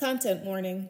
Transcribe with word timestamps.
Content 0.00 0.46
warning 0.46 0.88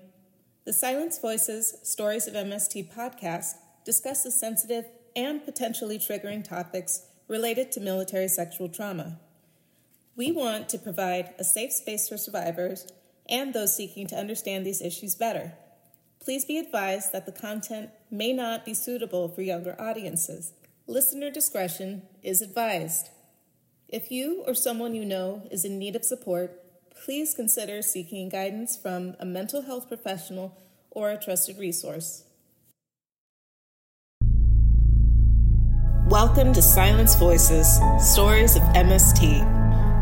The 0.64 0.72
Silence 0.72 1.18
Voices 1.18 1.74
Stories 1.82 2.28
of 2.28 2.34
MST 2.34 2.94
podcast 2.94 3.56
discusses 3.84 4.38
sensitive 4.38 4.84
and 5.16 5.44
potentially 5.44 5.98
triggering 5.98 6.44
topics 6.44 7.06
related 7.26 7.72
to 7.72 7.80
military 7.80 8.28
sexual 8.28 8.68
trauma. 8.68 9.18
We 10.14 10.30
want 10.30 10.68
to 10.68 10.78
provide 10.78 11.34
a 11.40 11.42
safe 11.42 11.72
space 11.72 12.08
for 12.08 12.16
survivors 12.16 12.86
and 13.28 13.52
those 13.52 13.74
seeking 13.74 14.06
to 14.06 14.16
understand 14.16 14.64
these 14.64 14.80
issues 14.80 15.16
better. 15.16 15.54
Please 16.20 16.44
be 16.44 16.58
advised 16.58 17.12
that 17.12 17.26
the 17.26 17.32
content 17.32 17.90
may 18.12 18.32
not 18.32 18.64
be 18.64 18.74
suitable 18.74 19.28
for 19.28 19.42
younger 19.42 19.74
audiences. 19.80 20.52
Listener 20.86 21.32
discretion 21.32 22.02
is 22.22 22.40
advised. 22.40 23.08
If 23.88 24.12
you 24.12 24.44
or 24.46 24.54
someone 24.54 24.94
you 24.94 25.04
know 25.04 25.48
is 25.50 25.64
in 25.64 25.80
need 25.80 25.96
of 25.96 26.04
support, 26.04 26.59
please 27.04 27.32
consider 27.32 27.80
seeking 27.80 28.28
guidance 28.28 28.76
from 28.76 29.16
a 29.18 29.24
mental 29.24 29.62
health 29.62 29.88
professional 29.88 30.54
or 30.90 31.10
a 31.10 31.16
trusted 31.16 31.58
resource. 31.58 32.24
Welcome 36.08 36.52
to 36.52 36.60
Silence 36.60 37.14
Voices 37.14 37.78
Stories 38.00 38.56
of 38.56 38.62
MST, 38.74 39.40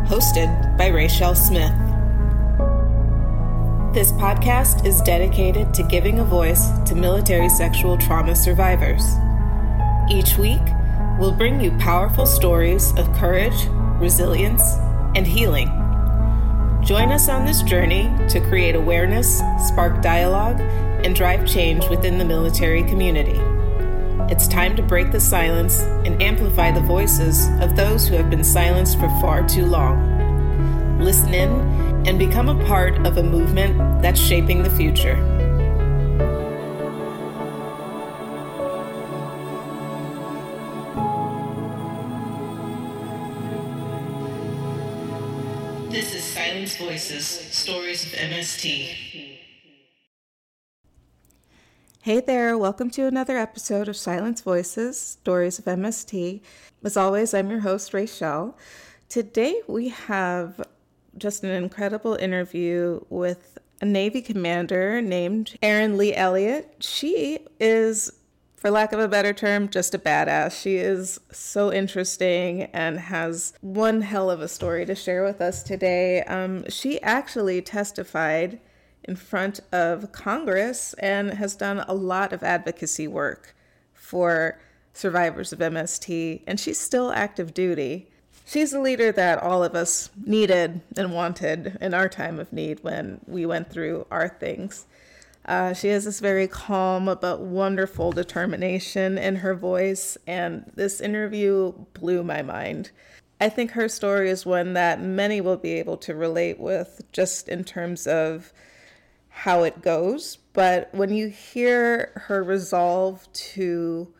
hosted 0.08 0.76
by 0.76 0.88
Rachel 0.88 1.34
Smith. 1.34 1.72
This 3.94 4.10
podcast 4.12 4.84
is 4.84 5.00
dedicated 5.02 5.72
to 5.74 5.82
giving 5.84 6.18
a 6.18 6.24
voice 6.24 6.68
to 6.86 6.94
military 6.94 7.48
sexual 7.48 7.96
trauma 7.96 8.34
survivors. 8.34 9.04
Each 10.10 10.36
week, 10.36 10.62
we'll 11.20 11.36
bring 11.36 11.60
you 11.60 11.70
powerful 11.78 12.26
stories 12.26 12.92
of 12.96 13.12
courage, 13.14 13.66
resilience, 14.00 14.62
and 15.14 15.26
healing 15.26 15.77
Join 16.82 17.10
us 17.12 17.28
on 17.28 17.44
this 17.44 17.62
journey 17.62 18.10
to 18.28 18.40
create 18.40 18.74
awareness, 18.74 19.42
spark 19.66 20.00
dialogue, 20.00 20.60
and 21.04 21.14
drive 21.14 21.46
change 21.46 21.86
within 21.88 22.18
the 22.18 22.24
military 22.24 22.82
community. 22.84 23.38
It's 24.32 24.48
time 24.48 24.76
to 24.76 24.82
break 24.82 25.10
the 25.10 25.20
silence 25.20 25.80
and 25.80 26.22
amplify 26.22 26.70
the 26.70 26.80
voices 26.80 27.48
of 27.60 27.76
those 27.76 28.06
who 28.06 28.14
have 28.16 28.30
been 28.30 28.44
silenced 28.44 28.98
for 28.98 29.08
far 29.20 29.46
too 29.46 29.66
long. 29.66 30.98
Listen 30.98 31.34
in 31.34 31.50
and 32.06 32.18
become 32.18 32.48
a 32.48 32.64
part 32.66 33.06
of 33.06 33.18
a 33.18 33.22
movement 33.22 34.02
that's 34.02 34.20
shaping 34.20 34.62
the 34.62 34.70
future. 34.70 35.37
Voices 46.76 47.26
Stories 47.26 48.04
of 48.04 48.18
MST. 48.18 49.38
Hey 52.02 52.20
there, 52.20 52.56
welcome 52.56 52.90
to 52.90 53.06
another 53.06 53.36
episode 53.36 53.88
of 53.88 53.96
Silence 53.96 54.40
Voices 54.40 55.00
Stories 55.00 55.58
of 55.58 55.64
MST. 55.64 56.40
As 56.84 56.96
always, 56.96 57.34
I'm 57.34 57.50
your 57.50 57.60
host, 57.60 57.94
Rachel. 57.94 58.56
Today 59.08 59.60
we 59.66 59.88
have 59.88 60.60
just 61.16 61.44
an 61.44 61.50
incredible 61.50 62.14
interview 62.14 63.00
with 63.08 63.58
a 63.80 63.84
Navy 63.84 64.22
commander 64.22 65.00
named 65.00 65.56
Erin 65.62 65.96
Lee 65.96 66.14
Elliott. 66.14 66.76
She 66.80 67.38
is 67.60 68.12
for 68.58 68.70
lack 68.70 68.92
of 68.92 68.98
a 68.98 69.08
better 69.08 69.32
term, 69.32 69.68
just 69.68 69.94
a 69.94 69.98
badass. 69.98 70.60
She 70.60 70.76
is 70.76 71.20
so 71.30 71.72
interesting 71.72 72.64
and 72.72 72.98
has 72.98 73.52
one 73.60 74.02
hell 74.02 74.30
of 74.30 74.40
a 74.40 74.48
story 74.48 74.84
to 74.86 74.96
share 74.96 75.24
with 75.24 75.40
us 75.40 75.62
today. 75.62 76.22
Um, 76.24 76.68
she 76.68 77.00
actually 77.02 77.62
testified 77.62 78.60
in 79.04 79.14
front 79.14 79.60
of 79.70 80.10
Congress 80.10 80.92
and 80.94 81.34
has 81.34 81.54
done 81.54 81.84
a 81.86 81.94
lot 81.94 82.32
of 82.32 82.42
advocacy 82.42 83.06
work 83.06 83.54
for 83.94 84.58
survivors 84.92 85.52
of 85.52 85.60
MST, 85.60 86.42
and 86.46 86.58
she's 86.58 86.80
still 86.80 87.12
active 87.12 87.54
duty. 87.54 88.10
She's 88.44 88.72
a 88.72 88.80
leader 88.80 89.12
that 89.12 89.40
all 89.40 89.62
of 89.62 89.76
us 89.76 90.10
needed 90.26 90.80
and 90.96 91.12
wanted 91.12 91.78
in 91.80 91.94
our 91.94 92.08
time 92.08 92.40
of 92.40 92.52
need 92.52 92.82
when 92.82 93.20
we 93.26 93.46
went 93.46 93.70
through 93.70 94.06
our 94.10 94.28
things. 94.28 94.86
Uh, 95.48 95.72
she 95.72 95.88
has 95.88 96.04
this 96.04 96.20
very 96.20 96.46
calm 96.46 97.06
but 97.06 97.40
wonderful 97.40 98.12
determination 98.12 99.16
in 99.16 99.36
her 99.36 99.54
voice, 99.54 100.18
and 100.26 100.70
this 100.74 101.00
interview 101.00 101.72
blew 101.94 102.22
my 102.22 102.42
mind. 102.42 102.90
I 103.40 103.48
think 103.48 103.70
her 103.70 103.88
story 103.88 104.28
is 104.28 104.44
one 104.44 104.74
that 104.74 105.00
many 105.00 105.40
will 105.40 105.56
be 105.56 105.72
able 105.72 105.96
to 105.98 106.14
relate 106.14 106.60
with 106.60 107.00
just 107.12 107.48
in 107.48 107.64
terms 107.64 108.06
of 108.06 108.52
how 109.30 109.62
it 109.62 109.80
goes. 109.80 110.36
But 110.52 110.92
when 110.92 111.14
you 111.14 111.28
hear 111.28 112.12
her 112.26 112.44
resolve 112.44 113.32
to 113.32 114.12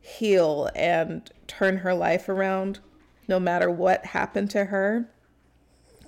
heal 0.00 0.70
and 0.74 1.30
turn 1.46 1.78
her 1.78 1.94
life 1.94 2.28
around, 2.28 2.80
no 3.28 3.38
matter 3.38 3.70
what 3.70 4.06
happened 4.06 4.50
to 4.50 4.64
her, 4.64 5.08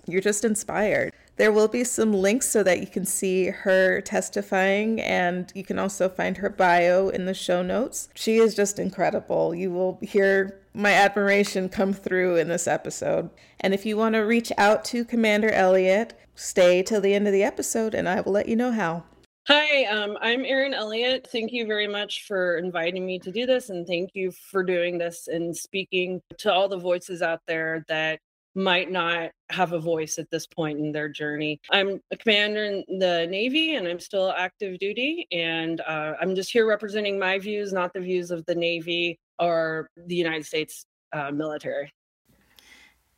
you're 0.08 0.20
just 0.20 0.44
inspired. 0.44 1.12
There 1.36 1.52
will 1.52 1.68
be 1.68 1.84
some 1.84 2.14
links 2.14 2.48
so 2.48 2.62
that 2.62 2.80
you 2.80 2.86
can 2.86 3.04
see 3.04 3.46
her 3.46 4.00
testifying, 4.00 5.02
and 5.02 5.52
you 5.54 5.64
can 5.64 5.78
also 5.78 6.08
find 6.08 6.38
her 6.38 6.48
bio 6.48 7.10
in 7.10 7.26
the 7.26 7.34
show 7.34 7.62
notes. 7.62 8.08
She 8.14 8.36
is 8.38 8.54
just 8.54 8.78
incredible. 8.78 9.54
You 9.54 9.70
will 9.70 9.98
hear 10.00 10.58
my 10.72 10.92
admiration 10.92 11.68
come 11.68 11.92
through 11.92 12.36
in 12.36 12.48
this 12.48 12.66
episode. 12.66 13.28
And 13.60 13.74
if 13.74 13.84
you 13.84 13.98
want 13.98 14.14
to 14.14 14.20
reach 14.20 14.50
out 14.56 14.82
to 14.86 15.04
Commander 15.04 15.50
Elliott, 15.50 16.18
stay 16.34 16.82
till 16.82 17.02
the 17.02 17.12
end 17.12 17.26
of 17.26 17.34
the 17.34 17.42
episode, 17.42 17.94
and 17.94 18.08
I 18.08 18.22
will 18.22 18.32
let 18.32 18.48
you 18.48 18.56
know 18.56 18.72
how. 18.72 19.04
Hi, 19.46 19.84
um, 19.84 20.16
I'm 20.22 20.44
Erin 20.44 20.74
Elliott. 20.74 21.28
Thank 21.30 21.52
you 21.52 21.66
very 21.66 21.86
much 21.86 22.24
for 22.26 22.56
inviting 22.56 23.04
me 23.04 23.18
to 23.20 23.30
do 23.30 23.44
this, 23.44 23.68
and 23.68 23.86
thank 23.86 24.10
you 24.14 24.32
for 24.32 24.64
doing 24.64 24.96
this 24.96 25.28
and 25.28 25.54
speaking 25.54 26.22
to 26.38 26.52
all 26.52 26.68
the 26.68 26.78
voices 26.78 27.20
out 27.20 27.42
there 27.46 27.84
that 27.88 28.20
might 28.56 28.90
not 28.90 29.30
have 29.50 29.72
a 29.72 29.78
voice 29.78 30.18
at 30.18 30.30
this 30.30 30.46
point 30.46 30.78
in 30.78 30.90
their 30.90 31.08
journey. 31.10 31.60
I'm 31.70 32.00
a 32.10 32.16
commander 32.16 32.64
in 32.64 32.98
the 32.98 33.26
Navy 33.30 33.76
and 33.76 33.86
I'm 33.86 34.00
still 34.00 34.32
active 34.32 34.78
duty. 34.78 35.28
And 35.30 35.82
uh, 35.82 36.14
I'm 36.20 36.34
just 36.34 36.50
here 36.50 36.66
representing 36.66 37.18
my 37.18 37.38
views, 37.38 37.72
not 37.72 37.92
the 37.92 38.00
views 38.00 38.30
of 38.30 38.44
the 38.46 38.54
Navy 38.54 39.18
or 39.38 39.90
the 39.96 40.14
United 40.14 40.46
States 40.46 40.86
uh, 41.12 41.30
military. 41.30 41.92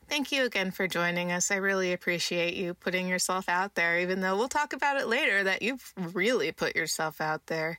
Thank 0.08 0.32
you 0.32 0.44
again 0.44 0.70
for 0.70 0.88
joining 0.88 1.32
us. 1.32 1.50
I 1.50 1.56
really 1.56 1.92
appreciate 1.92 2.54
you 2.54 2.72
putting 2.72 3.06
yourself 3.06 3.46
out 3.46 3.74
there, 3.74 4.00
even 4.00 4.20
though 4.20 4.36
we'll 4.36 4.48
talk 4.48 4.72
about 4.72 4.98
it 4.98 5.06
later 5.06 5.44
that 5.44 5.60
you've 5.60 5.92
really 5.98 6.50
put 6.50 6.74
yourself 6.74 7.20
out 7.20 7.46
there. 7.46 7.78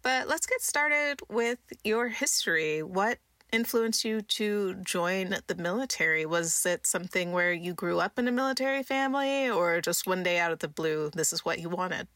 But 0.00 0.28
let's 0.28 0.46
get 0.46 0.62
started 0.62 1.20
with 1.28 1.58
your 1.82 2.08
history. 2.08 2.84
What 2.84 3.18
influenced 3.54 4.04
you 4.04 4.20
to 4.20 4.74
join 4.84 5.36
the 5.46 5.54
military? 5.54 6.26
Was 6.26 6.66
it 6.66 6.86
something 6.86 7.32
where 7.32 7.52
you 7.52 7.72
grew 7.72 8.00
up 8.00 8.18
in 8.18 8.26
a 8.26 8.32
military 8.32 8.82
family, 8.82 9.48
or 9.48 9.80
just 9.80 10.06
one 10.06 10.22
day 10.22 10.38
out 10.38 10.52
of 10.52 10.58
the 10.58 10.68
blue, 10.68 11.10
this 11.14 11.32
is 11.32 11.44
what 11.44 11.60
you 11.60 11.68
wanted? 11.68 12.08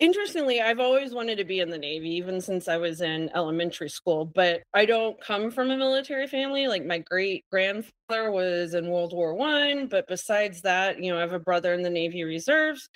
Interestingly, 0.00 0.60
I've 0.60 0.80
always 0.80 1.14
wanted 1.14 1.36
to 1.36 1.44
be 1.44 1.60
in 1.60 1.70
the 1.70 1.78
Navy, 1.78 2.10
even 2.16 2.40
since 2.40 2.66
I 2.66 2.78
was 2.78 3.00
in 3.00 3.30
elementary 3.34 3.88
school. 3.88 4.24
But 4.24 4.62
I 4.74 4.86
don't 4.86 5.20
come 5.20 5.50
from 5.52 5.70
a 5.70 5.76
military 5.76 6.26
family. 6.26 6.66
Like 6.66 6.84
my 6.84 6.98
great 6.98 7.44
grandfather 7.52 8.32
was 8.32 8.74
in 8.74 8.88
World 8.88 9.12
War 9.12 9.34
One, 9.34 9.86
but 9.86 10.08
besides 10.08 10.62
that, 10.62 11.00
you 11.00 11.12
know, 11.12 11.18
I 11.18 11.20
have 11.20 11.32
a 11.32 11.38
brother 11.38 11.72
in 11.74 11.82
the 11.82 11.90
Navy 11.90 12.24
Reserves. 12.24 12.88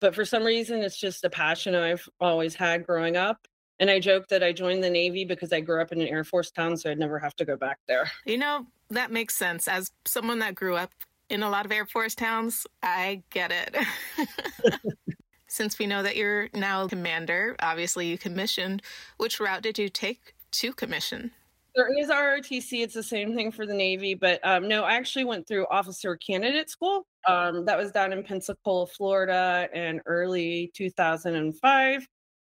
But 0.00 0.14
for 0.14 0.24
some 0.24 0.44
reason, 0.44 0.80
it's 0.82 0.98
just 0.98 1.24
a 1.24 1.30
passion 1.30 1.74
I've 1.74 2.08
always 2.20 2.54
had 2.54 2.86
growing 2.86 3.16
up. 3.16 3.46
And 3.78 3.90
I 3.90 4.00
joke 4.00 4.28
that 4.28 4.42
I 4.42 4.52
joined 4.52 4.82
the 4.82 4.90
Navy 4.90 5.24
because 5.24 5.52
I 5.52 5.60
grew 5.60 5.80
up 5.82 5.92
in 5.92 6.00
an 6.00 6.08
Air 6.08 6.24
Force 6.24 6.50
town, 6.50 6.76
so 6.76 6.90
I'd 6.90 6.98
never 6.98 7.18
have 7.18 7.36
to 7.36 7.44
go 7.44 7.56
back 7.56 7.78
there. 7.86 8.10
You 8.24 8.38
know, 8.38 8.66
that 8.90 9.10
makes 9.10 9.36
sense. 9.36 9.68
As 9.68 9.92
someone 10.04 10.38
that 10.38 10.54
grew 10.54 10.76
up 10.76 10.92
in 11.28 11.42
a 11.42 11.50
lot 11.50 11.66
of 11.66 11.72
Air 11.72 11.86
Force 11.86 12.14
towns, 12.14 12.66
I 12.82 13.22
get 13.30 13.52
it. 13.52 13.76
Since 15.48 15.78
we 15.78 15.86
know 15.86 16.02
that 16.02 16.16
you're 16.16 16.48
now 16.54 16.84
a 16.84 16.88
commander, 16.88 17.56
obviously 17.60 18.08
you 18.08 18.18
commissioned, 18.18 18.82
which 19.16 19.40
route 19.40 19.62
did 19.62 19.78
you 19.78 19.88
take 19.88 20.34
to 20.52 20.72
commission? 20.72 21.30
There 21.74 21.88
is 21.98 22.08
ROTC. 22.08 22.82
It's 22.82 22.94
the 22.94 23.02
same 23.02 23.34
thing 23.34 23.52
for 23.52 23.66
the 23.66 23.74
Navy, 23.74 24.14
but 24.14 24.40
um, 24.42 24.66
no, 24.66 24.84
I 24.84 24.94
actually 24.94 25.24
went 25.24 25.46
through 25.46 25.66
officer 25.70 26.16
candidate 26.16 26.70
school. 26.70 27.06
Um, 27.28 27.66
that 27.66 27.76
was 27.76 27.92
down 27.92 28.14
in 28.14 28.22
Pensacola, 28.22 28.86
Florida, 28.86 29.68
in 29.74 30.00
early 30.06 30.70
2005. 30.74 32.08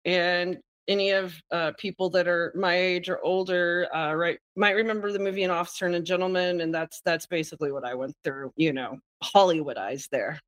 And 0.06 0.58
any 0.88 1.12
of 1.12 1.34
uh, 1.52 1.72
people 1.78 2.10
that 2.10 2.28
are 2.28 2.54
my 2.56 2.76
age 2.76 3.10
or 3.10 3.22
older 3.24 3.88
uh, 3.94 4.14
right 4.14 4.40
might 4.56 4.76
remember 4.76 5.12
the 5.12 5.20
movie 5.20 5.44
an 5.44 5.52
officer 5.52 5.86
and 5.86 5.96
a 5.96 6.00
gentleman 6.00 6.62
and 6.62 6.74
that's 6.74 7.02
that's 7.02 7.26
basically 7.26 7.72
what 7.72 7.86
i 7.86 7.94
went 7.94 8.16
through 8.24 8.52
you 8.56 8.74
know 8.74 8.98
hollywood 9.24 9.78
eyes 9.78 10.08
there. 10.12 10.40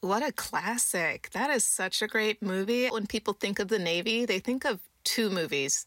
What 0.00 0.22
a 0.22 0.32
classic. 0.32 1.30
That 1.30 1.48
is 1.48 1.64
such 1.64 2.02
a 2.02 2.06
great 2.06 2.42
movie. 2.42 2.88
When 2.88 3.06
people 3.06 3.32
think 3.32 3.58
of 3.58 3.68
the 3.68 3.78
navy 3.78 4.24
they 4.24 4.38
think 4.38 4.64
of 4.64 4.80
two 5.04 5.30
movies 5.30 5.86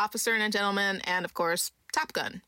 officer 0.00 0.32
and 0.32 0.42
a 0.42 0.48
gentleman 0.48 1.00
and 1.04 1.24
of 1.24 1.34
course 1.34 1.70
top 1.92 2.12
gun 2.12 2.42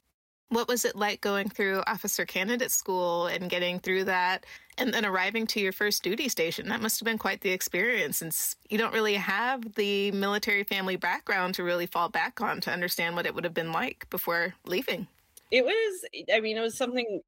What 0.53 0.69
was 0.69 0.85
it 0.85 0.95
like 0.95 1.23
going 1.23 1.49
through 1.49 1.83
officer 1.87 2.27
candidate 2.27 2.71
school 2.71 3.27
and 3.27 3.49
getting 3.49 3.81
through 3.81 4.05
that 4.05 4.45
and 4.77 4.93
then 4.93 5.07
arriving 5.07 5.47
to 5.49 5.61
your 5.61 5.73
first 5.73 6.03
duty 6.03 6.29
station? 6.29 6.69
That 6.69 6.83
must 6.83 7.01
have 7.01 7.07
been 7.07 7.17
quite 7.17 7.41
the 7.41 7.53
experience 7.53 8.19
since 8.19 8.57
you 8.69 8.77
don't 8.77 8.93
really 8.93 9.15
have 9.15 9.75
the 9.77 10.11
military 10.11 10.63
family 10.63 10.97
background 10.97 11.55
to 11.55 11.65
really 11.65 11.87
fall 11.87 12.11
back 12.11 12.43
on 12.43 12.61
to 12.61 12.71
understand 12.71 13.17
what 13.17 13.25
it 13.25 13.35
would 13.35 13.45
have 13.45 13.55
been 13.55 13.73
like 13.73 14.09
before 14.11 14.53
leaving. 14.67 15.07
It 15.51 15.65
was, 15.65 16.05
I 16.31 16.41
mean, 16.41 16.59
it 16.59 16.61
was 16.61 16.77
something 16.77 17.23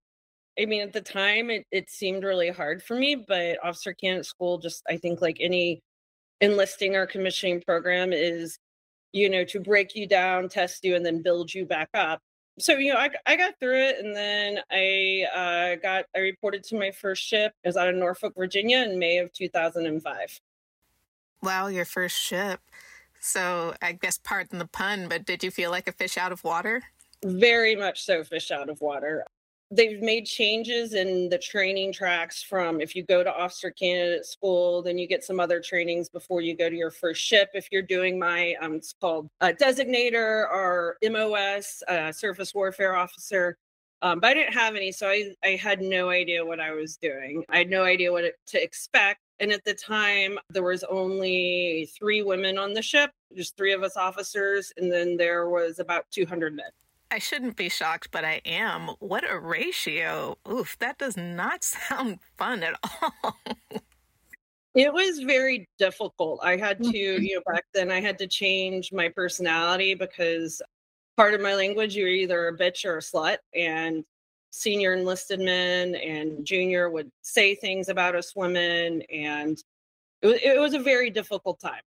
I 0.61 0.67
mean, 0.67 0.83
at 0.83 0.93
the 0.93 1.01
time, 1.01 1.51
it, 1.51 1.67
it 1.73 1.91
seemed 1.91 2.25
really 2.25 2.51
hard 2.51 2.83
for 2.83 2.95
me, 2.95 3.17
but 3.17 3.59
officer 3.65 3.93
candidate 3.93 4.27
school, 4.27 4.59
just 4.59 4.83
I 4.89 4.99
think 4.99 5.21
like 5.21 5.39
any 5.41 5.83
enlisting 6.41 6.95
or 6.95 7.07
commissioning 7.07 7.63
program 7.63 8.13
is, 8.13 8.59
you 9.13 9.31
know, 9.31 9.45
to 9.47 9.61
break 9.61 9.97
you 9.97 10.07
down, 10.07 10.49
test 10.49 10.85
you, 10.85 10.95
and 10.95 11.05
then 11.05 11.23
build 11.23 11.53
you 11.53 11.65
back 11.65 11.89
up. 11.95 12.21
So, 12.59 12.75
you 12.75 12.93
know, 12.93 12.99
I, 12.99 13.11
I 13.27 13.37
got 13.37 13.59
through 13.59 13.83
it 13.83 14.05
and 14.05 14.15
then 14.15 14.61
I 14.71 15.27
uh, 15.35 15.77
got, 15.83 16.05
I 16.15 16.21
reported 16.21 16.63
to 16.65 16.79
my 16.79 16.93
first 16.93 17.23
ship. 17.23 17.53
It 17.65 17.69
was 17.69 17.77
out 17.77 17.89
of 17.89 17.97
Norfolk, 17.97 18.35
Virginia 18.37 18.79
in 18.79 18.99
May 18.99 19.19
of 19.19 19.33
2005. 19.33 20.41
Wow, 21.43 21.67
your 21.67 21.85
first 21.85 22.17
ship. 22.17 22.61
So 23.21 23.75
I 23.83 23.93
guess 23.93 24.19
pardon 24.19 24.59
the 24.59 24.67
pun, 24.67 25.09
but 25.09 25.25
did 25.25 25.43
you 25.43 25.51
feel 25.51 25.71
like 25.71 25.89
a 25.89 25.93
fish 25.93 26.17
out 26.17 26.31
of 26.31 26.45
water? 26.45 26.83
Very 27.25 27.75
much 27.75 28.05
so, 28.05 28.23
fish 28.23 28.51
out 28.51 28.69
of 28.69 28.81
water 28.81 29.25
they've 29.75 30.01
made 30.01 30.25
changes 30.27 30.95
in 30.95 31.29
the 31.29 31.39
training 31.39 31.93
tracks 31.93 32.43
from 32.43 32.81
if 32.81 32.95
you 32.95 33.03
go 33.03 33.25
to 33.25 33.35
officer 33.35 33.71
candidate 33.71 34.25
school 34.25 34.83
then 34.83 34.97
you 34.97 35.07
get 35.07 35.25
some 35.25 35.41
other 35.41 35.61
trainings 35.61 36.09
before 36.09 36.41
you 36.41 36.57
go 36.57 36.71
to 36.71 36.77
your 36.77 36.91
first 36.91 37.23
ship. 37.23 37.51
If 37.55 37.69
you're 37.73 37.83
doing 37.83 38.19
my 38.19 38.55
um, 38.61 38.75
it's 38.75 38.95
called 39.01 39.29
a 39.41 39.53
designator 39.53 40.49
or 40.51 40.97
mos 41.11 41.83
uh, 41.89 42.13
surface 42.13 42.55
warfare 42.55 42.95
officer 42.95 43.57
um, 44.03 44.21
but 44.21 44.29
i 44.29 44.35
didn't 44.35 44.55
have 44.55 44.77
any 44.77 44.93
so 44.93 45.09
I, 45.09 45.35
I 45.43 45.51
had 45.51 45.81
no 45.81 46.11
idea 46.11 46.45
what 46.45 46.61
i 46.61 46.73
was 46.73 46.97
doing. 46.97 47.45
I 47.49 47.59
had 47.59 47.71
no 47.71 47.85
idea 47.85 48.13
what 48.13 48.25
to 48.47 48.63
expect 48.63 49.21
and 49.41 49.51
at 49.51 49.65
the 49.65 49.75
time 49.75 50.39
there 50.51 50.63
was 50.63 50.85
only 50.85 51.89
three 51.99 52.23
women 52.23 52.59
on 52.59 52.75
the 52.75 52.83
ship 52.83 53.11
just 53.37 53.57
three 53.57 53.73
of 53.73 53.83
us 53.83 53.97
officers 53.97 54.73
and 54.77 54.93
then 54.93 55.17
there 55.17 55.49
was 55.49 55.81
about 55.81 56.05
200 56.13 56.55
men 56.55 56.67
I 57.11 57.19
shouldn't 57.19 57.57
be 57.57 57.69
shocked, 57.69 58.11
but 58.11 58.25
I 58.25 58.41
am. 58.45 58.89
What 58.99 59.29
a 59.29 59.39
ratio. 59.39 60.37
Oof, 60.51 60.77
that 60.79 60.99
does 60.99 61.17
not 61.17 61.63
sound 61.89 62.19
fun 62.37 62.63
at 62.63 62.79
all. 62.83 63.37
It 64.75 64.93
was 64.93 65.21
very 65.21 65.69
difficult. 65.79 66.41
I 66.43 66.57
had 66.57 66.79
to, 66.79 66.85
mm-hmm. 66.89 67.23
you 67.23 67.37
know, 67.37 67.43
back 67.47 67.65
then 67.73 67.93
I 67.93 68.01
had 68.01 68.19
to 68.19 68.27
change 68.27 68.93
my 68.93 69.09
personality 69.09 69.95
because 69.95 70.61
part 71.17 71.35
of 71.35 71.41
my 71.41 71.55
language, 71.55 71.95
you're 71.95 72.09
either 72.09 72.49
a 72.49 72.59
bitch 72.59 72.85
or 72.85 72.99
a 72.99 73.01
slut. 73.01 73.39
And 73.55 74.05
senior 74.51 74.95
enlisted 74.95 75.41
men 75.41 75.95
and 75.95 76.45
junior 76.45 76.91
would 76.91 77.11
say 77.23 77.55
things 77.55 77.89
about 77.89 78.17
us 78.17 78.35
women. 78.35 79.03
And 79.13 79.63
it 80.23 80.27
was, 80.27 80.39
it 80.43 80.61
was 80.61 80.75
a 80.75 80.81
very 80.81 81.11
difficult 81.11 81.61
time. 81.61 81.83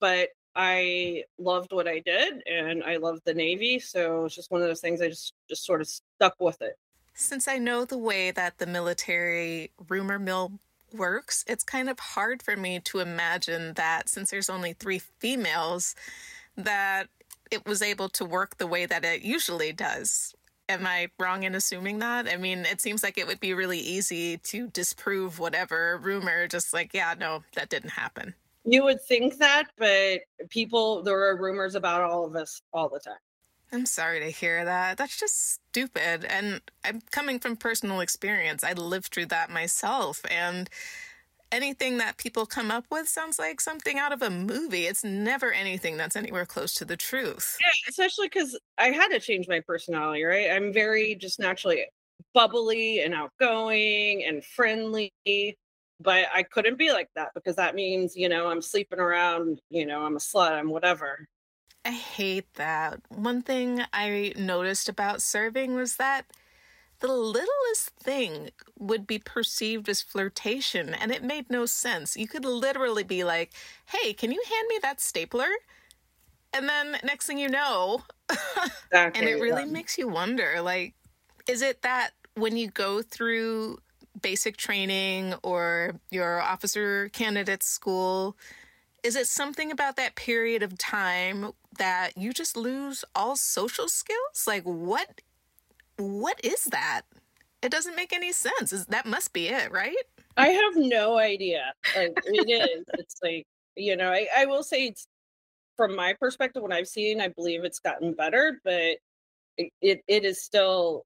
But 0.00 0.30
I 0.54 1.24
loved 1.38 1.72
what 1.72 1.88
I 1.88 2.00
did 2.00 2.42
and 2.46 2.82
I 2.84 2.96
loved 2.96 3.22
the 3.24 3.34
Navy. 3.34 3.78
So 3.78 4.26
it's 4.26 4.34
just 4.34 4.50
one 4.50 4.60
of 4.60 4.68
those 4.68 4.80
things 4.80 5.00
I 5.00 5.08
just, 5.08 5.34
just 5.48 5.64
sort 5.64 5.80
of 5.80 5.88
stuck 5.88 6.34
with 6.38 6.60
it. 6.62 6.78
Since 7.14 7.48
I 7.48 7.58
know 7.58 7.84
the 7.84 7.98
way 7.98 8.30
that 8.30 8.58
the 8.58 8.66
military 8.66 9.70
rumor 9.88 10.18
mill 10.18 10.52
works, 10.94 11.44
it's 11.46 11.64
kind 11.64 11.88
of 11.88 11.98
hard 11.98 12.42
for 12.42 12.56
me 12.56 12.80
to 12.80 13.00
imagine 13.00 13.74
that 13.74 14.08
since 14.08 14.30
there's 14.30 14.50
only 14.50 14.72
three 14.72 14.98
females, 14.98 15.94
that 16.56 17.08
it 17.50 17.66
was 17.66 17.82
able 17.82 18.08
to 18.10 18.24
work 18.24 18.58
the 18.58 18.66
way 18.66 18.86
that 18.86 19.04
it 19.04 19.22
usually 19.22 19.72
does. 19.72 20.34
Am 20.68 20.86
I 20.86 21.08
wrong 21.18 21.42
in 21.42 21.54
assuming 21.54 21.98
that? 21.98 22.28
I 22.28 22.36
mean, 22.36 22.60
it 22.60 22.80
seems 22.80 23.02
like 23.02 23.18
it 23.18 23.26
would 23.26 23.40
be 23.40 23.52
really 23.52 23.78
easy 23.78 24.38
to 24.38 24.68
disprove 24.68 25.38
whatever 25.38 25.98
rumor, 25.98 26.46
just 26.46 26.72
like, 26.72 26.94
yeah, 26.94 27.14
no, 27.18 27.42
that 27.54 27.68
didn't 27.68 27.90
happen. 27.90 28.34
You 28.64 28.84
would 28.84 29.00
think 29.02 29.38
that, 29.38 29.64
but 29.76 30.20
people, 30.48 31.02
there 31.02 31.18
are 31.18 31.36
rumors 31.36 31.74
about 31.74 32.02
all 32.02 32.24
of 32.24 32.36
us 32.36 32.62
all 32.72 32.88
the 32.88 33.00
time. 33.00 33.14
I'm 33.72 33.86
sorry 33.86 34.20
to 34.20 34.30
hear 34.30 34.64
that. 34.64 34.98
That's 34.98 35.18
just 35.18 35.54
stupid. 35.54 36.24
And 36.26 36.60
I'm 36.84 37.00
coming 37.10 37.38
from 37.38 37.56
personal 37.56 38.00
experience. 38.00 38.62
I 38.62 38.74
lived 38.74 39.12
through 39.12 39.26
that 39.26 39.50
myself. 39.50 40.20
And 40.30 40.68
anything 41.50 41.98
that 41.98 42.18
people 42.18 42.46
come 42.46 42.70
up 42.70 42.84
with 42.90 43.08
sounds 43.08 43.38
like 43.38 43.60
something 43.60 43.98
out 43.98 44.12
of 44.12 44.22
a 44.22 44.30
movie. 44.30 44.86
It's 44.86 45.02
never 45.02 45.52
anything 45.52 45.96
that's 45.96 46.16
anywhere 46.16 46.46
close 46.46 46.74
to 46.74 46.84
the 46.84 46.96
truth. 46.96 47.58
Yeah, 47.60 47.88
especially 47.88 48.28
because 48.28 48.58
I 48.78 48.88
had 48.88 49.08
to 49.08 49.20
change 49.20 49.48
my 49.48 49.60
personality, 49.60 50.22
right? 50.22 50.50
I'm 50.50 50.72
very 50.72 51.14
just 51.14 51.40
naturally 51.40 51.86
bubbly 52.34 53.00
and 53.00 53.14
outgoing 53.14 54.24
and 54.24 54.44
friendly 54.44 55.12
but 56.02 56.26
I 56.34 56.42
couldn't 56.42 56.78
be 56.78 56.92
like 56.92 57.10
that 57.14 57.30
because 57.34 57.56
that 57.56 57.74
means, 57.74 58.16
you 58.16 58.28
know, 58.28 58.48
I'm 58.48 58.62
sleeping 58.62 58.98
around, 58.98 59.60
you 59.70 59.86
know, 59.86 60.02
I'm 60.02 60.16
a 60.16 60.20
slut, 60.20 60.52
I'm 60.52 60.70
whatever. 60.70 61.28
I 61.84 61.90
hate 61.90 62.54
that. 62.54 63.00
One 63.08 63.42
thing 63.42 63.82
I 63.92 64.32
noticed 64.36 64.88
about 64.88 65.22
serving 65.22 65.74
was 65.74 65.96
that 65.96 66.26
the 67.00 67.12
littlest 67.12 67.90
thing 68.00 68.50
would 68.78 69.06
be 69.08 69.18
perceived 69.18 69.88
as 69.88 70.00
flirtation, 70.00 70.94
and 70.94 71.10
it 71.10 71.24
made 71.24 71.50
no 71.50 71.66
sense. 71.66 72.16
You 72.16 72.28
could 72.28 72.44
literally 72.44 73.02
be 73.02 73.24
like, 73.24 73.52
hey, 73.86 74.12
can 74.12 74.30
you 74.30 74.40
hand 74.48 74.68
me 74.68 74.78
that 74.82 75.00
stapler? 75.00 75.48
And 76.52 76.68
then 76.68 76.96
next 77.02 77.26
thing 77.26 77.38
you 77.38 77.48
know, 77.48 78.02
exactly, 78.30 78.90
and 79.20 79.28
it 79.28 79.42
really 79.42 79.64
yeah. 79.64 79.70
makes 79.70 79.98
you 79.98 80.06
wonder 80.06 80.60
like, 80.62 80.94
is 81.48 81.62
it 81.62 81.82
that 81.82 82.10
when 82.34 82.56
you 82.56 82.68
go 82.68 83.02
through 83.02 83.78
basic 84.22 84.56
training 84.56 85.34
or 85.42 86.00
your 86.10 86.40
officer 86.40 87.08
candidate 87.10 87.62
school, 87.62 88.36
is 89.02 89.16
it 89.16 89.26
something 89.26 89.70
about 89.70 89.96
that 89.96 90.14
period 90.14 90.62
of 90.62 90.78
time 90.78 91.52
that 91.78 92.16
you 92.16 92.32
just 92.32 92.56
lose 92.56 93.04
all 93.14 93.36
social 93.36 93.88
skills? 93.88 94.44
Like 94.46 94.64
what 94.64 95.20
what 95.96 96.40
is 96.44 96.64
that? 96.66 97.02
It 97.62 97.70
doesn't 97.70 97.96
make 97.96 98.12
any 98.12 98.32
sense. 98.32 98.70
That 98.86 99.06
must 99.06 99.32
be 99.32 99.48
it, 99.48 99.70
right? 99.70 99.94
I 100.36 100.48
have 100.48 100.76
no 100.76 101.18
idea. 101.18 101.72
Like 101.96 102.12
it 102.24 102.50
is. 102.50 102.84
It's 102.94 103.16
like, 103.22 103.46
you 103.76 103.96
know, 103.96 104.10
I, 104.10 104.26
I 104.36 104.46
will 104.46 104.62
say 104.62 104.86
it's 104.86 105.06
from 105.76 105.94
my 105.94 106.14
perspective, 106.14 106.62
what 106.62 106.72
I've 106.72 106.88
seen, 106.88 107.20
I 107.20 107.28
believe 107.28 107.64
it's 107.64 107.78
gotten 107.78 108.14
better, 108.14 108.60
but 108.64 108.98
it, 109.58 109.70
it 109.80 110.24
is 110.24 110.42
still 110.42 111.04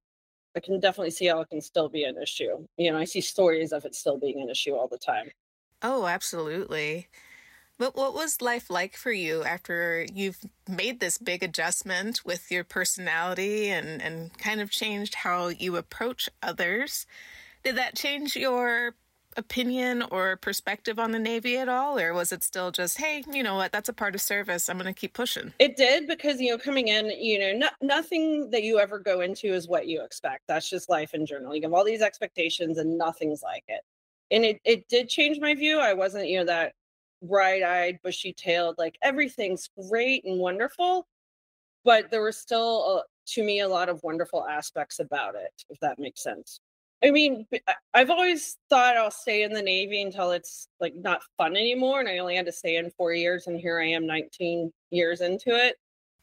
I 0.57 0.61
can 0.61 0.81
definitely 0.81 1.11
see 1.11 1.27
how 1.27 1.41
it 1.41 1.51
can 1.51 1.61
still 1.61 1.89
be 1.89 2.05
an 2.05 2.17
issue. 2.21 2.67
You 2.79 2.91
know, 2.93 2.99
I 2.99 3.05
see 3.05 3.21
stories 3.21 3.73
of 3.73 3.85
it 3.85 3.95
still 3.95 4.19
being 4.19 4.41
an 4.41 4.49
issue 4.49 4.75
all 4.75 4.89
the 4.89 4.99
time. 4.99 5.31
Oh, 5.83 6.07
absolutely. 6.07 7.09
But 7.79 7.97
what 7.97 8.15
was 8.15 8.43
life 8.43 8.71
like 8.71 8.97
for 8.97 9.13
you 9.13 9.45
after 9.45 10.07
you've 10.13 10.41
made 10.69 11.01
this 11.01 11.19
big 11.19 11.43
adjustment 11.43 12.25
with 12.25 12.51
your 12.51 12.65
personality 12.65 13.69
and, 13.71 14.03
and 14.03 14.37
kind 14.39 14.61
of 14.61 14.71
changed 14.71 15.17
how 15.17 15.49
you 15.49 15.77
approach 15.77 16.29
others? 16.43 17.07
Did 17.65 17.77
that 17.77 17.97
change 17.97 18.37
your 18.37 18.97
opinion 19.37 20.03
or 20.11 20.37
perspective 20.37 20.99
on 20.99 21.13
the 21.13 21.19
Navy 21.19 21.57
at 21.59 21.69
all? 21.69 21.99
Or 21.99 22.13
was 22.13 22.33
it 22.33 22.43
still 22.43 22.71
just, 22.71 22.99
hey, 22.99 23.23
you 23.33 23.43
know 23.43 23.55
what, 23.55 23.73
that's 23.73 23.89
a 23.89 23.93
part 23.93 24.15
of 24.15 24.21
service. 24.21 24.69
I'm 24.69 24.79
going 24.79 24.93
to 24.93 24.99
keep 24.99 25.15
pushing? 25.15 25.53
It 25.59 25.77
did 25.77 26.07
because, 26.07 26.41
you 26.41 26.51
know, 26.51 26.59
coming 26.59 26.89
in, 26.89 27.11
you 27.21 27.39
know, 27.39 27.53
no, 27.53 27.69
nothing 27.81 28.51
that 28.51 28.63
you 28.63 28.79
ever 28.79 28.99
go 28.99 29.21
into 29.21 29.49
is 29.53 29.69
what 29.69 29.87
you 29.87 30.03
expect. 30.03 30.45
That's 30.49 30.69
just 30.69 30.89
life 30.89 31.15
in 31.15 31.27
general. 31.27 31.55
You 31.55 31.63
have 31.63 31.73
all 31.73 31.85
these 31.85 32.03
expectations 32.03 32.79
and 32.79 32.99
nothing's 32.99 33.43
like 33.43 33.65
it. 33.69 33.81
And 34.31 34.45
it, 34.45 34.61
it 34.65 34.89
did 34.89 35.09
change 35.09 35.39
my 35.39 35.55
view. 35.55 35.79
I 35.79 35.93
wasn't, 35.93 36.29
you 36.29 36.39
know, 36.39 36.47
that 36.47 36.73
bright 37.23 37.63
eyed, 37.63 37.99
bushy 38.03 38.33
tailed, 38.33 38.77
like 38.79 38.99
everything's 39.03 39.71
great 39.89 40.25
and 40.25 40.39
wonderful. 40.39 41.07
But 41.85 42.11
there 42.11 42.21
were 42.21 42.33
still, 42.33 42.99
uh, 42.99 43.03
to 43.35 43.45
me, 43.45 43.61
a 43.61 43.69
lot 43.69 43.89
of 43.89 44.03
wonderful 44.03 44.45
aspects 44.47 44.99
about 44.99 45.37
it, 45.37 45.53
if 45.71 45.79
that 45.81 45.99
makes 45.99 46.23
sense. 46.23 46.61
I 47.05 47.11
mean, 47.11 47.47
I've 47.93 48.11
always 48.11 48.57
thought 48.71 48.97
I'll 48.97 49.11
stay 49.11 49.43
in 49.43 49.53
the 49.53 49.63
Navy 49.63 50.03
until 50.03 50.33
it's 50.33 50.69
like 50.81 50.95
not 50.95 51.21
fun 51.37 51.57
anymore. 51.57 52.01
And 52.01 52.09
I 52.09 52.19
only 52.19 52.37
had 52.37 52.47
to 52.47 52.53
stay 52.53 52.77
in 52.77 52.91
four 52.91 53.13
years, 53.13 53.47
and 53.47 53.61
here 53.61 53.81
I 53.81 53.89
am 53.89 54.07
19 54.07 54.73
years 54.91 55.21
into 55.21 55.51
it. 55.51 55.77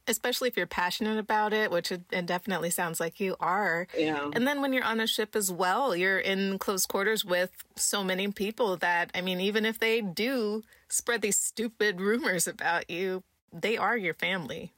Especially 0.06 0.50
if 0.50 0.58
you're 0.58 0.65
passionate 0.65 1.18
about 1.18 1.53
it, 1.53 1.72
which 1.72 1.89
it, 1.92 2.01
definitely 2.25 2.70
sounds 2.70 3.00
like 3.00 3.22
you 3.22 3.38
are. 3.39 3.88
Yeah. 3.98 4.32
And 4.34 4.46
then 4.46 4.62
when 4.62 4.74
you're 4.74 4.84
on 4.84 5.00
a 5.00 5.08
ship 5.08 5.34
as 5.34 5.50
well, 5.50 5.96
you're 5.96 6.20
in 6.20 6.60
close 6.60 6.86
quarters 6.86 7.24
with 7.24 7.51
so 7.77 8.03
many 8.03 8.30
people 8.30 8.75
that, 8.77 9.12
I 9.15 9.22
mean, 9.22 9.39
even 9.39 9.65
if 9.65 9.80
they 9.80 10.01
do 10.01 10.63
spread 10.89 11.22
these 11.22 11.38
stupid 11.38 12.01
rumors 12.01 12.48
about 12.48 12.89
you, 12.89 13.24
they 13.53 13.77
are 13.77 13.96
your 13.96 14.13
family. 14.13 14.74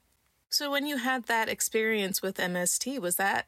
So 0.50 0.70
when 0.70 0.86
you 0.86 0.98
had 0.98 1.25
that 1.25 1.50
experience 1.50 2.22
with 2.22 2.38
MST, 2.38 3.00
was 3.00 3.16
that 3.16 3.48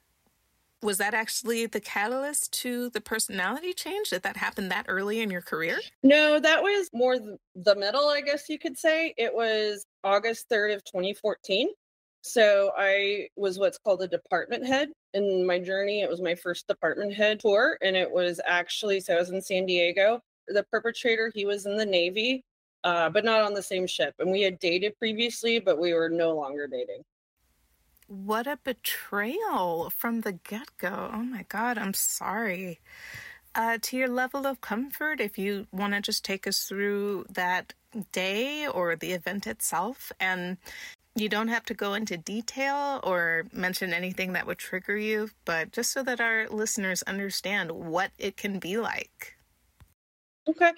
was 0.82 0.98
that 1.00 1.14
actually 1.14 1.66
the 1.66 1.80
catalyst 1.80 2.52
to 2.54 2.90
the 2.92 3.02
personality 3.02 3.74
change? 3.74 4.12
Did 4.12 4.24
that 4.24 4.38
happen 4.38 4.70
that 4.70 4.86
early 4.88 5.22
in 5.22 5.32
your 5.32 5.42
career? 5.42 5.80
No, 6.04 6.40
that 6.40 6.62
was 6.62 6.90
more 6.94 7.18
the 7.56 7.76
middle, 7.76 8.08
I 8.08 8.22
guess 8.22 8.48
you 8.50 8.60
could 8.60 8.78
say. 8.78 9.14
It 9.18 9.34
was 9.34 9.86
August 10.04 10.50
3rd 10.50 10.76
of 10.76 10.84
2014. 10.84 11.70
So 12.22 12.72
I 12.78 13.30
was 13.36 13.58
what's 13.58 13.78
called 13.78 14.02
a 14.02 14.08
department 14.08 14.66
head 14.66 14.90
in 15.14 15.46
my 15.46 15.60
journey. 15.60 16.02
It 16.02 16.10
was 16.10 16.22
my 16.22 16.36
first 16.36 16.68
department 16.68 17.14
head 17.14 17.40
tour, 17.40 17.78
and 17.82 17.96
it 17.96 18.10
was 18.10 18.42
actually 18.46 19.00
so 19.00 19.16
I 19.16 19.20
was 19.20 19.30
in 19.30 19.42
San 19.42 19.66
Diego. 19.66 20.20
The 20.48 20.64
perpetrator, 20.72 21.32
he 21.34 21.46
was 21.46 21.66
in 21.66 21.78
the 21.78 21.86
Navy, 21.86 22.44
uh, 22.84 23.10
but 23.10 23.26
not 23.26 23.42
on 23.42 23.54
the 23.54 23.64
same 23.64 23.88
ship. 23.88 24.14
And 24.20 24.32
we 24.32 24.42
had 24.42 24.60
dated 24.60 24.98
previously, 25.00 25.60
but 25.60 25.80
we 25.80 25.94
were 25.94 26.10
no 26.10 26.36
longer 26.36 26.68
dating. 26.68 27.02
What 28.08 28.48
a 28.48 28.58
betrayal 28.64 29.90
from 29.90 30.22
the 30.22 30.32
get 30.32 30.70
go. 30.78 31.10
Oh 31.14 31.24
my 31.24 31.46
God, 31.50 31.78
I'm 31.78 31.94
sorry. 31.94 32.80
Uh, 33.54 33.78
to 33.82 33.98
your 33.98 34.08
level 34.08 34.46
of 34.48 34.62
comfort, 34.62 35.20
if 35.20 35.38
you 35.38 35.68
want 35.72 35.94
to 35.94 36.02
just 36.02 36.24
take 36.24 36.48
us 36.48 36.64
through 36.64 37.26
that 37.30 37.74
day 38.12 38.68
or 38.68 38.96
the 38.96 39.12
event 39.12 39.48
itself 39.48 40.12
and 40.20 40.58
you 41.16 41.28
don't 41.28 41.48
have 41.48 41.66
to 41.66 41.74
go 41.74 41.96
into 41.96 42.16
detail 42.16 43.00
or 43.04 43.48
mention 43.52 43.92
anything 43.92 44.34
that 44.34 44.46
would 44.46 44.60
trigger 44.60 44.96
you, 44.96 45.30
but 45.46 45.72
just 45.72 45.92
so 45.92 46.04
that 46.04 46.22
our 46.22 46.48
listeners 46.50 47.02
understand 47.04 47.72
what 47.72 48.12
it 48.18 48.38
can 48.38 48.60
be 48.60 48.78
like. 48.78 49.36
Okay. 50.48 50.72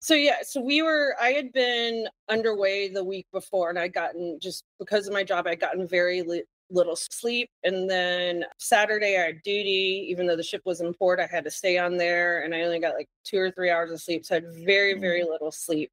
So 0.00 0.14
yeah, 0.14 0.38
so 0.42 0.60
we 0.60 0.82
were 0.82 1.16
I 1.20 1.30
had 1.30 1.52
been 1.52 2.06
underway 2.28 2.88
the 2.88 3.04
week 3.04 3.26
before 3.32 3.70
and 3.70 3.78
I'd 3.78 3.94
gotten 3.94 4.38
just 4.40 4.64
because 4.78 5.06
of 5.06 5.14
my 5.14 5.24
job 5.24 5.46
I'd 5.46 5.60
gotten 5.60 5.86
very 5.86 6.22
little 6.70 6.96
sleep 6.96 7.48
and 7.62 7.88
then 7.88 8.44
Saturday 8.58 9.16
I 9.16 9.26
had 9.26 9.42
duty 9.42 10.06
even 10.10 10.26
though 10.26 10.36
the 10.36 10.42
ship 10.42 10.62
was 10.64 10.80
in 10.80 10.92
port 10.94 11.20
I 11.20 11.26
had 11.26 11.44
to 11.44 11.50
stay 11.50 11.78
on 11.78 11.96
there 11.96 12.42
and 12.42 12.54
I 12.54 12.62
only 12.62 12.80
got 12.80 12.94
like 12.94 13.08
2 13.24 13.38
or 13.38 13.50
3 13.50 13.70
hours 13.70 13.92
of 13.92 14.00
sleep 14.00 14.24
so 14.24 14.34
I 14.34 14.40
had 14.40 14.52
very 14.64 14.94
very 14.94 15.20
mm-hmm. 15.20 15.30
little 15.30 15.52
sleep. 15.52 15.90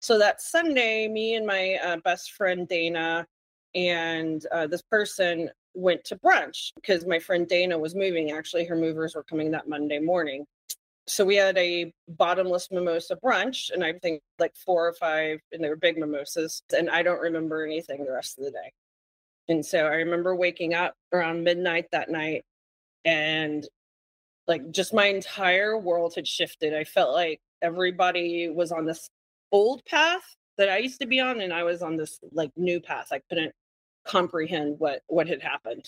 So 0.00 0.18
that 0.18 0.40
Sunday 0.40 1.08
me 1.08 1.34
and 1.34 1.46
my 1.46 1.78
uh, 1.82 1.96
best 2.04 2.32
friend 2.32 2.66
Dana 2.66 3.26
and 3.74 4.44
uh, 4.50 4.66
this 4.66 4.82
person 4.82 5.50
went 5.76 6.02
to 6.04 6.16
brunch 6.16 6.72
because 6.74 7.06
my 7.06 7.18
friend 7.18 7.46
Dana 7.46 7.78
was 7.78 7.94
moving. 7.94 8.32
Actually, 8.32 8.64
her 8.64 8.74
movers 8.76 9.14
were 9.14 9.22
coming 9.22 9.50
that 9.52 9.68
Monday 9.68 10.00
morning. 10.00 10.46
So 11.06 11.24
we 11.24 11.36
had 11.36 11.56
a 11.56 11.92
bottomless 12.08 12.68
mimosa 12.72 13.16
brunch, 13.22 13.70
and 13.70 13.84
I 13.84 13.92
think 13.92 14.22
like 14.40 14.56
four 14.56 14.88
or 14.88 14.94
five, 14.94 15.38
and 15.52 15.62
they 15.62 15.68
were 15.68 15.76
big 15.76 15.98
mimosas. 15.98 16.62
And 16.76 16.90
I 16.90 17.02
don't 17.02 17.20
remember 17.20 17.64
anything 17.64 18.04
the 18.04 18.12
rest 18.12 18.38
of 18.38 18.44
the 18.44 18.50
day. 18.50 18.72
And 19.48 19.64
so 19.64 19.86
I 19.86 19.96
remember 19.96 20.34
waking 20.34 20.74
up 20.74 20.94
around 21.12 21.44
midnight 21.44 21.86
that 21.92 22.10
night, 22.10 22.44
and 23.04 23.66
like 24.48 24.70
just 24.70 24.92
my 24.94 25.06
entire 25.06 25.78
world 25.78 26.14
had 26.14 26.26
shifted. 26.26 26.74
I 26.74 26.84
felt 26.84 27.12
like 27.12 27.40
everybody 27.62 28.48
was 28.48 28.72
on 28.72 28.86
this 28.86 29.08
old 29.52 29.84
path 29.84 30.22
that 30.58 30.68
I 30.68 30.78
used 30.78 31.00
to 31.00 31.06
be 31.06 31.20
on, 31.20 31.40
and 31.40 31.52
I 31.52 31.62
was 31.62 31.82
on 31.82 31.96
this 31.96 32.18
like 32.32 32.50
new 32.56 32.80
path. 32.80 33.08
I 33.12 33.20
couldn't 33.28 33.52
comprehend 34.04 34.78
what 34.78 35.02
what 35.06 35.28
had 35.28 35.42
happened. 35.42 35.86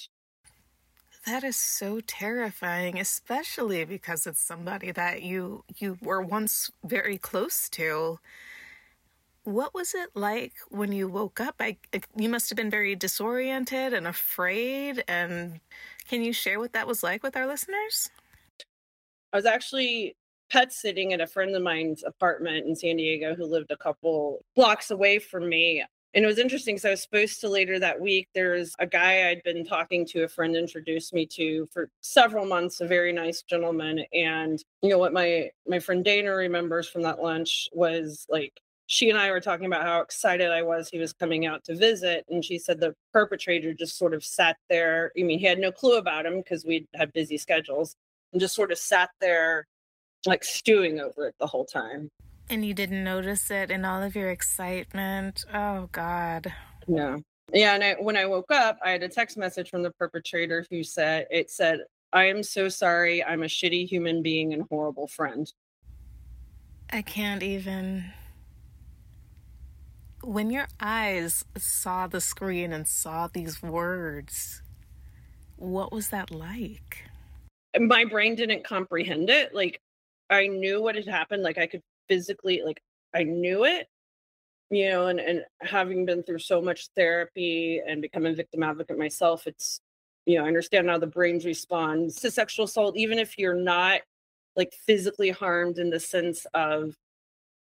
That 1.26 1.44
is 1.44 1.56
so 1.56 2.00
terrifying, 2.00 2.98
especially 2.98 3.84
because 3.84 4.26
it's 4.26 4.40
somebody 4.40 4.92
that 4.92 5.22
you 5.22 5.64
you 5.76 5.98
were 6.00 6.22
once 6.22 6.70
very 6.84 7.18
close 7.18 7.68
to. 7.70 8.18
What 9.48 9.72
was 9.72 9.94
it 9.94 10.10
like 10.14 10.52
when 10.68 10.92
you 10.92 11.08
woke 11.08 11.40
up? 11.40 11.54
I, 11.58 11.78
you 12.14 12.28
must 12.28 12.50
have 12.50 12.58
been 12.58 12.68
very 12.68 12.94
disoriented 12.94 13.94
and 13.94 14.06
afraid. 14.06 15.02
And 15.08 15.60
can 16.06 16.20
you 16.20 16.34
share 16.34 16.58
what 16.58 16.74
that 16.74 16.86
was 16.86 17.02
like 17.02 17.22
with 17.22 17.34
our 17.34 17.46
listeners? 17.46 18.10
I 19.32 19.38
was 19.38 19.46
actually 19.46 20.16
pet 20.50 20.70
sitting 20.70 21.14
at 21.14 21.22
a 21.22 21.26
friend 21.26 21.56
of 21.56 21.62
mine's 21.62 22.04
apartment 22.04 22.66
in 22.66 22.76
San 22.76 22.98
Diego 22.98 23.34
who 23.34 23.46
lived 23.46 23.70
a 23.70 23.76
couple 23.78 24.44
blocks 24.54 24.90
away 24.90 25.18
from 25.18 25.48
me. 25.48 25.82
And 26.12 26.24
it 26.26 26.28
was 26.28 26.38
interesting 26.38 26.74
because 26.74 26.84
I 26.84 26.90
was 26.90 27.02
supposed 27.02 27.40
to 27.40 27.48
later 27.48 27.78
that 27.78 27.98
week. 27.98 28.28
There's 28.34 28.74
a 28.78 28.86
guy 28.86 29.30
I'd 29.30 29.42
been 29.44 29.64
talking 29.64 30.04
to, 30.08 30.24
a 30.24 30.28
friend 30.28 30.56
introduced 30.56 31.14
me 31.14 31.24
to 31.24 31.66
for 31.72 31.88
several 32.02 32.44
months, 32.44 32.82
a 32.82 32.86
very 32.86 33.14
nice 33.14 33.40
gentleman. 33.40 34.04
And 34.12 34.62
you 34.82 34.90
know 34.90 34.98
what 34.98 35.14
my 35.14 35.48
my 35.66 35.78
friend 35.78 36.04
Dana 36.04 36.34
remembers 36.34 36.86
from 36.86 37.00
that 37.02 37.22
lunch 37.22 37.70
was 37.72 38.26
like 38.28 38.52
she 38.90 39.10
and 39.10 39.18
I 39.18 39.30
were 39.30 39.40
talking 39.40 39.66
about 39.66 39.82
how 39.82 40.00
excited 40.00 40.50
I 40.50 40.62
was 40.62 40.88
he 40.88 40.98
was 40.98 41.12
coming 41.12 41.44
out 41.44 41.62
to 41.64 41.76
visit. 41.76 42.24
And 42.30 42.42
she 42.42 42.58
said 42.58 42.80
the 42.80 42.94
perpetrator 43.12 43.74
just 43.74 43.98
sort 43.98 44.14
of 44.14 44.24
sat 44.24 44.56
there. 44.70 45.12
I 45.16 45.22
mean, 45.24 45.38
he 45.38 45.44
had 45.44 45.58
no 45.58 45.70
clue 45.70 45.98
about 45.98 46.24
him 46.24 46.38
because 46.38 46.64
we'd 46.64 46.86
had 46.94 47.12
busy 47.12 47.36
schedules 47.36 47.94
and 48.32 48.40
just 48.40 48.54
sort 48.54 48.72
of 48.72 48.78
sat 48.78 49.10
there 49.20 49.66
like 50.24 50.42
stewing 50.42 51.00
over 51.00 51.28
it 51.28 51.34
the 51.38 51.46
whole 51.46 51.66
time. 51.66 52.08
And 52.48 52.64
you 52.64 52.72
didn't 52.72 53.04
notice 53.04 53.50
it 53.50 53.70
in 53.70 53.84
all 53.84 54.02
of 54.02 54.16
your 54.16 54.30
excitement. 54.30 55.44
Oh, 55.52 55.90
God. 55.92 56.50
Yeah. 56.86 57.18
Yeah. 57.52 57.74
And 57.74 57.84
I, 57.84 57.94
when 58.00 58.16
I 58.16 58.24
woke 58.24 58.50
up, 58.50 58.78
I 58.82 58.92
had 58.92 59.02
a 59.02 59.08
text 59.08 59.36
message 59.36 59.68
from 59.68 59.82
the 59.82 59.90
perpetrator 59.92 60.64
who 60.70 60.82
said, 60.82 61.26
it 61.30 61.50
said, 61.50 61.80
I 62.14 62.24
am 62.24 62.42
so 62.42 62.70
sorry. 62.70 63.22
I'm 63.22 63.42
a 63.42 63.46
shitty 63.46 63.86
human 63.86 64.22
being 64.22 64.54
and 64.54 64.64
horrible 64.70 65.08
friend. 65.08 65.52
I 66.90 67.02
can't 67.02 67.42
even. 67.42 68.12
When 70.22 70.50
your 70.50 70.66
eyes 70.80 71.44
saw 71.56 72.06
the 72.06 72.20
screen 72.20 72.72
and 72.72 72.86
saw 72.86 73.28
these 73.28 73.62
words, 73.62 74.62
what 75.56 75.92
was 75.92 76.10
that 76.10 76.30
like? 76.30 77.04
My 77.78 78.04
brain 78.04 78.34
didn't 78.34 78.64
comprehend 78.64 79.30
it. 79.30 79.54
Like, 79.54 79.80
I 80.30 80.48
knew 80.48 80.82
what 80.82 80.96
had 80.96 81.06
happened. 81.06 81.42
Like, 81.42 81.58
I 81.58 81.66
could 81.66 81.82
physically 82.08 82.62
like 82.64 82.80
I 83.14 83.22
knew 83.22 83.64
it, 83.64 83.86
you 84.70 84.90
know, 84.90 85.06
and 85.08 85.20
and 85.20 85.44
having 85.60 86.04
been 86.06 86.22
through 86.22 86.40
so 86.40 86.60
much 86.60 86.88
therapy 86.96 87.80
and 87.86 88.02
becoming 88.02 88.34
victim 88.34 88.62
advocate 88.62 88.98
myself, 88.98 89.46
it's 89.46 89.80
you 90.26 90.38
know, 90.38 90.44
I 90.44 90.48
understand 90.48 90.88
how 90.88 90.98
the 90.98 91.06
brain 91.06 91.40
responds 91.44 92.16
to 92.16 92.30
sexual 92.30 92.66
assault, 92.66 92.96
even 92.96 93.18
if 93.18 93.38
you're 93.38 93.54
not 93.54 94.00
like 94.56 94.72
physically 94.86 95.30
harmed 95.30 95.78
in 95.78 95.90
the 95.90 96.00
sense 96.00 96.46
of 96.54 96.94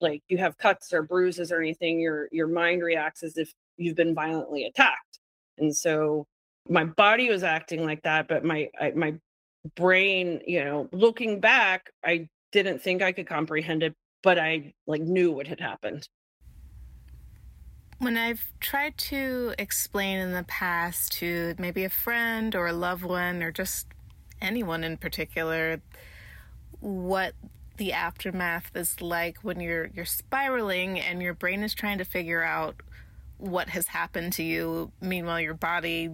like 0.02 0.22
you 0.28 0.38
have 0.38 0.58
cuts 0.58 0.92
or 0.92 1.02
bruises 1.02 1.52
or 1.52 1.60
anything, 1.60 2.00
your 2.00 2.28
your 2.32 2.48
mind 2.48 2.82
reacts 2.82 3.22
as 3.22 3.38
if 3.38 3.52
you've 3.76 3.96
been 3.96 4.14
violently 4.14 4.64
attacked. 4.64 5.18
And 5.58 5.74
so 5.74 6.26
my 6.68 6.84
body 6.84 7.28
was 7.28 7.42
acting 7.42 7.84
like 7.84 8.02
that, 8.02 8.28
but 8.28 8.44
my 8.44 8.68
I, 8.80 8.90
my 8.90 9.14
brain, 9.76 10.40
you 10.46 10.64
know, 10.64 10.88
looking 10.92 11.40
back, 11.40 11.90
I 12.04 12.28
didn't 12.50 12.82
think 12.82 13.02
I 13.02 13.12
could 13.12 13.26
comprehend 13.26 13.82
it, 13.82 13.94
but 14.22 14.38
I 14.38 14.74
like 14.86 15.02
knew 15.02 15.32
what 15.32 15.46
had 15.46 15.60
happened. 15.60 16.08
When 17.98 18.16
I've 18.16 18.52
tried 18.58 18.98
to 18.98 19.54
explain 19.58 20.18
in 20.18 20.32
the 20.32 20.42
past 20.42 21.12
to 21.14 21.54
maybe 21.58 21.84
a 21.84 21.90
friend 21.90 22.54
or 22.56 22.66
a 22.66 22.72
loved 22.72 23.04
one 23.04 23.42
or 23.42 23.52
just 23.52 23.86
anyone 24.40 24.82
in 24.82 24.96
particular 24.96 25.80
what 26.80 27.34
the 27.76 27.92
aftermath 27.92 28.70
is 28.74 29.00
like 29.00 29.38
when 29.42 29.60
you're 29.60 29.90
you're 29.94 30.04
spiraling 30.04 31.00
and 31.00 31.22
your 31.22 31.34
brain 31.34 31.62
is 31.62 31.74
trying 31.74 31.98
to 31.98 32.04
figure 32.04 32.42
out 32.42 32.76
what 33.38 33.70
has 33.70 33.88
happened 33.88 34.32
to 34.34 34.42
you. 34.42 34.92
Meanwhile 35.00 35.40
your 35.40 35.54
body 35.54 36.10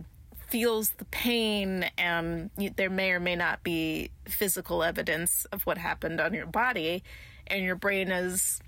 feels 0.49 0.91
the 0.91 1.05
pain 1.07 1.85
um, 1.99 2.50
and 2.57 2.73
there 2.77 2.88
may 2.88 3.11
or 3.11 3.21
may 3.21 3.37
not 3.37 3.62
be 3.62 4.11
physical 4.27 4.83
evidence 4.83 5.45
of 5.53 5.62
what 5.67 5.77
happened 5.77 6.21
on 6.21 6.33
your 6.33 6.47
body. 6.47 7.03
And 7.47 7.65
your 7.65 7.77
brain 7.77 8.11
is 8.11 8.61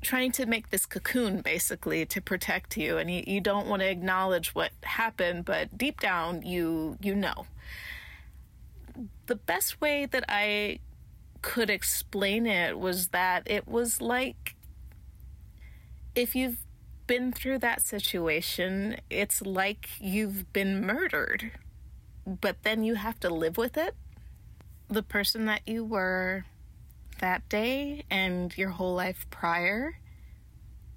trying 0.00 0.32
to 0.32 0.46
make 0.46 0.70
this 0.70 0.86
cocoon 0.86 1.42
basically 1.42 2.04
to 2.06 2.20
protect 2.20 2.76
you. 2.76 2.96
And 2.98 3.10
you, 3.10 3.24
you 3.26 3.40
don't 3.40 3.66
want 3.66 3.80
to 3.82 3.90
acknowledge 3.90 4.54
what 4.54 4.70
happened 4.82 5.44
but 5.44 5.76
deep 5.76 6.00
down 6.00 6.42
you 6.42 6.96
you 7.00 7.14
know. 7.14 7.46
The 9.26 9.36
best 9.36 9.80
way 9.80 10.06
that 10.06 10.24
i 10.28 10.78
could 11.42 11.68
explain 11.68 12.46
it 12.46 12.78
was 12.78 13.08
that 13.08 13.42
it 13.46 13.66
was 13.68 14.00
like 14.00 14.54
if 16.14 16.34
you've 16.34 16.64
been 17.06 17.32
through 17.32 17.58
that 17.58 17.82
situation 17.82 18.96
it's 19.10 19.42
like 19.42 19.90
you've 20.00 20.50
been 20.52 20.86
murdered 20.86 21.50
but 22.26 22.56
then 22.62 22.84
you 22.84 22.94
have 22.94 23.18
to 23.18 23.28
live 23.28 23.56
with 23.56 23.76
it 23.76 23.94
the 24.88 25.02
person 25.02 25.46
that 25.46 25.60
you 25.66 25.84
were 25.84 26.44
that 27.20 27.48
day 27.48 28.04
and 28.10 28.56
your 28.58 28.70
whole 28.70 28.94
life 28.94 29.26
prior 29.30 29.98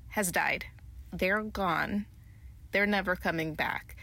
has 0.09 0.31
died. 0.31 0.65
They're 1.13 1.43
gone. 1.43 2.05
They're 2.71 2.85
never 2.85 3.15
coming 3.15 3.53
back. 3.53 3.95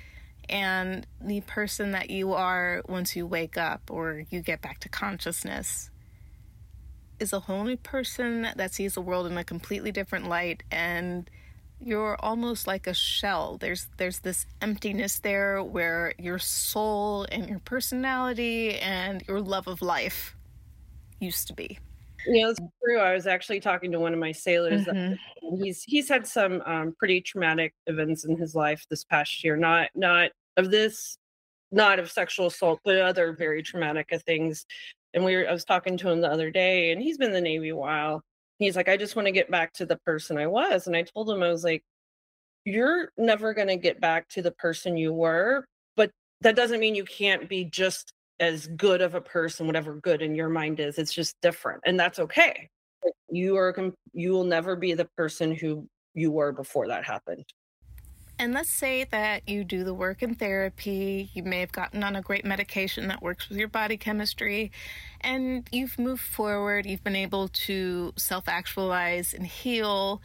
And 0.49 1.06
the 1.20 1.40
person 1.42 1.92
that 1.92 2.11
you 2.11 2.32
are 2.32 2.82
once 2.88 3.16
you 3.16 3.26
wake 3.26 3.56
up 3.56 3.90
or 3.90 4.25
you 4.30 4.40
get 4.40 4.61
back 4.61 4.80
to 4.80 4.88
consciousness 4.88 5.90
is 7.23 7.33
a 7.33 7.41
whole 7.41 7.64
new 7.64 7.76
person 7.76 8.49
that 8.57 8.75
sees 8.75 8.95
the 8.95 9.00
world 9.00 9.26
in 9.26 9.38
a 9.38 9.45
completely 9.45 9.93
different 9.93 10.29
light 10.29 10.62
and 10.71 11.31
you're 11.85 12.17
almost 12.21 12.67
like 12.67 12.87
a 12.87 12.95
shell. 12.95 13.59
There's 13.59 13.88
there's 13.97 14.21
this 14.21 14.47
emptiness 14.61 15.19
there 15.19 15.62
where 15.62 16.14
your 16.19 16.38
soul 16.38 17.26
and 17.33 17.49
your 17.49 17.59
personality 17.61 18.79
and 18.79 19.25
your 19.26 19.41
love 19.41 19.67
of 19.67 19.83
life 19.83 20.37
used 21.19 21.49
to 21.49 21.55
be. 21.55 21.79
Yeah, 22.26 22.50
it's 22.50 22.61
true. 22.85 23.00
I 23.00 23.14
was 23.14 23.26
actually 23.26 23.59
talking 23.59 23.91
to 23.93 23.99
one 23.99 24.12
of 24.12 24.21
my 24.21 24.31
sailors. 24.31 24.85
Mm-hmm. 24.85 25.57
He's 25.62 25.83
he's 25.83 26.09
had 26.09 26.26
some 26.26 26.62
um, 26.67 26.95
pretty 26.99 27.21
traumatic 27.21 27.75
events 27.87 28.25
in 28.25 28.37
his 28.37 28.55
life 28.55 28.87
this 28.88 29.05
past 29.05 29.43
year. 29.43 29.57
Not 29.57 29.88
not 29.95 30.31
of 30.57 30.71
this, 30.71 31.19
not 31.73 31.99
of 31.99 32.11
sexual 32.11 32.47
assault, 32.47 32.81
but 32.85 32.97
other 32.99 33.33
very 33.33 33.62
traumatic 33.62 34.12
things. 34.25 34.67
And 35.14 35.25
we 35.25 35.37
were, 35.37 35.49
I 35.49 35.52
was 35.52 35.64
talking 35.64 35.97
to 35.99 36.11
him 36.11 36.21
the 36.21 36.31
other 36.31 36.50
day, 36.50 36.92
and 36.92 37.02
he's 37.02 37.19
been 37.19 37.28
in 37.28 37.35
the 37.35 37.40
Navy 37.40 37.71
a 37.71 37.76
while. 37.76 38.23
He's 38.59 38.76
like, 38.76 38.88
I 38.88 38.97
just 38.97 39.16
want 39.16 39.26
to 39.26 39.33
get 39.33 39.50
back 39.50 39.73
to 39.75 39.87
the 39.87 39.97
person 39.97 40.38
I 40.38 40.47
was. 40.47 40.87
And 40.87 40.97
I 40.97 41.02
told 41.02 41.28
him, 41.28 41.42
I 41.42 41.49
was 41.49 41.64
like, 41.64 41.83
you're 42.64 43.11
never 43.19 43.54
going 43.54 43.69
to 43.69 43.76
get 43.76 44.00
back 44.00 44.28
to 44.31 44.42
the 44.42 44.52
person 44.52 44.97
you 44.97 45.12
were, 45.12 45.66
but 45.97 46.11
that 46.40 46.57
doesn't 46.57 46.81
mean 46.81 46.95
you 46.95 47.04
can't 47.04 47.49
be 47.49 47.64
just 47.64 48.12
as 48.40 48.66
good 48.69 49.02
of 49.02 49.14
a 49.14 49.21
person, 49.21 49.66
whatever 49.66 49.95
good 49.97 50.23
in 50.23 50.35
your 50.35 50.49
mind 50.49 50.81
is. 50.81 50.99
It's 50.99 51.12
just 51.12 51.37
different. 51.42 51.83
And 51.85 51.99
that's 51.99 52.19
okay. 52.19 52.69
You 53.31 53.57
are, 53.57 53.75
you 54.12 54.33
will 54.33 54.45
never 54.45 54.76
be 54.76 54.95
the 54.95 55.09
person 55.16 55.54
who 55.54 55.87
you 56.14 56.31
were 56.31 56.52
before 56.52 56.88
that 56.88 57.04
happened. 57.04 57.45
And 58.42 58.54
let's 58.54 58.70
say 58.70 59.04
that 59.04 59.49
you 59.49 59.62
do 59.62 59.84
the 59.84 59.94
work 59.94 60.20
in 60.20 60.34
therapy, 60.34 61.30
you 61.32 61.44
may 61.44 61.61
have 61.61 61.70
gotten 61.70 62.02
on 62.02 62.16
a 62.16 62.20
great 62.20 62.44
medication 62.44 63.06
that 63.06 63.22
works 63.22 63.49
with 63.49 63.56
your 63.56 63.68
body 63.68 63.96
chemistry, 63.96 64.72
and 65.20 65.68
you've 65.70 65.96
moved 65.96 66.25
forward, 66.25 66.84
you've 66.84 67.04
been 67.04 67.14
able 67.14 67.46
to 67.46 68.12
self 68.16 68.49
actualize 68.49 69.32
and 69.32 69.46
heal. 69.46 70.20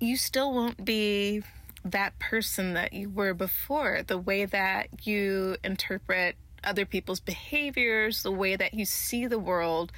You 0.00 0.16
still 0.16 0.50
won't 0.54 0.82
be 0.82 1.42
that 1.84 2.18
person 2.18 2.72
that 2.72 2.94
you 2.94 3.10
were 3.10 3.34
before. 3.34 4.00
The 4.06 4.16
way 4.16 4.46
that 4.46 5.06
you 5.06 5.58
interpret 5.62 6.36
other 6.64 6.86
people's 6.86 7.20
behaviors, 7.20 8.22
the 8.22 8.32
way 8.32 8.56
that 8.56 8.72
you 8.72 8.86
see 8.86 9.26
the 9.26 9.38
world, 9.38 9.92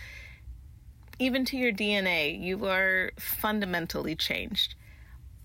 even 1.21 1.45
to 1.45 1.57
your 1.57 1.71
DNA, 1.71 2.37
you 2.37 2.67
are 2.67 3.13
fundamentally 3.17 4.17
changed. 4.17 4.75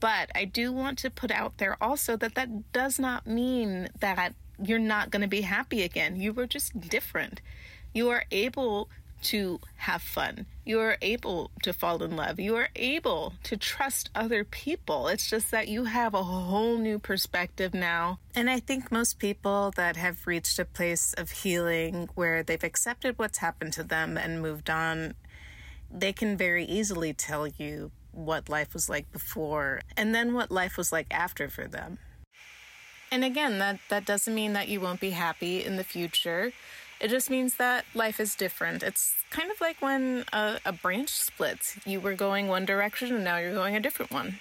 But 0.03 0.31
I 0.35 0.43
do 0.43 0.73
want 0.73 0.97
to 0.97 1.09
put 1.09 1.31
out 1.31 1.59
there 1.59 1.77
also 1.81 2.17
that 2.17 2.35
that 2.35 2.73
does 2.73 2.99
not 2.99 3.25
mean 3.25 3.87
that 4.01 4.33
you're 4.61 4.77
not 4.77 5.11
going 5.11 5.21
to 5.21 5.29
be 5.29 5.43
happy 5.43 5.81
again. 5.81 6.17
You 6.17 6.33
were 6.33 6.45
just 6.45 6.77
different. 6.77 7.39
You 7.93 8.09
are 8.09 8.25
able 8.29 8.89
to 9.31 9.61
have 9.77 10.01
fun. 10.01 10.45
You 10.65 10.81
are 10.81 10.97
able 11.01 11.51
to 11.61 11.71
fall 11.71 12.03
in 12.03 12.17
love. 12.17 12.37
You 12.37 12.57
are 12.57 12.67
able 12.75 13.35
to 13.43 13.55
trust 13.55 14.09
other 14.13 14.43
people. 14.43 15.07
It's 15.07 15.29
just 15.29 15.51
that 15.51 15.69
you 15.69 15.85
have 15.85 16.13
a 16.13 16.23
whole 16.23 16.77
new 16.77 16.99
perspective 16.99 17.73
now. 17.73 18.19
And 18.35 18.49
I 18.49 18.59
think 18.59 18.91
most 18.91 19.19
people 19.19 19.71
that 19.77 19.95
have 19.95 20.27
reached 20.27 20.59
a 20.59 20.65
place 20.65 21.13
of 21.13 21.31
healing 21.31 22.09
where 22.13 22.43
they've 22.43 22.61
accepted 22.61 23.17
what's 23.17 23.37
happened 23.37 23.71
to 23.73 23.83
them 23.83 24.17
and 24.17 24.41
moved 24.41 24.69
on, 24.69 25.13
they 25.89 26.11
can 26.11 26.35
very 26.35 26.65
easily 26.65 27.13
tell 27.13 27.47
you 27.47 27.91
what 28.13 28.47
life 28.47 28.73
was 28.73 28.87
like 28.87 29.11
before 29.11 29.81
and 29.97 30.13
then 30.13 30.33
what 30.33 30.51
life 30.51 30.77
was 30.77 30.91
like 30.91 31.07
after 31.11 31.49
for 31.49 31.67
them. 31.67 31.97
And 33.11 33.23
again, 33.23 33.59
that, 33.59 33.79
that 33.89 34.05
doesn't 34.05 34.33
mean 34.33 34.53
that 34.53 34.67
you 34.67 34.79
won't 34.79 34.99
be 34.99 35.11
happy 35.11 35.63
in 35.63 35.75
the 35.75 35.83
future. 35.83 36.51
It 36.99 37.09
just 37.09 37.29
means 37.29 37.55
that 37.57 37.85
life 37.93 38.19
is 38.19 38.35
different. 38.35 38.81
It's 38.81 39.13
kind 39.29 39.51
of 39.51 39.59
like 39.61 39.81
when 39.81 40.25
a, 40.33 40.59
a 40.65 40.71
branch 40.71 41.09
splits. 41.09 41.77
You 41.85 41.99
were 41.99 42.13
going 42.13 42.47
one 42.47 42.65
direction 42.65 43.13
and 43.13 43.23
now 43.23 43.37
you're 43.37 43.53
going 43.53 43.75
a 43.75 43.79
different 43.79 44.11
one. 44.11 44.39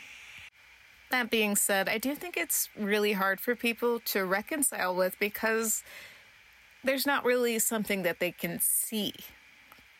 That 1.11 1.29
being 1.29 1.57
said, 1.57 1.89
I 1.89 1.99
do 1.99 2.15
think 2.15 2.37
it's 2.37 2.71
really 2.79 3.13
hard 3.13 3.41
for 3.41 3.55
people 3.55 4.01
to 4.07 4.25
reconcile 4.25 4.95
with 4.95 5.19
because 5.19 5.83
there's 6.85 7.07
not 7.07 7.25
really 7.25 7.59
something 7.59 8.03
that 8.03 8.21
they 8.21 8.31
can 8.31 8.59
see 8.61 9.13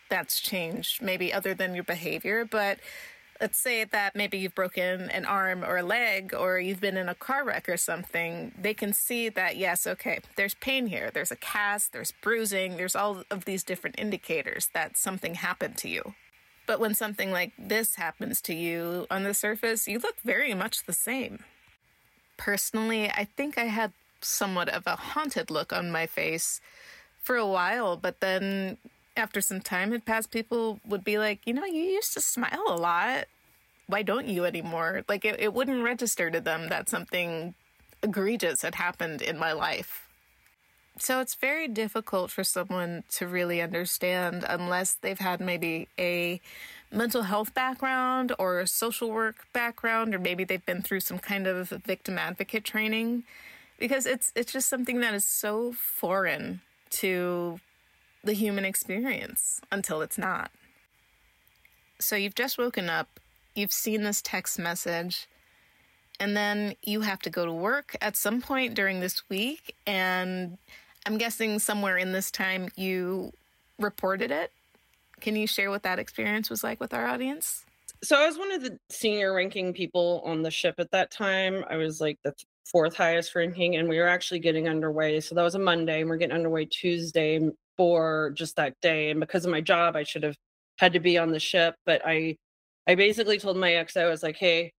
that's 0.09 0.41
changed, 0.41 1.03
maybe 1.03 1.33
other 1.33 1.55
than 1.55 1.75
your 1.75 1.85
behavior, 1.85 2.45
but 2.45 2.79
let's 3.43 3.59
say 3.59 3.83
that 3.83 4.15
maybe 4.15 4.39
you've 4.39 4.55
broken 4.55 5.11
an 5.11 5.25
arm 5.25 5.65
or 5.65 5.79
a 5.79 5.83
leg 5.83 6.33
or 6.33 6.61
you've 6.61 6.81
been 6.81 6.97
in 6.97 7.09
a 7.09 7.15
car 7.15 7.45
wreck 7.45 7.69
or 7.69 7.77
something, 7.77 8.53
they 8.57 8.73
can 8.73 8.93
see 8.93 9.29
that, 9.29 9.57
yes, 9.57 9.85
okay, 9.85 10.21
there's 10.37 10.55
pain 10.55 10.87
here, 10.87 11.11
there's 11.13 11.33
a 11.33 11.37
cast, 11.37 11.93
there's 11.93 12.13
bruising, 12.23 12.77
there's 12.77 12.95
all 12.95 13.25
of 13.33 13.45
these 13.45 13.65
different 13.65 13.99
indicators 13.99 14.71
that 14.75 14.97
something 14.97 15.35
happened 15.35 15.77
to 15.79 15.89
you. 15.89 16.15
But 16.69 16.79
when 16.79 16.95
something 16.95 17.33
like 17.33 17.53
this 17.59 17.97
happens 17.97 18.41
to 18.43 18.55
you 18.55 19.09
on 19.11 19.25
the 19.25 19.35
surface, 19.35 19.89
you 19.89 19.99
look 19.99 20.21
very 20.25 20.55
much 20.55 20.87
the 20.87 20.93
same. 20.93 21.43
Personally, 22.37 23.11
I 23.11 23.25
think 23.25 23.59
I 23.59 23.65
had 23.65 23.93
somewhat 24.21 24.69
of 24.69 24.87
a 24.87 24.95
haunted 24.95 25.51
look 25.51 25.73
on 25.73 25.91
my 25.91 26.07
face 26.07 26.61
for 27.21 27.35
a 27.35 27.47
while, 27.47 27.97
but 27.97 28.21
then 28.21 28.79
after 29.17 29.41
some 29.41 29.61
time 29.61 29.93
had 29.93 30.05
passed, 30.05 30.31
people 30.31 30.81
would 30.87 31.05
be 31.05 31.19
like, 31.19 31.41
you 31.45 31.53
know, 31.53 31.65
you 31.65 31.83
used 31.83 32.15
to 32.15 32.21
smile 32.21 32.65
a 32.69 32.77
lot. 32.77 33.27
Why 33.87 34.03
don't 34.03 34.27
you 34.27 34.45
anymore? 34.45 35.05
Like, 35.09 35.25
it, 35.25 35.39
it 35.41 35.53
wouldn't 35.53 35.83
register 35.83 36.31
to 36.31 36.41
them 36.41 36.69
that 36.69 36.89
something 36.89 37.55
egregious 38.03 38.63
had 38.63 38.77
happened 38.77 39.23
in 39.23 39.39
my 39.39 39.53
life. 39.53 40.09
So 40.99 41.21
it's 41.21 41.35
very 41.35 41.69
difficult 41.69 42.31
for 42.31 42.45
someone 42.45 43.05
to 43.13 43.27
really 43.27 43.63
understand 43.63 44.45
unless 44.49 44.95
they've 44.95 45.19
had 45.19 45.41
maybe 45.41 45.89
a 45.99 46.41
mental 46.91 47.23
health 47.23 47.55
background 47.55 48.33
or 48.39 48.61
a 48.61 48.67
social 48.67 49.11
work 49.11 49.47
background, 49.53 50.15
or 50.15 50.19
maybe 50.19 50.45
they've 50.45 50.65
been 50.65 50.83
through 50.83 51.01
some 51.01 51.19
kind 51.19 51.47
of 51.47 51.71
victim 51.71 52.19
advocate 52.19 52.65
training. 52.65 53.25
Because 53.79 54.07
it's 54.07 54.33
it's 54.37 54.53
just 54.53 54.69
something 54.69 55.01
that 55.01 55.15
is 55.15 55.25
so 55.25 55.73
foreign 55.73 56.61
to 56.91 57.59
the 58.25 58.33
human 58.33 58.65
experience 58.65 59.61
until 59.71 60.01
it's 60.01 60.19
not. 60.19 60.51
So 61.99 62.17
you've 62.17 62.35
just 62.35 62.59
woken 62.59 62.89
up, 62.89 63.21
you've 63.55 63.73
seen 63.73 64.03
this 64.03 64.23
text 64.23 64.59
message, 64.59 65.29
and 66.21 66.37
then 66.37 66.75
you 66.83 67.01
have 67.01 67.21
to 67.21 67.31
go 67.31 67.45
to 67.45 67.53
work 67.53 67.97
at 68.01 68.17
some 68.17 68.41
point 68.41 68.75
during 68.75 69.01
this 69.01 69.23
week. 69.29 69.75
And 69.87 70.59
I'm 71.07 71.19
guessing 71.19 71.59
somewhere 71.59 71.97
in 71.97 72.13
this 72.13 72.31
time 72.31 72.69
you 72.77 73.33
reported 73.79 74.31
it. 74.31 74.53
Can 75.21 75.37
you 75.37 75.47
share 75.47 75.71
what 75.71 75.83
that 75.85 75.99
experience 75.99 76.51
was 76.51 76.65
like 76.65 76.81
with 76.81 76.93
our 76.93 77.07
audience? 77.07 77.65
So 78.03 78.17
I 78.17 78.27
was 78.27 78.37
one 78.37 78.51
of 78.51 78.63
the 78.63 78.79
senior 78.91 79.33
ranking 79.35 79.73
people 79.73 80.23
on 80.25 80.43
the 80.43 80.51
ship 80.51 80.77
at 80.79 80.91
that 80.91 81.13
time. 81.13 81.65
I 81.71 81.77
was 81.77 82.01
like 82.01 82.19
the 82.25 82.35
fourth 82.65 82.97
highest 82.97 83.35
ranking, 83.35 83.77
and 83.77 83.89
we 83.89 83.99
were 83.99 84.09
actually 84.09 84.41
getting 84.41 84.69
underway. 84.69 85.21
So 85.21 85.35
that 85.37 85.43
was 85.43 85.55
a 85.55 85.61
Monday, 85.61 86.01
and 86.01 86.11
we're 86.11 86.17
getting 86.17 86.35
underway 86.35 86.65
Tuesday 86.65 87.39
for 87.77 88.33
just 88.35 88.57
that 88.57 88.75
day. 88.81 89.11
And 89.11 89.21
because 89.21 89.45
of 89.45 89.51
my 89.51 89.61
job, 89.61 89.97
I 89.97 90.03
should 90.03 90.23
have 90.23 90.37
had 90.79 90.93
to 90.95 91.01
be 91.01 91.19
on 91.19 91.31
the 91.31 91.41
ship. 91.41 91.75
But 91.87 92.03
I 92.05 92.37
I 92.87 92.95
basically 92.95 93.39
told 93.39 93.57
my 93.57 93.75
ex, 93.75 93.97
I 93.97 94.07
was 94.07 94.23
like, 94.23 94.37
hey, 94.37 94.73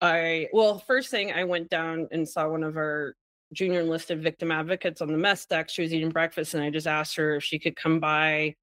I 0.00 0.48
well, 0.52 0.78
first 0.78 1.10
thing 1.10 1.32
I 1.32 1.44
went 1.44 1.70
down 1.70 2.08
and 2.10 2.28
saw 2.28 2.48
one 2.48 2.64
of 2.64 2.76
our 2.76 3.14
junior 3.52 3.80
enlisted 3.80 4.22
victim 4.22 4.52
advocates 4.52 5.00
on 5.00 5.08
the 5.08 5.18
mess 5.18 5.46
deck. 5.46 5.68
She 5.68 5.82
was 5.82 5.92
eating 5.92 6.10
breakfast, 6.10 6.54
and 6.54 6.62
I 6.62 6.70
just 6.70 6.86
asked 6.86 7.16
her 7.16 7.36
if 7.36 7.44
she 7.44 7.58
could 7.58 7.76
come 7.76 8.00
by 8.00 8.54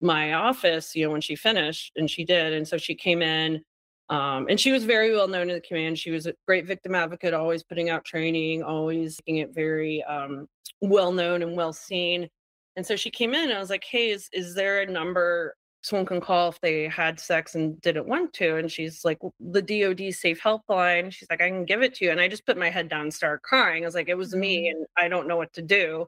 my 0.00 0.34
office, 0.34 0.94
you 0.94 1.06
know, 1.06 1.12
when 1.12 1.20
she 1.20 1.36
finished, 1.36 1.92
and 1.96 2.10
she 2.10 2.24
did. 2.24 2.52
And 2.52 2.66
so 2.66 2.76
she 2.76 2.94
came 2.94 3.22
in. 3.22 3.62
Um, 4.08 4.46
and 4.48 4.60
she 4.60 4.70
was 4.70 4.84
very 4.84 5.12
well 5.12 5.26
known 5.26 5.50
in 5.50 5.56
the 5.56 5.60
command. 5.60 5.98
She 5.98 6.12
was 6.12 6.26
a 6.26 6.34
great 6.46 6.64
victim 6.66 6.94
advocate, 6.94 7.34
always 7.34 7.64
putting 7.64 7.90
out 7.90 8.04
training, 8.04 8.62
always 8.62 9.18
making 9.26 9.38
it 9.38 9.52
very 9.52 10.04
um, 10.04 10.46
well 10.80 11.10
known 11.10 11.42
and 11.42 11.56
well 11.56 11.72
seen. 11.72 12.28
And 12.76 12.86
so 12.86 12.94
she 12.96 13.10
came 13.10 13.34
in 13.34 13.44
and 13.44 13.54
I 13.54 13.58
was 13.58 13.70
like, 13.70 13.84
hey, 13.84 14.10
is, 14.10 14.28
is 14.32 14.54
there 14.54 14.82
a 14.82 14.86
number 14.86 15.56
someone 15.82 16.06
can 16.06 16.20
call 16.20 16.48
if 16.48 16.60
they 16.60 16.88
had 16.88 17.18
sex 17.18 17.54
and 17.54 17.80
didn't 17.80 18.06
want 18.06 18.32
to? 18.34 18.56
And 18.56 18.70
she's 18.70 19.04
like, 19.04 19.18
the 19.40 19.62
DOD 19.62 20.12
safe 20.12 20.40
helpline. 20.40 21.12
She's 21.12 21.28
like, 21.30 21.40
I 21.40 21.48
can 21.48 21.64
give 21.64 21.82
it 21.82 21.94
to 21.94 22.04
you. 22.04 22.10
And 22.10 22.20
I 22.20 22.28
just 22.28 22.44
put 22.44 22.58
my 22.58 22.68
head 22.68 22.88
down 22.88 23.02
and 23.02 23.14
started 23.14 23.42
crying. 23.42 23.82
I 23.82 23.86
was 23.86 23.94
like, 23.94 24.08
it 24.08 24.18
was 24.18 24.34
me 24.34 24.68
mm-hmm. 24.68 24.76
and 24.76 24.86
I 24.96 25.08
don't 25.08 25.26
know 25.26 25.36
what 25.36 25.52
to 25.54 25.62
do. 25.62 26.06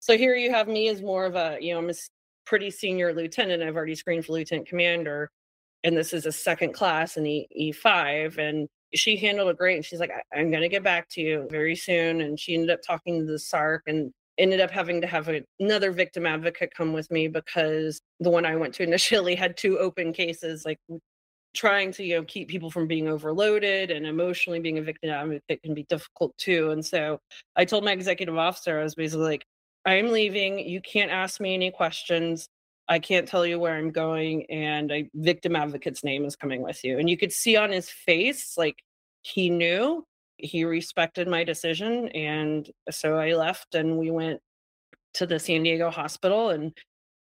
So 0.00 0.16
here 0.16 0.34
you 0.34 0.50
have 0.50 0.68
me 0.68 0.88
as 0.88 1.02
more 1.02 1.26
of 1.26 1.36
a, 1.36 1.58
you 1.60 1.74
know, 1.74 1.80
I'm 1.80 1.90
a 1.90 1.94
pretty 2.46 2.70
senior 2.70 3.12
lieutenant. 3.12 3.62
I've 3.62 3.76
already 3.76 3.94
screened 3.94 4.24
for 4.24 4.32
lieutenant 4.32 4.68
commander. 4.68 5.30
And 5.84 5.96
this 5.96 6.12
is 6.12 6.24
a 6.24 6.32
second 6.32 6.72
class 6.72 7.16
in 7.16 7.26
E 7.26 7.46
E5. 7.74 8.38
And 8.38 8.68
she 8.94 9.16
handled 9.16 9.50
it 9.50 9.58
great. 9.58 9.76
And 9.76 9.84
she's 9.84 10.00
like, 10.00 10.12
I'm 10.34 10.50
going 10.50 10.62
to 10.62 10.68
get 10.68 10.82
back 10.82 11.08
to 11.10 11.20
you 11.20 11.46
very 11.50 11.76
soon. 11.76 12.22
And 12.22 12.40
she 12.40 12.54
ended 12.54 12.70
up 12.70 12.80
talking 12.82 13.20
to 13.20 13.26
the 13.26 13.38
SARC 13.38 13.80
and 13.86 14.12
ended 14.40 14.60
up 14.60 14.70
having 14.70 15.00
to 15.02 15.06
have 15.06 15.30
another 15.60 15.92
victim 15.92 16.26
advocate 16.26 16.72
come 16.74 16.92
with 16.92 17.10
me 17.10 17.28
because 17.28 18.00
the 18.18 18.30
one 18.30 18.44
I 18.46 18.56
went 18.56 18.74
to 18.74 18.82
initially 18.90 19.34
had 19.34 19.56
two 19.56 19.78
open 19.78 20.12
cases, 20.12 20.64
like 20.64 20.78
trying 21.54 21.92
to 21.92 22.04
you 22.04 22.16
know 22.16 22.24
keep 22.24 22.48
people 22.48 22.70
from 22.70 22.86
being 22.86 23.08
overloaded 23.08 23.90
and 23.90 24.06
emotionally 24.06 24.60
being 24.60 24.78
a 24.78 24.82
victim 24.82 25.10
advocate 25.10 25.62
can 25.62 25.74
be 25.74 25.84
difficult 25.84 26.36
too. 26.38 26.70
And 26.70 26.84
so 26.84 27.18
I 27.56 27.64
told 27.64 27.84
my 27.84 27.92
executive 27.92 28.36
officer, 28.36 28.80
I 28.80 28.84
was 28.84 28.94
basically 28.94 29.26
like, 29.26 29.44
I'm 29.84 30.10
leaving. 30.12 30.58
You 30.58 30.80
can't 30.80 31.10
ask 31.10 31.40
me 31.40 31.54
any 31.54 31.70
questions. 31.70 32.48
I 32.88 32.98
can't 32.98 33.28
tell 33.28 33.46
you 33.46 33.58
where 33.60 33.76
I'm 33.76 33.90
going, 33.90 34.46
and 34.50 34.90
a 34.90 35.08
victim 35.14 35.54
advocate's 35.54 36.02
name 36.02 36.24
is 36.24 36.34
coming 36.34 36.62
with 36.62 36.82
you. 36.84 36.98
And 36.98 37.08
you 37.08 37.16
could 37.16 37.32
see 37.32 37.56
on 37.56 37.70
his 37.70 37.88
face, 37.88 38.54
like 38.56 38.76
he 39.22 39.48
knew 39.48 40.04
he 40.42 40.64
respected 40.64 41.28
my 41.28 41.44
decision 41.44 42.08
and 42.08 42.70
so 42.90 43.16
i 43.16 43.32
left 43.32 43.74
and 43.74 43.96
we 43.96 44.10
went 44.10 44.40
to 45.14 45.26
the 45.26 45.38
san 45.38 45.62
diego 45.62 45.90
hospital 45.90 46.50
and 46.50 46.72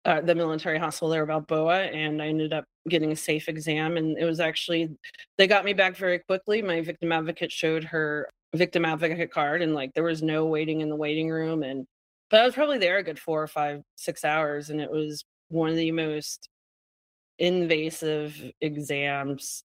uh, 0.04 0.20
the 0.20 0.34
military 0.34 0.78
hospital 0.78 1.08
there 1.08 1.22
about 1.22 1.46
boa 1.48 1.82
and 1.82 2.22
i 2.22 2.26
ended 2.26 2.52
up 2.52 2.64
getting 2.88 3.12
a 3.12 3.16
safe 3.16 3.48
exam 3.48 3.96
and 3.96 4.16
it 4.18 4.24
was 4.24 4.40
actually 4.40 4.88
they 5.36 5.46
got 5.46 5.64
me 5.64 5.72
back 5.72 5.96
very 5.96 6.18
quickly 6.20 6.62
my 6.62 6.80
victim 6.80 7.12
advocate 7.12 7.52
showed 7.52 7.84
her 7.84 8.28
victim 8.54 8.84
advocate 8.84 9.30
card 9.30 9.60
and 9.60 9.74
like 9.74 9.92
there 9.94 10.04
was 10.04 10.22
no 10.22 10.46
waiting 10.46 10.80
in 10.80 10.88
the 10.88 10.96
waiting 10.96 11.28
room 11.28 11.62
and 11.62 11.86
but 12.30 12.40
I 12.40 12.44
was 12.44 12.54
probably 12.54 12.78
there 12.78 12.98
a 12.98 13.02
good 13.02 13.18
four 13.18 13.42
or 13.42 13.46
five, 13.46 13.82
six 13.96 14.24
hours, 14.24 14.70
and 14.70 14.80
it 14.80 14.90
was 14.90 15.24
one 15.48 15.70
of 15.70 15.76
the 15.76 15.92
most 15.92 16.48
invasive 17.38 18.52
exams 18.60 19.64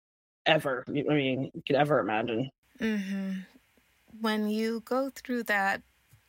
ever. 0.46 0.84
I 0.88 0.92
mean, 0.92 1.52
you 1.54 1.62
could 1.68 1.76
ever 1.76 2.00
imagine. 2.00 2.50
Mm-hmm. 2.80 3.32
When 4.20 4.50
you 4.50 4.82
go 4.86 5.10
through 5.10 5.44
that 5.44 5.82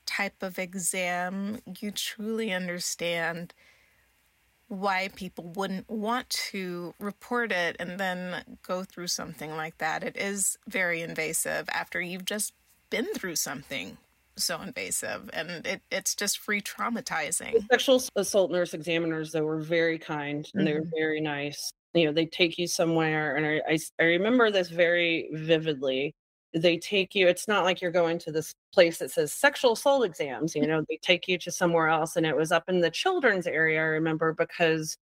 type 0.07 0.43
of 0.43 0.59
exam, 0.59 1.61
you 1.81 1.91
truly 1.91 2.53
understand 2.53 3.55
why 4.69 5.09
people 5.15 5.51
wouldn't 5.57 5.89
want 5.89 6.29
to 6.29 6.95
report 6.99 7.53
it 7.53 7.77
and 7.81 7.99
then 7.99 8.45
go 8.63 8.85
through 8.85 9.07
something 9.07 9.57
like 9.57 9.79
that. 9.79 10.05
It 10.05 10.17
is 10.17 10.59
very 10.69 11.01
invasive 11.01 11.69
after 11.71 12.01
you've 12.01 12.27
just 12.27 12.53
been 12.91 13.07
through 13.15 13.37
something 13.37 13.97
so 14.37 14.61
invasive 14.61 15.31
and 15.33 15.67
it, 15.67 15.83
it's 15.91 16.15
just 16.15 16.39
free 16.39 16.61
traumatizing. 16.61 17.67
Sexual 17.71 18.03
assault 18.17 18.51
nurse 18.51 18.75
examiners, 18.75 19.33
though, 19.33 19.45
were 19.45 19.61
very 19.61 19.99
kind 19.99 20.37
and 20.37 20.45
mm-hmm. 20.45 20.65
they 20.65 20.75
were 20.75 20.81
mm-hmm. 20.81 20.99
very 20.99 21.21
nice. 21.21 21.73
You 21.95 22.07
know, 22.07 22.13
they 22.13 22.27
take 22.27 22.59
you 22.59 22.67
somewhere, 22.67 23.37
and 23.37 23.47
I, 23.47 23.63
I, 23.67 23.79
I 23.99 24.05
remember 24.05 24.51
this 24.51 24.69
very 24.69 25.31
vividly. 25.33 26.15
They 26.55 26.79
take 26.79 27.15
you, 27.15 27.29
it's 27.29 27.47
not 27.47 27.65
like 27.65 27.81
you're 27.81 27.91
going 27.91 28.19
to 28.21 28.33
this 28.33 28.55
place 28.73 28.99
that 28.99 29.11
says 29.11 29.33
sexual 29.33 29.73
assault 29.73 30.05
exams, 30.05 30.55
you 30.55 30.67
know, 30.67 30.83
they 30.89 30.99
take 31.03 31.29
you 31.29 31.39
to 31.39 31.51
somewhere 31.51 31.89
else. 31.89 32.17
And 32.17 32.25
it 32.25 32.37
was 32.37 32.53
up 32.53 32.69
in 32.69 32.81
the 32.81 32.91
children's 32.91 33.47
area, 33.47 33.81
I 33.81 33.85
remember, 33.85 34.33
because 34.33 34.97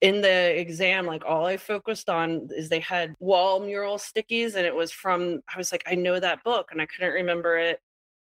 in 0.00 0.22
the 0.22 0.58
exam, 0.58 1.06
like 1.06 1.24
all 1.26 1.46
I 1.46 1.56
focused 1.56 2.08
on 2.08 2.48
is 2.56 2.68
they 2.68 2.80
had 2.80 3.14
wall 3.20 3.60
mural 3.60 3.98
stickies, 3.98 4.54
and 4.54 4.66
it 4.66 4.74
was 4.74 4.92
from, 4.92 5.42
I 5.54 5.58
was 5.58 5.72
like, 5.72 5.82
I 5.86 5.94
know 5.94 6.18
that 6.20 6.42
book, 6.44 6.68
and 6.72 6.80
I 6.80 6.86
couldn't 6.86 7.12
remember 7.12 7.58
it 7.58 7.80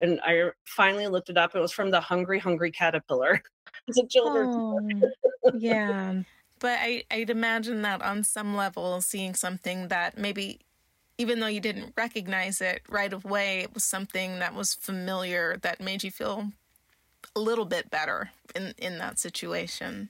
and 0.02 0.20
I 0.24 0.52
finally 0.66 1.08
looked 1.08 1.30
it 1.30 1.38
up. 1.38 1.56
It 1.56 1.60
was 1.60 1.72
from 1.72 1.92
the 1.92 2.02
Hungry 2.02 2.40
Hungry 2.40 2.72
Caterpillar. 2.72 3.42
it's 3.88 3.98
a 3.98 4.06
children's 4.06 4.56
oh, 4.56 5.52
yeah. 5.58 6.22
But 6.60 6.80
I, 6.82 7.04
I'd 7.12 7.30
imagine 7.30 7.84
that 7.84 8.02
on 8.02 8.24
some 8.24 8.56
level, 8.56 9.00
seeing 9.02 9.36
something 9.36 9.90
that 9.90 10.18
maybe, 10.18 10.60
even 11.18 11.40
though 11.40 11.48
you 11.48 11.60
didn't 11.60 11.94
recognize 11.98 12.62
it 12.62 12.82
right 12.90 13.12
away, 13.12 13.60
it 13.60 13.74
was 13.74 13.84
something 13.84 14.40
that 14.40 14.54
was 14.54 14.74
familiar 14.74 15.58
that 15.58 15.82
made 15.82 16.04
you 16.04 16.12
feel 16.12 16.52
a 17.36 17.40
little 17.40 17.66
bit 17.66 17.90
better 17.90 18.32
in, 18.56 18.74
in 18.78 18.98
that 19.00 19.20
situation. 19.20 20.10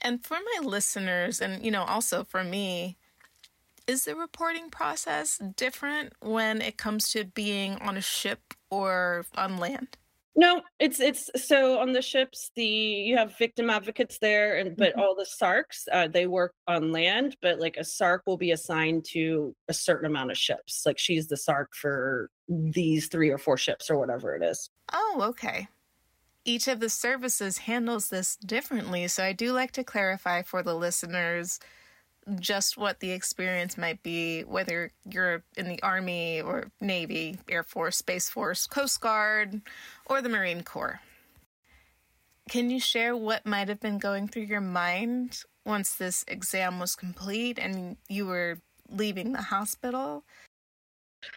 And 0.00 0.24
for 0.24 0.34
my 0.34 0.66
listeners, 0.66 1.40
and 1.40 1.64
you 1.64 1.70
know, 1.70 1.84
also 1.84 2.24
for 2.24 2.44
me, 2.44 2.96
is 3.86 4.04
the 4.04 4.14
reporting 4.14 4.70
process 4.70 5.40
different 5.56 6.12
when 6.20 6.60
it 6.60 6.76
comes 6.76 7.10
to 7.12 7.24
being 7.24 7.76
on 7.76 7.96
a 7.96 8.02
ship 8.02 8.54
or 8.70 9.24
on 9.36 9.58
land? 9.58 9.96
No, 10.38 10.62
it's 10.78 11.00
it's 11.00 11.28
so 11.34 11.80
on 11.80 11.92
the 11.92 12.00
ships 12.00 12.52
the 12.54 12.64
you 12.64 13.16
have 13.16 13.36
victim 13.36 13.68
advocates 13.68 14.18
there 14.20 14.56
and 14.56 14.76
but 14.76 14.92
mm-hmm. 14.92 15.00
all 15.00 15.16
the 15.16 15.26
SARCs 15.26 15.88
uh, 15.90 16.06
they 16.06 16.28
work 16.28 16.54
on 16.68 16.92
land 16.92 17.36
but 17.42 17.58
like 17.58 17.76
a 17.76 17.82
SARC 17.82 18.20
will 18.24 18.36
be 18.36 18.52
assigned 18.52 19.04
to 19.06 19.52
a 19.66 19.74
certain 19.74 20.06
amount 20.06 20.30
of 20.30 20.38
ships 20.38 20.84
like 20.86 20.96
she's 20.96 21.26
the 21.26 21.34
SARC 21.34 21.74
for 21.74 22.30
these 22.48 23.08
three 23.08 23.30
or 23.30 23.38
four 23.38 23.56
ships 23.56 23.90
or 23.90 23.98
whatever 23.98 24.36
it 24.36 24.44
is. 24.44 24.70
Oh, 24.92 25.24
okay. 25.30 25.66
Each 26.44 26.68
of 26.68 26.78
the 26.78 26.88
services 26.88 27.58
handles 27.58 28.08
this 28.08 28.36
differently 28.36 29.08
so 29.08 29.24
I 29.24 29.32
do 29.32 29.50
like 29.50 29.72
to 29.72 29.82
clarify 29.82 30.42
for 30.42 30.62
the 30.62 30.76
listeners 30.76 31.58
just 32.40 32.76
what 32.76 33.00
the 33.00 33.10
experience 33.10 33.76
might 33.76 34.02
be, 34.02 34.42
whether 34.42 34.92
you're 35.08 35.42
in 35.56 35.68
the 35.68 35.82
Army 35.82 36.40
or 36.40 36.70
Navy, 36.80 37.38
Air 37.48 37.62
Force, 37.62 37.96
Space 37.96 38.28
Force, 38.28 38.66
Coast 38.66 39.00
Guard, 39.00 39.60
or 40.06 40.22
the 40.22 40.28
Marine 40.28 40.62
Corps. 40.62 41.00
Can 42.48 42.70
you 42.70 42.80
share 42.80 43.16
what 43.16 43.44
might 43.46 43.68
have 43.68 43.80
been 43.80 43.98
going 43.98 44.28
through 44.28 44.44
your 44.44 44.60
mind 44.60 45.42
once 45.66 45.94
this 45.94 46.24
exam 46.28 46.80
was 46.80 46.96
complete 46.96 47.58
and 47.58 47.96
you 48.08 48.26
were 48.26 48.58
leaving 48.90 49.32
the 49.32 49.42
hospital? 49.42 50.24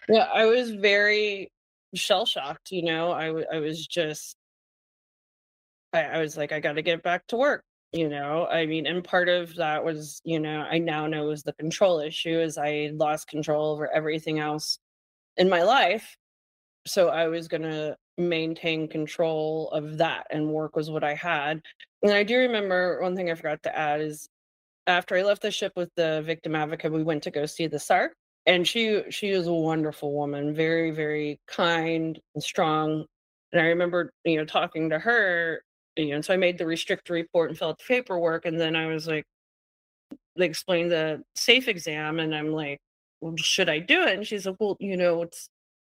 Yeah, 0.08 0.28
I 0.32 0.46
was 0.46 0.70
very 0.70 1.50
shell 1.94 2.24
shocked. 2.24 2.70
You 2.70 2.82
know, 2.84 3.12
I, 3.12 3.26
w- 3.26 3.46
I 3.52 3.58
was 3.58 3.86
just, 3.86 4.36
I, 5.92 6.02
I 6.02 6.18
was 6.20 6.36
like, 6.36 6.52
I 6.52 6.60
got 6.60 6.74
to 6.74 6.82
get 6.82 7.02
back 7.02 7.26
to 7.28 7.36
work 7.36 7.64
you 7.92 8.08
know 8.08 8.46
i 8.46 8.64
mean 8.64 8.86
and 8.86 9.04
part 9.04 9.28
of 9.28 9.54
that 9.56 9.84
was 9.84 10.20
you 10.24 10.40
know 10.40 10.66
i 10.70 10.78
now 10.78 11.06
know 11.06 11.26
was 11.26 11.42
the 11.42 11.52
control 11.54 12.00
issue 12.00 12.40
is 12.40 12.56
i 12.56 12.90
lost 12.94 13.28
control 13.28 13.72
over 13.72 13.92
everything 13.92 14.38
else 14.38 14.78
in 15.36 15.48
my 15.48 15.62
life. 15.62 16.16
So 16.86 17.08
i 17.08 17.28
was 17.28 17.48
going 17.48 17.62
to 17.62 17.96
maintain 18.18 18.88
control 18.88 19.70
of 19.70 19.98
that 19.98 20.26
and 20.30 20.48
work 20.50 20.76
was 20.76 20.90
what 20.90 21.04
i 21.04 21.14
had. 21.14 21.60
And 22.02 22.12
i 22.12 22.22
do 22.22 22.36
remember 22.38 23.00
one 23.00 23.16
thing 23.16 23.30
i 23.30 23.34
forgot 23.34 23.62
to 23.64 23.76
add 23.76 24.00
is 24.00 24.28
after 24.86 25.16
i 25.16 25.22
left 25.22 25.42
the 25.42 25.50
ship 25.50 25.72
with 25.76 25.90
the 25.96 26.22
victim 26.24 26.54
advocate 26.54 26.92
we 26.92 27.02
went 27.04 27.22
to 27.24 27.30
go 27.30 27.46
see 27.46 27.66
the 27.66 27.76
sarc 27.76 28.10
and 28.46 28.66
she 28.66 29.02
she 29.10 29.32
was 29.32 29.46
a 29.46 29.52
wonderful 29.52 30.12
woman 30.12 30.54
very 30.54 30.90
very 30.90 31.40
kind 31.46 32.18
and 32.34 32.42
strong. 32.42 33.04
And 33.52 33.62
i 33.62 33.66
remember 33.66 34.12
you 34.24 34.38
know 34.38 34.44
talking 34.44 34.90
to 34.90 34.98
her 34.98 35.62
you 35.96 36.08
know, 36.08 36.16
and 36.16 36.24
so 36.24 36.34
I 36.34 36.36
made 36.36 36.58
the 36.58 36.66
restrict 36.66 37.10
report 37.10 37.50
and 37.50 37.58
filled 37.58 37.72
out 37.72 37.78
the 37.78 37.84
paperwork. 37.84 38.46
And 38.46 38.60
then 38.60 38.76
I 38.76 38.86
was 38.86 39.06
like, 39.06 39.24
they 40.36 40.46
explained 40.46 40.90
the 40.90 41.22
safe 41.34 41.68
exam, 41.68 42.18
and 42.18 42.34
I'm 42.34 42.52
like, 42.52 42.78
well, 43.20 43.36
should 43.36 43.68
I 43.68 43.78
do 43.78 44.02
it? 44.02 44.16
And 44.16 44.26
she's 44.26 44.46
like, 44.46 44.56
well, 44.58 44.76
you 44.80 44.96
know, 44.96 45.22
it's 45.22 45.48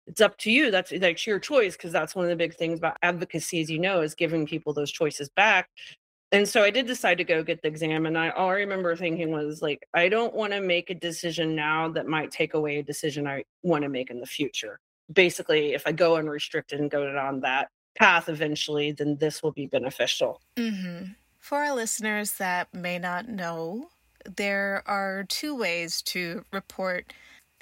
it's 0.06 0.20
up 0.20 0.36
to 0.38 0.50
you. 0.50 0.70
That's 0.70 0.92
that's 0.98 1.26
your 1.26 1.38
choice 1.38 1.76
because 1.76 1.92
that's 1.92 2.14
one 2.14 2.24
of 2.24 2.30
the 2.30 2.36
big 2.36 2.54
things 2.54 2.78
about 2.78 2.96
advocacy, 3.02 3.60
as 3.60 3.70
you 3.70 3.78
know, 3.78 4.00
is 4.00 4.14
giving 4.14 4.46
people 4.46 4.72
those 4.72 4.90
choices 4.90 5.28
back. 5.36 5.68
And 6.32 6.48
so 6.48 6.62
I 6.62 6.70
did 6.70 6.86
decide 6.86 7.18
to 7.18 7.24
go 7.24 7.42
get 7.42 7.60
the 7.62 7.68
exam, 7.68 8.06
and 8.06 8.16
I 8.16 8.30
all 8.30 8.50
I 8.50 8.54
remember 8.54 8.96
thinking 8.96 9.30
was 9.30 9.62
like, 9.62 9.86
I 9.94 10.08
don't 10.08 10.34
want 10.34 10.52
to 10.52 10.60
make 10.60 10.90
a 10.90 10.94
decision 10.94 11.54
now 11.54 11.88
that 11.90 12.06
might 12.06 12.30
take 12.30 12.54
away 12.54 12.78
a 12.78 12.82
decision 12.82 13.26
I 13.26 13.44
want 13.62 13.82
to 13.82 13.88
make 13.88 14.10
in 14.10 14.20
the 14.20 14.26
future. 14.26 14.80
Basically, 15.12 15.74
if 15.74 15.86
I 15.86 15.92
go 15.92 16.16
unrestricted 16.16 16.80
and 16.80 16.90
go 16.90 17.06
on 17.18 17.40
that 17.40 17.68
path 18.00 18.30
eventually, 18.30 18.92
then 18.92 19.16
this 19.16 19.42
will 19.42 19.52
be 19.52 19.66
beneficial. 19.66 20.40
Mm-hmm. 20.56 21.12
For 21.38 21.58
our 21.58 21.74
listeners 21.74 22.32
that 22.38 22.72
may 22.72 22.98
not 22.98 23.28
know, 23.28 23.88
there 24.24 24.82
are 24.86 25.24
two 25.28 25.54
ways 25.54 26.00
to 26.02 26.44
report 26.50 27.12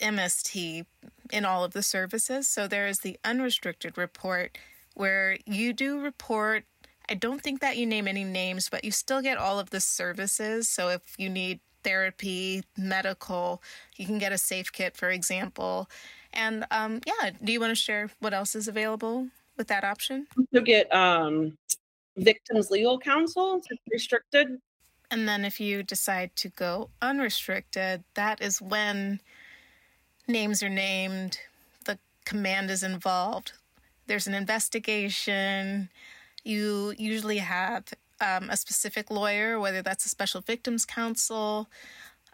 MST 0.01 0.87
in 1.33 1.44
all 1.44 1.64
of 1.64 1.72
the 1.72 1.83
services. 1.83 2.46
So 2.46 2.68
there 2.68 2.87
is 2.87 3.01
the 3.01 3.18
unrestricted 3.24 3.98
report 3.98 4.57
where 4.94 5.38
you 5.44 5.72
do 5.72 6.01
report. 6.01 6.64
I 7.09 7.14
don't 7.14 7.42
think 7.42 7.61
that 7.61 7.77
you 7.77 7.87
name 7.87 8.07
any 8.07 8.24
names, 8.24 8.68
but 8.68 8.85
you 8.85 8.92
still 8.92 9.20
get 9.20 9.38
all 9.38 9.59
of 9.59 9.70
the 9.70 9.81
services. 9.81 10.68
So 10.68 10.88
if 10.88 11.03
you 11.18 11.29
need 11.29 11.59
therapy, 11.83 12.62
medical, 12.77 13.61
you 13.96 14.07
can 14.07 14.18
get 14.18 14.33
a 14.33 14.38
safe 14.38 14.70
kit, 14.70 14.96
for 14.96 15.11
example. 15.11 15.88
And 16.33 16.64
um, 16.70 17.01
yeah, 17.07 17.31
do 17.42 17.51
you 17.51 17.59
want 17.59 17.70
to 17.72 17.74
share 17.74 18.11
what 18.20 18.35
else 18.35 18.55
is 18.55 18.68
available? 18.68 19.29
With 19.59 19.68
that 19.68 19.85
option? 19.85 20.27
You 20.51 20.62
get 20.62 20.92
um, 20.94 21.59
victims 22.16 22.71
legal 22.71 22.99
counsel, 22.99 23.61
restricted. 23.90 24.59
And 25.11 25.29
then 25.29 25.44
if 25.44 25.59
you 25.59 25.83
decide 25.83 26.35
to 26.37 26.49
go 26.51 26.90
unrestricted, 27.03 28.05
that 28.14 28.42
is 28.42 28.62
when 28.62 29.21
names 30.27 30.62
are 30.62 30.68
named, 30.68 31.38
the 31.85 31.99
command 32.25 32.71
is 32.71 32.83
involved, 32.83 33.53
there's 34.07 34.27
an 34.27 34.35
investigation. 34.35 35.90
You 36.42 36.94
usually 36.97 37.38
have 37.38 37.85
um, 38.21 38.49
a 38.51 38.57
specific 38.57 39.11
lawyer, 39.11 39.61
whether 39.61 39.83
that's 39.83 40.07
a 40.07 40.09
special 40.09 40.40
victims 40.40 40.85
counsel. 40.85 41.68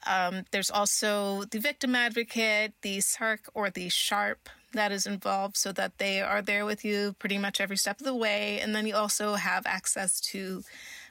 Um, 0.06 0.44
there's 0.50 0.70
also 0.70 1.44
the 1.44 1.58
victim 1.58 1.94
advocate, 1.94 2.72
the 2.82 2.98
SARC, 2.98 3.48
or 3.54 3.70
the 3.70 3.88
SHARP 3.88 4.48
that 4.72 4.92
is 4.92 5.06
involved 5.06 5.56
so 5.56 5.72
that 5.72 5.98
they 5.98 6.20
are 6.20 6.42
there 6.42 6.64
with 6.64 6.84
you 6.84 7.14
pretty 7.18 7.38
much 7.38 7.60
every 7.60 7.76
step 7.76 8.00
of 8.00 8.06
the 8.06 8.14
way. 8.14 8.60
And 8.60 8.74
then 8.74 8.86
you 8.86 8.94
also 8.94 9.34
have 9.34 9.66
access 9.66 10.20
to 10.20 10.62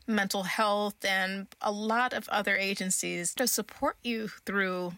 mental 0.06 0.44
health 0.44 1.04
and 1.04 1.48
a 1.62 1.72
lot 1.72 2.14
of 2.14 2.28
other 2.30 2.56
agencies 2.56 3.34
to 3.36 3.48
support 3.48 3.98
you 4.04 4.28
through 4.46 4.94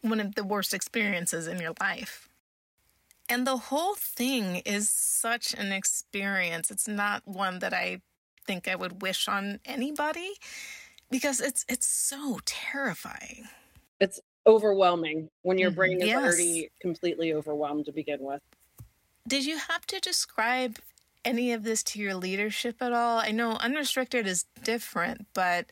one 0.00 0.20
of 0.20 0.34
the 0.34 0.44
worst 0.44 0.72
experiences 0.72 1.46
in 1.46 1.58
your 1.58 1.74
life. 1.80 2.28
And 3.28 3.46
the 3.46 3.58
whole 3.58 3.94
thing 3.94 4.56
is 4.64 4.88
such 4.88 5.52
an 5.54 5.70
experience. 5.72 6.70
It's 6.70 6.88
not 6.88 7.26
one 7.26 7.58
that 7.58 7.74
I 7.74 8.00
think 8.46 8.66
I 8.66 8.74
would 8.74 9.02
wish 9.02 9.28
on 9.28 9.60
anybody 9.66 10.32
because 11.10 11.40
it's 11.40 11.64
it's 11.68 11.86
so 11.86 12.38
terrifying. 12.44 13.44
It's 14.00 14.20
overwhelming 14.46 15.28
when 15.42 15.58
your 15.58 15.70
brain 15.70 16.00
is 16.00 16.08
yes. 16.08 16.22
already 16.22 16.70
completely 16.80 17.34
overwhelmed 17.34 17.86
to 17.86 17.92
begin 17.92 18.20
with. 18.20 18.40
Did 19.26 19.44
you 19.44 19.58
have 19.58 19.86
to 19.86 20.00
describe 20.00 20.78
any 21.24 21.52
of 21.52 21.64
this 21.64 21.82
to 21.82 21.98
your 21.98 22.14
leadership 22.14 22.76
at 22.80 22.92
all? 22.92 23.18
I 23.18 23.30
know 23.30 23.52
unrestricted 23.52 24.26
is 24.26 24.46
different, 24.62 25.26
but 25.34 25.66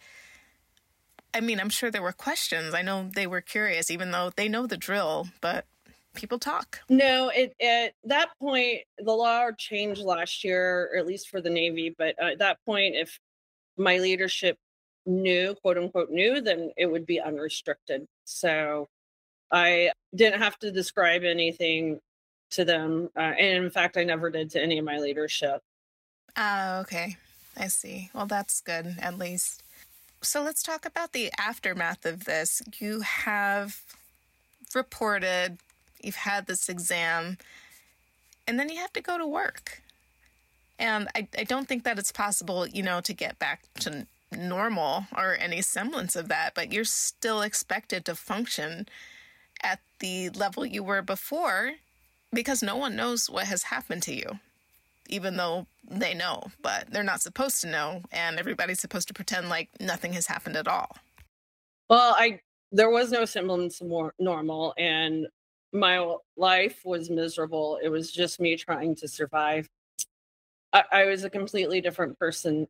I 1.32 1.40
mean, 1.40 1.60
I'm 1.60 1.70
sure 1.70 1.90
there 1.90 2.02
were 2.02 2.12
questions. 2.12 2.74
I 2.74 2.82
know 2.82 3.10
they 3.14 3.26
were 3.26 3.40
curious, 3.40 3.90
even 3.90 4.10
though 4.10 4.30
they 4.36 4.48
know 4.48 4.66
the 4.66 4.76
drill, 4.76 5.28
but 5.40 5.66
people 6.14 6.38
talk. 6.38 6.80
No, 6.88 7.30
it 7.34 7.54
at 7.62 7.92
that 8.04 8.30
point 8.40 8.80
the 8.98 9.12
law 9.12 9.50
changed 9.56 10.02
last 10.02 10.44
year, 10.44 10.90
or 10.92 10.98
at 10.98 11.06
least 11.06 11.28
for 11.28 11.40
the 11.40 11.50
Navy. 11.50 11.94
But 11.96 12.16
uh, 12.20 12.32
at 12.32 12.38
that 12.38 12.58
point, 12.64 12.96
if 12.96 13.18
my 13.76 13.98
leadership 13.98 14.58
knew, 15.06 15.54
quote 15.62 15.78
unquote, 15.78 16.10
new, 16.10 16.40
then 16.40 16.72
it 16.76 16.86
would 16.86 17.06
be 17.06 17.20
unrestricted. 17.20 18.06
So 18.24 18.88
I 19.50 19.92
didn't 20.14 20.40
have 20.40 20.58
to 20.58 20.70
describe 20.70 21.24
anything 21.24 22.00
to 22.50 22.64
them, 22.64 23.08
uh, 23.16 23.20
and 23.38 23.64
in 23.64 23.70
fact, 23.70 23.96
I 23.96 24.04
never 24.04 24.30
did 24.30 24.50
to 24.50 24.62
any 24.62 24.78
of 24.78 24.84
my 24.84 24.98
leadership. 24.98 25.62
Uh, 26.36 26.78
okay, 26.82 27.16
I 27.56 27.68
see. 27.68 28.10
Well, 28.14 28.26
that's 28.26 28.60
good 28.60 28.96
at 29.00 29.18
least. 29.18 29.62
So 30.22 30.42
let's 30.42 30.62
talk 30.62 30.86
about 30.86 31.12
the 31.12 31.30
aftermath 31.38 32.04
of 32.06 32.24
this. 32.24 32.62
You 32.78 33.00
have 33.00 33.80
reported 34.74 35.58
you've 36.02 36.16
had 36.16 36.46
this 36.46 36.68
exam, 36.68 37.38
and 38.46 38.58
then 38.58 38.68
you 38.68 38.78
have 38.78 38.92
to 38.92 39.00
go 39.00 39.18
to 39.18 39.26
work. 39.26 39.82
And 40.78 41.08
I, 41.14 41.26
I 41.38 41.44
don't 41.44 41.66
think 41.66 41.84
that 41.84 41.98
it's 41.98 42.12
possible, 42.12 42.66
you 42.66 42.82
know, 42.82 43.00
to 43.00 43.12
get 43.12 43.38
back 43.38 43.62
to 43.80 44.06
normal 44.36 45.06
or 45.16 45.36
any 45.38 45.62
semblance 45.62 46.16
of 46.16 46.28
that, 46.28 46.54
but 46.54 46.72
you're 46.72 46.84
still 46.84 47.42
expected 47.42 48.04
to 48.04 48.14
function 48.14 48.86
at 49.62 49.80
the 50.00 50.30
level 50.30 50.64
you 50.64 50.82
were 50.82 51.02
before 51.02 51.72
because 52.32 52.62
no 52.62 52.76
one 52.76 52.96
knows 52.96 53.30
what 53.30 53.46
has 53.46 53.64
happened 53.64 54.02
to 54.04 54.14
you, 54.14 54.38
even 55.08 55.36
though 55.36 55.66
they 55.88 56.14
know, 56.14 56.44
but 56.62 56.90
they're 56.90 57.02
not 57.02 57.22
supposed 57.22 57.60
to 57.62 57.68
know, 57.68 58.02
and 58.12 58.38
everybody's 58.38 58.80
supposed 58.80 59.08
to 59.08 59.14
pretend 59.14 59.48
like 59.48 59.70
nothing 59.80 60.12
has 60.12 60.26
happened 60.26 60.56
at 60.56 60.68
all. 60.68 60.96
Well, 61.88 62.14
I 62.18 62.40
there 62.72 62.90
was 62.90 63.10
no 63.12 63.24
semblance 63.24 63.80
of 63.80 64.10
normal, 64.18 64.74
and 64.76 65.28
my 65.72 66.16
life 66.36 66.80
was 66.84 67.10
miserable. 67.10 67.78
It 67.82 67.88
was 67.88 68.10
just 68.10 68.40
me 68.40 68.56
trying 68.56 68.96
to 68.96 69.08
survive. 69.08 69.68
I, 70.72 70.84
I 70.92 71.04
was 71.04 71.24
a 71.24 71.30
completely 71.30 71.80
different 71.80 72.18
person. 72.18 72.66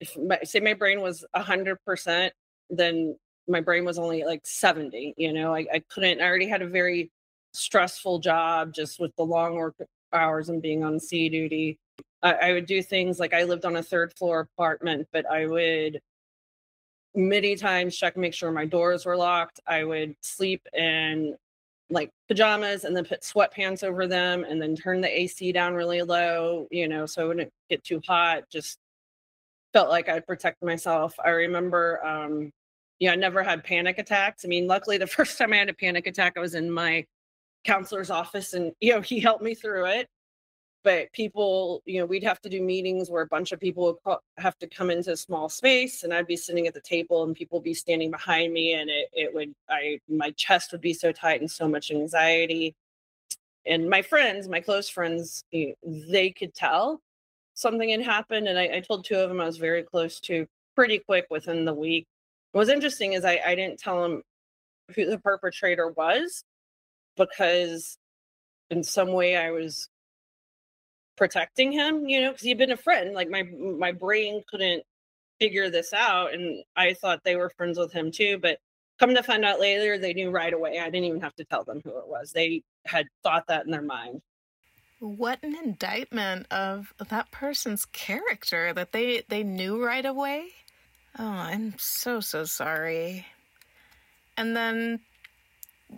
If 0.00 0.16
my, 0.16 0.38
say 0.44 0.60
my 0.60 0.74
brain 0.74 1.00
was 1.00 1.24
a 1.34 1.42
hundred 1.42 1.78
percent, 1.84 2.32
then 2.70 3.16
my 3.48 3.60
brain 3.60 3.84
was 3.84 3.98
only 3.98 4.24
like 4.24 4.46
70. 4.46 5.14
You 5.16 5.32
know, 5.32 5.54
I, 5.54 5.66
I 5.72 5.82
couldn't, 5.88 6.20
I 6.20 6.24
already 6.24 6.48
had 6.48 6.62
a 6.62 6.68
very 6.68 7.10
stressful 7.52 8.20
job 8.20 8.72
just 8.72 9.00
with 9.00 9.14
the 9.16 9.24
long 9.24 9.54
work 9.54 9.74
hours 10.12 10.48
and 10.48 10.62
being 10.62 10.84
on 10.84 11.00
sea 11.00 11.28
duty. 11.28 11.78
I, 12.22 12.32
I 12.34 12.52
would 12.52 12.66
do 12.66 12.82
things 12.82 13.18
like 13.18 13.34
I 13.34 13.44
lived 13.44 13.64
on 13.64 13.76
a 13.76 13.82
third 13.82 14.12
floor 14.16 14.40
apartment, 14.40 15.08
but 15.12 15.26
I 15.26 15.46
would 15.46 16.00
many 17.14 17.56
times 17.56 17.96
check 17.96 18.16
make 18.16 18.34
sure 18.34 18.52
my 18.52 18.64
doors 18.64 19.06
were 19.06 19.16
locked. 19.16 19.60
I 19.66 19.84
would 19.84 20.14
sleep 20.20 20.66
in 20.74 21.36
like 21.90 22.10
pajamas 22.28 22.84
and 22.84 22.94
then 22.94 23.04
put 23.04 23.22
sweatpants 23.22 23.82
over 23.82 24.06
them 24.06 24.44
and 24.44 24.60
then 24.60 24.76
turn 24.76 25.00
the 25.00 25.20
AC 25.20 25.52
down 25.52 25.74
really 25.74 26.02
low, 26.02 26.68
you 26.70 26.86
know, 26.86 27.06
so 27.06 27.24
it 27.24 27.28
wouldn't 27.28 27.52
get 27.70 27.82
too 27.82 28.00
hot. 28.06 28.44
Just 28.50 28.78
felt 29.72 29.88
like 29.88 30.08
I'd 30.08 30.26
protect 30.26 30.62
myself. 30.62 31.14
I 31.24 31.30
remember, 31.30 32.04
um, 32.04 32.50
yeah, 32.98 33.12
I 33.12 33.16
never 33.16 33.42
had 33.42 33.64
panic 33.64 33.98
attacks. 33.98 34.44
I 34.44 34.48
mean, 34.48 34.66
luckily, 34.66 34.98
the 34.98 35.06
first 35.18 35.38
time 35.38 35.52
I 35.52 35.56
had 35.56 35.68
a 35.68 35.74
panic 35.74 36.06
attack, 36.06 36.34
I 36.36 36.40
was 36.40 36.54
in 36.54 36.70
my 36.70 37.04
counselor's 37.64 38.10
office 38.10 38.54
and, 38.54 38.72
you 38.80 38.94
know, 38.94 39.00
he 39.00 39.20
helped 39.20 39.42
me 39.42 39.54
through 39.54 39.86
it 39.86 40.08
but 40.84 41.12
people 41.12 41.82
you 41.86 42.00
know 42.00 42.06
we'd 42.06 42.22
have 42.22 42.40
to 42.40 42.48
do 42.48 42.62
meetings 42.62 43.10
where 43.10 43.22
a 43.22 43.26
bunch 43.26 43.52
of 43.52 43.60
people 43.60 43.98
would 44.04 44.16
have 44.38 44.56
to 44.58 44.66
come 44.66 44.90
into 44.90 45.12
a 45.12 45.16
small 45.16 45.48
space 45.48 46.04
and 46.04 46.14
i'd 46.14 46.26
be 46.26 46.36
sitting 46.36 46.66
at 46.66 46.74
the 46.74 46.80
table 46.80 47.24
and 47.24 47.34
people 47.34 47.60
be 47.60 47.74
standing 47.74 48.10
behind 48.10 48.52
me 48.52 48.74
and 48.74 48.88
it, 48.88 49.08
it 49.12 49.34
would 49.34 49.52
i 49.68 49.98
my 50.08 50.30
chest 50.32 50.72
would 50.72 50.80
be 50.80 50.94
so 50.94 51.12
tight 51.12 51.40
and 51.40 51.50
so 51.50 51.68
much 51.68 51.90
anxiety 51.90 52.74
and 53.66 53.88
my 53.88 54.02
friends 54.02 54.48
my 54.48 54.60
close 54.60 54.88
friends 54.88 55.44
they 55.52 56.30
could 56.30 56.54
tell 56.54 57.00
something 57.58 57.90
had 57.90 58.02
happened 58.02 58.48
and 58.48 58.58
I, 58.58 58.76
I 58.76 58.80
told 58.80 59.04
two 59.04 59.16
of 59.16 59.28
them 59.28 59.40
i 59.40 59.46
was 59.46 59.56
very 59.56 59.82
close 59.82 60.20
to 60.20 60.46
pretty 60.74 60.98
quick 60.98 61.26
within 61.30 61.64
the 61.64 61.74
week 61.74 62.06
what 62.52 62.60
was 62.60 62.68
interesting 62.68 63.12
is 63.12 63.24
I, 63.24 63.40
I 63.44 63.54
didn't 63.54 63.78
tell 63.80 64.02
them 64.02 64.22
who 64.94 65.06
the 65.06 65.18
perpetrator 65.18 65.88
was 65.88 66.44
because 67.16 67.98
in 68.70 68.82
some 68.84 69.12
way 69.12 69.36
i 69.36 69.50
was 69.50 69.88
protecting 71.18 71.72
him, 71.72 72.08
you 72.08 72.22
know, 72.22 72.30
because 72.30 72.44
he'd 72.44 72.56
been 72.56 72.72
a 72.72 72.76
friend. 72.76 73.12
Like 73.12 73.28
my 73.28 73.42
my 73.42 73.92
brain 73.92 74.42
couldn't 74.48 74.84
figure 75.38 75.68
this 75.68 75.92
out, 75.92 76.32
and 76.32 76.62
I 76.76 76.94
thought 76.94 77.20
they 77.24 77.36
were 77.36 77.50
friends 77.50 77.78
with 77.78 77.92
him 77.92 78.10
too. 78.10 78.38
But 78.38 78.58
come 78.98 79.14
to 79.14 79.22
find 79.22 79.44
out 79.44 79.60
later, 79.60 79.98
they 79.98 80.14
knew 80.14 80.30
right 80.30 80.52
away. 80.52 80.78
I 80.78 80.84
didn't 80.84 81.04
even 81.04 81.20
have 81.20 81.34
to 81.36 81.44
tell 81.44 81.64
them 81.64 81.82
who 81.84 81.90
it 81.98 82.08
was. 82.08 82.32
They 82.32 82.62
had 82.86 83.06
thought 83.22 83.48
that 83.48 83.66
in 83.66 83.72
their 83.72 83.82
mind. 83.82 84.22
What 85.00 85.42
an 85.42 85.54
indictment 85.56 86.46
of 86.50 86.92
that 87.08 87.30
person's 87.30 87.84
character 87.84 88.72
that 88.72 88.92
they 88.92 89.22
they 89.28 89.42
knew 89.42 89.84
right 89.84 90.04
away. 90.04 90.48
Oh, 91.18 91.24
I'm 91.24 91.74
so 91.78 92.20
so 92.20 92.44
sorry. 92.44 93.26
And 94.36 94.56
then 94.56 95.00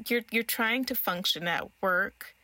you're 0.08 0.22
you're 0.30 0.42
trying 0.44 0.84
to 0.86 0.94
function 0.94 1.48
at 1.48 1.68
work 1.82 2.34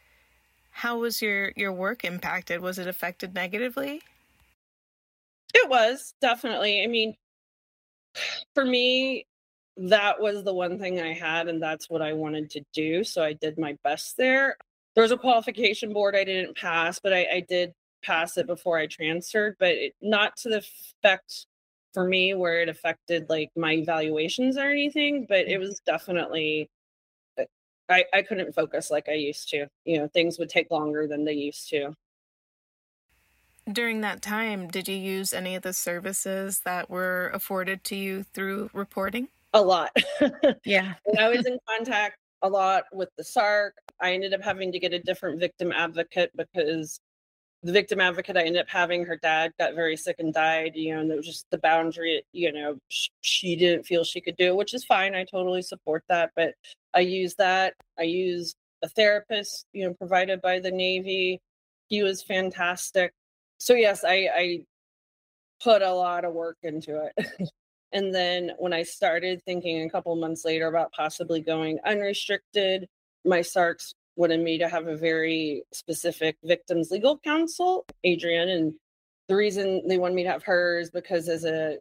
how 0.77 0.99
was 0.99 1.23
your 1.23 1.53
your 1.57 1.73
work 1.73 2.05
impacted? 2.05 2.61
Was 2.61 2.79
it 2.79 2.87
affected 2.87 3.35
negatively? 3.35 4.03
It 5.55 5.71
was 5.71 6.13
definitely. 6.21 6.85
I 6.85 6.87
mean, 6.87 7.17
for 8.55 8.63
me, 8.63 9.27
that 9.79 10.21
was 10.21 10.45
the 10.45 10.53
one 10.53 10.79
thing 10.79 11.01
I 11.01 11.15
had, 11.15 11.49
and 11.49 11.63
that's 11.63 11.89
what 11.89 12.03
I 12.03 12.13
wanted 12.13 12.51
to 12.51 12.65
do. 12.75 13.05
So 13.05 13.23
I 13.23 13.33
did 13.33 13.59
my 13.59 13.79
best 13.85 14.19
there. 14.19 14.59
There 14.97 15.03
was 15.03 15.13
a 15.13 15.17
qualification 15.17 15.93
board 15.93 16.17
I 16.17 16.25
didn't 16.25 16.57
pass, 16.57 16.99
but 16.99 17.13
I, 17.13 17.27
I 17.35 17.47
did 17.49 17.73
pass 18.03 18.37
it 18.39 18.49
before 18.49 18.79
I 18.79 18.89
transferred, 18.89 19.57
but 19.61 19.69
it, 19.69 19.95
not 20.03 20.37
to 20.39 20.49
the 20.49 20.65
effect 21.05 21.47
for 21.95 22.05
me 22.05 22.35
where 22.35 22.63
it 22.63 22.69
affected 22.69 23.29
like 23.29 23.51
my 23.57 23.75
evaluations 23.75 24.57
or 24.57 24.69
anything. 24.71 25.27
But 25.29 25.41
it 25.41 25.51
mm-hmm. 25.51 25.61
was 25.61 25.81
definitely 25.87 26.69
I, 27.89 28.05
I 28.13 28.23
couldn't 28.23 28.55
focus 28.55 28.91
like 28.91 29.09
I 29.09 29.15
used 29.15 29.49
to. 29.51 29.67
You 29.85 29.99
know, 29.99 30.09
things 30.09 30.39
would 30.39 30.49
take 30.49 30.71
longer 30.71 31.07
than 31.07 31.25
they 31.25 31.35
used 31.35 31.69
to. 31.71 31.95
During 33.71 34.01
that 34.03 34.23
time, 34.23 34.69
did 34.69 34.89
you 34.89 34.97
use 34.97 35.33
any 35.33 35.57
of 35.57 35.63
the 35.63 35.73
services 35.73 36.61
that 36.65 36.89
were 36.89 37.31
afforded 37.35 37.83
to 37.85 37.97
you 37.97 38.23
through 38.23 38.71
reporting? 38.73 39.29
A 39.53 39.61
lot. 39.61 39.91
yeah. 40.65 40.95
I 41.19 41.29
was 41.29 41.47
in 41.47 41.59
contact 41.69 42.19
a 42.47 42.49
lot 42.49 42.85
with 42.93 43.09
the 43.17 43.25
SARC. 43.25 43.73
I 44.01 44.13
ended 44.13 44.35
up 44.35 44.43
having 44.43 44.73
to 44.73 44.79
get 44.79 44.93
a 44.93 44.99
different 44.99 45.41
victim 45.41 45.73
advocate 45.73 46.31
because 46.37 47.01
the 47.63 47.73
victim 47.73 48.01
advocate 48.01 48.37
I 48.37 48.43
ended 48.43 48.63
up 48.63 48.69
having, 48.69 49.05
her 49.05 49.17
dad 49.17 49.53
got 49.59 49.75
very 49.75 49.97
sick 49.97 50.17
and 50.19 50.33
died, 50.33 50.73
you 50.75 50.95
know, 50.95 51.01
and 51.01 51.11
it 51.11 51.17
was 51.17 51.27
just 51.27 51.47
the 51.51 51.59
boundary, 51.59 52.23
you 52.33 52.53
know, 52.53 52.79
sh- 52.89 53.09
she 53.23 53.57
didn't 53.57 53.85
feel 53.85 54.05
she 54.05 54.21
could 54.21 54.37
do, 54.37 54.55
which 54.55 54.75
is 54.75 54.85
fine. 54.85 55.15
I 55.15 55.25
totally 55.25 55.63
support 55.63 56.05
that. 56.09 56.31
But 56.37 56.55
I 56.95 57.01
used 57.01 57.39
that. 57.39 57.75
I 57.99 58.05
used 58.05 58.57
a 58.83 58.89
therapist, 58.89 59.67
you 59.73 59.87
know, 59.87 59.95
provided 59.95 60.41
by 60.41 60.61
the 60.61 60.71
Navy. 60.71 61.41
He 61.89 62.03
was 62.03 62.23
fantastic. 62.23 63.13
So, 63.59 63.75
yes, 63.75 64.05
I, 64.05 64.29
I 64.35 64.61
put 65.63 65.83
a 65.83 65.93
lot 65.93 66.25
of 66.25 66.35
work 66.35 66.59
into 66.63 67.11
it. 67.17 67.51
and 67.97 68.15
then 68.15 68.53
when 68.59 68.75
I 68.75 68.83
started 68.83 69.43
thinking 69.47 69.81
a 69.81 69.89
couple 69.89 70.15
months 70.17 70.45
later 70.45 70.67
about 70.67 70.93
possibly 70.93 71.41
going 71.41 71.79
unrestricted, 71.83 72.87
my 73.25 73.41
SARCs 73.41 73.95
wanted 74.17 74.41
me 74.41 74.59
to 74.59 74.69
have 74.69 74.87
a 74.87 74.99
very 74.99 75.63
specific 75.73 76.37
victims 76.45 76.91
legal 76.91 77.17
counsel, 77.17 77.87
Adrian. 78.05 78.51
And 78.51 78.75
the 79.29 79.35
reason 79.37 79.89
they 79.89 79.97
wanted 79.97 80.15
me 80.15 80.25
to 80.25 80.31
have 80.31 80.43
her 80.43 80.79
is 80.79 80.91
because 80.91 81.27
as 81.31 81.47
a 81.47 81.79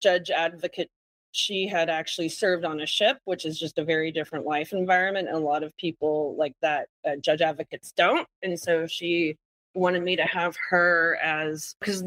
judge 0.00 0.30
advocate, 0.30 0.88
she 1.32 1.66
had 1.66 1.90
actually 1.90 2.28
served 2.28 2.64
on 2.64 2.78
a 2.78 2.86
ship, 2.86 3.18
which 3.24 3.44
is 3.44 3.58
just 3.58 3.76
a 3.76 3.84
very 3.84 4.12
different 4.12 4.46
life 4.46 4.72
environment. 4.72 5.26
And 5.26 5.36
a 5.36 5.40
lot 5.40 5.64
of 5.64 5.76
people 5.76 6.36
like 6.38 6.54
that, 6.62 6.86
uh, 7.04 7.16
judge 7.16 7.40
advocates 7.40 7.90
don't. 7.96 8.28
And 8.40 8.56
so 8.56 8.86
she 8.86 9.34
wanted 9.74 10.04
me 10.04 10.14
to 10.14 10.24
have 10.24 10.56
her 10.68 11.18
as 11.20 11.74
because 11.80 12.04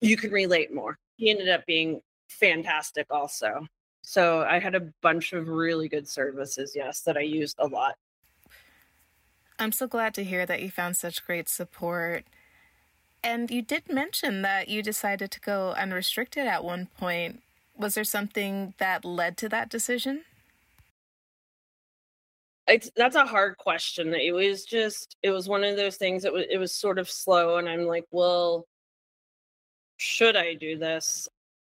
you 0.00 0.16
can 0.16 0.30
relate 0.30 0.72
more. 0.72 0.96
He 1.18 1.30
ended 1.30 1.50
up 1.50 1.66
being 1.66 2.00
fantastic 2.28 3.06
also. 3.10 3.66
So 4.02 4.42
I 4.48 4.58
had 4.58 4.74
a 4.74 4.88
bunch 5.02 5.32
of 5.32 5.48
really 5.48 5.88
good 5.88 6.08
services, 6.08 6.72
yes, 6.76 7.00
that 7.00 7.16
I 7.16 7.22
used 7.22 7.56
a 7.58 7.66
lot. 7.66 7.96
I'm 9.58 9.72
so 9.72 9.86
glad 9.86 10.14
to 10.14 10.24
hear 10.24 10.46
that 10.46 10.62
you 10.62 10.70
found 10.70 10.96
such 10.96 11.24
great 11.26 11.48
support. 11.48 12.24
And 13.22 13.50
you 13.50 13.62
did 13.62 13.92
mention 13.92 14.42
that 14.42 14.68
you 14.68 14.82
decided 14.82 15.30
to 15.32 15.40
go 15.40 15.72
unrestricted 15.72 16.46
at 16.46 16.62
one 16.62 16.86
point. 16.98 17.42
Was 17.76 17.94
there 17.94 18.04
something 18.04 18.74
that 18.78 19.04
led 19.04 19.36
to 19.38 19.48
that 19.48 19.68
decision? 19.68 20.22
It's 22.68 22.90
that's 22.96 23.16
a 23.16 23.26
hard 23.26 23.58
question. 23.58 24.14
It 24.14 24.32
was 24.32 24.64
just 24.64 25.16
it 25.22 25.30
was 25.30 25.48
one 25.48 25.64
of 25.64 25.76
those 25.76 25.96
things 25.96 26.22
that 26.22 26.32
was 26.32 26.44
it 26.50 26.58
was 26.58 26.72
sort 26.74 26.98
of 26.98 27.10
slow 27.10 27.56
and 27.56 27.68
I'm 27.68 27.86
like, 27.86 28.06
well, 28.10 28.66
should 29.96 30.36
I 30.36 30.54
do 30.54 30.78
this? 30.78 31.28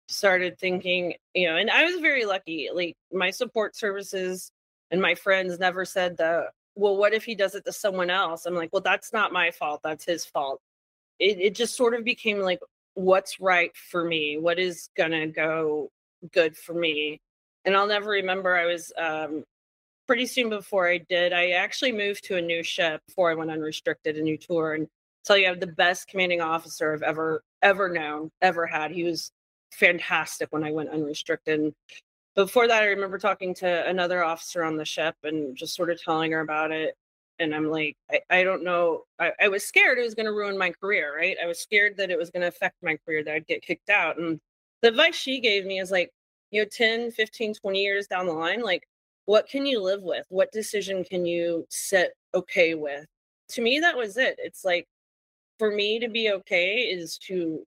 Started 0.09 0.59
thinking, 0.59 1.15
you 1.35 1.47
know, 1.47 1.57
and 1.57 1.71
I 1.71 1.85
was 1.85 2.01
very 2.01 2.25
lucky. 2.25 2.71
Like 2.73 2.97
my 3.13 3.31
support 3.31 3.77
services 3.77 4.51
and 4.91 5.03
my 5.03 5.15
friends 5.15 5.59
never 5.59 5.85
said 5.85 6.17
that 6.17 6.49
well, 6.79 6.97
what 6.97 7.13
if 7.13 7.25
he 7.25 7.35
does 7.35 7.55
it 7.57 7.65
to 7.65 7.73
someone 7.73 8.09
else? 8.09 8.47
I'm 8.47 8.55
like, 8.55 8.73
well, 8.73 8.83
that's 8.83 9.13
not 9.13 9.33
my 9.33 9.51
fault. 9.51 9.81
That's 9.83 10.05
his 10.05 10.25
fault. 10.25 10.61
It, 11.19 11.41
it 11.41 11.55
just 11.57 11.77
sort 11.77 11.95
of 11.95 12.05
became 12.05 12.39
like, 12.39 12.61
what's 12.95 13.41
right 13.41 13.73
for 13.77 14.05
me? 14.05 14.39
What 14.39 14.61
is 14.61 14.89
going 14.97 15.11
to 15.11 15.27
go 15.27 15.91
good 16.33 16.57
for 16.57 16.75
me? 16.75 17.21
And 17.65 17.77
I'll 17.77 17.89
never 17.89 18.11
remember, 18.11 18.57
I 18.57 18.67
was 18.67 18.93
um, 18.97 19.45
pretty 20.07 20.27
soon 20.27 20.51
before 20.51 20.89
I 20.89 20.99
did, 20.99 21.33
I 21.33 21.51
actually 21.51 21.93
moved 21.93 22.25
to 22.27 22.37
a 22.37 22.43
new 22.43 22.63
ship 22.63 23.03
before 23.09 23.31
I 23.31 23.35
went 23.35 23.51
unrestricted, 23.51 24.17
a 24.17 24.23
new 24.23 24.39
tour. 24.39 24.75
And 24.75 24.87
tell 25.25 25.37
you, 25.37 25.47
I 25.47 25.49
have 25.49 25.61
the 25.61 25.67
best 25.67 26.07
commanding 26.07 26.41
officer 26.41 26.95
I've 26.95 27.03
ever, 27.03 27.43
ever 27.61 27.89
known, 27.89 28.31
ever 28.41 28.67
had. 28.67 28.93
He 28.93 29.03
was 29.03 29.33
fantastic 29.73 30.49
when 30.51 30.65
I 30.65 30.73
went 30.73 30.91
unrestricted. 30.91 31.75
Before 32.35 32.69
that, 32.69 32.83
I 32.83 32.87
remember 32.87 33.19
talking 33.19 33.55
to 33.57 33.87
another 33.89 34.23
officer 34.23 34.63
on 34.65 34.77
the 34.77 34.85
ship 34.85 35.17
and 35.25 35.57
just 35.57 35.75
sort 35.75 35.91
of 35.91 36.01
telling 36.01 36.33
her 36.33 36.41
about 36.41 36.71
it. 36.71 36.95
And 37.41 37.55
I'm 37.55 37.71
like, 37.71 37.97
I, 38.11 38.21
I 38.31 38.43
don't 38.45 38.65
know. 38.65 39.05
I, 39.19 39.33
I 39.41 39.49
was 39.49 39.65
scared 39.65 39.99
it 39.99 40.03
was 40.03 40.15
going 40.15 40.27
to 40.27 40.33
ruin 40.33 40.59
my 40.59 40.71
career, 40.71 41.17
right? 41.17 41.37
I 41.43 41.47
was 41.47 41.61
scared 41.61 41.97
that 41.97 42.11
it 42.11 42.19
was 42.19 42.31
going 42.31 42.43
to 42.43 42.49
affect 42.49 42.77
my 42.83 42.97
career, 43.05 43.23
that 43.25 43.35
I'd 43.35 43.47
get 43.47 43.63
kicked 43.63 43.91
out. 43.91 44.19
And 44.19 44.41
the 44.83 44.89
advice 44.89 45.15
she 45.15 45.41
gave 45.41 45.65
me 45.65 45.79
is 45.79 45.91
like, 45.91 46.11
you 46.51 46.63
know, 46.63 46.69
10, 46.71 47.13
15, 47.13 47.55
20 47.55 47.81
years 47.81 48.07
down 48.07 48.27
the 48.27 48.33
line, 48.33 48.63
like, 48.63 48.83
what 49.27 49.49
can 49.49 49.67
you 49.67 49.81
live 49.83 50.03
with? 50.03 50.25
What 50.31 50.51
decision 50.53 51.05
can 51.05 51.27
you 51.27 51.67
sit 51.69 52.13
okay 52.35 52.75
with? 52.75 53.05
To 53.51 53.63
me, 53.63 53.79
that 53.81 53.97
was 53.97 54.17
it. 54.17 54.37
It's 54.39 54.65
like, 54.65 54.87
for 55.59 55.71
me 55.71 55.99
to 55.99 56.09
be 56.09 56.31
okay 56.31 56.77
is 56.83 57.19
to 57.19 57.65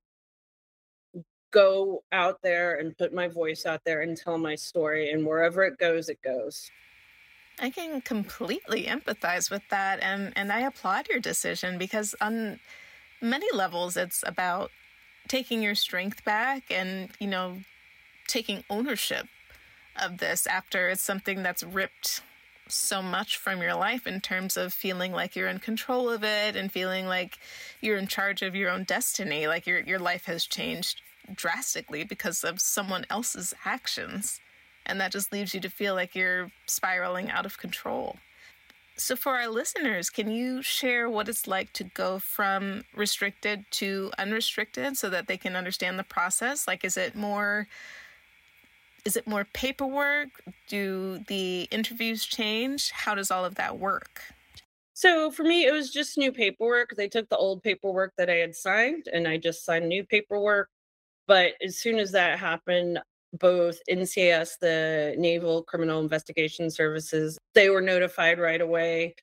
go 1.51 2.03
out 2.11 2.41
there 2.41 2.75
and 2.75 2.97
put 2.97 3.13
my 3.13 3.27
voice 3.27 3.65
out 3.65 3.83
there 3.85 4.01
and 4.01 4.17
tell 4.17 4.37
my 4.37 4.55
story 4.55 5.11
and 5.11 5.25
wherever 5.25 5.63
it 5.63 5.77
goes 5.77 6.09
it 6.09 6.21
goes. 6.21 6.71
I 7.59 7.69
can 7.69 8.01
completely 8.01 8.85
empathize 8.85 9.51
with 9.51 9.61
that 9.69 9.99
and 10.01 10.33
and 10.35 10.51
i 10.51 10.61
applaud 10.61 11.07
your 11.09 11.19
decision 11.19 11.77
because 11.77 12.15
on 12.19 12.59
many 13.21 13.45
levels 13.53 13.95
it's 13.95 14.23
about 14.25 14.71
taking 15.27 15.61
your 15.61 15.75
strength 15.75 16.25
back 16.25 16.63
and 16.71 17.09
you 17.19 17.27
know 17.27 17.57
taking 18.27 18.63
ownership 18.69 19.27
of 20.01 20.17
this 20.17 20.47
after 20.47 20.89
it's 20.89 21.03
something 21.03 21.43
that's 21.43 21.63
ripped 21.63 22.23
so 22.67 23.01
much 23.01 23.37
from 23.37 23.61
your 23.61 23.75
life 23.75 24.07
in 24.07 24.21
terms 24.21 24.55
of 24.55 24.73
feeling 24.73 25.11
like 25.11 25.35
you're 25.35 25.49
in 25.49 25.59
control 25.59 26.09
of 26.09 26.23
it 26.23 26.55
and 26.55 26.71
feeling 26.71 27.05
like 27.05 27.37
you're 27.81 27.97
in 27.97 28.07
charge 28.07 28.41
of 28.41 28.55
your 28.55 28.69
own 28.69 28.83
destiny 28.85 29.45
like 29.45 29.67
your 29.67 29.81
your 29.81 29.99
life 29.99 30.25
has 30.25 30.45
changed 30.45 31.01
drastically 31.35 32.03
because 32.03 32.43
of 32.43 32.61
someone 32.61 33.05
else's 33.09 33.53
actions. 33.65 34.39
And 34.85 34.99
that 34.99 35.11
just 35.11 35.31
leaves 35.31 35.53
you 35.53 35.59
to 35.61 35.69
feel 35.69 35.93
like 35.93 36.15
you're 36.15 36.51
spiraling 36.65 37.29
out 37.29 37.45
of 37.45 37.57
control. 37.57 38.17
So, 38.97 39.15
for 39.15 39.35
our 39.35 39.47
listeners, 39.47 40.09
can 40.09 40.29
you 40.29 40.61
share 40.61 41.09
what 41.09 41.29
it's 41.29 41.47
like 41.47 41.73
to 41.73 41.83
go 41.83 42.19
from 42.19 42.83
restricted 42.95 43.65
to 43.71 44.11
unrestricted 44.17 44.97
so 44.97 45.09
that 45.09 45.27
they 45.27 45.37
can 45.37 45.55
understand 45.55 45.97
the 45.97 46.03
process? 46.03 46.67
Like, 46.67 46.83
is 46.83 46.97
it 46.97 47.15
more 47.15 47.67
is 49.05 49.15
it 49.15 49.25
more 49.25 49.45
paperwork? 49.53 50.29
Do 50.67 51.19
the 51.27 51.67
interviews 51.71 52.25
change? 52.25 52.91
How 52.91 53.15
does 53.15 53.31
all 53.31 53.45
of 53.45 53.55
that 53.55 53.79
work? 53.79 54.21
So 54.93 55.31
for 55.31 55.43
me, 55.43 55.65
it 55.65 55.71
was 55.71 55.89
just 55.89 56.17
new 56.17 56.31
paperwork. 56.31 56.95
They 56.95 57.07
took 57.07 57.27
the 57.29 57.37
old 57.37 57.63
paperwork 57.63 58.13
that 58.17 58.29
I 58.29 58.35
had 58.35 58.55
signed 58.55 59.07
and 59.11 59.27
I 59.27 59.37
just 59.37 59.65
signed 59.65 59.89
new 59.89 60.03
paperwork. 60.03 60.69
But 61.27 61.53
as 61.63 61.77
soon 61.77 61.99
as 61.99 62.11
that 62.11 62.39
happened, 62.39 62.99
both 63.39 63.79
NCIS, 63.89 64.59
the 64.59 65.15
Naval 65.17 65.63
Criminal 65.63 66.01
Investigation 66.01 66.69
Services, 66.69 67.37
they 67.53 67.69
were 67.69 67.81
notified 67.81 68.39
right 68.39 68.59
away, 68.59 69.15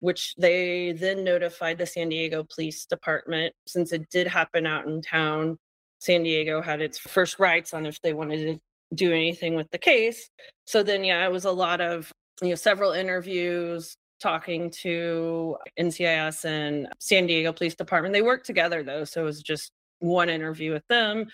which 0.00 0.34
they 0.36 0.92
then 0.92 1.24
notified 1.24 1.78
the 1.78 1.86
San 1.86 2.08
Diego 2.08 2.44
Police 2.54 2.86
Department. 2.86 3.54
Since 3.66 3.92
it 3.92 4.08
did 4.10 4.26
happen 4.26 4.66
out 4.66 4.86
in 4.86 5.02
town, 5.02 5.58
San 5.98 6.22
Diego 6.22 6.62
had 6.62 6.80
its 6.80 6.98
first 6.98 7.38
rights 7.38 7.74
on 7.74 7.86
if 7.86 8.00
they 8.00 8.14
wanted 8.14 8.54
to 8.54 8.60
do 8.94 9.12
anything 9.12 9.54
with 9.54 9.70
the 9.70 9.78
case. 9.78 10.28
So 10.66 10.82
then, 10.82 11.04
yeah, 11.04 11.24
it 11.24 11.32
was 11.32 11.44
a 11.44 11.52
lot 11.52 11.80
of, 11.80 12.10
you 12.40 12.50
know, 12.50 12.54
several 12.54 12.92
interviews, 12.92 13.94
talking 14.22 14.70
to 14.70 15.56
NCIS 15.78 16.44
and 16.44 16.88
San 17.00 17.26
Diego 17.26 17.52
Police 17.52 17.74
Department. 17.74 18.14
They 18.14 18.22
worked 18.22 18.46
together 18.46 18.82
though, 18.82 19.04
so 19.04 19.22
it 19.22 19.24
was 19.24 19.42
just 19.42 19.72
one 20.02 20.28
interview 20.28 20.72
with 20.72 20.86
them. 20.88 21.26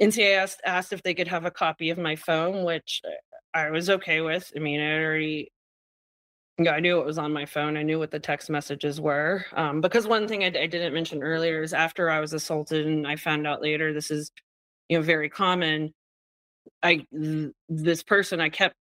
NCIS 0.00 0.36
asked, 0.36 0.60
asked 0.64 0.92
if 0.92 1.02
they 1.02 1.14
could 1.14 1.28
have 1.28 1.44
a 1.44 1.50
copy 1.50 1.90
of 1.90 1.98
my 1.98 2.16
phone, 2.16 2.64
which 2.64 3.00
I 3.52 3.70
was 3.70 3.88
okay 3.88 4.20
with. 4.20 4.50
I 4.56 4.58
mean, 4.58 4.80
I 4.80 5.02
already, 5.02 5.52
know, 6.58 6.70
I 6.72 6.80
knew 6.80 7.00
it 7.00 7.06
was 7.06 7.18
on 7.18 7.32
my 7.32 7.46
phone. 7.46 7.76
I 7.76 7.82
knew 7.82 7.98
what 7.98 8.10
the 8.10 8.18
text 8.18 8.50
messages 8.50 9.00
were. 9.00 9.44
Um, 9.52 9.80
because 9.80 10.06
one 10.06 10.26
thing 10.26 10.42
I, 10.42 10.46
I 10.46 10.66
didn't 10.66 10.94
mention 10.94 11.22
earlier 11.22 11.62
is 11.62 11.72
after 11.72 12.10
I 12.10 12.20
was 12.20 12.32
assaulted, 12.32 12.86
and 12.86 13.06
I 13.06 13.16
found 13.16 13.46
out 13.46 13.62
later 13.62 13.92
this 13.92 14.10
is, 14.10 14.32
you 14.88 14.98
know, 14.98 15.02
very 15.02 15.28
common. 15.28 15.92
I 16.82 17.06
th- 17.12 17.52
this 17.68 18.02
person 18.02 18.40
I 18.40 18.48
kept 18.48 18.74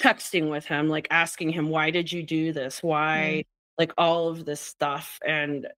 texting 0.00 0.50
with 0.50 0.64
him, 0.66 0.88
like 0.88 1.06
asking 1.10 1.50
him, 1.50 1.68
"Why 1.68 1.90
did 1.90 2.10
you 2.10 2.22
do 2.22 2.52
this? 2.52 2.82
Why?" 2.82 3.44
Mm. 3.44 3.46
Like 3.78 3.92
all 3.96 4.28
of 4.28 4.44
this 4.44 4.60
stuff, 4.60 5.20
and 5.24 5.68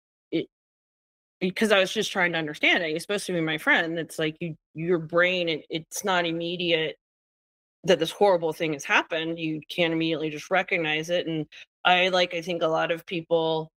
because 1.41 1.73
I 1.73 1.79
was 1.79 1.93
just 1.93 2.13
trying 2.13 2.33
to 2.33 2.39
understand 2.39 2.83
it. 2.83 2.91
You're 2.91 3.01
supposed 3.01 3.27
to 3.27 3.33
be 3.33 3.41
my 3.41 3.59
friend. 3.59 3.99
It's 3.99 4.19
like 4.19 4.37
you, 4.41 4.55
your 4.75 4.99
brain, 4.99 5.49
it, 5.49 5.65
it's 5.71 6.05
not 6.05 6.27
immediate 6.27 6.97
that 7.85 7.99
this 7.99 8.11
horrible 8.11 8.53
thing 8.53 8.75
has 8.75 8.85
happened. 8.85 9.39
You 9.39 9.61
can't 9.69 9.93
immediately 9.93 10.31
just 10.31 10.51
recognize 10.51 11.09
it. 11.09 11.27
And 11.27 11.47
I 11.85 12.09
like, 12.09 12.35
I 12.35 12.43
think 12.43 12.63
a 12.63 12.69
lot 12.69 12.91
of 12.91 13.07
people, 13.07 13.71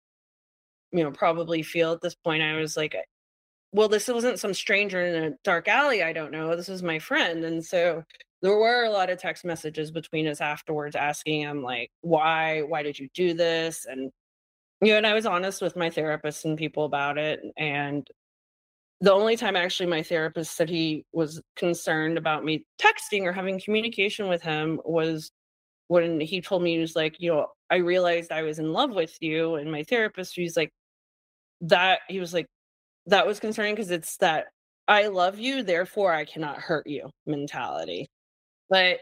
you 0.91 1.03
know, 1.03 1.11
probably 1.11 1.61
feel 1.61 1.93
at 1.93 2.01
this 2.01 2.15
point. 2.15 2.41
I 2.41 2.55
was 2.55 2.75
like, 2.75 2.95
well, 3.73 3.87
this 3.87 4.07
wasn't 4.07 4.39
some 4.39 4.53
stranger 4.53 5.01
in 5.01 5.23
a 5.23 5.35
dark 5.43 5.67
alley. 5.67 6.03
I 6.03 6.13
don't 6.13 6.31
know. 6.31 6.55
This 6.55 6.67
is 6.67 6.81
my 6.83 6.99
friend. 6.99 7.43
And 7.45 7.63
so 7.63 8.03
there 8.41 8.57
were 8.57 8.85
a 8.85 8.89
lot 8.89 9.11
of 9.11 9.19
text 9.19 9.45
messages 9.45 9.91
between 9.91 10.27
us 10.27 10.41
afterwards 10.41 10.95
asking 10.95 11.41
him 11.41 11.61
like, 11.61 11.91
why, 12.01 12.61
why 12.63 12.81
did 12.81 12.97
you 12.97 13.07
do 13.13 13.33
this? 13.35 13.85
And 13.87 14.11
you 14.81 14.89
know, 14.91 14.97
and 14.97 15.07
I 15.07 15.13
was 15.13 15.25
honest 15.25 15.61
with 15.61 15.75
my 15.75 15.89
therapist 15.89 16.45
and 16.45 16.57
people 16.57 16.85
about 16.85 17.17
it. 17.17 17.41
And 17.57 18.07
the 18.99 19.13
only 19.13 19.35
time 19.37 19.55
actually 19.55 19.87
my 19.87 20.03
therapist 20.03 20.55
said 20.55 20.69
he 20.69 21.05
was 21.13 21.41
concerned 21.55 22.17
about 22.17 22.43
me 22.45 22.65
texting 22.79 23.23
or 23.23 23.33
having 23.33 23.59
communication 23.59 24.27
with 24.27 24.41
him 24.41 24.79
was 24.85 25.31
when 25.87 26.19
he 26.21 26.41
told 26.41 26.63
me 26.63 26.75
he 26.75 26.79
was 26.79 26.95
like, 26.95 27.15
you 27.19 27.31
know, 27.31 27.47
I 27.69 27.77
realized 27.77 28.31
I 28.31 28.43
was 28.43 28.59
in 28.59 28.73
love 28.73 28.91
with 28.91 29.15
you. 29.21 29.55
And 29.55 29.71
my 29.71 29.83
therapist, 29.83 30.35
he's 30.35 30.57
like, 30.57 30.71
that 31.61 31.99
he 32.09 32.19
was 32.19 32.33
like, 32.33 32.47
that 33.07 33.27
was 33.27 33.39
concerning 33.39 33.75
because 33.75 33.91
it's 33.91 34.17
that 34.17 34.47
I 34.87 35.07
love 35.07 35.39
you, 35.39 35.63
therefore 35.63 36.13
I 36.13 36.25
cannot 36.25 36.57
hurt 36.57 36.87
you 36.87 37.09
mentality. 37.25 38.07
But 38.69 38.99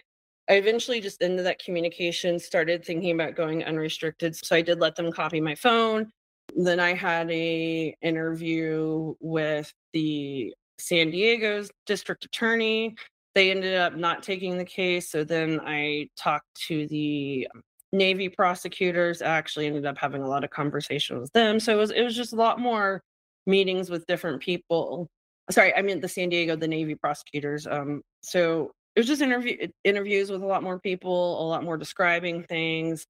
I 0.50 0.54
eventually 0.54 1.00
just 1.00 1.22
ended 1.22 1.46
that 1.46 1.64
communication, 1.64 2.40
started 2.40 2.84
thinking 2.84 3.12
about 3.12 3.36
going 3.36 3.64
unrestricted. 3.64 4.36
So 4.36 4.56
I 4.56 4.62
did 4.62 4.80
let 4.80 4.96
them 4.96 5.12
copy 5.12 5.40
my 5.40 5.54
phone. 5.54 6.12
Then 6.56 6.80
I 6.80 6.96
had 6.96 7.30
a 7.30 7.96
interview 8.02 9.14
with 9.20 9.72
the 9.94 10.54
San 10.80 11.12
Diego's 11.12 11.70
district 11.86 12.26
attorney. 12.26 12.96
They 13.36 13.52
ended 13.52 13.76
up 13.76 13.96
not 13.96 14.24
taking 14.24 14.58
the 14.58 14.66
case. 14.66 15.12
So 15.12 15.24
then 15.24 15.62
I 15.64 16.10
talked 16.18 16.48
to 16.68 16.88
the 16.88 17.48
Navy 17.92 18.28
prosecutors. 18.30 19.22
I 19.22 19.28
actually 19.28 19.68
ended 19.68 19.86
up 19.86 20.00
having 20.00 20.24
a 20.24 20.28
lot 20.28 20.44
of 20.44 20.50
conversations 20.50 21.22
with 21.22 21.34
them. 21.34 21.60
So 21.60 21.74
it 21.74 21.78
was 21.78 21.92
it 21.92 22.02
was 22.02 22.16
just 22.16 22.34
a 22.34 22.38
lot 22.38 22.60
more 22.60 23.04
meetings 23.46 23.92
with 23.92 24.08
different 24.08 24.42
people. 24.42 25.08
Sorry, 25.52 25.76
I 25.76 25.84
mean 25.84 26.00
the 26.00 26.08
San 26.08 26.30
Diego, 26.30 26.56
the 26.56 26.68
Navy 26.68 26.96
prosecutors. 26.96 27.68
Um, 27.68 28.02
so 28.24 28.72
it 28.96 29.00
was 29.00 29.08
just 29.08 29.22
interview 29.22 29.68
interviews 29.84 30.30
with 30.30 30.42
a 30.42 30.46
lot 30.46 30.64
more 30.64 30.80
people, 30.80 31.42
a 31.42 31.48
lot 31.48 31.64
more 31.64 31.78
describing 31.78 32.44
things. 32.44 33.06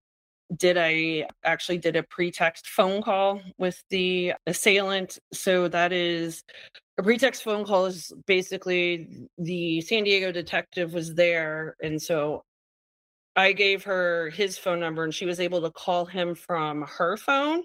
Did 0.56 0.78
I 0.78 1.28
actually 1.44 1.78
did 1.78 1.96
a 1.96 2.04
pretext 2.04 2.68
phone 2.68 3.02
call 3.02 3.42
with 3.58 3.84
the 3.90 4.34
assailant? 4.48 5.20
So 5.32 5.68
that 5.68 5.94
is 5.94 6.44
a 6.98 7.04
pretext 7.04 7.44
phone 7.44 7.66
call 7.66 7.86
is 7.86 8.12
basically 8.28 9.28
the 9.38 9.82
San 9.82 10.04
Diego 10.04 10.32
detective 10.32 10.94
was 10.94 11.14
there, 11.14 11.76
and 11.82 12.02
so 12.02 12.44
I 13.36 13.54
gave 13.54 13.84
her 13.84 14.30
his 14.32 14.58
phone 14.58 14.80
number, 14.80 15.04
and 15.04 15.14
she 15.14 15.26
was 15.26 15.40
able 15.40 15.62
to 15.62 15.72
call 15.72 16.06
him 16.06 16.36
from 16.36 16.82
her 16.82 17.16
phone 17.16 17.64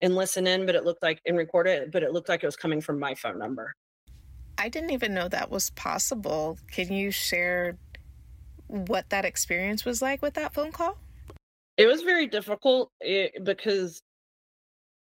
and 0.00 0.16
listen 0.16 0.46
in, 0.46 0.66
but 0.66 0.74
it 0.74 0.84
looked 0.84 1.02
like 1.02 1.20
and 1.26 1.36
record 1.36 1.68
it, 1.68 1.92
but 1.92 2.02
it 2.02 2.12
looked 2.12 2.28
like 2.28 2.42
it 2.42 2.46
was 2.46 2.56
coming 2.56 2.80
from 2.80 2.98
my 2.98 3.14
phone 3.14 3.38
number. 3.38 3.72
I 4.62 4.68
didn't 4.68 4.90
even 4.90 5.12
know 5.12 5.26
that 5.26 5.50
was 5.50 5.70
possible. 5.70 6.56
Can 6.70 6.92
you 6.92 7.10
share 7.10 7.78
what 8.68 9.10
that 9.10 9.24
experience 9.24 9.84
was 9.84 10.00
like 10.00 10.22
with 10.22 10.34
that 10.34 10.54
phone 10.54 10.70
call? 10.70 10.98
It 11.76 11.86
was 11.86 12.02
very 12.02 12.28
difficult 12.28 12.92
eh, 13.04 13.30
because 13.42 14.00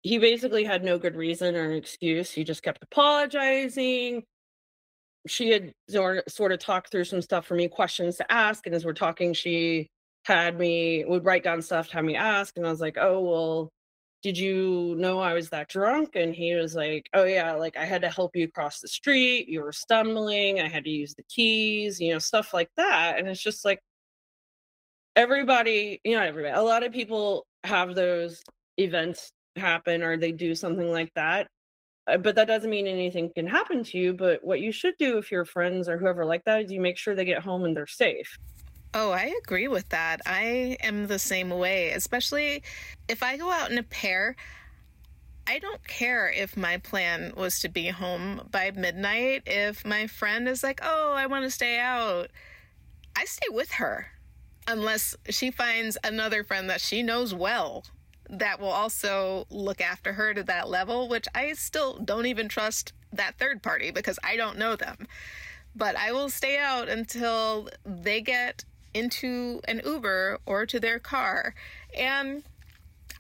he 0.01 0.17
basically 0.17 0.65
had 0.65 0.83
no 0.83 0.97
good 0.97 1.15
reason 1.15 1.55
or 1.55 1.65
an 1.65 1.73
excuse. 1.73 2.31
He 2.31 2.45
just 2.45 2.63
kept 2.63 2.83
apologizing. 2.83 4.23
She 5.27 5.51
had 5.51 5.73
sort 5.87 6.53
of 6.53 6.59
talked 6.59 6.91
through 6.91 7.05
some 7.05 7.21
stuff 7.21 7.45
for 7.45 7.55
me, 7.55 7.69
questions 7.69 8.17
to 8.17 8.33
ask. 8.33 8.65
And 8.65 8.75
as 8.75 8.87
we're 8.87 8.95
talking, 8.95 9.35
she 9.35 9.87
had 10.25 10.59
me 10.59 11.05
would 11.07 11.27
write 11.27 11.45
down 11.45 11.61
stuff, 11.61 11.89
to 11.89 11.97
have 11.97 12.07
me 12.07 12.17
ask, 12.17 12.57
and 12.57 12.67
I 12.67 12.71
was 12.71 12.81
like, 12.81 12.97
oh 12.99 13.21
well, 13.21 13.69
did 14.23 14.39
you 14.39 14.95
know 14.99 15.19
I 15.19 15.35
was 15.35 15.51
that 15.51 15.69
drunk? 15.69 16.15
And 16.15 16.35
he 16.35 16.55
was 16.55 16.75
like, 16.75 17.09
oh 17.13 17.25
yeah, 17.25 17.53
like 17.55 17.77
I 17.77 17.85
had 17.85 18.03
to 18.03 18.09
help 18.09 18.37
you 18.37 18.49
cross 18.49 18.81
the 18.81 18.89
street, 18.89 19.49
you 19.49 19.63
were 19.63 19.73
stumbling, 19.73 20.61
I 20.61 20.69
had 20.69 20.85
to 20.85 20.91
use 20.91 21.15
the 21.15 21.25
keys, 21.25 22.01
you 22.01 22.13
know, 22.13 22.19
stuff 22.19 22.55
like 22.55 22.71
that. 22.77 23.19
And 23.19 23.29
it's 23.29 23.43
just 23.43 23.65
like 23.65 23.81
everybody, 25.17 26.01
you 26.05 26.17
know, 26.17 26.23
everybody, 26.23 26.55
a 26.55 26.63
lot 26.63 26.85
of 26.85 26.93
people 26.93 27.47
have 27.65 27.95
those 27.95 28.43
events 28.79 29.33
happen 29.57 30.03
or 30.03 30.17
they 30.17 30.33
do 30.33 30.55
something 30.55 30.91
like 30.91 31.13
that. 31.15 31.49
Uh, 32.07 32.17
but 32.17 32.35
that 32.35 32.49
doesn't 32.49 32.71
mean 32.71 32.87
anything 32.87 33.31
can 33.35 33.47
happen 33.47 33.85
to 33.85 33.99
you. 33.99 34.13
But 34.15 34.45
what 34.45 34.61
you 34.61 34.73
should 34.73 34.95
do 34.99 35.19
if 35.19 35.31
your 35.31 35.45
friends 35.45 35.89
or 35.89 35.99
whoever 35.99 36.25
like 36.25 36.45
that 36.45 36.63
is 36.63 36.73
you 36.73 36.81
make 36.81 36.99
sure 36.99 37.15
they 37.15 37.25
get 37.25 37.43
home 37.43 37.65
and 37.65 37.77
they're 37.77 37.87
safe. 37.87 38.37
Oh, 38.95 39.11
I 39.11 39.35
agree 39.43 39.69
with 39.69 39.89
that. 39.89 40.21
I 40.27 40.77
am 40.83 41.07
the 41.07 41.19
same 41.19 41.49
way, 41.49 41.91
especially 41.91 42.63
if 43.09 43.23
I 43.23 43.39
go 43.39 43.51
out 43.51 43.71
in 43.71 43.79
a 43.79 43.83
pair. 43.83 44.37
I 45.47 45.59
don't 45.59 45.87
care 45.89 46.29
if 46.29 46.57
my 46.57 46.77
plan 46.77 47.33
was 47.35 47.59
to 47.61 47.69
be 47.69 47.89
home 47.89 48.49
by 48.51 48.71
midnight. 48.71 49.45
If 49.47 49.85
my 49.85 50.07
friend 50.07 50.47
is 50.47 50.63
like, 50.63 50.81
oh, 50.83 51.15
I 51.15 51.27
want 51.27 51.45
to 51.45 51.51
stay 51.51 51.79
out, 51.79 52.31
I 53.17 53.25
stay 53.25 53.49
with 53.51 53.73
her 53.73 54.09
unless 54.69 55.17
she 55.31 55.51
finds 55.51 55.97
another 56.05 56.45
friend 56.45 56.69
that 56.71 56.81
she 56.81 57.03
knows 57.03 57.35
well 57.35 57.85
that 58.29 58.61
will 58.61 58.69
also 58.69 59.47
look 59.51 59.81
after 59.81 60.13
her 60.13 60.33
to 60.35 60.43
that 60.45 60.69
level, 60.69 61.09
which 61.09 61.27
I 61.35 61.53
still 61.55 61.99
don't 61.99 62.27
even 62.27 62.49
trust 62.49 62.93
that 63.13 63.39
third 63.39 63.63
party 63.63 63.91
because 63.91 64.19
I 64.23 64.37
don't 64.37 64.59
know 64.59 64.77
them. 64.77 65.07
But 65.75 65.97
I 65.97 66.13
will 66.13 66.31
stay 66.31 66.59
out 66.59 66.89
until 66.89 67.69
they 67.85 68.21
get 68.21 68.65
into 68.95 69.61
an 69.65 69.81
Uber 69.85 70.39
or 70.47 70.67
to 70.67 70.79
their 70.81 70.99
car 70.99 71.55
and 71.97 72.43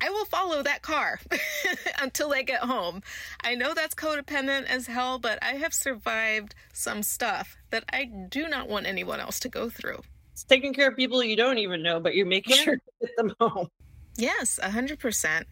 I 0.00 0.10
will 0.10 0.24
follow 0.24 0.62
that 0.64 0.82
car 0.82 1.20
until 2.00 2.30
they 2.30 2.42
get 2.42 2.62
home. 2.62 3.02
I 3.44 3.54
know 3.54 3.72
that's 3.72 3.94
codependent 3.94 4.64
as 4.66 4.88
hell, 4.88 5.20
but 5.20 5.38
I 5.40 5.52
have 5.54 5.72
survived 5.72 6.56
some 6.72 7.04
stuff 7.04 7.56
that 7.70 7.84
I 7.92 8.04
do 8.04 8.48
not 8.48 8.68
want 8.68 8.86
anyone 8.86 9.20
else 9.20 9.38
to 9.40 9.48
go 9.48 9.70
through. 9.70 10.00
It's 10.32 10.42
taking 10.42 10.74
care 10.74 10.88
of 10.88 10.96
people 10.96 11.22
you 11.22 11.36
don't 11.36 11.58
even 11.58 11.84
know, 11.84 12.00
but 12.00 12.16
you're 12.16 12.26
making 12.26 12.56
yeah. 12.56 12.62
sure 12.62 12.76
to 12.76 12.82
get 13.00 13.16
them 13.16 13.32
home. 13.38 13.68
Yes, 14.16 14.58
100%. 14.60 15.44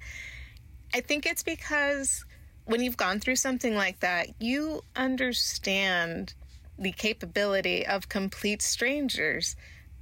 I 0.94 1.00
think 1.00 1.26
it's 1.26 1.44
because 1.44 2.24
when 2.64 2.82
you've 2.82 2.96
gone 2.96 3.20
through 3.20 3.36
something 3.36 3.76
like 3.76 4.00
that, 4.00 4.28
you 4.40 4.82
understand 4.96 6.34
the 6.78 6.92
capability 6.92 7.86
of 7.86 8.08
complete 8.08 8.62
strangers. 8.62 9.54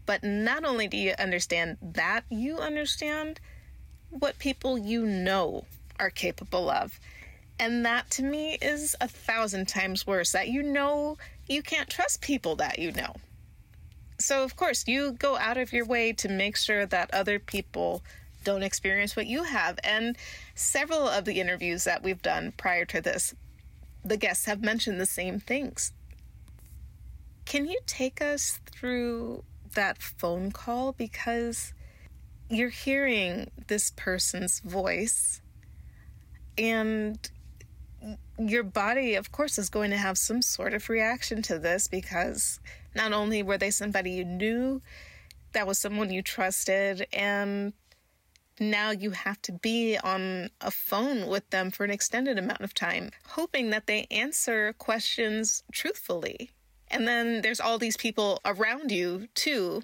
But 0.09 0.25
not 0.25 0.65
only 0.65 0.89
do 0.89 0.97
you 0.97 1.13
understand 1.19 1.77
that, 1.83 2.25
you 2.31 2.57
understand 2.57 3.41
what 4.09 4.39
people 4.39 4.79
you 4.79 5.05
know 5.05 5.67
are 6.01 6.09
capable 6.09 6.71
of. 6.71 6.99
And 7.61 7.85
that 7.85 8.09
to 8.13 8.23
me 8.23 8.57
is 8.63 8.97
a 9.03 9.07
thousand 9.07 9.69
times 9.69 10.07
worse 10.07 10.33
that 10.33 10.49
you 10.49 10.63
know 10.63 11.19
you 11.47 11.63
can't 11.63 11.91
trust 11.91 12.23
people 12.23 12.57
that 12.57 12.79
you 12.79 12.91
know. 12.93 13.17
So, 14.19 14.45
of 14.45 14.57
course, 14.57 14.89
you 14.89 15.13
go 15.13 15.37
out 15.37 15.59
of 15.59 15.75
your 15.75 15.85
way 15.85 16.15
to 16.15 16.29
make 16.31 16.57
sure 16.57 16.87
that 16.87 17.13
other 17.13 17.39
people 17.39 18.03
don't 18.45 18.63
experience 18.63 19.15
what 19.15 19.27
you 19.27 19.43
have. 19.43 19.79
And 19.85 20.17
several 20.55 21.07
of 21.07 21.27
the 21.27 21.39
interviews 21.39 21.85
that 21.85 22.03
we've 22.03 22.23
done 22.23 22.55
prior 22.57 22.87
to 22.87 23.03
this, 23.03 23.35
the 24.03 24.17
guests 24.17 24.47
have 24.47 24.63
mentioned 24.63 24.99
the 24.99 25.05
same 25.05 25.39
things. 25.39 25.93
Can 27.45 27.67
you 27.67 27.79
take 27.87 28.23
us 28.23 28.59
through 28.73 29.45
that 29.75 30.03
phone 30.03 30.51
call? 30.51 30.93
Because 30.93 31.73
you're 32.49 32.69
hearing 32.71 33.51
this 33.67 33.93
person's 33.97 34.61
voice, 34.61 35.41
and 36.57 37.31
your 38.39 38.63
body, 38.63 39.15
of 39.15 39.33
course, 39.33 39.59
is 39.59 39.69
going 39.69 39.91
to 39.91 39.97
have 39.97 40.17
some 40.17 40.43
sort 40.43 40.75
of 40.75 40.89
reaction 40.89 41.43
to 41.43 41.59
this 41.59 41.89
because 41.89 42.61
not 42.95 43.13
only 43.13 43.43
were 43.43 43.59
they 43.59 43.71
somebody 43.71 44.13
you 44.13 44.25
knew, 44.25 44.81
that 45.53 45.67
was 45.67 45.79
someone 45.79 46.11
you 46.11 46.23
trusted, 46.23 47.07
and 47.13 47.73
now 48.61 48.91
you 48.91 49.11
have 49.11 49.41
to 49.43 49.53
be 49.53 49.97
on 49.99 50.51
a 50.61 50.71
phone 50.71 51.27
with 51.27 51.49
them 51.51 51.71
for 51.71 51.85
an 51.85 51.91
extended 51.91 52.39
amount 52.39 52.61
of 52.61 52.75
time, 52.75 53.11
hoping 53.27 53.71
that 53.71 53.87
they 53.87 54.07
answer 54.11 54.73
questions 54.75 55.63
truthfully. 55.73 56.51
And 56.91 57.07
then 57.07 57.43
there's 57.43 57.61
all 57.61 57.79
these 57.79 57.97
people 57.97 58.41
around 58.45 58.91
you, 58.93 59.29
too, 59.35 59.83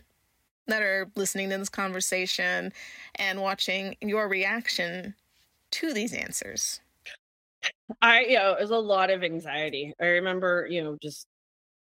that 0.67 0.83
are 0.83 1.11
listening 1.17 1.51
to 1.51 1.59
this 1.59 1.69
conversation 1.71 2.73
and 3.17 3.43
watching 3.43 3.97
your 4.03 4.29
reaction 4.29 5.15
to 5.73 5.93
these 5.95 6.15
answers. 6.15 6.81
I, 8.03 8.21
you 8.23 8.35
know, 8.35 8.53
it 8.53 8.61
was 8.61 8.71
a 8.71 8.79
lot 8.79 9.11
of 9.11 9.23
anxiety. 9.23 9.95
I 10.01 10.07
remember, 10.07 10.67
you 10.71 10.83
know, 10.83 10.97
just 11.03 11.27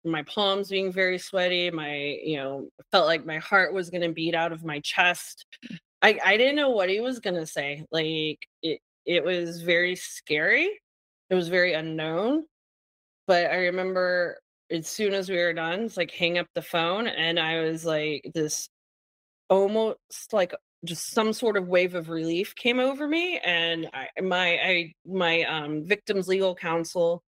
my 0.06 0.24
palms 0.24 0.70
being 0.70 0.92
very 0.94 1.20
sweaty. 1.20 1.72
My, 1.72 1.96
you 2.24 2.38
know, 2.38 2.70
felt 2.92 3.08
like 3.08 3.26
my 3.26 3.40
heart 3.40 3.74
was 3.74 3.90
going 3.92 4.02
to 4.04 4.14
beat 4.14 4.36
out 4.36 4.52
of 4.54 4.66
my 4.66 4.80
chest. 4.82 5.46
I 6.02 6.20
I 6.26 6.38
didn't 6.38 6.56
know 6.58 6.70
what 6.72 6.90
he 6.90 7.00
was 7.02 7.20
gonna 7.20 7.48
say. 7.48 7.86
Like 7.92 8.40
it 8.64 8.82
it 9.06 9.24
was 9.24 9.62
very 9.64 9.96
scary. 9.96 10.80
It 11.30 11.36
was 11.36 11.50
very 11.50 11.74
unknown. 11.74 12.46
But 13.28 13.52
I 13.52 13.58
remember 13.68 14.40
as 14.72 14.88
soon 14.88 15.14
as 15.14 15.30
we 15.30 15.38
were 15.38 15.54
done, 15.54 15.82
it's 15.82 15.98
like 15.98 16.12
hang 16.12 16.38
up 16.38 16.48
the 16.56 16.62
phone 16.62 17.08
and 17.08 17.40
I 17.40 17.62
was 17.62 17.86
like 17.86 18.30
this 18.34 18.70
almost 19.50 20.00
like 20.32 20.54
just 20.84 21.12
some 21.12 21.34
sort 21.34 21.58
of 21.58 21.68
wave 21.68 21.96
of 21.96 22.10
relief 22.10 22.56
came 22.56 22.80
over 22.80 23.08
me 23.08 23.40
and 23.40 23.90
I 23.94 24.22
my 24.22 24.48
I 24.58 24.94
my 25.06 25.44
um 25.44 25.84
victims 25.84 26.28
legal 26.28 26.56
counsel 26.56 27.24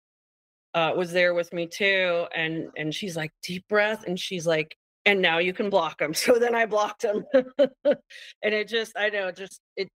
uh 0.74 0.94
was 0.96 1.12
there 1.12 1.34
with 1.34 1.54
me 1.54 1.68
too 1.68 2.26
and 2.34 2.70
and 2.78 2.94
she's 2.94 3.16
like 3.16 3.32
deep 3.44 3.66
breath 3.70 4.06
and 4.08 4.20
she's 4.20 4.48
like 4.48 4.76
and 5.06 5.22
now 5.22 5.38
you 5.38 5.54
can 5.54 5.70
block 5.70 6.00
them. 6.00 6.14
So 6.26 6.40
then 6.40 6.56
I 6.56 6.66
blocked 6.66 7.04
them. 7.04 7.24
and 7.84 8.54
it 8.54 8.68
just, 8.68 8.94
I 8.98 9.10
know, 9.10 9.32
just, 9.32 9.60
it, 9.78 9.88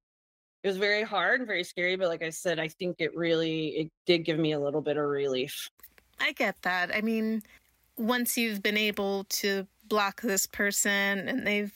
it 0.63 0.69
was 0.69 0.77
very 0.77 1.03
hard 1.03 1.41
and 1.41 1.47
very 1.47 1.65
scary. 1.65 1.97
But 1.97 2.09
like 2.09 2.23
I 2.23 2.31
said, 2.31 2.59
I 2.61 2.69
think 2.69 2.97
it 3.01 3.15
really, 3.17 3.69
it 3.69 3.89
did 4.07 4.25
give 4.25 4.39
me 4.39 4.53
a 4.53 4.61
little 4.61 4.81
bit 4.81 4.97
of 4.97 5.05
relief. 5.05 5.69
I 6.21 6.33
get 6.33 6.57
that. 6.63 6.95
I 6.95 7.01
mean, 7.01 7.43
once 7.97 8.37
you've 8.37 8.63
been 8.63 8.77
able 8.77 9.25
to 9.25 9.67
block 9.89 10.21
this 10.21 10.47
person 10.47 11.29
and 11.29 11.47
they've, 11.47 11.73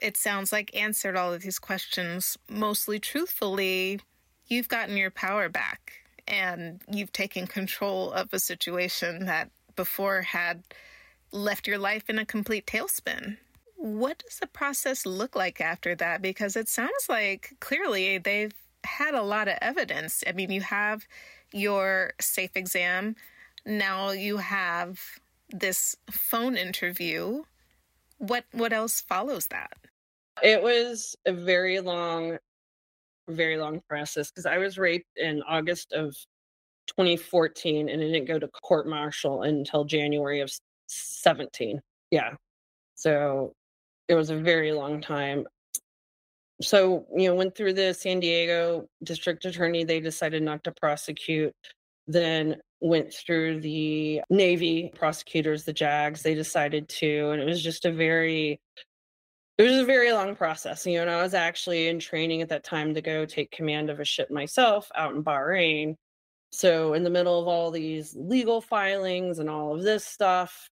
it 0.00 0.16
sounds 0.16 0.52
like 0.52 0.74
answered 0.74 1.16
all 1.16 1.32
of 1.32 1.42
these 1.42 1.58
questions 1.58 2.38
mostly 2.48 2.98
truthfully, 2.98 4.00
you've 4.46 4.68
gotten 4.68 4.96
your 4.96 5.10
power 5.10 5.48
back 5.48 5.92
and 6.26 6.80
you've 6.90 7.12
taken 7.12 7.46
control 7.46 8.12
of 8.12 8.32
a 8.32 8.38
situation 8.38 9.26
that 9.26 9.50
before 9.76 10.22
had 10.22 10.62
left 11.32 11.66
your 11.66 11.78
life 11.78 12.08
in 12.08 12.18
a 12.18 12.24
complete 12.24 12.66
tailspin. 12.66 13.36
What 13.76 14.18
does 14.18 14.38
the 14.38 14.46
process 14.46 15.06
look 15.06 15.34
like 15.34 15.60
after 15.60 15.94
that? 15.96 16.22
Because 16.22 16.56
it 16.56 16.68
sounds 16.68 17.06
like 17.08 17.54
clearly 17.60 18.18
they've 18.18 18.54
had 18.84 19.14
a 19.14 19.22
lot 19.22 19.48
of 19.48 19.58
evidence. 19.60 20.22
I 20.26 20.32
mean, 20.32 20.50
you 20.50 20.60
have 20.60 21.06
your 21.52 22.12
safe 22.20 22.56
exam, 22.56 23.16
now 23.70 24.10
you 24.10 24.36
have 24.38 25.00
this 25.50 25.96
phone 26.10 26.56
interview. 26.56 27.42
What 28.18 28.44
what 28.52 28.72
else 28.72 29.00
follows 29.00 29.46
that? 29.48 29.72
It 30.42 30.62
was 30.62 31.16
a 31.26 31.32
very 31.32 31.80
long 31.80 32.38
very 33.28 33.56
long 33.56 33.80
process 33.88 34.30
because 34.30 34.46
I 34.46 34.58
was 34.58 34.76
raped 34.76 35.16
in 35.16 35.42
August 35.48 35.92
of 35.92 36.14
2014 36.88 37.88
and 37.88 38.02
it 38.02 38.10
didn't 38.10 38.26
go 38.26 38.38
to 38.38 38.48
court 38.48 38.88
martial 38.88 39.42
until 39.42 39.84
January 39.84 40.40
of 40.40 40.50
17. 40.88 41.80
Yeah. 42.10 42.34
So 42.96 43.54
it 44.08 44.14
was 44.14 44.30
a 44.30 44.36
very 44.36 44.72
long 44.72 45.00
time. 45.00 45.46
So, 46.60 47.06
you 47.16 47.28
know, 47.28 47.34
went 47.34 47.54
through 47.54 47.74
the 47.74 47.94
San 47.94 48.20
Diego 48.20 48.88
district 49.04 49.44
attorney. 49.44 49.84
They 49.84 50.00
decided 50.00 50.42
not 50.42 50.64
to 50.64 50.72
prosecute. 50.72 51.54
Then 52.06 52.56
went 52.80 53.12
through 53.12 53.60
the 53.60 54.22
Navy 54.30 54.90
prosecutors, 54.94 55.64
the 55.64 55.72
JAGs. 55.72 56.22
They 56.22 56.34
decided 56.34 56.88
to. 56.88 57.30
And 57.30 57.42
it 57.42 57.44
was 57.44 57.62
just 57.62 57.84
a 57.84 57.92
very, 57.92 58.60
it 59.58 59.62
was 59.62 59.78
a 59.78 59.84
very 59.84 60.12
long 60.12 60.34
process. 60.34 60.86
You 60.86 61.04
know, 61.04 61.18
I 61.18 61.22
was 61.22 61.34
actually 61.34 61.88
in 61.88 61.98
training 61.98 62.42
at 62.42 62.48
that 62.48 62.64
time 62.64 62.94
to 62.94 63.02
go 63.02 63.26
take 63.26 63.50
command 63.50 63.90
of 63.90 64.00
a 64.00 64.04
ship 64.04 64.30
myself 64.30 64.90
out 64.94 65.14
in 65.14 65.22
Bahrain. 65.22 65.96
So, 66.52 66.94
in 66.94 67.04
the 67.04 67.10
middle 67.10 67.40
of 67.40 67.46
all 67.46 67.70
these 67.70 68.16
legal 68.16 68.60
filings 68.60 69.38
and 69.38 69.48
all 69.48 69.76
of 69.76 69.84
this 69.84 70.04
stuff, 70.04 70.68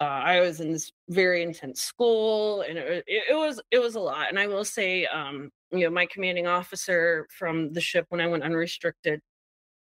uh, 0.00 0.04
I 0.04 0.40
was 0.40 0.60
in 0.60 0.72
this 0.72 0.92
very 1.08 1.42
intense 1.42 1.80
school, 1.80 2.62
and 2.62 2.78
it, 2.78 3.04
it, 3.06 3.24
it, 3.30 3.34
was 3.34 3.60
it 3.70 3.78
was 3.80 3.96
a 3.96 4.00
lot. 4.00 4.28
And 4.28 4.38
I 4.38 4.46
will 4.46 4.64
say, 4.64 5.06
um, 5.06 5.50
you 5.72 5.80
know, 5.80 5.90
my 5.90 6.06
commanding 6.06 6.46
officer 6.46 7.26
from 7.36 7.72
the 7.72 7.80
ship 7.80 8.06
when 8.08 8.20
I 8.20 8.26
went 8.28 8.44
unrestricted, 8.44 9.20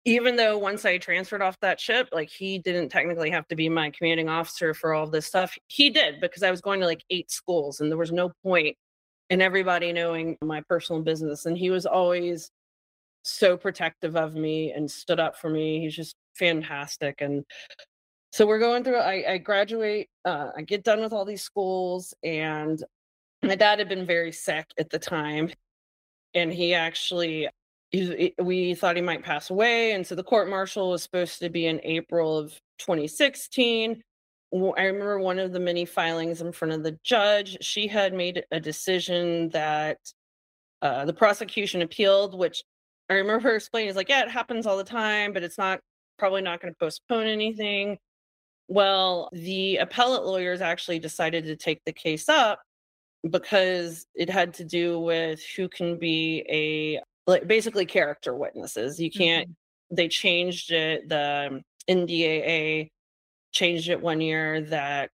even 0.05 0.35
though 0.35 0.57
once 0.57 0.83
I 0.83 0.97
transferred 0.97 1.41
off 1.41 1.59
that 1.61 1.79
ship, 1.79 2.09
like 2.11 2.29
he 2.29 2.57
didn't 2.57 2.89
technically 2.89 3.29
have 3.29 3.47
to 3.49 3.55
be 3.55 3.69
my 3.69 3.91
commanding 3.91 4.29
officer 4.29 4.73
for 4.73 4.93
all 4.93 5.07
this 5.07 5.27
stuff. 5.27 5.55
He 5.67 5.89
did 5.89 6.19
because 6.19 6.41
I 6.43 6.51
was 6.51 6.61
going 6.61 6.79
to 6.79 6.87
like 6.87 7.03
eight 7.09 7.29
schools 7.29 7.79
and 7.79 7.91
there 7.91 7.97
was 7.97 8.11
no 8.11 8.31
point 8.43 8.75
in 9.29 9.41
everybody 9.41 9.93
knowing 9.93 10.37
my 10.41 10.61
personal 10.61 11.01
business. 11.03 11.45
And 11.45 11.57
he 11.57 11.69
was 11.69 11.85
always 11.85 12.49
so 13.23 13.55
protective 13.55 14.15
of 14.15 14.33
me 14.33 14.71
and 14.71 14.89
stood 14.89 15.19
up 15.19 15.37
for 15.37 15.49
me. 15.49 15.81
He's 15.81 15.95
just 15.95 16.15
fantastic. 16.33 17.21
And 17.21 17.45
so 18.31 18.47
we're 18.47 18.59
going 18.59 18.83
through, 18.83 18.97
I, 18.97 19.33
I 19.33 19.37
graduate, 19.37 20.09
uh, 20.25 20.49
I 20.57 20.63
get 20.63 20.83
done 20.83 21.01
with 21.01 21.13
all 21.13 21.25
these 21.25 21.43
schools 21.43 22.13
and 22.23 22.83
my 23.43 23.55
dad 23.55 23.79
had 23.79 23.89
been 23.89 24.05
very 24.05 24.31
sick 24.31 24.65
at 24.79 24.89
the 24.89 24.99
time 24.99 25.51
and 26.33 26.51
he 26.51 26.73
actually 26.73 27.47
he, 27.91 28.33
we 28.39 28.73
thought 28.73 28.95
he 28.95 29.01
might 29.01 29.23
pass 29.23 29.49
away 29.49 29.91
and 29.93 30.05
so 30.05 30.15
the 30.15 30.23
court 30.23 30.49
martial 30.49 30.91
was 30.91 31.03
supposed 31.03 31.39
to 31.39 31.49
be 31.49 31.67
in 31.67 31.79
april 31.83 32.37
of 32.37 32.51
2016 32.79 34.01
i 34.53 34.83
remember 34.83 35.19
one 35.19 35.39
of 35.39 35.51
the 35.51 35.59
many 35.59 35.85
filings 35.85 36.41
in 36.41 36.51
front 36.51 36.73
of 36.73 36.83
the 36.83 36.97
judge 37.03 37.57
she 37.61 37.87
had 37.87 38.13
made 38.13 38.43
a 38.51 38.59
decision 38.59 39.49
that 39.49 39.97
uh, 40.81 41.05
the 41.05 41.13
prosecution 41.13 41.81
appealed 41.81 42.37
which 42.37 42.63
i 43.09 43.13
remember 43.13 43.41
her 43.41 43.55
explaining 43.55 43.89
is 43.89 43.95
like 43.95 44.09
yeah 44.09 44.23
it 44.23 44.31
happens 44.31 44.65
all 44.65 44.77
the 44.77 44.83
time 44.83 45.33
but 45.33 45.43
it's 45.43 45.57
not 45.57 45.79
probably 46.21 46.43
not 46.43 46.61
going 46.61 46.71
to 46.71 46.77
postpone 46.77 47.25
anything. 47.25 47.97
Well 48.67 49.29
the 49.33 49.77
appellate 49.77 50.23
lawyers 50.23 50.61
actually 50.61 50.99
decided 50.99 51.45
to 51.45 51.55
take 51.55 51.81
the 51.83 51.91
case 51.91 52.29
up 52.29 52.61
because 53.27 54.05
it 54.13 54.29
had 54.29 54.53
to 54.53 54.63
do 54.63 54.99
with 54.99 55.41
who 55.57 55.67
can 55.67 55.97
be 55.97 56.45
a 56.47 57.01
like 57.27 57.47
basically 57.47 57.85
character 57.85 58.35
witnesses. 58.35 58.99
You 58.99 59.11
can't. 59.11 59.47
Mm-hmm. 59.47 59.95
They 59.95 60.07
changed 60.07 60.71
it. 60.71 61.09
The 61.09 61.61
NDAA 61.89 62.89
changed 63.51 63.89
it 63.89 64.01
one 64.01 64.21
year 64.21 64.61
that 64.61 65.11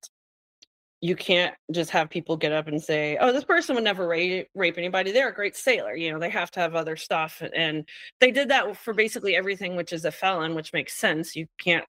you 1.02 1.16
can't 1.16 1.54
just 1.72 1.92
have 1.92 2.10
people 2.10 2.38
get 2.38 2.52
up 2.52 2.68
and 2.68 2.82
say, 2.82 3.18
"Oh, 3.20 3.32
this 3.32 3.44
person 3.44 3.76
would 3.76 3.84
never 3.84 4.08
rape, 4.08 4.48
rape 4.56 4.78
anybody. 4.78 5.12
They're 5.12 5.30
a 5.30 5.34
great 5.34 5.56
sailor." 5.56 5.96
You 5.96 6.12
know, 6.12 6.20
they 6.20 6.30
have 6.30 6.52
to 6.52 6.60
have 6.60 6.76
other 6.76 6.96
stuff, 6.96 7.42
and 7.56 7.88
they 8.20 8.32
did 8.32 8.50
that 8.50 8.78
for 8.78 8.94
basically 8.94 9.36
everything, 9.36 9.76
which 9.76 9.94
is 9.94 10.06
a 10.06 10.12
felon, 10.12 10.56
which 10.56 10.74
makes 10.74 10.94
sense. 10.94 11.36
You 11.36 11.48
can't 11.60 11.86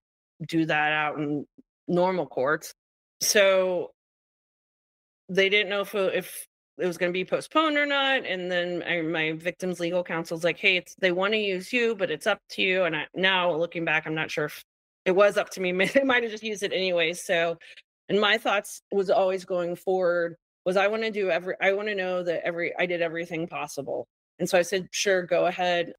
do 0.46 0.66
that 0.66 0.92
out 0.92 1.18
in 1.18 1.46
normal 1.86 2.26
courts. 2.26 2.74
So 3.20 3.92
they 5.28 5.48
didn't 5.48 5.70
know 5.70 5.80
if 5.82 5.94
if 5.94 6.47
it 6.78 6.86
was 6.86 6.98
going 6.98 7.12
to 7.12 7.16
be 7.16 7.24
postponed 7.24 7.76
or 7.76 7.86
not. 7.86 8.24
And 8.26 8.50
then 8.50 8.82
I, 8.86 9.00
my 9.02 9.32
victim's 9.32 9.80
legal 9.80 10.04
counsel's 10.04 10.44
like, 10.44 10.58
"Hey, 10.58 10.76
it's 10.76 10.94
they 10.96 11.12
want 11.12 11.32
to 11.34 11.38
use 11.38 11.72
you, 11.72 11.94
but 11.96 12.10
it's 12.10 12.26
up 12.26 12.40
to 12.50 12.62
you." 12.62 12.84
And 12.84 12.96
I, 12.96 13.06
now 13.14 13.54
looking 13.54 13.84
back, 13.84 14.06
I'm 14.06 14.14
not 14.14 14.30
sure 14.30 14.46
if 14.46 14.64
it 15.04 15.12
was 15.12 15.36
up 15.36 15.50
to 15.50 15.60
me. 15.60 15.72
They 15.94 16.04
might 16.04 16.22
have 16.22 16.32
just 16.32 16.44
used 16.44 16.62
it 16.62 16.72
anyway. 16.72 17.12
So, 17.14 17.56
and 18.08 18.20
my 18.20 18.38
thoughts 18.38 18.82
was 18.92 19.10
always 19.10 19.44
going 19.44 19.76
forward 19.76 20.36
was 20.64 20.76
I 20.76 20.86
want 20.88 21.02
to 21.02 21.10
do 21.10 21.30
every 21.30 21.54
I 21.60 21.72
want 21.72 21.88
to 21.88 21.94
know 21.94 22.22
that 22.22 22.44
every 22.44 22.76
I 22.78 22.86
did 22.86 23.02
everything 23.02 23.46
possible. 23.48 24.06
And 24.38 24.48
so 24.48 24.58
I 24.58 24.62
said, 24.62 24.88
"Sure, 24.92 25.22
go 25.22 25.46
ahead. 25.46 25.92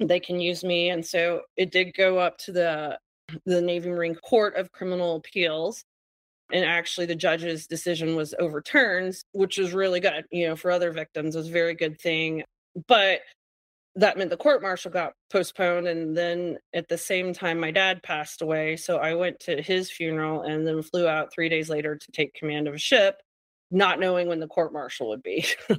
They 0.00 0.20
can 0.20 0.40
use 0.40 0.64
me." 0.64 0.90
And 0.90 1.04
so 1.04 1.42
it 1.56 1.70
did 1.72 1.94
go 1.94 2.18
up 2.18 2.38
to 2.38 2.52
the 2.52 2.98
the 3.44 3.60
Navy 3.60 3.90
Marine 3.90 4.14
Court 4.14 4.56
of 4.56 4.72
Criminal 4.72 5.16
Appeals 5.16 5.84
and 6.52 6.64
actually 6.64 7.06
the 7.06 7.14
judge's 7.14 7.66
decision 7.66 8.16
was 8.16 8.34
overturned 8.38 9.14
which 9.32 9.58
was 9.58 9.72
really 9.72 10.00
good 10.00 10.24
you 10.30 10.46
know 10.46 10.56
for 10.56 10.70
other 10.70 10.92
victims 10.92 11.34
it 11.34 11.38
was 11.38 11.48
a 11.48 11.52
very 11.52 11.74
good 11.74 12.00
thing 12.00 12.42
but 12.86 13.20
that 13.98 14.18
meant 14.18 14.28
the 14.28 14.36
court 14.36 14.60
martial 14.60 14.90
got 14.90 15.12
postponed 15.30 15.86
and 15.86 16.16
then 16.16 16.58
at 16.74 16.88
the 16.88 16.98
same 16.98 17.32
time 17.32 17.58
my 17.58 17.70
dad 17.70 18.02
passed 18.02 18.42
away 18.42 18.76
so 18.76 18.98
i 18.98 19.14
went 19.14 19.38
to 19.40 19.62
his 19.62 19.90
funeral 19.90 20.42
and 20.42 20.66
then 20.66 20.82
flew 20.82 21.08
out 21.08 21.32
three 21.32 21.48
days 21.48 21.68
later 21.68 21.96
to 21.96 22.12
take 22.12 22.34
command 22.34 22.68
of 22.68 22.74
a 22.74 22.78
ship 22.78 23.20
not 23.70 23.98
knowing 23.98 24.28
when 24.28 24.40
the 24.40 24.46
court 24.46 24.72
martial 24.72 25.08
would 25.08 25.22
be. 25.22 25.44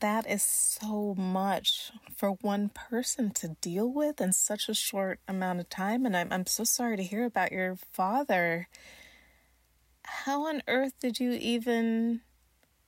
That 0.00 0.30
is 0.30 0.42
so 0.42 1.14
much 1.16 1.90
for 2.14 2.32
one 2.42 2.68
person 2.68 3.30
to 3.30 3.56
deal 3.60 3.90
with 3.90 4.20
in 4.20 4.32
such 4.32 4.68
a 4.68 4.74
short 4.74 5.20
amount 5.26 5.58
of 5.60 5.70
time 5.70 6.04
and 6.04 6.14
i'm, 6.16 6.28
I'm 6.30 6.46
so 6.46 6.64
sorry 6.64 6.98
to 6.98 7.02
hear 7.02 7.24
about 7.24 7.50
your 7.50 7.76
father 7.76 8.68
how 10.10 10.46
on 10.46 10.62
earth 10.66 10.94
did 11.00 11.20
you 11.20 11.32
even 11.32 12.20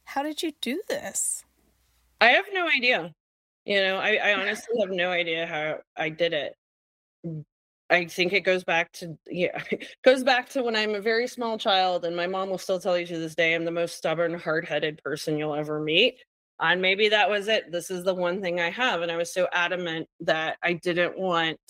how 0.05 0.23
did 0.23 0.43
you 0.43 0.53
do 0.61 0.83
this? 0.89 1.45
I 2.21 2.29
have 2.29 2.45
no 2.53 2.69
idea. 2.69 3.13
You 3.65 3.81
know 3.83 3.97
i, 3.97 4.17
I 4.17 4.35
honestly 4.35 4.75
have 4.81 4.91
no 4.91 5.11
idea 5.11 5.47
how 5.47 5.79
i 5.97 6.09
did 6.09 6.33
it. 6.33 6.57
I 7.89 8.07
think 8.07 8.33
it 8.33 8.41
goes 8.41 8.65
back 8.65 8.91
to 8.95 9.17
yeah 9.29 9.63
goes 10.05 10.25
back 10.25 10.49
to 10.51 10.63
when 10.63 10.75
i'm 10.75 10.95
a 10.95 11.01
very 11.01 11.29
small 11.29 11.59
child 11.59 12.05
and 12.05 12.17
my 12.17 12.27
mom 12.27 12.51
will 12.51 12.59
still 12.59 12.81
tell 12.81 12.99
you 12.99 13.07
to 13.07 13.19
this 13.19 13.37
day 13.37 13.55
i'm 13.55 13.65
the 13.65 13.71
most 13.71 13.97
stubborn 13.97 14.35
hard-headed 14.35 15.01
person 15.03 15.39
you'll 15.39 15.55
ever 15.55 15.81
meet. 15.81 16.17
And 16.61 16.81
maybe 16.81 17.09
that 17.09 17.29
was 17.29 17.49
it. 17.49 17.73
This 17.73 17.91
is 17.91 18.05
the 18.05 18.15
one 18.15 18.41
thing 18.43 18.61
i 18.61 18.71
have 18.71 19.03
and 19.03 19.13
i 19.13 19.17
was 19.17 19.33
so 19.33 19.47
adamant 19.53 20.09
that 20.21 20.57
i 20.63 20.73
didn't 20.73 21.17
want 21.19 21.61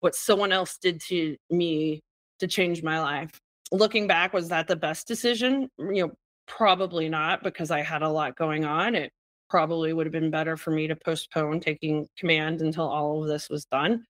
what 0.00 0.14
someone 0.14 0.52
else 0.52 0.78
did 0.78 1.00
to 1.08 1.36
me 1.50 2.00
to 2.38 2.46
change 2.46 2.82
my 2.82 3.00
life 3.00 3.40
looking 3.72 4.06
back, 4.06 4.32
was 4.32 4.48
that 4.50 4.68
the 4.68 4.76
best 4.76 5.08
decision? 5.08 5.68
Mm, 5.80 5.96
you 5.96 6.06
know, 6.06 6.12
probably 6.46 7.08
not 7.08 7.42
because 7.42 7.70
I 7.70 7.82
had 7.82 8.02
a 8.02 8.08
lot 8.08 8.36
going 8.36 8.64
on. 8.64 8.94
It 8.94 9.12
probably 9.48 9.92
would 9.92 10.06
have 10.06 10.12
been 10.12 10.30
better 10.30 10.56
for 10.56 10.70
me 10.70 10.86
to 10.86 10.96
postpone 10.96 11.60
taking 11.60 12.06
command 12.18 12.60
until 12.60 12.88
all 12.88 13.22
of 13.22 13.28
this 13.28 13.48
was 13.48 13.64
done. 13.66 14.04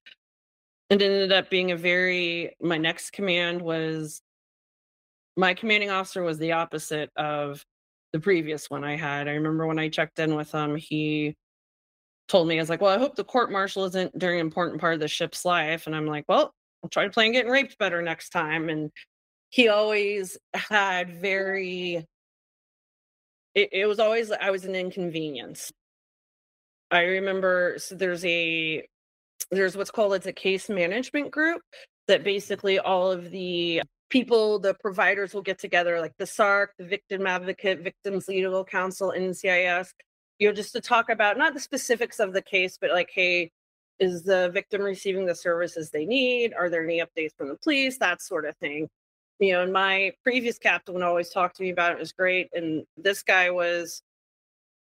It 0.91 1.01
ended 1.01 1.33
up 1.33 1.49
being 1.49 1.71
a 1.71 1.77
very, 1.77 2.55
my 2.61 2.77
next 2.77 3.13
command 3.13 3.63
was 3.63 4.21
my 5.37 5.55
commanding 5.55 5.91
officer 5.91 6.23
was 6.23 6.39
the 6.39 6.53
opposite 6.53 7.11
of 7.17 7.65
the 8.13 8.21
previous 8.21 8.69
one 8.69 8.85
I 8.85 8.97
had. 8.97 9.29
I 9.29 9.33
remember 9.33 9.67
when 9.67 9.79
I 9.79 9.89
checked 9.89 10.19
in 10.19 10.35
with 10.35 10.53
him, 10.53 10.77
he 10.77 11.35
told 12.29 12.47
me, 12.47 12.59
I 12.59 12.63
was 12.63 12.69
like, 12.69 12.83
well, 12.83 12.95
I 12.95 12.99
hope 12.99 13.17
the 13.17 13.25
court 13.25 13.51
martial 13.51 13.85
isn't 13.87 14.19
during 14.19 14.41
an 14.41 14.47
important 14.47 14.81
part 14.81 14.95
of 14.95 15.01
the 15.01 15.09
ship's 15.09 15.45
life. 15.45 15.87
And 15.87 15.97
I'm 15.97 16.07
like, 16.07 16.25
well, 16.29 16.53
I'll 16.83 16.91
try 16.91 17.05
to 17.05 17.11
plan 17.11 17.33
getting 17.33 17.51
raped 17.51 17.79
better 17.79 18.03
next 18.03 18.31
time. 18.31 18.69
And 18.69 18.91
he 19.53 19.69
always 19.69 20.39
had 20.55 21.21
very 21.21 22.07
it, 23.55 23.69
it 23.71 23.87
was 23.87 24.01
always 24.01 24.33
i 24.33 24.51
was 24.51 24.65
an 24.65 24.75
inconvenience. 24.75 25.71
I 26.91 27.03
remember 27.05 27.77
so 27.79 27.95
there's 27.95 28.25
a 28.25 28.87
there's 29.51 29.77
what's 29.77 29.91
called 29.91 30.15
it's 30.15 30.27
a 30.27 30.33
case 30.33 30.69
management 30.69 31.31
group 31.31 31.63
that 32.09 32.25
basically 32.25 32.79
all 32.79 33.11
of 33.11 33.31
the 33.31 33.83
people 34.11 34.59
the 34.59 34.75
providers 34.75 35.33
will 35.33 35.43
get 35.43 35.59
together 35.59 36.01
like 36.01 36.15
the 36.19 36.25
sarc 36.25 36.69
the 36.79 36.85
victim 36.85 37.27
advocate 37.27 37.81
victims 37.81 38.29
legal 38.29 38.65
counsel 38.65 39.15
ncis 39.17 39.89
you 40.39 40.49
know 40.49 40.55
just 40.55 40.73
to 40.73 40.81
talk 40.83 41.09
about 41.09 41.39
not 41.39 41.55
the 41.55 41.61
specifics 41.61 42.21
of 42.21 42.35
the 42.35 42.43
case 42.43 42.77
but 42.79 42.91
like 42.91 43.11
hey 43.15 43.51
is 43.99 44.23
the 44.23 44.51
victim 44.53 44.83
receiving 44.83 45.27
the 45.27 45.35
services 45.35 45.91
they 45.91 46.05
need? 46.05 46.53
Are 46.55 46.69
there 46.69 46.83
any 46.83 47.01
updates 47.01 47.37
from 47.37 47.49
the 47.49 47.57
police? 47.63 47.99
That 47.99 48.21
sort 48.21 48.47
of 48.47 48.57
thing 48.57 48.89
you 49.43 49.53
know, 49.53 49.63
and 49.63 49.73
my 49.73 50.13
previous 50.23 50.59
captain 50.59 50.95
would 50.95 51.03
always 51.03 51.31
talk 51.31 51.55
to 51.55 51.63
me 51.63 51.71
about 51.71 51.93
it. 51.93 51.95
It 51.95 52.01
was 52.01 52.13
great. 52.13 52.49
And 52.53 52.85
this 52.97 53.23
guy 53.23 53.51
was, 53.51 54.03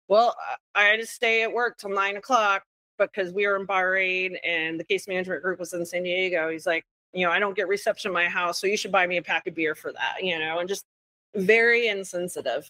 well, 0.08 0.36
I 0.74 0.84
had 0.84 1.00
to 1.00 1.06
stay 1.06 1.42
at 1.42 1.52
work 1.52 1.78
till 1.78 1.90
nine 1.90 2.16
o'clock 2.16 2.62
because 2.98 3.32
we 3.32 3.46
were 3.46 3.56
in 3.56 3.66
Bahrain 3.66 4.36
and 4.44 4.78
the 4.78 4.84
case 4.84 5.08
management 5.08 5.42
group 5.42 5.58
was 5.58 5.72
in 5.72 5.84
San 5.84 6.02
Diego. 6.02 6.50
He's 6.50 6.66
like, 6.66 6.84
you 7.12 7.26
know, 7.26 7.32
I 7.32 7.38
don't 7.38 7.56
get 7.56 7.68
reception 7.68 8.10
in 8.10 8.14
my 8.14 8.26
house, 8.26 8.60
so 8.60 8.66
you 8.66 8.76
should 8.76 8.92
buy 8.92 9.06
me 9.06 9.18
a 9.18 9.22
pack 9.22 9.46
of 9.46 9.54
beer 9.54 9.74
for 9.74 9.92
that, 9.92 10.22
you 10.22 10.38
know, 10.38 10.60
and 10.60 10.68
just 10.68 10.84
very 11.34 11.88
insensitive. 11.88 12.68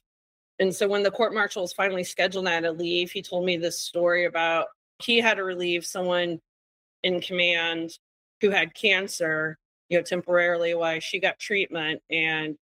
And 0.59 0.75
so 0.75 0.89
when 0.89 1.03
the 1.03 1.11
court 1.11 1.35
martial 1.35 1.63
was 1.63 1.73
finally 1.73 2.05
scheduled 2.05 2.47
I 2.47 2.55
had 2.55 2.65
to 2.65 2.73
leave, 2.73 3.11
he 3.11 3.23
told 3.23 3.45
me 3.45 3.57
this 3.57 3.81
story 3.81 4.25
about 4.25 4.67
he 4.99 5.19
had 5.19 5.35
to 5.35 5.45
relieve 5.45 5.85
someone 5.85 6.41
in 7.03 7.21
command 7.21 7.99
who 8.41 8.51
had 8.51 8.75
cancer 8.75 9.59
you 9.93 9.99
know, 9.99 10.03
temporarily 10.03 10.75
while 10.75 10.99
she 11.01 11.21
got 11.21 11.39
treatment. 11.39 12.01
And 12.11 12.57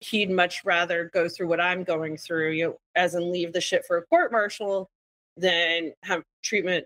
he'd 0.00 0.30
much 0.30 0.64
rather 0.64 1.08
go 1.14 1.28
through 1.28 1.46
what 1.46 1.60
I'm 1.60 1.84
going 1.84 2.16
through, 2.16 2.50
you 2.50 2.64
know, 2.64 2.78
as 2.96 3.14
in 3.14 3.30
leave 3.30 3.52
the 3.52 3.60
shit 3.60 3.86
for 3.86 3.96
a 3.96 4.06
court 4.06 4.32
martial 4.32 4.90
than 5.36 5.92
have 6.02 6.24
treatment 6.42 6.84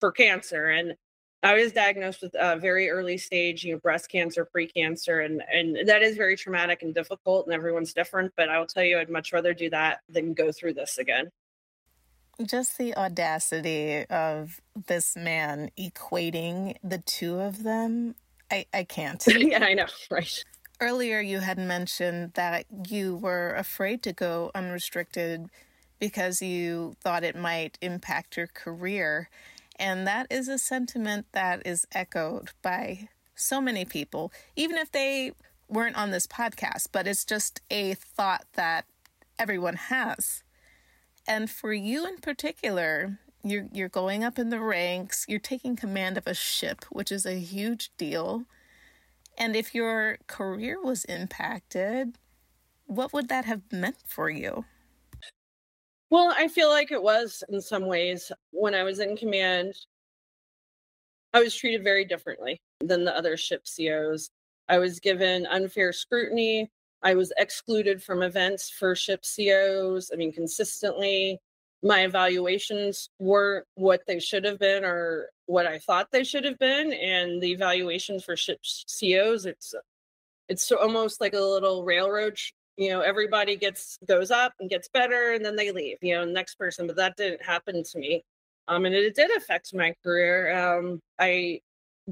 for 0.00 0.12
cancer. 0.12 0.66
And 0.66 0.94
I 1.42 1.54
was 1.54 1.72
diagnosed 1.72 2.20
with 2.20 2.34
a 2.38 2.56
very 2.58 2.90
early 2.90 3.16
stage, 3.16 3.64
you 3.64 3.72
know, 3.72 3.80
breast 3.80 4.10
cancer, 4.10 4.44
pre-cancer, 4.44 5.20
and 5.20 5.42
and 5.52 5.88
that 5.88 6.02
is 6.02 6.16
very 6.16 6.36
traumatic 6.36 6.82
and 6.82 6.94
difficult, 6.94 7.46
and 7.46 7.54
everyone's 7.54 7.92
different. 7.92 8.32
But 8.36 8.48
I 8.48 8.58
will 8.58 8.66
tell 8.66 8.84
you, 8.84 8.98
I'd 8.98 9.10
much 9.10 9.32
rather 9.32 9.52
do 9.52 9.68
that 9.70 10.00
than 10.08 10.34
go 10.34 10.52
through 10.52 10.74
this 10.74 10.98
again. 10.98 11.30
Just 12.46 12.78
the 12.78 12.96
audacity 12.96 14.06
of 14.06 14.60
this 14.86 15.16
man 15.16 15.70
equating 15.78 16.76
the 16.84 16.98
two 16.98 17.40
of 17.40 17.64
them 17.64 18.14
I, 18.52 18.66
I 18.74 18.84
can't. 18.84 19.24
yeah, 19.26 19.64
I 19.64 19.74
know. 19.74 19.86
Right. 20.10 20.44
Earlier, 20.80 21.20
you 21.20 21.40
had 21.40 21.58
mentioned 21.58 22.32
that 22.34 22.66
you 22.88 23.16
were 23.16 23.54
afraid 23.54 24.02
to 24.02 24.12
go 24.12 24.50
unrestricted 24.54 25.48
because 25.98 26.42
you 26.42 26.94
thought 27.00 27.24
it 27.24 27.36
might 27.36 27.78
impact 27.80 28.36
your 28.36 28.48
career. 28.48 29.30
And 29.78 30.06
that 30.06 30.26
is 30.30 30.48
a 30.48 30.58
sentiment 30.58 31.26
that 31.32 31.66
is 31.66 31.86
echoed 31.92 32.50
by 32.60 33.08
so 33.34 33.60
many 33.60 33.84
people, 33.84 34.32
even 34.54 34.76
if 34.76 34.92
they 34.92 35.32
weren't 35.68 35.96
on 35.96 36.10
this 36.10 36.26
podcast, 36.26 36.88
but 36.92 37.06
it's 37.06 37.24
just 37.24 37.60
a 37.70 37.94
thought 37.94 38.44
that 38.54 38.84
everyone 39.38 39.76
has. 39.76 40.42
And 41.26 41.48
for 41.48 41.72
you 41.72 42.06
in 42.06 42.18
particular, 42.18 43.18
you're 43.44 43.68
you're 43.72 43.88
going 43.88 44.24
up 44.24 44.38
in 44.38 44.50
the 44.50 44.60
ranks, 44.60 45.24
you're 45.28 45.40
taking 45.40 45.76
command 45.76 46.16
of 46.16 46.26
a 46.26 46.34
ship, 46.34 46.84
which 46.90 47.12
is 47.12 47.26
a 47.26 47.38
huge 47.38 47.90
deal. 47.96 48.44
And 49.38 49.56
if 49.56 49.74
your 49.74 50.18
career 50.26 50.82
was 50.82 51.04
impacted, 51.06 52.18
what 52.86 53.12
would 53.12 53.28
that 53.28 53.44
have 53.46 53.62
meant 53.72 53.96
for 54.06 54.28
you? 54.30 54.64
Well, 56.10 56.34
I 56.36 56.48
feel 56.48 56.68
like 56.68 56.92
it 56.92 57.02
was 57.02 57.42
in 57.48 57.60
some 57.62 57.86
ways 57.86 58.30
when 58.50 58.74
I 58.74 58.82
was 58.82 58.98
in 59.00 59.16
command. 59.16 59.74
I 61.32 61.40
was 61.40 61.54
treated 61.54 61.82
very 61.82 62.04
differently 62.04 62.60
than 62.80 63.04
the 63.04 63.16
other 63.16 63.38
ship 63.38 63.64
COs. 63.64 64.30
I 64.68 64.78
was 64.78 65.00
given 65.00 65.46
unfair 65.46 65.92
scrutiny. 65.92 66.70
I 67.02 67.14
was 67.14 67.32
excluded 67.38 68.02
from 68.02 68.22
events 68.22 68.68
for 68.68 68.94
ship 68.94 69.24
COs. 69.24 70.10
I 70.12 70.16
mean, 70.16 70.32
consistently, 70.32 71.40
my 71.82 72.04
evaluations 72.04 73.10
weren't 73.18 73.66
what 73.74 74.02
they 74.06 74.20
should 74.20 74.44
have 74.44 74.58
been 74.58 74.84
or 74.84 75.30
what 75.46 75.66
I 75.66 75.78
thought 75.78 76.08
they 76.12 76.24
should 76.24 76.44
have 76.44 76.58
been. 76.58 76.92
And 76.92 77.42
the 77.42 77.50
evaluations 77.50 78.24
for 78.24 78.36
ship 78.36 78.60
COs, 78.86 79.46
it's 79.46 79.74
it's 80.48 80.70
almost 80.70 81.20
like 81.20 81.34
a 81.34 81.40
little 81.40 81.84
railroad. 81.84 82.38
You 82.76 82.90
know, 82.90 83.00
everybody 83.00 83.56
gets 83.56 83.98
goes 84.06 84.30
up 84.30 84.54
and 84.60 84.70
gets 84.70 84.88
better, 84.88 85.32
and 85.32 85.44
then 85.44 85.56
they 85.56 85.72
leave. 85.72 85.98
You 86.02 86.14
know, 86.14 86.24
next 86.24 86.54
person. 86.56 86.86
But 86.86 86.96
that 86.96 87.16
didn't 87.16 87.44
happen 87.44 87.82
to 87.82 87.98
me, 87.98 88.24
um, 88.68 88.84
and 88.86 88.94
it, 88.94 89.04
it 89.04 89.14
did 89.14 89.30
affect 89.36 89.74
my 89.74 89.94
career. 90.04 90.56
Um, 90.56 91.00
I 91.18 91.60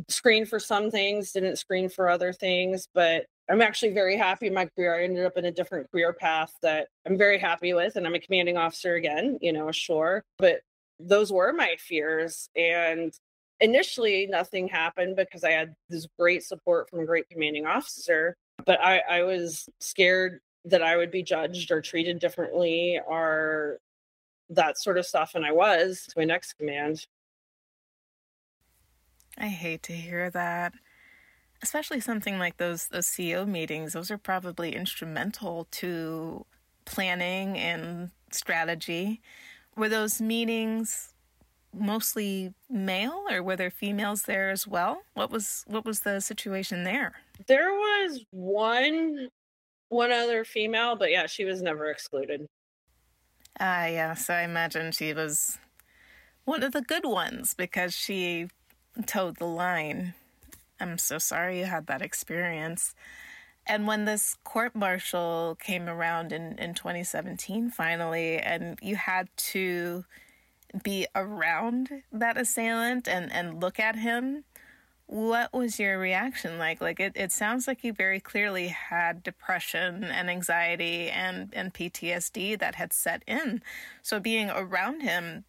screened 0.09 0.49
for 0.49 0.61
some 0.61 0.91
things, 0.91 1.33
didn't 1.33 1.57
screen 1.57 1.89
for 1.89 2.09
other 2.09 2.33
things, 2.33 2.89
but 2.95 3.27
I'm 3.51 3.61
actually 3.61 3.93
very 3.93 4.17
happy 4.17 4.47
in 4.47 4.55
my 4.55 4.67
career. 4.67 4.95
I 4.95 5.05
ended 5.05 5.27
up 5.27 5.37
in 5.37 5.45
a 5.45 5.51
different 5.51 5.91
career 5.91 6.13
path 6.13 6.53
that 6.63 6.89
I'm 7.05 7.19
very 7.19 7.39
happy 7.39 7.75
with, 7.75 7.97
and 7.97 8.07
I'm 8.07 8.15
a 8.15 8.21
commanding 8.21 8.57
officer 8.57 8.95
again, 8.95 9.39
you 9.41 9.53
know, 9.53 9.73
sure. 9.73 10.23
But 10.39 10.61
those 11.01 11.33
were 11.33 11.53
my 11.53 11.75
fears. 11.79 12.49
And 12.55 13.13
initially, 13.59 14.29
nothing 14.29 14.69
happened 14.69 15.17
because 15.17 15.43
I 15.43 15.51
had 15.51 15.75
this 15.89 16.07
great 16.17 16.45
support 16.45 16.89
from 16.89 17.01
a 17.01 17.07
great 17.07 17.29
commanding 17.29 17.67
officer. 17.67 18.37
But 18.65 18.81
I, 18.81 19.03
I 19.11 19.23
was 19.25 19.69
scared 19.81 20.41
that 20.67 20.83
I 20.83 20.97
would 20.97 21.11
be 21.11 21.23
judged 21.23 21.73
or 21.73 21.81
treated 21.81 22.21
differently 22.21 23.01
or 23.05 23.79
that 24.51 24.79
sort 24.79 24.99
of 24.99 25.07
stuff. 25.07 25.33
And 25.35 25.45
I 25.45 25.53
was 25.53 26.05
to 26.09 26.19
my 26.19 26.25
next 26.25 26.53
command. 26.53 27.05
I 29.39 29.49
hate 29.49 29.83
to 29.85 29.93
hear 29.93 30.31
that 30.31 30.75
especially 31.63 32.01
something 32.01 32.39
like 32.39 32.57
those 32.57 32.89
those 32.89 33.11
CO 33.15 33.45
meetings, 33.47 33.93
those 33.93 34.11
are 34.11 34.19
probably 34.19 34.75
instrumental 34.75 35.67
to 35.73 36.45
planning 36.85 37.59
and 37.59 38.11
strategy. 38.31 39.21
Were 39.77 39.89
those 39.89 40.21
meetings 40.21 41.15
mostly 41.73 42.53
male 42.69 43.25
or 43.31 43.43
were 43.43 43.57
there 43.57 43.71
females 43.71 44.23
there 44.23 44.51
as 44.51 44.67
well? 44.67 45.03
What 45.15 45.31
was 45.31 45.65
what 45.67 45.85
was 45.85 46.01
the 46.01 46.21
situation 46.21 46.85
there? 46.85 47.15
There 47.47 47.73
was 47.73 48.25
one 48.31 49.29
one 49.89 50.13
other 50.13 50.45
female, 50.45 50.97
but 50.97 51.11
yeah, 51.11 51.27
she 51.27 51.45
was 51.45 51.63
never 51.63 51.91
excluded. 51.91 52.47
Ah, 53.59 53.83
uh, 53.83 53.87
yeah. 53.87 54.15
So 54.15 54.35
I 54.35 54.43
imagine 54.43 54.93
she 54.93 55.13
was 55.13 55.59
one 56.45 56.63
of 56.63 56.73
the 56.73 56.83
good 56.83 57.05
ones 57.05 57.55
because 57.55 57.95
she 57.95 58.49
toed 59.07 59.37
the 59.37 59.47
line. 59.47 60.15
I'm 60.81 60.99
so 60.99 61.19
sorry 61.19 61.59
you 61.59 61.67
had 61.67 61.87
that 61.87 62.03
experience. 62.03 62.95
And 63.67 63.87
when 63.87 64.05
this 64.05 64.37
court 64.43 64.75
martial 64.75 65.57
came 65.61 65.89
around 65.89 66.33
in, 66.33 66.59
in 66.59 66.75
2017, 66.75 67.71
finally, 67.71 68.39
and 68.39 68.79
you 68.83 68.97
had 68.97 69.29
to 69.37 70.05
be 70.83 71.07
around 71.15 72.03
that 72.11 72.37
assailant 72.37 73.07
and, 73.07 73.31
and 73.33 73.61
look 73.61 73.79
at 73.79 73.97
him, 73.97 74.45
what 75.07 75.53
was 75.53 75.79
your 75.81 75.99
reaction 75.99 76.57
like? 76.57 76.81
Like, 76.81 77.01
it, 77.01 77.13
it 77.17 77.33
sounds 77.33 77.67
like 77.67 77.83
you 77.83 77.93
very 77.93 78.21
clearly 78.21 78.69
had 78.69 79.23
depression 79.23 80.05
and 80.05 80.31
anxiety 80.31 81.11
and, 81.11 81.53
and 81.53 81.75
PTSD 81.75 82.59
that 82.61 82.77
had 82.77 82.93
set 82.93 83.25
in. 83.27 83.61
So, 84.03 84.21
being 84.21 84.51
around 84.51 85.03
him 85.03 85.45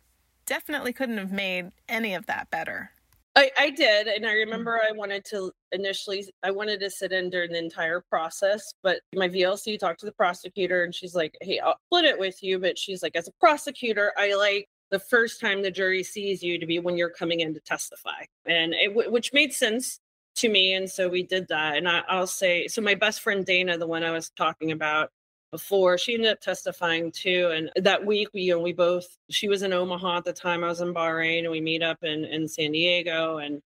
definitely 0.48 0.94
couldn't 0.94 1.20
have 1.20 1.32
made 1.32 1.72
any 1.88 2.16
of 2.16 2.26
that 2.26 2.50
better. 2.50 2.92
I, 3.36 3.50
I 3.58 3.70
did, 3.70 4.08
and 4.08 4.26
I 4.26 4.30
mm-hmm. 4.30 4.40
remember 4.40 4.80
I 4.88 4.92
wanted 4.92 5.24
to 5.26 5.52
initially 5.72 6.28
I 6.44 6.52
wanted 6.52 6.80
to 6.82 6.90
sit 6.90 7.12
in 7.14 7.30
during 7.30 7.52
the 7.52 7.60
entire 7.60 8.02
process, 8.02 8.74
but 8.84 9.00
my 9.16 9.30
VLC 9.30 9.80
talked 9.80 10.02
to 10.02 10.06
the 10.06 10.12
prosecutor, 10.12 10.84
and 10.84 10.94
she's 10.94 11.16
like, 11.16 11.38
"Hey, 11.42 11.60
I'll 11.60 11.78
split 11.88 12.06
it 12.06 12.20
with 12.20 12.44
you," 12.44 12.60
but 12.60 12.78
she's 12.78 13.02
like, 13.02 13.16
"As 13.16 13.28
a 13.28 13.34
prosecutor, 13.40 14.12
I 14.18 14.36
like 14.36 14.68
the 14.90 15.00
first 15.00 15.40
time 15.40 15.62
the 15.62 15.72
jury 15.72 16.04
sees 16.04 16.44
you 16.44 16.60
to 16.60 16.66
be 16.66 16.80
when 16.80 16.98
you're 16.98 17.10
coming 17.10 17.40
in 17.40 17.54
to 17.54 17.62
testify," 17.62 18.26
and 18.46 18.74
it, 18.74 19.12
which 19.12 19.32
made 19.34 19.54
sense 19.54 20.00
to 20.36 20.50
me, 20.50 20.74
and 20.74 20.90
so 20.90 21.08
we 21.10 21.24
did 21.24 21.48
that. 21.50 21.78
And 21.78 21.88
I, 21.88 22.04
I'll 22.10 22.28
say, 22.28 22.68
so 22.68 22.82
my 22.82 22.96
best 22.96 23.22
friend 23.22 23.46
Dana, 23.46 23.78
the 23.78 23.88
one 23.88 24.04
I 24.04 24.12
was 24.12 24.30
talking 24.32 24.72
about, 24.72 25.10
before. 25.52 25.98
She 25.98 26.14
ended 26.14 26.32
up 26.32 26.42
testifying 26.42 27.12
too. 27.12 27.52
And 27.54 27.72
that 27.84 28.06
week, 28.06 28.30
we 28.34 28.42
you 28.42 28.54
know 28.54 28.60
we 28.60 28.74
both 28.74 29.18
she 29.30 29.48
was 29.50 29.62
in 29.64 29.74
Omaha 29.74 30.18
at 30.18 30.24
the 30.26 30.34
time. 30.34 30.64
I 30.64 30.68
was 30.68 30.82
in 30.82 30.94
Bahrain, 30.94 31.40
and 31.40 31.52
we 31.52 31.62
meet 31.62 31.84
up 31.84 32.04
in 32.04 32.26
in 32.26 32.48
San 32.48 32.72
Diego. 32.72 33.38
And 33.38 33.62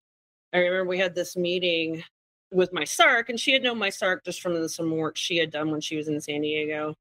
I 0.54 0.60
remember 0.60 0.86
we 0.90 1.00
had 1.00 1.16
this 1.16 1.38
meeting 1.38 2.04
with 2.52 2.74
my 2.74 2.84
SARC, 2.84 3.30
and 3.30 3.40
she 3.40 3.54
had 3.54 3.64
known 3.64 3.78
my 3.80 3.90
SARC 3.90 4.24
just 4.26 4.42
from 4.42 4.54
the 4.56 4.70
some 4.70 4.92
work 4.92 5.18
she 5.18 5.38
had 5.38 5.52
done 5.52 5.72
when 5.72 5.82
she 5.82 5.98
was 5.98 6.08
in 6.08 6.20
San 6.22 6.42
Diego. 6.42 6.96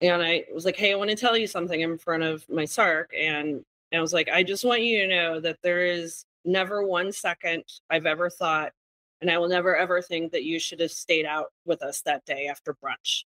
And 0.00 0.22
I 0.22 0.44
was 0.52 0.64
like, 0.64 0.76
"Hey, 0.76 0.92
I 0.92 0.96
want 0.96 1.10
to 1.10 1.16
tell 1.16 1.36
you 1.36 1.46
something 1.46 1.80
in 1.80 1.98
front 1.98 2.22
of 2.22 2.48
my 2.48 2.64
SARC," 2.64 3.08
and 3.16 3.64
I 3.92 4.00
was 4.00 4.12
like, 4.12 4.28
"I 4.28 4.42
just 4.42 4.64
want 4.64 4.82
you 4.82 5.00
to 5.02 5.08
know 5.08 5.40
that 5.40 5.58
there 5.62 5.86
is 5.86 6.24
never 6.44 6.82
one 6.86 7.12
second 7.12 7.64
I've 7.90 8.06
ever 8.06 8.30
thought." 8.30 8.72
And 9.20 9.30
I 9.30 9.38
will 9.38 9.48
never 9.48 9.76
ever 9.76 10.02
think 10.02 10.32
that 10.32 10.44
you 10.44 10.60
should 10.60 10.80
have 10.80 10.92
stayed 10.92 11.26
out 11.26 11.52
with 11.66 11.82
us 11.82 12.02
that 12.02 12.24
day 12.24 12.46
after 12.48 12.74
brunch 12.74 13.24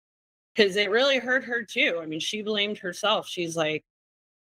because 0.55 0.77
it 0.77 0.91
really 0.91 1.19
hurt 1.19 1.45
her 1.45 1.63
too. 1.63 1.99
I 2.03 2.07
mean, 2.07 2.21
she 2.21 2.43
blamed 2.43 2.79
herself. 2.79 3.27
She's 3.27 3.57
like, 3.57 3.85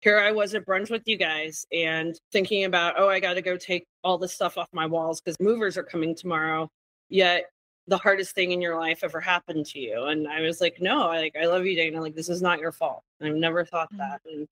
here 0.01 0.19
I 0.19 0.33
was 0.33 0.55
at 0.55 0.67
brunch 0.67 0.91
with 0.91 1.03
you 1.07 1.17
guys 1.17 1.67
and 1.73 2.19
thinking 2.31 2.65
about, 2.65 2.95
oh, 2.99 3.09
I 3.09 3.21
got 3.21 3.35
to 3.35 3.43
go 3.43 3.57
take 3.57 3.87
all 4.03 4.19
this 4.19 4.35
stuff 4.35 4.59
off 4.59 4.69
my 4.73 4.87
walls 4.87 5.21
because 5.21 5.41
movers 5.41 5.79
are 5.79 5.83
coming 5.83 6.15
tomorrow. 6.15 6.71
Yet 7.09 7.47
the 7.87 7.97
hardest 7.97 8.35
thing 8.35 8.53
in 8.53 8.61
your 8.61 8.79
life 8.79 9.01
ever 9.03 9.21
happened 9.21 9.67
to 9.67 9.79
you. 9.79 10.05
And 10.05 10.29
I 10.29 10.43
was 10.43 10.61
like, 10.61 10.81
no, 10.81 11.09
I, 11.09 11.19
like, 11.19 11.37
I 11.41 11.47
love 11.47 11.65
you, 11.65 11.75
Dana. 11.75 12.01
Like, 12.01 12.15
this 12.15 12.29
is 12.29 12.43
not 12.43 12.59
your 12.59 12.73
fault. 12.73 13.03
I've 13.23 13.35
never 13.35 13.65
thought 13.65 13.89
mm-hmm. 13.89 13.99
that. 13.99 14.21
And 14.27 14.47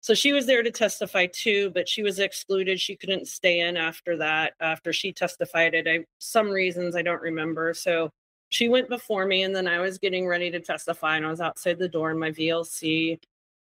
so 0.00 0.14
she 0.14 0.32
was 0.32 0.46
there 0.46 0.62
to 0.62 0.70
testify 0.70 1.26
too, 1.26 1.70
but 1.70 1.88
she 1.88 2.02
was 2.02 2.18
excluded. 2.18 2.80
She 2.80 2.96
couldn't 2.96 3.28
stay 3.28 3.60
in 3.60 3.76
after 3.76 4.16
that, 4.18 4.54
after 4.60 4.92
she 4.92 5.12
testified 5.12 5.74
it. 5.74 5.86
I, 5.86 6.04
some 6.18 6.48
reasons 6.48 6.96
I 6.96 7.02
don't 7.02 7.20
remember. 7.20 7.74
So 7.74 8.10
she 8.48 8.68
went 8.68 8.88
before 8.88 9.26
me 9.26 9.42
and 9.42 9.54
then 9.54 9.66
I 9.66 9.80
was 9.80 9.98
getting 9.98 10.26
ready 10.26 10.50
to 10.50 10.60
testify 10.60 11.16
and 11.16 11.26
I 11.26 11.30
was 11.30 11.40
outside 11.40 11.78
the 11.78 11.88
door 11.88 12.10
and 12.10 12.20
my 12.20 12.30
VLC 12.30 13.18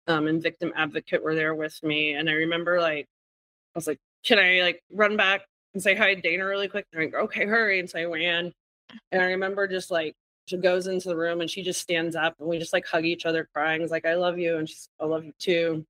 um, 0.07 0.28
and 0.28 0.41
victim 0.41 0.74
advocate 0.76 1.24
were 1.24 1.36
there 1.36 1.55
with 1.55 1.82
me. 1.84 2.13
And 2.13 2.30
I 2.30 2.34
remember 2.34 2.80
like, 2.82 3.05
I 3.05 3.78
was 3.78 3.88
like, 3.88 3.99
can 4.24 4.39
I 4.39 4.61
like 4.61 4.82
run 4.91 5.18
back 5.18 5.41
and 5.74 5.82
say 5.82 5.95
hi 5.95 6.15
Dana 6.15 6.45
really 6.45 6.68
quick? 6.68 6.86
And 6.93 7.01
I 7.01 7.05
go, 7.05 7.20
okay, 7.20 7.45
hurry. 7.45 7.80
And 7.80 7.89
so 7.89 7.99
I 7.99 8.05
ran. 8.05 8.51
And 9.11 9.22
I 9.22 9.26
remember 9.26 9.68
just 9.68 9.91
like, 9.91 10.15
she 10.47 10.57
goes 10.57 10.88
into 10.88 11.09
the 11.09 11.15
room 11.15 11.41
and 11.41 11.49
she 11.49 11.61
just 11.61 11.82
stands 11.82 12.15
up 12.15 12.36
and 12.39 12.47
we 12.47 12.57
just 12.57 12.72
like 12.72 12.86
hug 12.86 13.05
each 13.05 13.26
other 13.26 13.49
crying. 13.53 13.82
It's 13.82 13.91
like, 13.91 14.05
I 14.05 14.15
love 14.15 14.38
you. 14.39 14.57
And 14.57 14.68
she's, 14.68 14.89
I 14.99 15.05
love 15.05 15.26
you 15.26 15.34
too. 15.39 15.86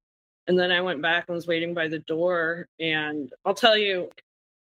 And 0.47 0.57
then 0.57 0.71
I 0.71 0.81
went 0.81 1.01
back 1.01 1.25
and 1.27 1.35
was 1.35 1.45
waiting 1.45 1.73
by 1.73 1.87
the 1.87 1.99
door. 1.99 2.67
And 2.79 3.31
I'll 3.45 3.53
tell 3.53 3.77
you, 3.77 4.09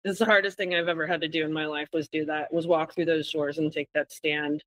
it's 0.08 0.18
the 0.18 0.24
hardest 0.24 0.56
thing 0.56 0.74
I've 0.74 0.88
ever 0.88 1.06
had 1.06 1.20
to 1.22 1.28
do 1.28 1.44
in 1.44 1.52
my 1.52 1.66
life 1.66 1.88
was 1.92 2.08
do 2.08 2.24
that, 2.26 2.52
was 2.52 2.66
walk 2.66 2.94
through 2.94 3.06
those 3.06 3.30
doors 3.30 3.58
and 3.58 3.72
take 3.72 3.88
that 3.94 4.12
stand. 4.12 4.62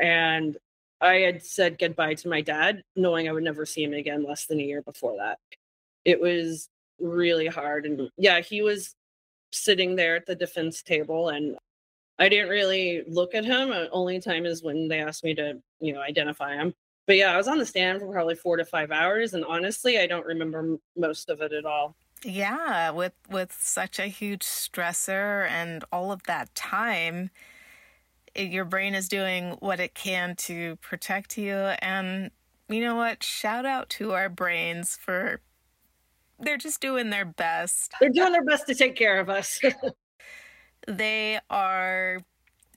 And 0.00 0.56
I 1.00 1.16
had 1.16 1.44
said 1.44 1.78
goodbye 1.78 2.14
to 2.14 2.28
my 2.28 2.40
dad, 2.40 2.82
knowing 2.96 3.28
I 3.28 3.32
would 3.32 3.44
never 3.44 3.66
see 3.66 3.84
him 3.84 3.92
again 3.92 4.24
less 4.24 4.46
than 4.46 4.60
a 4.60 4.64
year 4.64 4.82
before 4.82 5.16
that. 5.18 5.38
It 6.04 6.20
was 6.20 6.68
really 6.98 7.46
hard. 7.46 7.86
And 7.86 8.10
yeah, 8.16 8.40
he 8.40 8.62
was 8.62 8.94
sitting 9.52 9.96
there 9.96 10.16
at 10.16 10.26
the 10.26 10.34
defense 10.34 10.82
table 10.82 11.28
and 11.28 11.56
I 12.18 12.28
didn't 12.28 12.48
really 12.48 13.02
look 13.08 13.34
at 13.34 13.44
him. 13.44 13.72
Uh, 13.72 13.86
only 13.90 14.20
time 14.20 14.46
is 14.46 14.62
when 14.62 14.88
they 14.88 15.00
asked 15.00 15.24
me 15.24 15.34
to, 15.34 15.60
you 15.80 15.92
know, 15.92 16.00
identify 16.00 16.54
him. 16.54 16.72
But 17.06 17.16
yeah, 17.16 17.34
I 17.34 17.36
was 17.36 17.48
on 17.48 17.58
the 17.58 17.66
stand 17.66 18.00
for 18.00 18.10
probably 18.10 18.34
four 18.34 18.56
to 18.56 18.64
five 18.64 18.90
hours. 18.90 19.34
And 19.34 19.44
honestly, 19.44 19.98
I 19.98 20.06
don't 20.06 20.24
remember 20.24 20.78
most 20.96 21.28
of 21.28 21.40
it 21.40 21.52
at 21.52 21.64
all. 21.64 21.96
Yeah, 22.24 22.90
with 22.90 23.12
with 23.28 23.52
such 23.52 23.98
a 23.98 24.06
huge 24.06 24.42
stressor 24.42 25.46
and 25.48 25.84
all 25.92 26.10
of 26.10 26.22
that 26.24 26.54
time, 26.54 27.30
it, 28.34 28.50
your 28.50 28.64
brain 28.64 28.94
is 28.94 29.08
doing 29.08 29.52
what 29.60 29.80
it 29.80 29.94
can 29.94 30.36
to 30.36 30.76
protect 30.76 31.36
you 31.38 31.54
and 31.54 32.30
you 32.68 32.80
know 32.80 32.94
what? 32.96 33.22
Shout 33.22 33.66
out 33.66 33.90
to 33.90 34.12
our 34.12 34.28
brains 34.30 34.96
for 34.96 35.40
they're 36.40 36.56
just 36.58 36.80
doing 36.80 37.10
their 37.10 37.24
best. 37.24 37.92
They're 38.00 38.10
doing 38.10 38.32
their 38.32 38.44
best 38.44 38.66
to 38.68 38.74
take 38.74 38.96
care 38.96 39.20
of 39.20 39.28
us. 39.28 39.60
they 40.88 41.40
are 41.50 42.20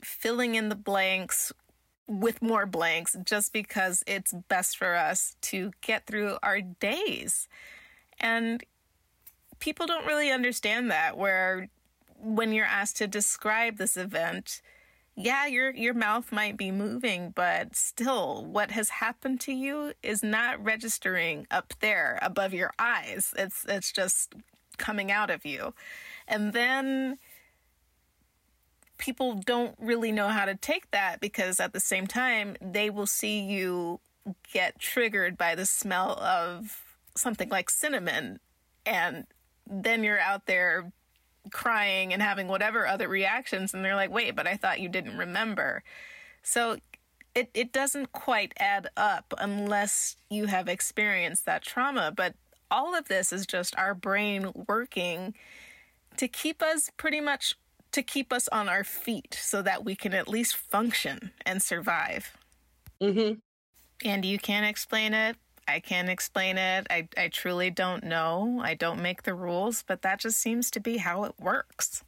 filling 0.03 0.55
in 0.55 0.69
the 0.69 0.75
blanks 0.75 1.51
with 2.07 2.41
more 2.41 2.65
blanks 2.65 3.15
just 3.25 3.53
because 3.53 4.03
it's 4.07 4.33
best 4.49 4.77
for 4.77 4.95
us 4.95 5.35
to 5.41 5.71
get 5.81 6.05
through 6.07 6.37
our 6.43 6.61
days. 6.61 7.47
And 8.19 8.63
people 9.59 9.85
don't 9.85 10.05
really 10.05 10.31
understand 10.31 10.91
that 10.91 11.17
where 11.17 11.69
when 12.19 12.51
you're 12.51 12.65
asked 12.65 12.97
to 12.97 13.07
describe 13.07 13.77
this 13.77 13.97
event, 13.97 14.61
yeah, 15.15 15.47
your 15.47 15.71
your 15.71 15.93
mouth 15.93 16.31
might 16.31 16.57
be 16.57 16.71
moving, 16.71 17.31
but 17.31 17.75
still 17.75 18.45
what 18.45 18.71
has 18.71 18.89
happened 18.89 19.41
to 19.41 19.51
you 19.51 19.93
is 20.03 20.21
not 20.23 20.63
registering 20.63 21.47
up 21.49 21.73
there 21.79 22.19
above 22.21 22.53
your 22.53 22.71
eyes. 22.77 23.33
It's 23.37 23.65
it's 23.67 23.91
just 23.91 24.35
coming 24.77 25.11
out 25.11 25.31
of 25.31 25.45
you. 25.45 25.73
And 26.27 26.53
then 26.53 27.17
people 28.97 29.35
don't 29.35 29.75
really 29.79 30.11
know 30.11 30.27
how 30.27 30.45
to 30.45 30.55
take 30.55 30.91
that 30.91 31.19
because 31.19 31.59
at 31.59 31.73
the 31.73 31.79
same 31.79 32.07
time 32.07 32.55
they 32.61 32.89
will 32.89 33.05
see 33.07 33.39
you 33.39 33.99
get 34.53 34.79
triggered 34.79 35.37
by 35.37 35.55
the 35.55 35.65
smell 35.65 36.19
of 36.19 36.97
something 37.15 37.49
like 37.49 37.69
cinnamon 37.69 38.39
and 38.85 39.25
then 39.69 40.03
you're 40.03 40.19
out 40.19 40.45
there 40.45 40.91
crying 41.51 42.13
and 42.13 42.21
having 42.21 42.47
whatever 42.47 42.85
other 42.85 43.07
reactions 43.07 43.73
and 43.73 43.83
they're 43.83 43.95
like 43.95 44.11
wait 44.11 44.35
but 44.35 44.47
i 44.47 44.55
thought 44.55 44.79
you 44.79 44.89
didn't 44.89 45.17
remember 45.17 45.83
so 46.43 46.77
it, 47.35 47.49
it 47.53 47.71
doesn't 47.71 48.11
quite 48.11 48.53
add 48.57 48.89
up 48.97 49.33
unless 49.37 50.15
you 50.29 50.47
have 50.47 50.67
experienced 50.67 51.45
that 51.45 51.61
trauma 51.61 52.11
but 52.15 52.35
all 52.69 52.95
of 52.95 53.07
this 53.07 53.31
is 53.31 53.45
just 53.45 53.77
our 53.77 53.93
brain 53.93 54.51
working 54.67 55.33
to 56.17 56.27
keep 56.27 56.61
us 56.61 56.89
pretty 56.97 57.21
much 57.21 57.55
to 57.91 58.01
keep 58.03 58.33
us 58.33 58.49
on 58.49 58.67
our 58.67 58.83
feet 58.83 59.37
so 59.39 59.61
that 59.61 59.85
we 59.85 59.95
can 59.95 60.13
at 60.13 60.27
least 60.27 60.55
function 60.55 61.31
and 61.45 61.61
survive 61.61 62.35
mm-hmm. 63.01 63.35
and 64.03 64.25
you 64.25 64.37
can't 64.37 64.65
explain 64.65 65.13
it 65.13 65.37
I 65.67 65.79
can't 65.79 66.09
explain 66.09 66.57
it. 66.57 66.87
I, 66.89 67.07
I 67.17 67.27
truly 67.27 67.69
don't 67.69 68.03
know. 68.03 68.61
I 68.63 68.73
don't 68.73 69.01
make 69.01 69.23
the 69.23 69.35
rules, 69.35 69.83
but 69.85 70.01
that 70.03 70.19
just 70.19 70.39
seems 70.39 70.71
to 70.71 70.79
be 70.79 70.97
how 70.97 71.25
it 71.25 71.33
works. 71.39 72.03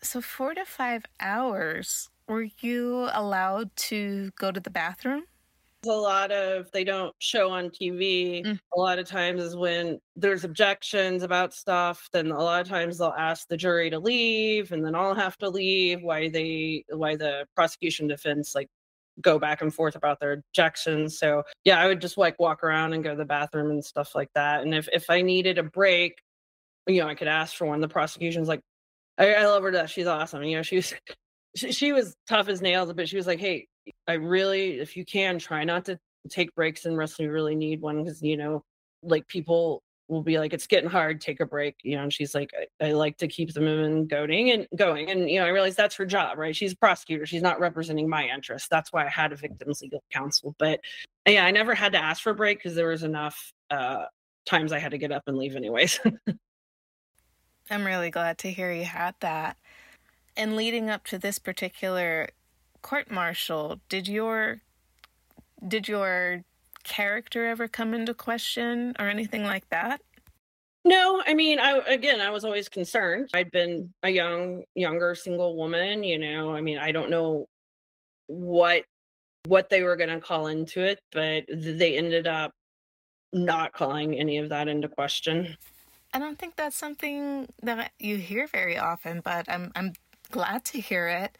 So, 0.00 0.20
four 0.20 0.54
to 0.54 0.64
five 0.64 1.04
hours, 1.18 2.08
were 2.28 2.46
you 2.60 3.08
allowed 3.12 3.74
to 3.76 4.30
go 4.36 4.52
to 4.52 4.60
the 4.60 4.70
bathroom? 4.70 5.24
A 5.84 5.88
lot 5.88 6.32
of 6.32 6.70
they 6.72 6.84
don't 6.84 7.14
show 7.18 7.50
on 7.50 7.70
TV. 7.70 8.44
Mm. 8.44 8.58
A 8.76 8.78
lot 8.78 8.98
of 8.98 9.06
times 9.06 9.42
is 9.42 9.56
when 9.56 10.00
there's 10.16 10.44
objections 10.44 11.22
about 11.22 11.54
stuff, 11.54 12.08
then 12.12 12.30
a 12.30 12.38
lot 12.38 12.60
of 12.60 12.68
times 12.68 12.98
they'll 12.98 13.14
ask 13.16 13.46
the 13.48 13.56
jury 13.56 13.88
to 13.90 13.98
leave 13.98 14.72
and 14.72 14.84
then 14.84 14.96
I'll 14.96 15.14
have 15.14 15.38
to 15.38 15.48
leave 15.48 16.02
why 16.02 16.28
they 16.28 16.84
why 16.90 17.14
the 17.14 17.46
prosecution 17.54 18.08
defense 18.08 18.56
like 18.56 18.68
go 19.20 19.38
back 19.38 19.62
and 19.62 19.74
forth 19.74 19.96
about 19.96 20.20
their 20.20 20.32
objections. 20.32 21.18
So 21.18 21.42
yeah, 21.64 21.80
I 21.80 21.86
would 21.86 22.00
just 22.00 22.18
like 22.18 22.38
walk 22.38 22.62
around 22.62 22.92
and 22.92 23.02
go 23.02 23.10
to 23.10 23.16
the 23.16 23.24
bathroom 23.24 23.70
and 23.70 23.84
stuff 23.84 24.14
like 24.14 24.30
that. 24.34 24.62
And 24.62 24.74
if 24.74 24.88
if 24.92 25.10
I 25.10 25.22
needed 25.22 25.58
a 25.58 25.62
break, 25.62 26.14
you 26.86 27.00
know, 27.00 27.08
I 27.08 27.14
could 27.14 27.28
ask 27.28 27.56
for 27.56 27.66
one. 27.66 27.80
The 27.80 27.88
prosecution's 27.88 28.48
like, 28.48 28.60
I, 29.18 29.34
I 29.34 29.46
love 29.46 29.62
her 29.62 29.72
that 29.72 29.90
she's 29.90 30.06
awesome. 30.06 30.42
You 30.44 30.56
know, 30.56 30.62
she 30.62 30.76
was 30.76 30.94
she, 31.56 31.72
she 31.72 31.92
was 31.92 32.14
tough 32.28 32.48
as 32.48 32.62
nails, 32.62 32.92
but 32.92 33.08
she 33.08 33.16
was 33.16 33.26
like, 33.26 33.40
hey, 33.40 33.66
I 34.06 34.14
really, 34.14 34.80
if 34.80 34.96
you 34.96 35.04
can, 35.04 35.38
try 35.38 35.64
not 35.64 35.84
to 35.86 35.98
take 36.30 36.54
breaks 36.54 36.84
unless 36.84 37.18
you 37.18 37.30
really 37.30 37.54
need 37.54 37.80
one 37.80 38.02
because 38.02 38.22
you 38.22 38.36
know, 38.36 38.64
like 39.02 39.26
people 39.28 39.82
will 40.08 40.22
be 40.22 40.38
like, 40.38 40.52
it's 40.52 40.66
getting 40.66 40.88
hard, 40.88 41.20
take 41.20 41.40
a 41.40 41.46
break, 41.46 41.76
you 41.82 41.96
know, 41.96 42.02
and 42.02 42.12
she's 42.12 42.34
like, 42.34 42.50
I, 42.80 42.88
I, 42.88 42.92
like 42.92 43.18
to 43.18 43.28
keep 43.28 43.52
the 43.52 43.60
movement 43.60 44.08
going 44.08 44.50
and 44.50 44.66
going. 44.74 45.10
And, 45.10 45.30
you 45.30 45.38
know, 45.38 45.46
I 45.46 45.50
realize 45.50 45.76
that's 45.76 45.94
her 45.96 46.06
job, 46.06 46.38
right? 46.38 46.56
She's 46.56 46.72
a 46.72 46.76
prosecutor. 46.76 47.26
She's 47.26 47.42
not 47.42 47.60
representing 47.60 48.08
my 48.08 48.26
interests. 48.26 48.68
That's 48.68 48.92
why 48.92 49.04
I 49.04 49.08
had 49.08 49.32
a 49.32 49.36
victim's 49.36 49.82
legal 49.82 50.02
counsel. 50.10 50.54
But 50.58 50.80
yeah, 51.26 51.44
I 51.44 51.50
never 51.50 51.74
had 51.74 51.92
to 51.92 52.02
ask 52.02 52.22
for 52.22 52.30
a 52.30 52.34
break 52.34 52.58
because 52.58 52.74
there 52.74 52.88
was 52.88 53.02
enough 53.02 53.52
uh, 53.70 54.04
times 54.46 54.72
I 54.72 54.78
had 54.78 54.92
to 54.92 54.98
get 54.98 55.12
up 55.12 55.24
and 55.26 55.36
leave 55.36 55.56
anyways. 55.56 56.00
I'm 57.70 57.84
really 57.84 58.10
glad 58.10 58.38
to 58.38 58.50
hear 58.50 58.72
you 58.72 58.84
had 58.84 59.14
that. 59.20 59.58
And 60.36 60.56
leading 60.56 60.88
up 60.88 61.04
to 61.06 61.18
this 61.18 61.38
particular 61.38 62.28
court 62.80 63.10
martial, 63.10 63.80
did 63.88 64.08
your 64.08 64.62
did 65.66 65.88
your 65.88 66.44
character 66.88 67.46
ever 67.46 67.68
come 67.68 67.94
into 67.94 68.14
question 68.14 68.94
or 68.98 69.08
anything 69.08 69.44
like 69.44 69.68
that? 69.68 70.00
No, 70.84 71.22
I 71.26 71.34
mean, 71.34 71.58
I 71.60 71.78
again, 71.86 72.20
I 72.20 72.30
was 72.30 72.44
always 72.44 72.68
concerned. 72.68 73.28
I'd 73.34 73.50
been 73.50 73.92
a 74.02 74.08
young, 74.08 74.64
younger 74.74 75.14
single 75.14 75.56
woman. 75.56 76.02
You 76.02 76.18
know, 76.18 76.54
I 76.54 76.60
mean, 76.60 76.78
I 76.78 76.92
don't 76.92 77.10
know 77.10 77.46
what 78.26 78.84
what 79.46 79.70
they 79.70 79.82
were 79.82 79.96
going 79.96 80.10
to 80.10 80.20
call 80.20 80.46
into 80.46 80.82
it, 80.82 81.00
but 81.12 81.44
they 81.48 81.96
ended 81.96 82.26
up 82.26 82.52
not 83.32 83.72
calling 83.72 84.18
any 84.18 84.38
of 84.38 84.48
that 84.48 84.68
into 84.68 84.88
question. 84.88 85.56
I 86.14 86.18
don't 86.18 86.38
think 86.38 86.56
that's 86.56 86.76
something 86.76 87.48
that 87.62 87.92
you 87.98 88.16
hear 88.16 88.46
very 88.46 88.78
often, 88.78 89.20
but 89.20 89.50
I'm 89.50 89.70
I'm 89.76 89.92
glad 90.30 90.64
to 90.66 90.80
hear 90.80 91.08
it. 91.08 91.36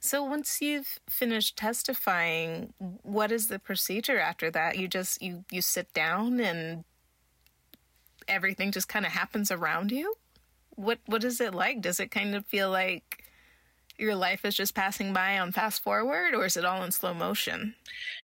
So 0.00 0.24
once 0.24 0.62
you've 0.62 0.98
finished 1.08 1.56
testifying, 1.56 2.72
what 2.78 3.30
is 3.30 3.48
the 3.48 3.58
procedure 3.58 4.18
after 4.18 4.50
that? 4.50 4.78
You 4.78 4.88
just 4.88 5.20
you 5.20 5.44
you 5.50 5.60
sit 5.60 5.92
down 5.92 6.40
and 6.40 6.84
everything 8.26 8.72
just 8.72 8.88
kind 8.88 9.04
of 9.04 9.12
happens 9.12 9.50
around 9.50 9.92
you? 9.92 10.14
What 10.70 11.00
what 11.06 11.22
is 11.22 11.40
it 11.40 11.54
like? 11.54 11.82
Does 11.82 12.00
it 12.00 12.10
kind 12.10 12.34
of 12.34 12.46
feel 12.46 12.70
like 12.70 13.24
your 13.98 14.14
life 14.14 14.46
is 14.46 14.56
just 14.56 14.74
passing 14.74 15.12
by 15.12 15.38
on 15.38 15.52
fast 15.52 15.82
forward 15.82 16.34
or 16.34 16.46
is 16.46 16.56
it 16.56 16.64
all 16.64 16.82
in 16.82 16.90
slow 16.90 17.12
motion? 17.12 17.74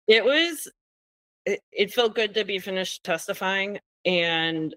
It 0.07 0.23
was 0.23 0.69
it, 1.45 1.61
it 1.73 1.93
felt 1.93 2.15
good 2.15 2.33
to 2.35 2.45
be 2.45 2.59
finished 2.59 3.03
testifying 3.03 3.79
and 4.05 4.73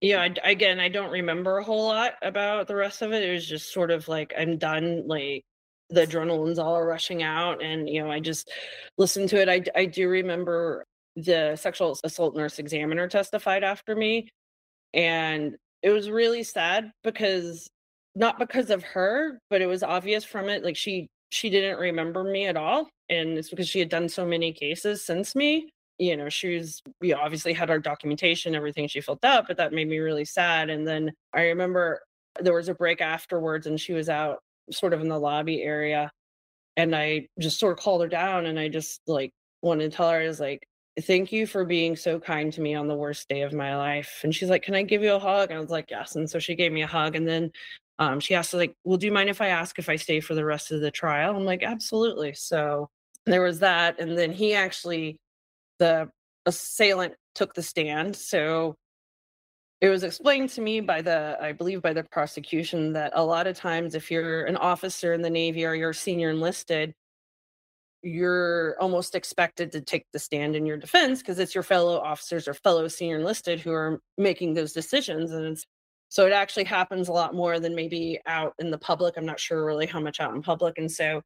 yeah 0.00 0.28
again 0.42 0.80
i 0.80 0.88
don't 0.88 1.10
remember 1.12 1.58
a 1.58 1.64
whole 1.64 1.86
lot 1.86 2.14
about 2.22 2.66
the 2.66 2.74
rest 2.74 3.00
of 3.02 3.12
it 3.12 3.22
it 3.22 3.32
was 3.32 3.46
just 3.46 3.72
sort 3.72 3.90
of 3.90 4.08
like 4.08 4.32
i'm 4.36 4.58
done 4.58 5.06
like 5.06 5.44
the 5.90 6.06
adrenaline's 6.06 6.58
all 6.58 6.74
are 6.74 6.86
rushing 6.86 7.22
out 7.22 7.62
and 7.62 7.88
you 7.88 8.02
know 8.02 8.10
i 8.10 8.18
just 8.18 8.50
listened 8.96 9.28
to 9.28 9.40
it. 9.40 9.48
I, 9.48 9.62
I 9.78 9.86
do 9.86 10.08
remember 10.08 10.84
the 11.16 11.56
sexual 11.56 11.98
assault 12.02 12.36
nurse 12.36 12.58
examiner 12.58 13.08
testified 13.08 13.62
after 13.62 13.94
me 13.94 14.28
and 14.92 15.56
it 15.82 15.90
was 15.90 16.10
really 16.10 16.42
sad 16.42 16.90
because 17.02 17.68
not 18.14 18.38
because 18.38 18.70
of 18.70 18.82
her 18.82 19.38
but 19.50 19.60
it 19.60 19.66
was 19.66 19.82
obvious 19.82 20.24
from 20.24 20.48
it 20.48 20.64
like 20.64 20.76
she 20.76 21.08
she 21.30 21.50
didn't 21.50 21.78
remember 21.78 22.24
me 22.24 22.46
at 22.46 22.56
all 22.56 22.88
and 23.08 23.36
it's 23.36 23.50
because 23.50 23.68
she 23.68 23.80
had 23.80 23.88
done 23.88 24.08
so 24.08 24.24
many 24.24 24.52
cases 24.52 25.04
since 25.04 25.34
me. 25.34 25.68
You 25.98 26.16
know 26.16 26.28
she 26.28 26.56
was 26.56 26.82
we 27.00 27.12
obviously 27.12 27.52
had 27.52 27.70
our 27.70 27.78
documentation 27.78 28.56
everything 28.56 28.88
she 28.88 29.00
filled 29.00 29.24
out 29.24 29.46
but 29.46 29.56
that 29.58 29.72
made 29.72 29.88
me 29.88 29.98
really 29.98 30.24
sad 30.24 30.68
and 30.68 30.84
then 30.84 31.12
i 31.32 31.42
remember 31.42 32.00
there 32.40 32.54
was 32.54 32.68
a 32.68 32.74
break 32.74 33.00
afterwards 33.00 33.68
and 33.68 33.80
she 33.80 33.92
was 33.92 34.08
out 34.08 34.40
sort 34.70 34.92
of 34.92 35.00
in 35.00 35.08
the 35.08 35.18
lobby 35.18 35.62
area 35.62 36.10
and 36.76 36.94
I 36.94 37.28
just 37.38 37.58
sort 37.58 37.78
of 37.78 37.82
called 37.82 38.02
her 38.02 38.08
down 38.08 38.46
and 38.46 38.58
I 38.58 38.68
just 38.68 39.00
like 39.06 39.32
wanted 39.62 39.90
to 39.90 39.96
tell 39.96 40.10
her 40.10 40.20
I 40.20 40.26
was 40.26 40.40
like, 40.40 40.66
thank 41.02 41.32
you 41.32 41.46
for 41.46 41.64
being 41.64 41.96
so 41.96 42.20
kind 42.20 42.52
to 42.52 42.60
me 42.60 42.74
on 42.74 42.88
the 42.88 42.94
worst 42.94 43.28
day 43.28 43.42
of 43.42 43.52
my 43.52 43.76
life. 43.76 44.20
And 44.22 44.34
she's 44.34 44.48
like, 44.48 44.62
can 44.62 44.74
I 44.74 44.82
give 44.82 45.02
you 45.02 45.14
a 45.14 45.18
hug? 45.18 45.50
And 45.50 45.58
I 45.58 45.60
was 45.60 45.70
like, 45.70 45.90
yes. 45.90 46.16
And 46.16 46.28
so 46.28 46.38
she 46.38 46.54
gave 46.54 46.72
me 46.72 46.82
a 46.82 46.86
hug. 46.86 47.16
And 47.16 47.26
then 47.26 47.50
um, 47.98 48.20
she 48.20 48.34
asked, 48.34 48.54
like, 48.54 48.74
well, 48.84 48.96
do 48.96 49.06
you 49.06 49.12
mind 49.12 49.28
if 49.28 49.40
I 49.40 49.48
ask 49.48 49.78
if 49.78 49.88
I 49.88 49.96
stay 49.96 50.20
for 50.20 50.34
the 50.34 50.44
rest 50.44 50.70
of 50.70 50.80
the 50.80 50.90
trial? 50.90 51.36
I'm 51.36 51.44
like, 51.44 51.62
absolutely. 51.62 52.34
So 52.34 52.90
there 53.26 53.42
was 53.42 53.60
that. 53.60 53.98
And 53.98 54.16
then 54.16 54.32
he 54.32 54.54
actually, 54.54 55.18
the 55.78 56.10
assailant 56.46 57.14
took 57.34 57.54
the 57.54 57.62
stand. 57.62 58.14
So 58.14 58.76
it 59.84 59.90
was 59.90 60.02
explained 60.02 60.48
to 60.48 60.62
me 60.62 60.80
by 60.80 61.02
the 61.02 61.36
i 61.42 61.52
believe 61.52 61.82
by 61.82 61.92
the 61.92 62.04
prosecution 62.04 62.90
that 62.94 63.12
a 63.14 63.22
lot 63.22 63.46
of 63.46 63.54
times 63.54 63.94
if 63.94 64.10
you're 64.10 64.46
an 64.46 64.56
officer 64.56 65.12
in 65.12 65.20
the 65.20 65.28
navy 65.28 65.66
or 65.66 65.74
you're 65.74 65.92
senior 65.92 66.30
enlisted 66.30 66.94
you're 68.02 68.76
almost 68.80 69.14
expected 69.14 69.70
to 69.70 69.82
take 69.82 70.06
the 70.14 70.18
stand 70.18 70.56
in 70.56 70.64
your 70.64 70.78
defense 70.78 71.18
because 71.18 71.38
it's 71.38 71.54
your 71.54 71.62
fellow 71.62 71.98
officers 71.98 72.48
or 72.48 72.54
fellow 72.54 72.88
senior 72.88 73.18
enlisted 73.18 73.60
who 73.60 73.72
are 73.72 74.00
making 74.16 74.54
those 74.54 74.72
decisions 74.72 75.32
and 75.32 75.58
so 76.08 76.24
it 76.26 76.32
actually 76.32 76.64
happens 76.64 77.08
a 77.08 77.12
lot 77.12 77.34
more 77.34 77.60
than 77.60 77.74
maybe 77.74 78.18
out 78.24 78.54
in 78.60 78.70
the 78.70 78.78
public 78.78 79.14
i'm 79.18 79.26
not 79.26 79.38
sure 79.38 79.66
really 79.66 79.86
how 79.86 80.00
much 80.00 80.18
out 80.18 80.34
in 80.34 80.40
public 80.40 80.78
and 80.78 80.90
so 80.90 81.20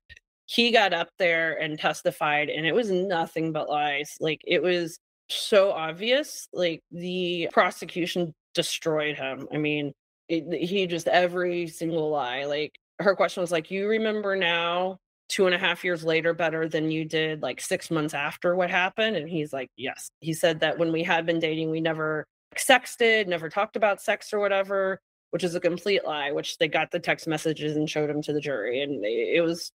he 0.47 0.73
got 0.73 0.93
up 0.93 1.11
there 1.21 1.61
and 1.63 1.79
testified 1.79 2.49
and 2.49 2.67
it 2.67 2.75
was 2.75 2.91
nothing 2.91 3.53
but 3.53 3.69
lies 3.69 4.17
like 4.19 4.41
it 4.45 4.61
was 4.61 4.99
so 5.31 5.71
obvious 5.71 6.49
like 6.53 6.81
the 6.91 7.49
prosecution 7.53 8.35
destroyed 8.59 9.17
him. 9.17 9.49
I 9.53 9.57
mean, 9.57 9.93
it, 10.29 10.67
he 10.67 10.87
just 10.87 11.09
every 11.09 11.67
single 11.69 12.11
lie. 12.11 12.45
Like 12.45 12.73
her 12.99 13.15
question 13.17 13.41
was 13.41 13.53
like, 13.53 13.71
"You 13.71 13.89
remember 13.89 14.37
now 14.37 14.99
two 15.29 15.47
and 15.47 15.55
a 15.55 15.59
half 15.59 15.85
years 15.85 16.05
later 16.05 16.33
better 16.33 16.69
than 16.69 16.91
you 16.91 17.05
did 17.05 17.43
like 17.43 17.61
six 17.61 17.91
months 17.91 18.15
after 18.15 18.57
what 18.57 18.71
happened? 18.71 19.17
And 19.17 19.29
he's 19.29 19.53
like, 19.53 19.71
yes. 19.77 20.11
He 20.21 20.33
said 20.33 20.61
that 20.61 20.79
when 20.79 20.93
we 20.93 21.03
had 21.03 21.27
been 21.27 21.39
dating, 21.39 21.71
we 21.71 21.81
never 21.81 22.27
sexted, 22.57 23.27
never 23.27 23.49
talked 23.49 23.77
about 23.77 24.01
sex 24.01 24.33
or 24.33 24.41
whatever, 24.41 25.01
which 25.31 25.45
is 25.45 25.55
a 25.55 25.61
complete 25.61 26.05
lie, 26.05 26.33
which 26.33 26.57
they 26.59 26.69
got 26.69 26.91
the 26.91 26.99
text 26.99 27.29
messages 27.29 27.77
and 27.77 27.89
showed 27.89 28.09
them 28.09 28.23
to 28.23 28.33
the 28.33 28.41
jury. 28.41 28.83
And 28.83 29.05
it 29.05 29.45
was 29.45 29.71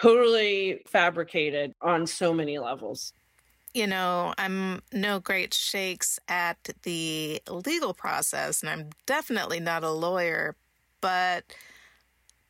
totally 0.00 0.82
fabricated 0.88 1.72
on 1.80 2.06
so 2.06 2.32
many 2.32 2.58
levels. 2.58 3.12
You 3.78 3.86
know, 3.86 4.34
I'm 4.36 4.82
no 4.92 5.20
great 5.20 5.54
shakes 5.54 6.18
at 6.26 6.68
the 6.82 7.40
legal 7.48 7.94
process, 7.94 8.60
and 8.60 8.68
I'm 8.68 8.90
definitely 9.06 9.60
not 9.60 9.84
a 9.84 9.90
lawyer, 9.92 10.56
but 11.00 11.44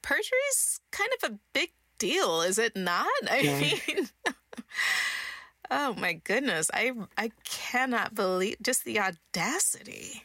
perjury's 0.01 0.81
kind 0.91 1.11
of 1.23 1.31
a 1.31 1.39
big 1.53 1.73
deal, 1.99 2.41
is 2.41 2.59
it 2.59 2.75
not? 2.75 3.07
I 3.31 3.41
yeah. 3.41 3.61
mean, 3.61 4.09
oh 5.71 5.93
my 5.99 6.15
goodness, 6.15 6.71
I 6.73 6.93
I 7.19 7.31
cannot 7.45 8.15
believe 8.15 8.57
just 8.63 8.87
the 8.87 8.99
audacity. 8.99 10.23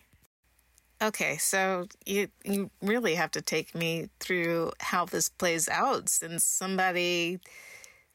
Okay, 1.01 1.35
so 1.35 1.87
you 2.05 2.29
you 2.45 2.71
really 2.81 3.15
have 3.15 3.31
to 3.31 3.41
take 3.41 3.75
me 3.75 4.07
through 4.21 4.71
how 4.79 5.03
this 5.03 5.27
plays 5.27 5.67
out 5.67 6.07
since 6.07 6.45
somebody 6.45 7.41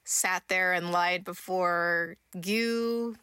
sat 0.09 0.43
there 0.49 0.73
and 0.73 0.91
lied 0.91 1.23
before 1.23 2.17
you, 2.43 3.17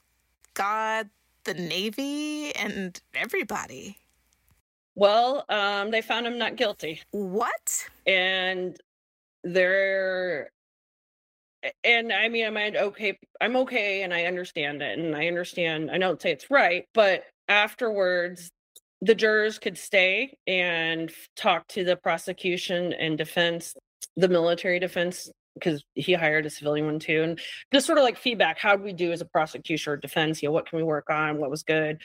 God, 0.53 1.09
the 1.43 1.55
Navy, 1.55 2.55
and 2.55 2.99
everybody. 3.15 3.97
Well, 4.93 5.45
um, 5.49 5.91
they 5.91 6.01
found 6.01 6.27
him 6.27 6.37
not 6.37 6.55
guilty. 6.55 7.01
What? 7.11 7.89
And 8.05 8.77
they're 9.43 10.49
and 11.83 12.13
I 12.13 12.29
mean, 12.29 12.45
I'm 12.45 12.57
okay. 12.57 13.17
I'm 13.41 13.55
okay, 13.57 14.03
and 14.03 14.13
I 14.13 14.25
understand 14.25 14.81
it, 14.83 14.99
and 14.99 15.15
I 15.15 15.27
understand. 15.27 15.89
I 15.89 15.97
don't 15.97 16.21
say 16.21 16.31
it's 16.31 16.51
right, 16.51 16.85
but 16.93 17.23
afterwards, 17.47 18.51
the 19.01 19.15
jurors 19.15 19.57
could 19.57 19.77
stay 19.77 20.37
and 20.45 21.11
talk 21.35 21.67
to 21.69 21.83
the 21.83 21.95
prosecution 21.95 22.93
and 22.93 23.17
defense, 23.17 23.75
the 24.15 24.27
military 24.27 24.79
defense, 24.79 25.31
because 25.55 25.83
he 25.95 26.13
hired 26.13 26.45
a 26.45 26.49
civilian 26.49 26.85
one 26.85 26.99
too, 26.99 27.23
and 27.23 27.39
just 27.73 27.87
sort 27.87 27.97
of 27.97 28.03
like 28.03 28.17
feedback. 28.17 28.59
How 28.59 28.75
do 28.75 28.83
we 28.83 28.93
do 28.93 29.11
as 29.11 29.21
a 29.21 29.25
prosecution 29.25 29.93
or 29.93 29.97
defense? 29.97 30.41
You 30.41 30.49
know, 30.49 30.53
what 30.53 30.69
can 30.69 30.77
we 30.77 30.83
work 30.83 31.09
on? 31.09 31.37
What 31.39 31.49
was 31.49 31.63
good? 31.63 31.99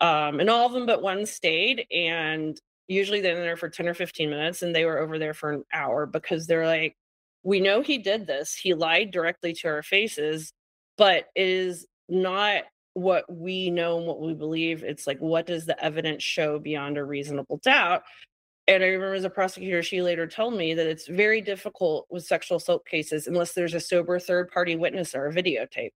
Um, 0.00 0.40
and 0.40 0.50
all 0.50 0.66
of 0.66 0.72
them 0.72 0.86
but 0.86 1.02
one 1.02 1.26
stayed, 1.26 1.86
and 1.90 2.60
usually 2.88 3.20
they're 3.20 3.36
in 3.36 3.42
there 3.42 3.56
for 3.56 3.68
10 3.68 3.88
or 3.88 3.94
15 3.94 4.30
minutes, 4.30 4.62
and 4.62 4.74
they 4.74 4.84
were 4.84 4.98
over 4.98 5.18
there 5.18 5.34
for 5.34 5.52
an 5.52 5.64
hour 5.72 6.06
because 6.06 6.46
they're 6.46 6.66
like, 6.66 6.96
we 7.42 7.60
know 7.60 7.80
he 7.80 7.98
did 7.98 8.26
this. 8.26 8.54
He 8.54 8.74
lied 8.74 9.12
directly 9.12 9.52
to 9.54 9.68
our 9.68 9.82
faces, 9.82 10.52
but 10.98 11.26
it 11.34 11.48
is 11.48 11.86
not 12.08 12.64
what 12.94 13.24
we 13.30 13.70
know 13.70 13.98
and 13.98 14.06
what 14.06 14.20
we 14.20 14.34
believe. 14.34 14.82
It's 14.82 15.06
like, 15.06 15.18
what 15.18 15.46
does 15.46 15.66
the 15.66 15.82
evidence 15.82 16.22
show 16.22 16.58
beyond 16.58 16.98
a 16.98 17.04
reasonable 17.04 17.58
doubt? 17.58 18.02
And 18.68 18.82
I 18.82 18.88
remember 18.88 19.14
as 19.14 19.24
a 19.24 19.30
prosecutor, 19.30 19.82
she 19.82 20.02
later 20.02 20.26
told 20.26 20.54
me 20.54 20.74
that 20.74 20.86
it's 20.86 21.06
very 21.06 21.40
difficult 21.40 22.06
with 22.10 22.24
sexual 22.24 22.56
assault 22.56 22.84
cases 22.84 23.28
unless 23.28 23.52
there's 23.52 23.74
a 23.74 23.80
sober 23.80 24.18
third 24.18 24.50
party 24.50 24.74
witness 24.74 25.14
or 25.14 25.26
a 25.26 25.32
videotape. 25.32 25.90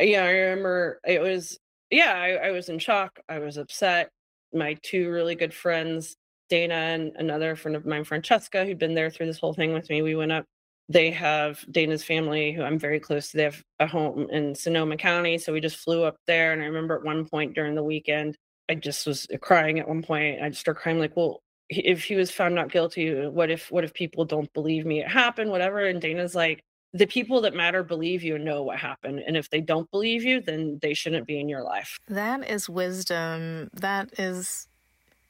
Uh, 0.00 0.04
yeah, 0.04 0.24
I 0.24 0.30
remember 0.30 1.00
it 1.06 1.20
was, 1.20 1.58
yeah, 1.90 2.14
I, 2.14 2.48
I 2.48 2.50
was 2.50 2.68
in 2.68 2.78
shock. 2.80 3.20
I 3.28 3.38
was 3.38 3.56
upset. 3.56 4.10
My 4.52 4.76
two 4.82 5.10
really 5.10 5.36
good 5.36 5.54
friends, 5.54 6.16
Dana 6.48 6.74
and 6.74 7.12
another 7.16 7.54
friend 7.54 7.76
of 7.76 7.86
mine, 7.86 8.04
Francesca, 8.04 8.64
who'd 8.64 8.78
been 8.78 8.94
there 8.94 9.10
through 9.10 9.26
this 9.26 9.38
whole 9.38 9.54
thing 9.54 9.72
with 9.72 9.88
me, 9.88 10.02
we 10.02 10.16
went 10.16 10.32
up 10.32 10.44
they 10.88 11.10
have 11.10 11.64
Dana's 11.70 12.02
family, 12.02 12.52
who 12.52 12.62
I'm 12.62 12.78
very 12.78 12.98
close 12.98 13.30
to. 13.30 13.36
They 13.36 13.42
have 13.44 13.62
a 13.78 13.86
home 13.86 14.26
in 14.30 14.54
Sonoma 14.54 14.96
County, 14.96 15.36
so 15.36 15.52
we 15.52 15.60
just 15.60 15.76
flew 15.76 16.02
up 16.02 16.16
there. 16.26 16.52
And 16.52 16.62
I 16.62 16.66
remember 16.66 16.96
at 16.96 17.04
one 17.04 17.26
point 17.26 17.54
during 17.54 17.74
the 17.74 17.82
weekend, 17.82 18.36
I 18.70 18.74
just 18.74 19.06
was 19.06 19.26
crying. 19.40 19.78
At 19.78 19.88
one 19.88 20.02
point, 20.02 20.42
I 20.42 20.48
just 20.48 20.60
started 20.60 20.80
crying, 20.80 20.98
like, 20.98 21.16
"Well, 21.16 21.42
if 21.68 22.04
he 22.04 22.14
was 22.14 22.30
found 22.30 22.54
not 22.54 22.70
guilty, 22.70 23.18
uh, 23.18 23.30
what 23.30 23.50
if 23.50 23.70
what 23.70 23.84
if 23.84 23.94
people 23.94 24.24
don't 24.24 24.52
believe 24.52 24.86
me? 24.86 25.00
It 25.00 25.08
happened, 25.08 25.50
whatever." 25.50 25.84
And 25.86 26.00
Dana's 26.00 26.34
like, 26.34 26.62
"The 26.92 27.06
people 27.06 27.40
that 27.42 27.54
matter 27.54 27.82
believe 27.82 28.22
you 28.22 28.36
and 28.36 28.44
know 28.44 28.62
what 28.62 28.78
happened, 28.78 29.20
and 29.20 29.36
if 29.36 29.50
they 29.50 29.60
don't 29.60 29.90
believe 29.90 30.24
you, 30.24 30.40
then 30.40 30.78
they 30.82 30.94
shouldn't 30.94 31.26
be 31.26 31.40
in 31.40 31.48
your 31.48 31.62
life." 31.62 31.98
That 32.08 32.48
is 32.48 32.68
wisdom. 32.68 33.70
That 33.72 34.18
is 34.18 34.68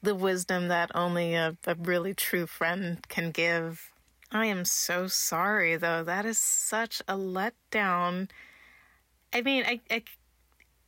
the 0.02 0.14
wisdom 0.14 0.68
that 0.68 0.90
only 0.94 1.34
a, 1.34 1.56
a 1.66 1.74
really 1.74 2.14
true 2.14 2.46
friend 2.46 3.06
can 3.08 3.32
give 3.32 3.90
I 4.30 4.46
am 4.46 4.64
so 4.64 5.06
sorry, 5.06 5.76
though. 5.76 6.04
That 6.04 6.26
is 6.26 6.38
such 6.38 7.00
a 7.08 7.14
letdown. 7.14 8.30
I 9.32 9.40
mean, 9.40 9.64
I, 9.66 9.80
I, 9.90 10.02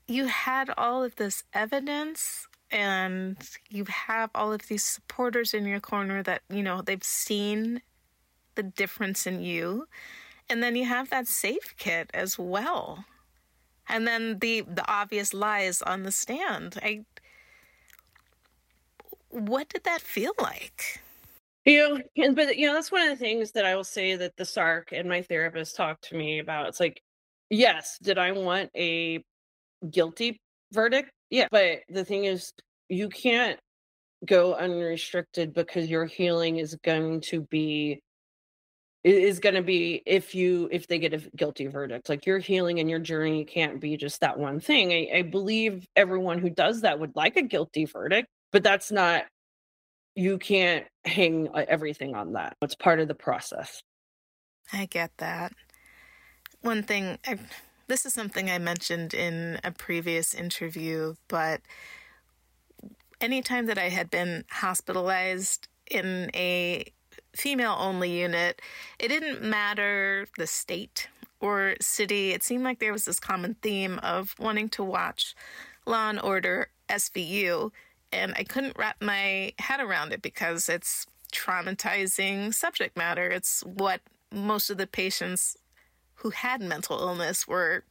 you 0.06 0.26
had 0.26 0.70
all 0.76 1.02
of 1.02 1.16
this 1.16 1.44
evidence 1.54 2.46
and 2.70 3.36
you 3.68 3.84
have 3.86 4.30
all 4.34 4.52
of 4.52 4.68
these 4.68 4.84
supporters 4.84 5.54
in 5.54 5.66
your 5.66 5.80
corner 5.80 6.22
that, 6.22 6.42
you 6.48 6.62
know, 6.62 6.82
they've 6.82 7.02
seen 7.04 7.82
the 8.54 8.62
difference 8.62 9.26
in 9.26 9.42
you. 9.42 9.86
And 10.48 10.62
then 10.62 10.76
you 10.76 10.84
have 10.84 11.10
that 11.10 11.28
safe 11.28 11.74
kit 11.78 12.10
as 12.12 12.38
well. 12.38 13.04
And 13.88 14.06
then 14.06 14.38
the 14.38 14.62
the 14.62 14.88
obvious 14.90 15.34
lies 15.34 15.82
on 15.82 16.04
the 16.04 16.12
stand. 16.12 16.78
I 16.82 17.04
what 19.30 19.68
did 19.68 19.84
that 19.84 20.00
feel 20.00 20.32
like? 20.40 21.00
You 21.64 22.02
know, 22.16 22.32
but 22.34 22.56
you 22.56 22.66
know, 22.66 22.74
that's 22.74 22.92
one 22.92 23.02
of 23.02 23.10
the 23.10 23.22
things 23.24 23.52
that 23.52 23.64
I 23.64 23.76
will 23.76 23.84
say 23.84 24.16
that 24.16 24.36
the 24.36 24.44
SARC 24.44 24.92
and 24.92 25.08
my 25.08 25.22
therapist 25.22 25.76
talked 25.76 26.08
to 26.08 26.16
me 26.16 26.38
about. 26.38 26.68
It's 26.68 26.80
like, 26.80 27.02
yes, 27.50 27.98
did 28.02 28.18
I 28.18 28.32
want 28.32 28.70
a 28.76 29.24
guilty 29.90 30.40
verdict? 30.72 31.10
Yeah. 31.30 31.48
But 31.50 31.80
the 31.88 32.04
thing 32.04 32.24
is, 32.24 32.52
you 32.88 33.08
can't 33.08 33.58
go 34.26 34.54
unrestricted 34.54 35.54
because 35.54 35.88
your 35.88 36.04
healing 36.04 36.58
is 36.58 36.76
going 36.84 37.22
to 37.22 37.40
be 37.40 38.02
is 39.02 39.38
going 39.38 39.54
to 39.54 39.62
be 39.62 40.02
if 40.04 40.34
you 40.34 40.68
if 40.70 40.86
they 40.86 40.98
get 40.98 41.14
a 41.14 41.30
guilty 41.34 41.66
verdict 41.68 42.10
like 42.10 42.26
your 42.26 42.38
healing 42.38 42.80
and 42.80 42.90
your 42.90 42.98
journey 42.98 43.46
can't 43.46 43.80
be 43.80 43.96
just 43.96 44.20
that 44.20 44.38
one 44.38 44.60
thing 44.60 44.92
I, 44.92 45.20
I 45.20 45.22
believe 45.22 45.86
everyone 45.96 46.38
who 46.38 46.50
does 46.50 46.82
that 46.82 47.00
would 47.00 47.16
like 47.16 47.36
a 47.36 47.42
guilty 47.42 47.86
verdict 47.86 48.28
but 48.52 48.62
that's 48.62 48.92
not 48.92 49.24
you 50.14 50.38
can't 50.38 50.86
hang 51.04 51.48
uh, 51.48 51.64
everything 51.68 52.14
on 52.14 52.34
that. 52.34 52.56
It's 52.62 52.74
part 52.74 53.00
of 53.00 53.08
the 53.08 53.14
process. 53.14 53.82
I 54.72 54.86
get 54.86 55.10
that. 55.18 55.52
One 56.60 56.82
thing, 56.82 57.18
I, 57.26 57.38
this 57.90 58.06
is 58.06 58.14
something 58.14 58.48
I 58.48 58.58
mentioned 58.58 59.14
in 59.14 59.58
a 59.64 59.72
previous 59.72 60.32
interview, 60.32 61.16
but 61.26 61.60
anytime 63.20 63.66
that 63.66 63.78
I 63.78 63.88
had 63.88 64.10
been 64.10 64.44
hospitalized 64.48 65.66
in 65.90 66.30
a 66.32 66.84
female 67.34 67.76
only 67.78 68.20
unit, 68.20 68.62
it 69.00 69.08
didn't 69.08 69.42
matter 69.42 70.28
the 70.38 70.46
state 70.46 71.08
or 71.40 71.74
city. 71.80 72.30
It 72.30 72.44
seemed 72.44 72.62
like 72.62 72.78
there 72.78 72.92
was 72.92 73.06
this 73.06 73.18
common 73.18 73.56
theme 73.60 73.98
of 74.04 74.36
wanting 74.38 74.68
to 74.70 74.84
watch 74.84 75.34
Law 75.84 76.10
and 76.10 76.20
Order 76.20 76.68
SVU 76.88 77.72
and 78.12 78.34
I 78.36 78.44
couldn't 78.44 78.76
wrap 78.78 78.96
my 79.00 79.52
head 79.58 79.80
around 79.80 80.12
it 80.12 80.22
because 80.22 80.68
it's 80.68 81.06
traumatizing 81.32 82.54
subject 82.54 82.96
matter. 82.96 83.28
It's 83.28 83.62
what 83.62 84.00
most 84.32 84.70
of 84.70 84.78
the 84.78 84.86
patients 84.86 85.56
who 86.20 86.30
had 86.30 86.60
mental 86.60 86.98
illness 86.98 87.48
were 87.48 87.84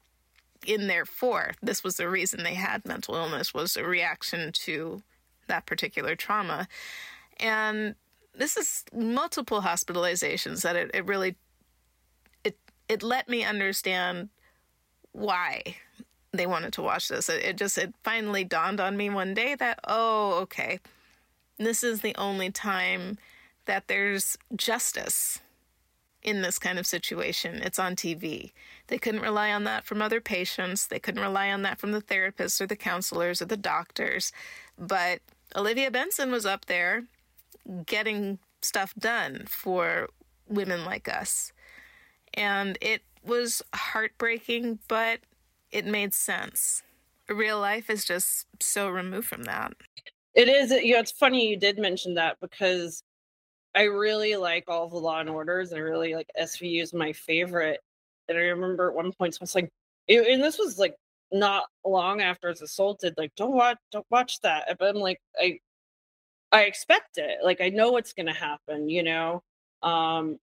in 0.66 0.88
there 0.88 1.06
for. 1.06 1.54
This 1.62 1.84
was 1.84 1.98
the 1.98 2.10
reason 2.10 2.44
they 2.44 2.54
had 2.54 2.86
mental 2.86 3.16
illness 3.16 3.54
was 3.54 3.76
a 3.76 3.84
reaction 3.84 4.52
to 4.52 5.02
that 5.48 5.66
particular 5.66 6.16
trauma. 6.16 6.68
And 7.40 7.96
this 8.36 8.56
is 8.56 8.84
multiple 8.94 9.62
hospitalizations 9.62 10.62
that 10.62 10.76
it, 10.76 10.92
it 10.94 11.06
really 11.06 11.36
it 12.44 12.58
it 12.88 13.02
let 13.02 13.28
me 13.28 13.44
understand 13.44 14.30
why 15.12 15.76
they 16.32 16.46
wanted 16.46 16.74
to 16.74 16.84
watch 16.84 17.08
this. 17.08 17.30
It, 17.30 17.44
it 17.44 17.58
just 17.58 17.78
it 17.78 17.96
finally 18.04 18.44
dawned 18.44 18.80
on 18.80 18.96
me 18.96 19.10
one 19.10 19.34
day 19.34 19.56
that 19.56 19.80
oh 19.88 20.34
okay, 20.42 20.80
this 21.58 21.84
is 21.84 22.02
the 22.02 22.16
only 22.16 22.52
time 22.52 23.18
that 23.66 23.88
there's 23.88 24.38
justice 24.56 25.40
in 26.24 26.42
this 26.42 26.60
kind 26.60 26.80
of 26.80 26.86
situation. 26.88 27.56
It's 27.64 27.80
on 27.80 27.96
TV. 27.96 28.52
They 28.88 28.98
couldn't 28.98 29.22
rely 29.22 29.52
on 29.52 29.64
that 29.66 29.86
from 29.86 30.02
other 30.02 30.22
patients. 30.22 30.88
They 30.88 31.00
couldn't 31.00 31.22
rely 31.22 31.52
on 31.52 31.62
that 31.64 31.80
from 31.80 31.92
the 31.92 32.02
therapists 32.02 32.60
or 32.62 32.68
the 32.68 32.76
counselors 32.76 33.42
or 33.42 33.46
the 33.46 33.58
doctors. 33.58 34.32
But 34.78 35.22
Olivia 35.56 35.92
Benson 35.92 36.32
was 36.32 36.46
up 36.46 36.66
there 36.66 37.06
getting 37.86 38.40
stuff 38.62 38.94
done 38.96 39.46
for 39.48 40.10
women 40.48 40.86
like 40.86 41.08
us. 41.08 41.54
And 42.34 42.78
it 42.82 43.04
was 43.26 43.62
heartbreaking, 43.76 44.80
but 44.88 45.22
it 45.72 45.86
made 45.86 46.14
sense. 46.14 46.84
Real 47.30 47.60
life 47.60 47.90
is 47.90 48.06
just 48.06 48.48
so 48.62 48.90
removed 48.90 49.28
from 49.28 49.44
that. 49.44 49.74
It 50.36 50.48
is. 50.50 50.72
You 50.72 50.94
know, 50.94 51.00
it's 51.00 51.12
funny 51.12 51.50
you 51.50 51.58
did 51.58 51.78
mention 51.80 52.16
that 52.16 52.38
because 52.42 53.04
I 53.76 53.84
really 53.84 54.36
like 54.36 54.66
all 54.68 54.90
the 54.90 54.98
Law 54.98 55.20
and 55.20 55.30
Orders. 55.30 55.74
I 55.74 55.78
really 55.78 56.16
like 56.16 56.30
SVU 56.40 56.82
is 56.82 56.94
my 56.94 57.14
favorite. 57.14 57.80
And 58.28 58.38
I 58.38 58.42
remember 58.42 58.90
at 58.90 58.96
one 58.96 59.12
point, 59.14 59.36
so 59.36 59.40
I 59.42 59.44
was 59.44 59.56
like, 59.56 59.70
and 60.08 60.44
this 60.44 60.58
was 60.58 60.80
like 60.80 60.96
not 61.32 61.66
long 61.86 62.22
after 62.22 62.48
I 62.48 62.52
was 62.52 62.62
assaulted. 62.62 63.14
Like, 63.18 63.32
don't 63.36 63.54
watch, 63.54 63.78
don't 63.92 64.06
watch 64.10 64.40
that. 64.42 64.76
But 64.80 64.96
I'm 64.96 65.02
like, 65.02 65.22
I, 65.40 65.60
I 66.52 66.64
expect 66.64 67.18
it. 67.18 67.38
Like, 67.44 67.62
I 67.62 67.70
know 67.70 67.92
what's 67.92 68.14
going 68.14 68.26
to 68.26 68.34
happen. 68.34 68.90
You 68.90 69.04
know, 69.04 69.44
um, 69.84 70.40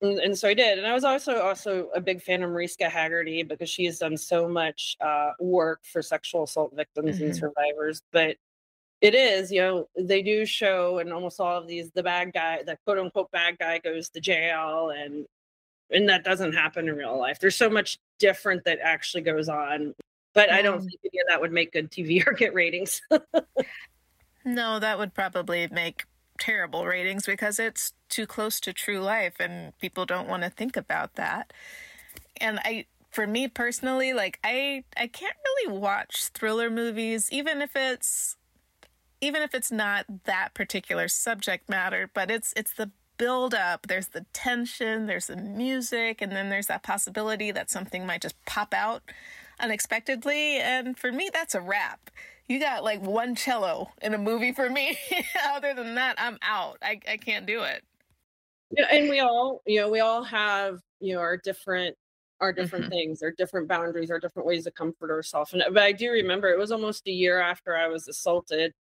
and, 0.00 0.18
and, 0.20 0.38
so 0.38 0.48
I 0.48 0.54
did. 0.54 0.78
And 0.78 0.86
I 0.86 0.94
was 0.94 1.04
also 1.04 1.40
also 1.40 1.88
a 1.94 2.00
big 2.00 2.22
fan 2.22 2.42
of 2.42 2.50
Mariska 2.50 2.84
Hargitay 2.84 3.46
because 3.46 3.68
she 3.68 3.84
has 3.86 3.98
done 3.98 4.16
so 4.16 4.48
much 4.48 4.96
uh, 5.00 5.30
work 5.40 5.80
for 5.84 6.02
sexual 6.02 6.44
assault 6.44 6.74
victims 6.76 7.16
mm-hmm. 7.16 7.26
and 7.26 7.36
survivors. 7.36 8.02
But 8.12 8.36
it 9.00 9.14
is, 9.14 9.52
you 9.52 9.60
know, 9.60 9.88
they 9.96 10.22
do 10.22 10.44
show 10.44 10.98
in 10.98 11.12
almost 11.12 11.40
all 11.40 11.56
of 11.56 11.66
these 11.66 11.90
the 11.92 12.02
bad 12.02 12.32
guy, 12.32 12.62
the 12.64 12.76
quote 12.84 12.98
unquote 12.98 13.30
bad 13.30 13.58
guy 13.58 13.78
goes 13.78 14.08
to 14.10 14.20
jail 14.20 14.90
and 14.90 15.26
and 15.90 16.08
that 16.08 16.24
doesn't 16.24 16.52
happen 16.52 16.88
in 16.88 16.96
real 16.96 17.18
life. 17.18 17.38
There's 17.40 17.56
so 17.56 17.70
much 17.70 17.98
different 18.18 18.64
that 18.64 18.78
actually 18.82 19.22
goes 19.22 19.48
on. 19.48 19.94
But 20.34 20.52
I 20.52 20.62
don't 20.62 20.78
mm-hmm. 20.78 20.86
think 20.86 21.00
any 21.04 21.20
of 21.20 21.28
that 21.28 21.40
would 21.40 21.52
make 21.52 21.72
good 21.72 21.90
TV 21.90 22.24
or 22.26 22.32
get 22.32 22.54
ratings. 22.54 23.00
no, 24.44 24.78
that 24.78 24.98
would 24.98 25.14
probably 25.14 25.68
make 25.68 26.04
terrible 26.38 26.86
ratings 26.86 27.26
because 27.26 27.58
it's 27.58 27.92
too 28.08 28.26
close 28.26 28.60
to 28.60 28.72
true 28.72 29.00
life 29.00 29.34
and 29.40 29.76
people 29.78 30.06
don't 30.06 30.28
want 30.28 30.42
to 30.42 30.50
think 30.50 30.76
about 30.76 31.14
that. 31.14 31.52
And 32.40 32.60
I 32.64 32.86
for 33.10 33.26
me 33.26 33.48
personally, 33.48 34.12
like 34.12 34.38
I 34.44 34.84
I 34.96 35.06
can't 35.06 35.36
really 35.44 35.78
watch 35.78 36.28
thriller 36.28 36.70
movies 36.70 37.28
even 37.32 37.62
if 37.62 37.74
it's 37.74 38.36
even 39.20 39.42
if 39.42 39.54
it's 39.54 39.72
not 39.72 40.06
that 40.24 40.50
particular 40.54 41.08
subject 41.08 41.68
matter, 41.68 42.10
but 42.12 42.30
it's 42.30 42.52
it's 42.56 42.72
the 42.72 42.90
build 43.16 43.52
up, 43.52 43.88
there's 43.88 44.08
the 44.08 44.24
tension, 44.32 45.06
there's 45.06 45.26
the 45.26 45.36
music, 45.36 46.22
and 46.22 46.32
then 46.32 46.50
there's 46.50 46.68
that 46.68 46.84
possibility 46.84 47.50
that 47.50 47.68
something 47.68 48.06
might 48.06 48.22
just 48.22 48.36
pop 48.46 48.72
out 48.72 49.02
unexpectedly. 49.58 50.58
And 50.58 50.96
for 50.96 51.10
me, 51.10 51.28
that's 51.32 51.56
a 51.56 51.60
wrap 51.60 52.10
you 52.48 52.58
got 52.58 52.82
like 52.82 53.02
one 53.02 53.34
cello 53.34 53.92
in 54.02 54.14
a 54.14 54.18
movie 54.18 54.52
for 54.52 54.68
me. 54.68 54.98
Other 55.54 55.74
than 55.74 55.94
that, 55.94 56.16
I'm 56.18 56.38
out. 56.42 56.78
I, 56.82 57.00
I 57.08 57.18
can't 57.18 57.46
do 57.46 57.62
it. 57.62 57.84
Yeah, 58.70 58.86
and 58.90 59.08
we 59.08 59.20
all, 59.20 59.62
you 59.66 59.80
know, 59.80 59.88
we 59.88 60.00
all 60.00 60.22
have, 60.24 60.80
you 61.00 61.14
know, 61.14 61.20
our 61.20 61.36
different 61.36 61.96
our 62.40 62.52
different 62.52 62.84
mm-hmm. 62.84 62.92
things, 62.92 63.22
our 63.22 63.32
different 63.32 63.66
boundaries, 63.66 64.10
our 64.10 64.20
different 64.20 64.46
ways 64.46 64.64
to 64.64 64.70
comfort 64.70 65.10
ourselves. 65.10 65.52
And 65.52 65.62
but 65.72 65.82
I 65.82 65.92
do 65.92 66.10
remember 66.10 66.48
it 66.48 66.58
was 66.58 66.70
almost 66.70 67.06
a 67.06 67.10
year 67.10 67.40
after 67.40 67.76
I 67.76 67.88
was 67.88 68.08
assaulted. 68.08 68.72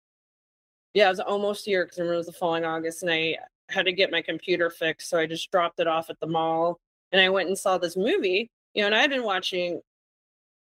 Yeah, 0.94 1.06
it 1.06 1.10
was 1.10 1.20
almost 1.20 1.66
a 1.66 1.70
year 1.70 1.84
because 1.84 1.98
it 1.98 2.04
was 2.04 2.26
the 2.26 2.32
following 2.32 2.64
August, 2.64 3.02
and 3.02 3.12
I 3.12 3.36
had 3.68 3.86
to 3.86 3.92
get 3.92 4.10
my 4.10 4.22
computer 4.22 4.70
fixed, 4.70 5.10
so 5.10 5.18
I 5.18 5.26
just 5.26 5.50
dropped 5.50 5.80
it 5.80 5.86
off 5.86 6.10
at 6.10 6.18
the 6.20 6.26
mall, 6.26 6.78
and 7.12 7.20
I 7.20 7.28
went 7.28 7.48
and 7.48 7.58
saw 7.58 7.78
this 7.78 7.96
movie. 7.96 8.50
You 8.74 8.82
know, 8.82 8.86
and 8.86 8.94
I 8.94 9.00
had 9.00 9.10
been 9.10 9.24
watching, 9.24 9.80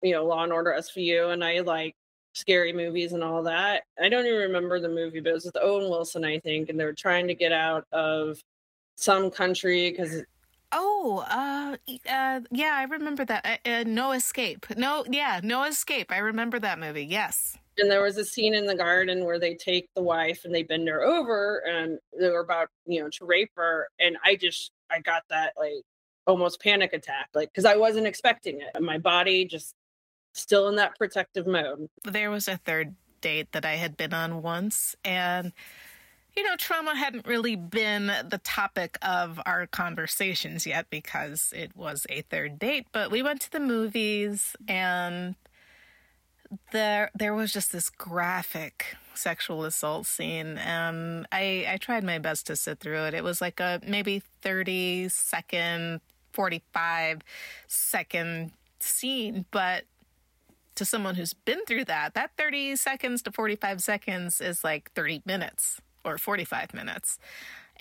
you 0.02 0.14
know, 0.14 0.26
Law 0.26 0.44
and 0.44 0.54
Order 0.54 0.76
SVU, 0.78 1.34
and 1.34 1.44
I 1.44 1.60
like 1.60 1.96
scary 2.34 2.74
movies 2.74 3.14
and 3.14 3.24
all 3.24 3.44
that. 3.44 3.84
I 4.02 4.10
don't 4.10 4.26
even 4.26 4.40
remember 4.40 4.80
the 4.80 4.90
movie, 4.90 5.20
but 5.20 5.30
it 5.30 5.34
was 5.34 5.46
with 5.46 5.58
Owen 5.62 5.90
Wilson, 5.90 6.24
I 6.24 6.40
think, 6.40 6.70
and 6.70 6.80
they 6.80 6.86
were 6.86 6.94
trying 6.94 7.28
to 7.28 7.36
get 7.36 7.52
out 7.52 7.86
of 7.92 8.42
some 8.96 9.32
country 9.32 9.92
because. 9.92 10.24
Oh, 10.72 11.26
uh, 11.30 11.76
uh, 12.10 12.42
yeah, 12.50 12.76
I 12.76 12.84
remember 12.90 13.26
that. 13.26 13.46
Uh, 13.66 13.70
uh, 13.70 13.84
no 13.86 14.14
Escape. 14.14 14.66
No, 14.78 15.04
yeah, 15.10 15.42
No 15.44 15.64
Escape. 15.64 16.12
I 16.12 16.20
remember 16.20 16.60
that 16.60 16.80
movie. 16.80 17.06
Yes. 17.06 17.58
And 17.78 17.90
there 17.90 18.02
was 18.02 18.18
a 18.18 18.26
scene 18.26 18.54
in 18.54 18.66
the 18.66 18.76
garden 18.76 19.26
where 19.26 19.40
they 19.40 19.56
take 19.56 19.90
the 19.96 20.02
wife 20.02 20.44
and 20.44 20.54
they 20.54 20.64
bend 20.64 20.88
her 20.88 21.04
over 21.04 21.64
and 21.68 22.00
they 22.20 22.30
were 22.30 22.42
about, 22.42 22.70
you 22.86 23.02
know, 23.02 23.10
to 23.10 23.26
rape 23.26 23.52
her. 23.56 23.88
And 24.00 24.18
I 24.26 24.36
just, 24.36 24.72
I 24.90 25.00
got 25.00 25.24
that 25.30 25.54
like 25.58 25.84
almost 26.28 26.62
panic 26.62 26.94
attack, 26.94 27.30
like, 27.34 27.50
because 27.50 27.66
I 27.66 27.76
wasn't 27.76 28.08
expecting 28.08 28.60
it. 28.62 28.82
My 28.82 28.98
body 28.98 29.46
just 29.46 29.74
still 30.34 30.68
in 30.70 30.76
that 30.76 30.98
protective 30.98 31.48
mode. 31.48 31.88
There 32.04 32.30
was 32.30 32.48
a 32.48 32.58
third 32.58 32.96
date 33.22 33.52
that 33.52 33.66
I 33.66 33.76
had 33.76 33.98
been 33.98 34.14
on 34.14 34.42
once, 34.42 34.96
and 35.04 35.54
you 36.36 36.44
know, 36.44 36.56
trauma 36.56 36.96
hadn't 36.96 37.28
really 37.28 37.58
been 37.58 38.08
the 38.08 38.40
topic 38.44 38.98
of 39.02 39.42
our 39.46 39.68
conversations 39.68 40.66
yet 40.66 40.90
because 40.90 41.52
it 41.54 41.76
was 41.76 42.08
a 42.10 42.22
third 42.22 42.58
date, 42.58 42.88
but 42.94 43.12
we 43.12 43.22
went 43.22 43.42
to 43.42 43.52
the 43.52 43.60
movies 43.60 44.56
and 44.68 45.36
there 46.72 47.12
there 47.16 47.34
was 47.34 47.54
just 47.54 47.72
this 47.72 47.90
graphic 47.90 48.98
sexual 49.14 49.64
assault 49.66 50.06
scene 50.06 50.58
and 50.58 51.28
I 51.32 51.66
I 51.68 51.78
tried 51.78 52.04
my 52.04 52.20
best 52.20 52.48
to 52.48 52.56
sit 52.56 52.80
through 52.80 53.06
it. 53.06 53.14
It 53.14 53.24
was 53.24 53.42
like 53.42 53.60
a 53.60 53.80
maybe 53.86 54.22
30 54.42 55.10
second 55.10 56.02
45 56.34 57.22
second 57.68 58.52
scene, 58.80 59.46
but 59.52 59.86
to 60.76 60.86
someone 60.86 61.16
who's 61.16 61.34
been 61.34 61.64
through 61.66 61.86
that, 61.86 62.14
that 62.14 62.32
30 62.38 62.76
seconds 62.78 63.22
to 63.24 63.32
45 63.32 63.82
seconds 63.82 64.42
is 64.42 64.64
like 64.64 64.92
30 64.94 65.22
minutes 65.26 65.82
or 66.04 66.18
45 66.18 66.74
minutes. 66.74 67.20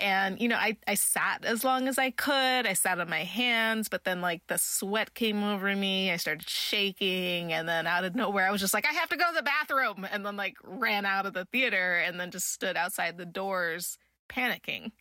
And, 0.01 0.41
you 0.41 0.49
know, 0.49 0.57
I, 0.57 0.77
I 0.87 0.95
sat 0.95 1.45
as 1.45 1.65
long 1.65 1.89
as 1.89 1.99
I 1.99 2.11
could. 2.11 2.67
I 2.67 2.73
sat 2.73 2.99
on 2.99 3.09
my 3.09 3.25
hands, 3.25 3.89
but 3.89 4.05
then 4.05 4.21
like 4.21 4.43
the 4.47 4.59
sweat 4.59 5.15
came 5.15 5.45
over 5.45 5.75
me. 5.75 6.11
I 6.11 6.17
started 6.17 6.49
shaking. 6.49 7.53
And 7.53 7.69
then 7.69 7.87
out 7.87 8.05
of 8.05 8.15
nowhere, 8.15 8.49
I 8.49 8.51
was 8.51 8.61
just 8.61 8.75
like, 8.75 8.87
I 8.87 8.93
have 8.93 9.09
to 9.11 9.17
go 9.17 9.29
to 9.29 9.37
the 9.37 9.43
bathroom. 9.43 10.07
And 10.11 10.25
then 10.25 10.37
like 10.37 10.55
ran 10.63 11.05
out 11.05 11.27
of 11.27 11.35
the 11.35 11.47
theater 11.47 11.97
and 11.97 12.19
then 12.19 12.31
just 12.31 12.53
stood 12.53 12.77
outside 12.77 13.19
the 13.19 13.27
doors 13.27 13.99
panicking 14.29 14.93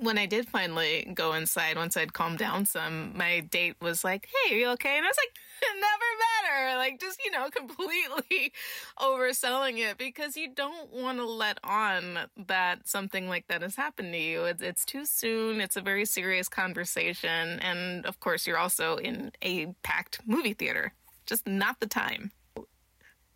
when 0.00 0.16
I 0.16 0.26
did 0.26 0.48
finally 0.48 1.10
go 1.14 1.34
inside, 1.34 1.76
once 1.76 1.96
I'd 1.96 2.14
calmed 2.14 2.38
down 2.38 2.64
some, 2.64 3.16
my 3.16 3.40
date 3.40 3.76
was 3.80 4.02
like, 4.02 4.26
Hey, 4.26 4.54
are 4.54 4.58
you 4.58 4.68
okay? 4.70 4.96
And 4.96 5.04
I 5.04 5.08
was 5.08 5.16
like, 5.18 5.36
Never 5.74 6.68
better. 6.72 6.78
Like, 6.78 7.00
just, 7.00 7.22
you 7.22 7.30
know, 7.30 7.48
completely 7.54 8.52
overselling 8.98 9.78
it 9.78 9.98
because 9.98 10.36
you 10.36 10.48
don't 10.54 10.90
want 10.90 11.18
to 11.18 11.26
let 11.26 11.58
on 11.62 12.18
that 12.46 12.88
something 12.88 13.28
like 13.28 13.46
that 13.48 13.62
has 13.62 13.76
happened 13.76 14.12
to 14.12 14.18
you. 14.18 14.44
It's, 14.44 14.62
it's 14.62 14.84
too 14.84 15.04
soon. 15.04 15.60
It's 15.60 15.76
a 15.76 15.82
very 15.82 16.06
serious 16.06 16.48
conversation. 16.48 17.60
And 17.60 18.06
of 18.06 18.20
course, 18.20 18.46
you're 18.46 18.58
also 18.58 18.96
in 18.96 19.32
a 19.42 19.66
packed 19.82 20.20
movie 20.26 20.54
theater. 20.54 20.94
Just 21.26 21.46
not 21.46 21.80
the 21.80 21.86
time. 21.86 22.32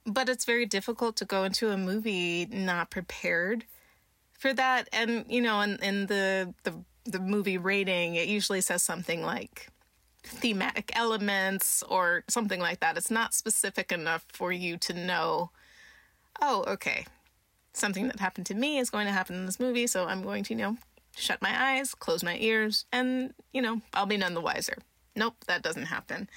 But 0.06 0.28
it's 0.28 0.44
very 0.44 0.66
difficult 0.66 1.16
to 1.16 1.24
go 1.24 1.44
into 1.44 1.70
a 1.70 1.76
movie 1.76 2.46
not 2.46 2.90
prepared 2.90 3.64
for 4.45 4.53
that. 4.53 4.90
And 4.92 5.24
you 5.26 5.40
know, 5.40 5.62
in, 5.62 5.78
in 5.82 6.07
the 6.07 6.53
the 6.64 6.74
the 7.07 7.18
movie 7.18 7.57
rating, 7.57 8.16
it 8.16 8.28
usually 8.28 8.61
says 8.61 8.82
something 8.82 9.22
like 9.22 9.68
thematic 10.22 10.92
elements 10.95 11.82
or 11.88 12.24
something 12.28 12.61
like 12.61 12.80
that. 12.80 12.99
It's 12.99 13.11
not 13.11 13.32
specific 13.32 13.90
enough 13.90 14.26
for 14.28 14.53
you 14.53 14.76
to 14.78 14.92
know, 14.92 15.51
oh, 16.42 16.64
okay, 16.66 17.07
something 17.72 18.07
that 18.09 18.20
happened 18.20 18.45
to 18.47 18.55
me 18.55 18.78
is 18.78 18.90
going 18.90 19.07
to 19.07 19.12
happen 19.12 19.36
in 19.36 19.47
this 19.47 19.61
movie, 19.61 19.86
so 19.86 20.07
I'm 20.07 20.22
going 20.22 20.45
to, 20.45 20.55
you 20.55 20.61
know, 20.61 20.76
shut 21.16 21.40
my 21.42 21.72
eyes, 21.72 21.95
close 21.95 22.22
my 22.22 22.36
ears, 22.38 22.86
and, 22.90 23.34
you 23.53 23.61
know, 23.61 23.82
I'll 23.92 24.07
be 24.07 24.16
none 24.16 24.32
the 24.32 24.40
wiser. 24.40 24.78
Nope, 25.14 25.36
that 25.47 25.62
doesn't 25.62 25.86
happen. 25.86 26.28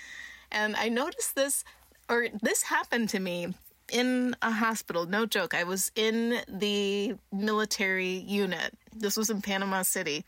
And 0.52 0.76
I 0.76 0.90
noticed 0.90 1.36
this, 1.36 1.64
or 2.10 2.28
this 2.42 2.64
happened 2.64 3.08
to 3.10 3.20
me 3.20 3.54
in 3.92 4.36
a 4.42 4.52
hospital. 4.52 5.06
No 5.06 5.26
joke. 5.26 5.54
I 5.54 5.64
was 5.64 5.92
in 5.96 6.42
the 6.48 7.16
military 7.32 8.18
unit. 8.28 8.74
This 8.96 9.18
was 9.18 9.30
in 9.30 9.42
Panama 9.42 9.84
City. 9.84 10.26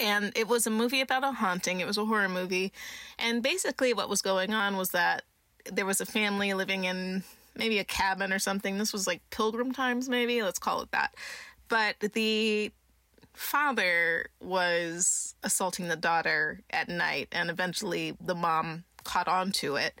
And 0.00 0.32
it 0.36 0.48
was 0.48 0.66
a 0.66 0.70
movie 0.70 1.00
about 1.00 1.24
a 1.24 1.32
haunting. 1.32 1.80
It 1.80 1.86
was 1.86 1.98
a 1.98 2.04
horror 2.04 2.28
movie. 2.28 2.72
And 3.18 3.42
basically, 3.42 3.94
what 3.94 4.08
was 4.08 4.22
going 4.22 4.52
on 4.52 4.76
was 4.76 4.90
that 4.90 5.22
there 5.70 5.86
was 5.86 6.00
a 6.00 6.06
family 6.06 6.52
living 6.52 6.84
in 6.84 7.22
maybe 7.56 7.78
a 7.78 7.84
cabin 7.84 8.32
or 8.32 8.38
something. 8.38 8.78
This 8.78 8.92
was 8.92 9.06
like 9.06 9.22
pilgrim 9.30 9.72
times, 9.72 10.08
maybe. 10.08 10.42
Let's 10.42 10.58
call 10.58 10.82
it 10.82 10.90
that. 10.90 11.14
But 11.68 11.96
the 12.00 12.72
father 13.32 14.26
was 14.40 15.34
assaulting 15.42 15.88
the 15.88 15.96
daughter 15.96 16.60
at 16.70 16.88
night, 16.88 17.28
and 17.32 17.50
eventually 17.50 18.16
the 18.20 18.34
mom 18.34 18.84
caught 19.04 19.28
on 19.28 19.52
to 19.52 19.76
it 19.76 20.00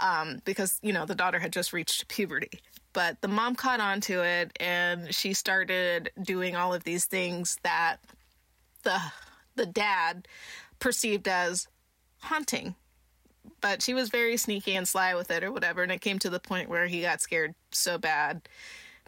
um, 0.00 0.40
because 0.44 0.78
you 0.82 0.92
know 0.92 1.06
the 1.06 1.14
daughter 1.14 1.38
had 1.38 1.52
just 1.52 1.72
reached 1.72 2.08
puberty. 2.08 2.60
But 2.92 3.20
the 3.20 3.28
mom 3.28 3.54
caught 3.56 3.80
on 3.80 4.00
to 4.02 4.22
it, 4.24 4.56
and 4.58 5.14
she 5.14 5.34
started 5.34 6.10
doing 6.22 6.56
all 6.56 6.72
of 6.72 6.84
these 6.84 7.04
things 7.04 7.58
that 7.62 7.98
the 8.82 8.98
the 9.54 9.66
dad 9.66 10.28
perceived 10.78 11.28
as 11.28 11.68
haunting. 12.20 12.74
But 13.60 13.82
she 13.82 13.94
was 13.94 14.08
very 14.10 14.36
sneaky 14.36 14.76
and 14.76 14.86
sly 14.86 15.14
with 15.14 15.30
it, 15.30 15.44
or 15.44 15.52
whatever, 15.52 15.82
and 15.82 15.92
it 15.92 16.00
came 16.00 16.18
to 16.20 16.30
the 16.30 16.40
point 16.40 16.68
where 16.68 16.86
he 16.86 17.02
got 17.02 17.20
scared 17.20 17.54
so 17.70 17.98
bad 17.98 18.48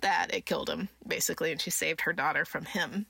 that 0.00 0.32
it 0.32 0.46
killed 0.46 0.70
him, 0.70 0.88
basically, 1.06 1.50
and 1.50 1.60
she 1.60 1.70
saved 1.70 2.02
her 2.02 2.12
daughter 2.12 2.44
from 2.44 2.64
him. 2.64 3.06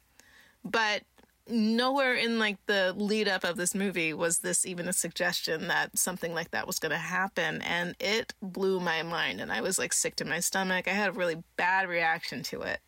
But 0.64 1.02
nowhere 1.51 2.14
in 2.14 2.38
like 2.38 2.59
the 2.66 2.94
lead 2.96 3.28
up 3.28 3.44
of 3.44 3.57
this 3.57 3.74
movie 3.74 4.12
was 4.12 4.38
this 4.38 4.66
even 4.66 4.88
a 4.88 4.92
suggestion 4.92 5.68
that 5.68 5.96
something 5.99 6.34
like 6.34 6.51
that 6.51 6.66
was 6.66 6.78
going 6.78 6.90
to 6.92 6.99
happen 6.99 7.62
and 7.62 7.94
it 8.01 8.34
blew 8.42 8.80
my 8.80 9.03
mind 9.03 9.40
and 9.40 9.51
i 9.53 9.61
was 9.61 9.78
like 9.78 9.92
sick 9.92 10.16
to 10.16 10.24
my 10.24 10.40
stomach 10.40 10.86
i 10.88 10.92
had 10.92 11.09
a 11.11 11.12
really 11.12 11.42
bad 11.57 11.88
reaction 11.88 12.42
to 12.42 12.61
it 12.61 12.80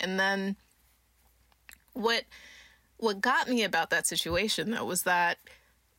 and 0.00 0.18
then 0.18 0.56
What 1.92 2.24
what 2.98 3.20
got 3.20 3.48
me 3.48 3.62
about 3.64 3.90
that 3.90 4.06
situation 4.06 4.70
though 4.70 4.84
was 4.84 5.02
that 5.02 5.38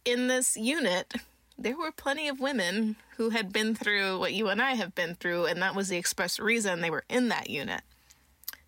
in 0.05 0.27
this 0.27 0.55
unit 0.57 1.13
there 1.57 1.77
were 1.77 1.91
plenty 1.91 2.27
of 2.27 2.39
women 2.39 2.95
who 3.17 3.29
had 3.29 3.53
been 3.53 3.75
through 3.75 4.19
what 4.19 4.33
you 4.33 4.49
and 4.49 4.61
I 4.61 4.73
have 4.73 4.95
been 4.95 5.15
through 5.15 5.45
and 5.45 5.61
that 5.61 5.75
was 5.75 5.89
the 5.89 5.97
express 5.97 6.39
reason 6.39 6.81
they 6.81 6.89
were 6.89 7.05
in 7.09 7.29
that 7.29 7.49
unit. 7.49 7.81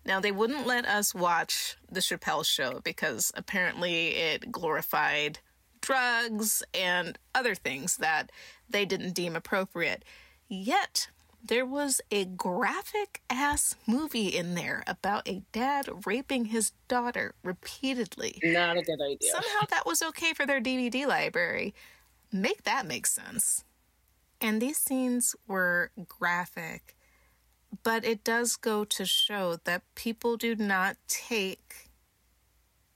Now 0.06 0.20
they 0.20 0.32
wouldn't 0.32 0.66
let 0.66 0.86
us 0.86 1.14
watch 1.14 1.76
the 1.90 2.00
Chappelle 2.00 2.44
show 2.44 2.80
because 2.84 3.32
apparently 3.34 4.08
it 4.08 4.52
glorified 4.52 5.38
drugs 5.80 6.62
and 6.72 7.18
other 7.34 7.54
things 7.54 7.96
that 7.98 8.30
they 8.68 8.84
didn't 8.84 9.12
deem 9.14 9.36
appropriate. 9.36 10.04
Yet 10.48 11.08
there 11.42 11.66
was 11.66 12.00
a 12.10 12.24
graphic 12.24 13.20
ass 13.28 13.76
movie 13.86 14.28
in 14.28 14.54
there 14.54 14.82
about 14.86 15.28
a 15.28 15.42
dad 15.52 16.06
raping 16.06 16.46
his 16.46 16.72
daughter 16.88 17.34
repeatedly. 17.42 18.38
Not 18.42 18.78
a 18.78 18.82
good 18.82 19.00
idea. 19.00 19.30
Somehow 19.30 19.66
that 19.70 19.84
was 19.84 20.00
okay 20.02 20.32
for 20.32 20.46
their 20.46 20.60
DVD 20.60 21.06
library. 21.06 21.74
Make 22.32 22.64
that 22.64 22.86
make 22.86 23.06
sense. 23.06 23.64
And 24.40 24.60
these 24.60 24.78
scenes 24.78 25.36
were 25.46 25.90
graphic, 26.08 26.96
but 27.82 28.04
it 28.04 28.24
does 28.24 28.56
go 28.56 28.84
to 28.84 29.04
show 29.04 29.56
that 29.64 29.82
people 29.94 30.36
do 30.36 30.54
not 30.54 30.96
take 31.08 31.90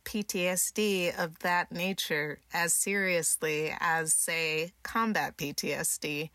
PTSD 0.04 1.18
of 1.18 1.38
that 1.40 1.70
nature 1.70 2.38
as 2.52 2.72
seriously 2.72 3.74
as, 3.78 4.14
say, 4.14 4.72
combat 4.82 5.36
PTSD, 5.36 6.30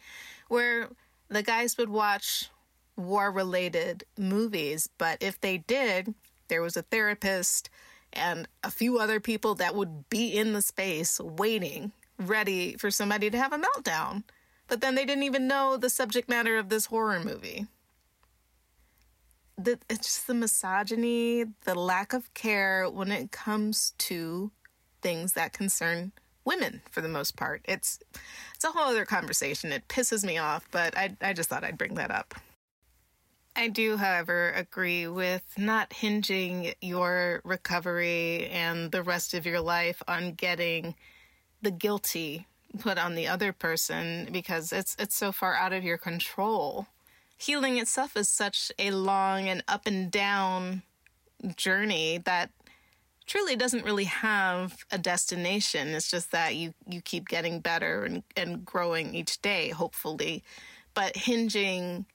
where 0.48 0.90
the 1.30 1.42
guys 1.42 1.78
would 1.78 1.90
watch 1.90 2.50
war 2.96 3.32
related 3.32 4.04
movies, 4.18 4.88
but 4.98 5.18
if 5.22 5.42
they 5.42 5.58
did, 5.58 6.14
there 6.48 6.62
was 6.62 6.78
a 6.78 6.84
therapist 6.84 7.70
and 8.12 8.48
a 8.64 8.70
few 8.70 9.00
other 9.00 9.20
people 9.20 9.56
that 9.56 9.74
would 9.74 10.08
be 10.10 10.38
in 10.38 10.54
the 10.54 10.62
space 10.62 11.20
waiting, 11.20 11.92
ready 12.20 12.76
for 12.78 12.92
somebody 12.92 13.30
to 13.32 13.38
have 13.38 13.54
a 13.54 13.58
meltdown. 13.58 14.24
But 14.68 14.82
then 14.82 14.96
they 14.96 15.06
didn't 15.06 15.24
even 15.24 15.48
know 15.48 15.78
the 15.78 15.90
subject 15.90 16.30
matter 16.30 16.58
of 16.58 16.70
this 16.70 16.86
horror 16.86 17.20
movie. 17.20 17.66
The, 19.58 19.80
it's 19.90 20.08
just 20.08 20.28
the 20.28 20.34
misogyny, 20.34 21.46
the 21.66 21.76
lack 21.76 22.14
of 22.14 22.34
care 22.34 22.90
when 22.90 23.12
it 23.12 23.32
comes 23.32 23.94
to 24.00 24.52
things 25.02 25.34
that 25.34 25.54
concern 25.54 26.12
women 26.46 26.82
for 26.90 27.02
the 27.02 27.08
most 27.08 27.36
part. 27.36 27.62
It's 27.66 28.00
it's 28.56 28.64
a 28.64 28.72
whole 28.72 28.90
other 28.90 29.06
conversation. 29.06 29.72
It 29.72 29.88
pisses 29.88 30.26
me 30.26 30.38
off, 30.38 30.68
but 30.72 30.98
I 30.98 31.16
I 31.22 31.34
just 31.34 31.50
thought 31.50 31.64
I'd 31.64 31.78
bring 31.78 31.96
that 31.96 32.12
up. 32.12 32.34
I 33.56 33.68
do, 33.68 33.98
however, 33.98 34.52
agree 34.56 35.08
with 35.08 35.44
not 35.58 35.94
hinging 35.94 36.74
your 36.82 37.42
recovery 37.44 38.48
and 38.48 38.92
the 38.92 39.04
rest 39.04 39.36
of 39.36 39.46
your 39.46 39.62
life 39.62 40.02
on 40.08 40.34
getting 40.34 40.96
the 41.62 41.70
guilty 41.70 42.48
put 42.80 42.98
on 42.98 43.14
the 43.14 43.28
other 43.28 43.54
person 43.54 44.28
because 44.32 44.74
it's 44.74 44.96
it's 44.98 45.16
so 45.16 45.32
far 45.32 45.56
out 45.56 45.74
of 45.74 45.84
your 45.84 45.98
control. 45.98 46.88
Healing 47.44 47.78
itself 47.78 48.16
is 48.16 48.30
such 48.30 48.72
a 48.80 48.92
long 48.92 49.50
and 49.50 49.66
up 49.68 49.86
and 49.86 50.10
down 50.10 50.82
journey 51.58 52.20
that 52.20 52.52
truly 53.26 53.58
doesn't 53.58 53.84
really 53.84 54.06
have 54.06 54.86
a 54.92 54.98
destination. 54.98 55.90
It's 55.90 56.10
just 56.10 56.32
that 56.32 56.56
you 56.56 56.74
you 56.88 57.02
keep 57.02 57.28
getting 57.28 57.60
better 57.60 58.06
and, 58.06 58.24
and 58.38 58.64
growing 58.64 59.14
each 59.14 59.42
day, 59.42 59.72
hopefully. 59.72 60.42
But 60.94 61.18
hinging 61.18 62.06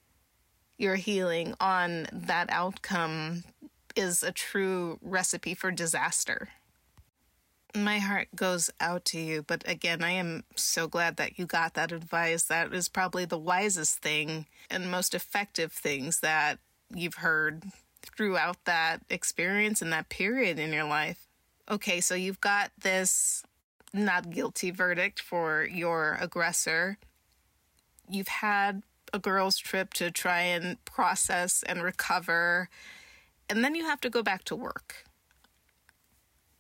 your 0.79 0.95
healing 0.95 1.53
on 1.61 2.07
that 2.11 2.49
outcome 2.51 3.45
is 3.95 4.23
a 4.23 4.33
true 4.33 4.99
recipe 5.03 5.53
for 5.53 5.71
disaster. 5.71 6.49
My 7.75 7.99
heart 7.99 8.29
goes 8.35 8.71
out 8.81 9.05
to 9.07 9.21
you, 9.21 9.43
but 9.43 9.63
again, 9.69 10.03
I 10.03 10.13
am 10.13 10.45
so 10.57 10.89
glad 10.89 11.17
that 11.17 11.39
you 11.39 11.45
got 11.45 11.75
that 11.75 11.93
advice. 11.93 12.45
That 12.45 12.73
is 12.73 12.89
probably 12.89 13.27
the 13.27 13.39
wisest 13.39 13.99
thing 13.99 14.47
and 14.71 14.91
most 14.91 15.15
effective 15.15 15.73
things 15.73 16.21
that 16.21 16.59
you've 16.95 17.17
heard 17.17 17.65
throughout 18.17 18.65
that 18.65 19.03
experience 19.11 19.83
and 19.83 19.93
that 19.93 20.09
period 20.09 20.59
in 20.59 20.73
your 20.73 20.85
life. 20.85 21.27
Okay, 21.71 22.01
so 22.01 22.15
you've 22.15 22.41
got 22.41 22.71
this 22.81 23.43
not 23.93 24.31
guilty 24.31 24.71
verdict 24.71 25.21
for 25.21 25.65
your 25.65 26.17
aggressor. 26.21 26.97
You've 28.09 28.29
had 28.29 28.83
a 29.13 29.19
girl's 29.19 29.59
trip 29.59 29.93
to 29.95 30.11
try 30.11 30.41
and 30.41 30.83
process 30.85 31.63
and 31.63 31.83
recover, 31.83 32.69
and 33.49 33.63
then 33.63 33.75
you 33.75 33.85
have 33.85 34.01
to 34.03 34.11
go 34.11 34.23
back 34.23 34.45
to 34.45 34.57
work. 34.57 35.05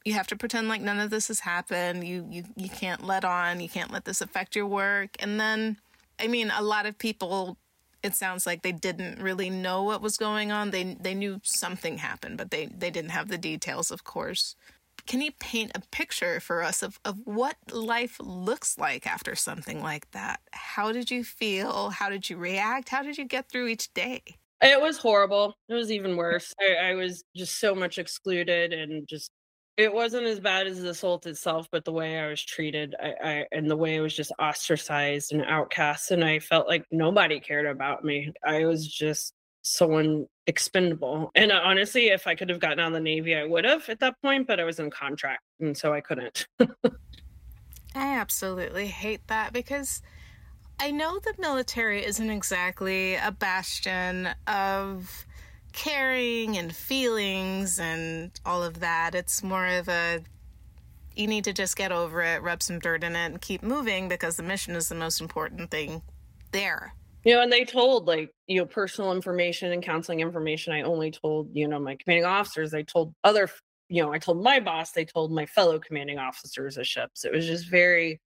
You 0.08 0.14
have 0.14 0.26
to 0.28 0.36
pretend 0.36 0.68
like 0.68 0.80
none 0.80 1.00
of 1.00 1.10
this 1.10 1.28
has 1.28 1.40
happened. 1.40 2.02
You 2.02 2.26
you 2.30 2.44
you 2.56 2.70
can't 2.70 3.04
let 3.04 3.26
on, 3.26 3.60
you 3.60 3.68
can't 3.68 3.92
let 3.92 4.06
this 4.06 4.22
affect 4.22 4.56
your 4.56 4.66
work. 4.66 5.10
And 5.18 5.38
then 5.38 5.76
I 6.18 6.28
mean, 6.28 6.50
a 6.56 6.62
lot 6.62 6.86
of 6.86 6.96
people 6.96 7.58
it 8.02 8.14
sounds 8.14 8.46
like 8.46 8.62
they 8.62 8.72
didn't 8.72 9.20
really 9.20 9.50
know 9.50 9.82
what 9.82 10.00
was 10.00 10.16
going 10.16 10.50
on. 10.50 10.70
They 10.70 10.96
they 10.98 11.12
knew 11.12 11.42
something 11.42 11.98
happened, 11.98 12.38
but 12.38 12.50
they 12.50 12.64
they 12.68 12.88
didn't 12.88 13.10
have 13.10 13.28
the 13.28 13.36
details, 13.36 13.90
of 13.90 14.04
course. 14.04 14.56
Can 15.06 15.20
you 15.20 15.30
paint 15.40 15.72
a 15.74 15.80
picture 15.90 16.40
for 16.40 16.62
us 16.62 16.82
of, 16.82 16.98
of 17.04 17.18
what 17.26 17.56
life 17.70 18.16
looks 18.18 18.78
like 18.78 19.06
after 19.06 19.34
something 19.34 19.82
like 19.82 20.10
that? 20.12 20.40
How 20.52 20.90
did 20.90 21.10
you 21.10 21.22
feel? 21.22 21.90
How 21.90 22.08
did 22.08 22.30
you 22.30 22.38
react? 22.38 22.88
How 22.88 23.02
did 23.02 23.18
you 23.18 23.26
get 23.26 23.50
through 23.50 23.68
each 23.68 23.92
day? 23.92 24.22
It 24.62 24.80
was 24.80 24.96
horrible. 24.96 25.54
It 25.68 25.74
was 25.74 25.92
even 25.92 26.16
worse. 26.16 26.54
I, 26.58 26.92
I 26.92 26.94
was 26.94 27.24
just 27.36 27.60
so 27.60 27.74
much 27.74 27.98
excluded 27.98 28.72
and 28.72 29.06
just 29.06 29.32
it 29.78 29.94
wasn't 29.94 30.26
as 30.26 30.40
bad 30.40 30.66
as 30.66 30.82
the 30.82 30.90
assault 30.90 31.24
itself, 31.26 31.68
but 31.70 31.84
the 31.84 31.92
way 31.92 32.18
I 32.18 32.26
was 32.26 32.42
treated, 32.42 32.96
I, 33.00 33.14
I, 33.22 33.44
and 33.52 33.70
the 33.70 33.76
way 33.76 33.96
I 33.96 34.00
was 34.00 34.14
just 34.14 34.32
ostracized 34.36 35.32
and 35.32 35.44
outcast, 35.44 36.10
and 36.10 36.24
I 36.24 36.40
felt 36.40 36.66
like 36.66 36.84
nobody 36.90 37.38
cared 37.38 37.64
about 37.64 38.04
me. 38.04 38.32
I 38.44 38.64
was 38.64 38.88
just 38.88 39.34
someone 39.62 40.26
expendable. 40.48 41.30
And 41.36 41.52
uh, 41.52 41.60
honestly, 41.62 42.08
if 42.08 42.26
I 42.26 42.34
could 42.34 42.48
have 42.48 42.58
gotten 42.58 42.80
out 42.80 42.88
of 42.88 42.94
the 42.94 43.00
Navy, 43.00 43.36
I 43.36 43.44
would 43.44 43.64
have 43.64 43.88
at 43.88 44.00
that 44.00 44.20
point, 44.20 44.48
but 44.48 44.58
I 44.58 44.64
was 44.64 44.80
in 44.80 44.90
contract, 44.90 45.44
and 45.60 45.78
so 45.78 45.94
I 45.94 46.00
couldn't. 46.00 46.48
I 47.94 48.16
absolutely 48.16 48.88
hate 48.88 49.28
that 49.28 49.52
because 49.52 50.02
I 50.80 50.90
know 50.90 51.20
the 51.20 51.34
military 51.38 52.04
isn't 52.04 52.30
exactly 52.30 53.14
a 53.14 53.30
bastion 53.30 54.30
of 54.48 55.24
caring 55.72 56.56
and 56.56 56.74
feelings 56.74 57.78
and 57.78 58.30
all 58.44 58.62
of 58.62 58.80
that. 58.80 59.14
It's 59.14 59.42
more 59.42 59.66
of 59.66 59.88
a 59.88 60.20
you 61.18 61.26
need 61.26 61.44
to 61.44 61.52
just 61.52 61.76
get 61.76 61.90
over 61.90 62.22
it, 62.22 62.42
rub 62.42 62.62
some 62.62 62.78
dirt 62.78 63.02
in 63.02 63.16
it, 63.16 63.26
and 63.26 63.40
keep 63.40 63.62
moving 63.62 64.08
because 64.08 64.36
the 64.36 64.42
mission 64.42 64.76
is 64.76 64.88
the 64.88 64.94
most 64.94 65.20
important 65.20 65.70
thing 65.70 66.00
there. 66.52 66.94
You 67.24 67.34
know, 67.34 67.42
and 67.42 67.52
they 67.52 67.64
told 67.64 68.06
like, 68.06 68.30
you 68.46 68.60
know, 68.60 68.66
personal 68.66 69.12
information 69.12 69.72
and 69.72 69.82
counseling 69.82 70.20
information. 70.20 70.72
I 70.72 70.82
only 70.82 71.10
told, 71.10 71.50
you 71.52 71.66
know, 71.66 71.80
my 71.80 71.96
commanding 71.96 72.24
officers. 72.24 72.72
I 72.72 72.82
told 72.82 73.12
other, 73.24 73.50
you 73.88 74.02
know, 74.02 74.12
I 74.12 74.18
told 74.18 74.42
my 74.42 74.60
boss, 74.60 74.92
they 74.92 75.04
told 75.04 75.32
my 75.32 75.44
fellow 75.44 75.80
commanding 75.80 76.18
officers 76.18 76.78
of 76.78 76.86
ships. 76.86 77.24
It 77.24 77.32
was 77.32 77.46
just 77.46 77.68
very 77.68 78.20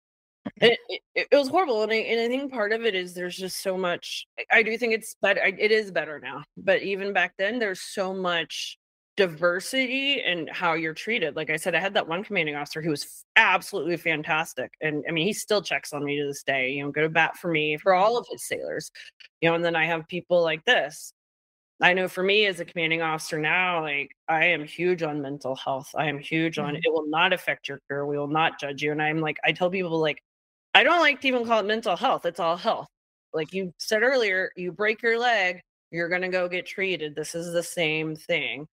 it, 0.57 0.79
it, 0.89 1.01
it, 1.31 1.35
was 1.35 1.49
horrible 1.49 1.83
and 1.83 1.91
I, 1.91 1.95
and 1.95 2.21
I 2.21 2.27
think 2.27 2.51
part 2.51 2.71
of 2.71 2.85
it 2.85 2.95
is 2.95 3.13
there's 3.13 3.37
just 3.37 3.61
so 3.61 3.77
much 3.77 4.27
i 4.51 4.63
do 4.63 4.77
think 4.77 4.93
it's 4.93 5.15
better 5.21 5.41
it 5.43 5.71
is 5.71 5.91
better 5.91 6.19
now 6.19 6.43
but 6.57 6.81
even 6.81 7.13
back 7.13 7.33
then 7.37 7.59
there's 7.59 7.81
so 7.81 8.13
much 8.13 8.77
diversity 9.17 10.21
and 10.21 10.49
how 10.49 10.73
you're 10.73 10.93
treated 10.93 11.35
like 11.35 11.49
i 11.49 11.57
said 11.57 11.75
i 11.75 11.79
had 11.79 11.93
that 11.93 12.07
one 12.07 12.23
commanding 12.23 12.55
officer 12.55 12.81
who 12.81 12.89
was 12.89 13.25
absolutely 13.35 13.97
fantastic 13.97 14.71
and 14.81 15.03
i 15.07 15.11
mean 15.11 15.27
he 15.27 15.33
still 15.33 15.61
checks 15.61 15.91
on 15.91 16.03
me 16.03 16.17
to 16.17 16.25
this 16.25 16.43
day 16.43 16.71
you 16.71 16.83
know 16.83 16.91
go 16.91 17.01
to 17.01 17.09
bat 17.09 17.35
for 17.35 17.51
me 17.51 17.77
for 17.77 17.93
all 17.93 18.17
of 18.17 18.25
his 18.31 18.47
sailors 18.47 18.89
you 19.41 19.49
know 19.49 19.55
and 19.55 19.65
then 19.65 19.75
i 19.75 19.85
have 19.85 20.07
people 20.07 20.41
like 20.41 20.63
this 20.65 21.13
I 21.81 21.93
know 21.93 22.07
for 22.07 22.21
me 22.21 22.45
as 22.45 22.59
a 22.59 22.65
commanding 22.65 23.01
officer 23.01 23.39
now, 23.39 23.81
like 23.81 24.11
I 24.27 24.45
am 24.45 24.63
huge 24.63 25.01
on 25.01 25.21
mental 25.21 25.55
health. 25.55 25.89
I 25.95 26.05
am 26.05 26.19
huge 26.19 26.59
on 26.59 26.75
mm-hmm. 26.75 26.81
it 26.83 26.93
will 26.93 27.07
not 27.07 27.33
affect 27.33 27.67
your 27.67 27.79
career. 27.87 28.05
We 28.05 28.19
will 28.19 28.27
not 28.27 28.59
judge 28.59 28.83
you. 28.83 28.91
And 28.91 29.01
I'm 29.01 29.19
like, 29.19 29.37
I 29.43 29.51
tell 29.51 29.69
people 29.69 29.99
like 29.99 30.21
I 30.73 30.83
don't 30.83 30.99
like 30.99 31.21
to 31.21 31.27
even 31.27 31.45
call 31.45 31.59
it 31.59 31.65
mental 31.65 31.95
health. 31.95 32.25
It's 32.25 32.39
all 32.39 32.57
health. 32.57 32.87
Like 33.33 33.53
you 33.53 33.73
said 33.77 34.03
earlier, 34.03 34.51
you 34.55 34.71
break 34.71 35.01
your 35.01 35.19
leg, 35.19 35.61
you're 35.91 36.09
going 36.09 36.21
to 36.21 36.29
go 36.29 36.47
get 36.47 36.65
treated. 36.65 37.15
This 37.15 37.35
is 37.35 37.53
the 37.53 37.63
same 37.63 38.15
thing. 38.15 38.67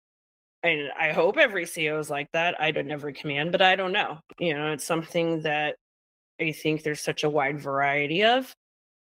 And 0.63 0.91
I 0.99 1.13
hope 1.13 1.37
every 1.37 1.67
CO 1.67 1.99
is 1.99 2.11
like 2.11 2.29
that. 2.33 2.61
I 2.61 2.71
don't 2.71 2.91
every 2.91 3.13
command, 3.13 3.53
but 3.53 3.63
I 3.63 3.77
don't 3.77 3.93
know. 3.93 4.19
You 4.39 4.55
know, 4.55 4.73
it's 4.73 4.85
something 4.85 5.43
that 5.43 5.77
I 6.41 6.53
think 6.53 6.83
there's 6.83 7.01
such 7.01 7.25
a 7.25 7.31
wide 7.31 7.61
variety 7.61 8.25
of. 8.25 8.53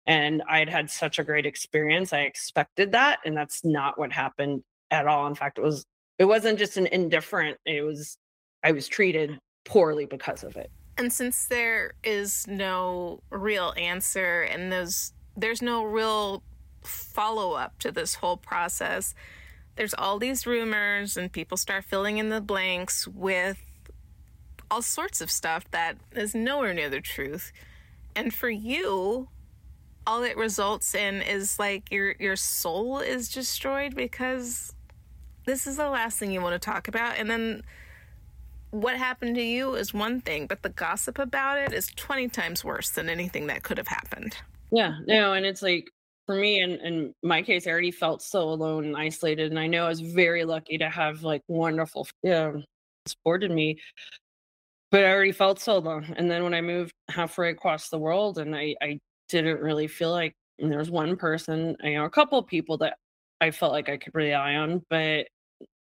And 0.07 0.43
I'd 0.47 0.69
had 0.69 0.89
such 0.89 1.17
a 1.17 1.23
great 1.23 1.45
experience. 1.45 2.13
I 2.13 2.21
expected 2.21 2.91
that. 2.91 3.19
And 3.25 3.35
that's 3.35 3.63
not 3.63 3.97
what 3.99 4.11
happened 4.11 4.63
at 4.91 5.07
all. 5.07 5.25
In 5.27 5.35
fact, 5.35 5.57
it 5.57 5.63
was, 5.63 5.85
it 6.19 6.25
wasn't 6.25 6.59
just 6.59 6.77
an 6.77 6.87
indifferent, 6.87 7.57
it 7.65 7.81
was, 7.81 8.17
I 8.63 8.71
was 8.71 8.87
treated 8.87 9.39
poorly 9.65 10.05
because 10.05 10.43
of 10.43 10.55
it. 10.57 10.71
And 10.97 11.11
since 11.11 11.45
there 11.45 11.93
is 12.03 12.47
no 12.47 13.21
real 13.29 13.73
answer 13.77 14.41
and 14.41 14.71
there's 14.71 15.11
there's 15.35 15.61
no 15.61 15.83
real 15.83 16.41
follow 16.83 17.53
up 17.53 17.77
to 17.79 17.91
this 17.91 18.15
whole 18.15 18.37
process, 18.37 19.13
there's 19.75 19.93
all 19.93 20.17
these 20.17 20.47
rumors, 20.47 21.17
and 21.17 21.31
people 21.31 21.57
start 21.57 21.83
filling 21.83 22.17
in 22.17 22.29
the 22.29 22.39
blanks 22.39 23.07
with 23.07 23.61
all 24.71 24.81
sorts 24.81 25.19
of 25.19 25.29
stuff 25.29 25.69
that 25.71 25.97
is 26.13 26.33
nowhere 26.33 26.73
near 26.73 26.89
the 26.89 27.01
truth. 27.01 27.51
And 28.15 28.33
for 28.33 28.49
you, 28.49 29.27
all 30.07 30.23
it 30.23 30.37
results 30.37 30.95
in 30.95 31.21
is 31.21 31.59
like 31.59 31.91
your 31.91 32.15
your 32.19 32.35
soul 32.35 32.99
is 32.99 33.29
destroyed 33.29 33.95
because 33.95 34.73
this 35.45 35.67
is 35.67 35.77
the 35.77 35.89
last 35.89 36.17
thing 36.17 36.31
you 36.31 36.41
want 36.41 36.59
to 36.59 36.65
talk 36.65 36.87
about 36.87 37.17
and 37.17 37.29
then 37.29 37.63
what 38.81 38.97
happened 38.97 39.35
to 39.35 39.41
you 39.41 39.75
is 39.75 39.93
one 39.93 40.19
thing 40.21 40.47
but 40.47 40.61
the 40.61 40.69
gossip 40.69 41.17
about 41.17 41.57
it 41.57 41.71
is 41.71 41.87
20 41.95 42.27
times 42.29 42.63
worse 42.63 42.89
than 42.89 43.09
anything 43.09 43.47
that 43.47 43.63
could 43.63 43.77
have 43.77 43.87
happened. 43.87 44.35
Yeah 44.71 44.97
no 45.07 45.33
and 45.33 45.45
it's 45.45 45.61
like 45.61 45.89
for 46.25 46.35
me 46.35 46.61
in, 46.61 46.71
in 46.81 47.13
my 47.23 47.41
case 47.41 47.67
i 47.67 47.71
already 47.71 47.91
felt 47.91 48.21
so 48.21 48.49
alone 48.49 48.85
and 48.85 48.97
isolated 48.97 49.51
and 49.51 49.59
i 49.59 49.67
know 49.67 49.85
i 49.85 49.89
was 49.89 50.01
very 50.01 50.43
lucky 50.43 50.77
to 50.77 50.89
have 50.89 51.23
like 51.23 51.41
wonderful 51.47 52.07
yeah 52.23 52.51
supported 53.05 53.51
me 53.51 53.79
but 54.91 55.05
i 55.05 55.11
already 55.11 55.31
felt 55.31 55.59
so 55.59 55.77
alone 55.77 56.13
and 56.17 56.29
then 56.29 56.43
when 56.43 56.53
i 56.53 56.61
moved 56.61 56.91
halfway 57.09 57.51
across 57.51 57.89
the 57.89 57.99
world 57.99 58.39
and 58.39 58.55
i 58.55 58.75
i 58.81 58.99
didn't 59.29 59.61
really 59.61 59.87
feel 59.87 60.11
like 60.11 60.33
there 60.57 60.79
was 60.79 60.89
one 60.89 61.15
person 61.15 61.75
you 61.83 61.93
know 61.93 62.05
a 62.05 62.09
couple 62.09 62.39
of 62.39 62.47
people 62.47 62.77
that 62.77 62.97
i 63.39 63.51
felt 63.51 63.71
like 63.71 63.87
i 63.87 63.97
could 63.97 64.15
rely 64.15 64.55
on 64.55 64.81
but 64.89 65.27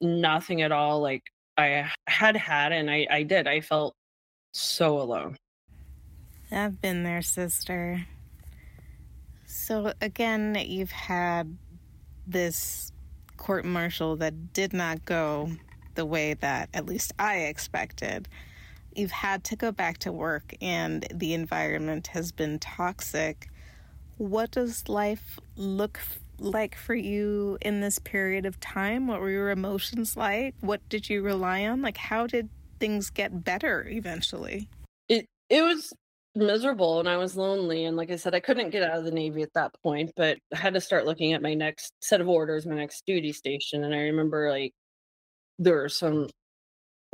nothing 0.01 0.61
at 0.61 0.71
all 0.71 0.99
like 0.99 1.23
i 1.57 1.90
had 2.07 2.36
had 2.36 2.72
and 2.72 2.90
i 2.90 3.07
i 3.10 3.23
did 3.23 3.48
i 3.48 3.61
felt 3.61 3.94
so 4.53 4.99
alone 4.99 5.36
i've 6.52 6.82
been 6.82 7.03
there 7.03 7.22
sister 7.22 8.06
so 9.65 9.94
again, 10.02 10.56
you've 10.68 10.91
had 10.91 11.57
this 12.27 12.91
court 13.38 13.65
martial 13.65 14.15
that 14.18 14.53
did 14.53 14.73
not 14.73 15.06
go 15.06 15.52
the 15.95 16.06
way 16.06 16.34
that 16.36 16.69
at 16.73 16.86
least 16.86 17.14
I 17.18 17.38
expected. 17.38 18.27
You've 18.95 19.11
had 19.11 19.44
to 19.45 19.56
go 19.56 19.72
back 19.72 19.98
to 19.99 20.11
work 20.11 20.53
and 20.61 21.07
the 21.11 21.34
environment 21.34 22.07
has 22.07 22.32
been 22.32 22.60
toxic. 22.60 23.49
What 24.18 24.52
does 24.52 24.88
life 24.90 25.40
look 25.56 25.99
like 26.39 26.75
for 26.75 26.95
you 26.95 27.57
in 27.61 27.81
this 27.81 27.99
period 27.99 28.45
of 28.45 28.59
time? 28.59 29.07
What 29.07 29.21
were 29.21 29.29
your 29.29 29.51
emotions 29.51 30.17
like? 30.17 30.55
What 30.61 30.87
did 30.89 31.09
you 31.09 31.21
rely 31.21 31.65
on? 31.65 31.81
Like 31.81 31.97
how 31.97 32.27
did 32.27 32.49
things 32.79 33.09
get 33.09 33.43
better 33.43 33.87
eventually? 33.89 34.69
It 35.09 35.27
it 35.49 35.61
was 35.61 35.93
miserable 36.35 36.99
and 36.99 37.07
I 37.07 37.17
was 37.17 37.37
lonely. 37.37 37.85
And 37.85 37.95
like 37.95 38.11
I 38.11 38.17
said, 38.17 38.35
I 38.35 38.39
couldn't 38.39 38.71
get 38.71 38.83
out 38.83 38.99
of 38.99 39.05
the 39.05 39.11
Navy 39.11 39.41
at 39.41 39.53
that 39.53 39.71
point, 39.81 40.11
but 40.15 40.37
I 40.53 40.57
had 40.57 40.73
to 40.73 40.81
start 40.81 41.05
looking 41.05 41.33
at 41.33 41.41
my 41.41 41.53
next 41.53 41.93
set 42.01 42.21
of 42.21 42.27
orders, 42.27 42.65
my 42.65 42.75
next 42.75 43.05
duty 43.05 43.31
station. 43.31 43.83
And 43.83 43.93
I 43.93 43.99
remember 43.99 44.49
like 44.49 44.73
there 45.57 45.75
were 45.75 45.89
some 45.89 46.27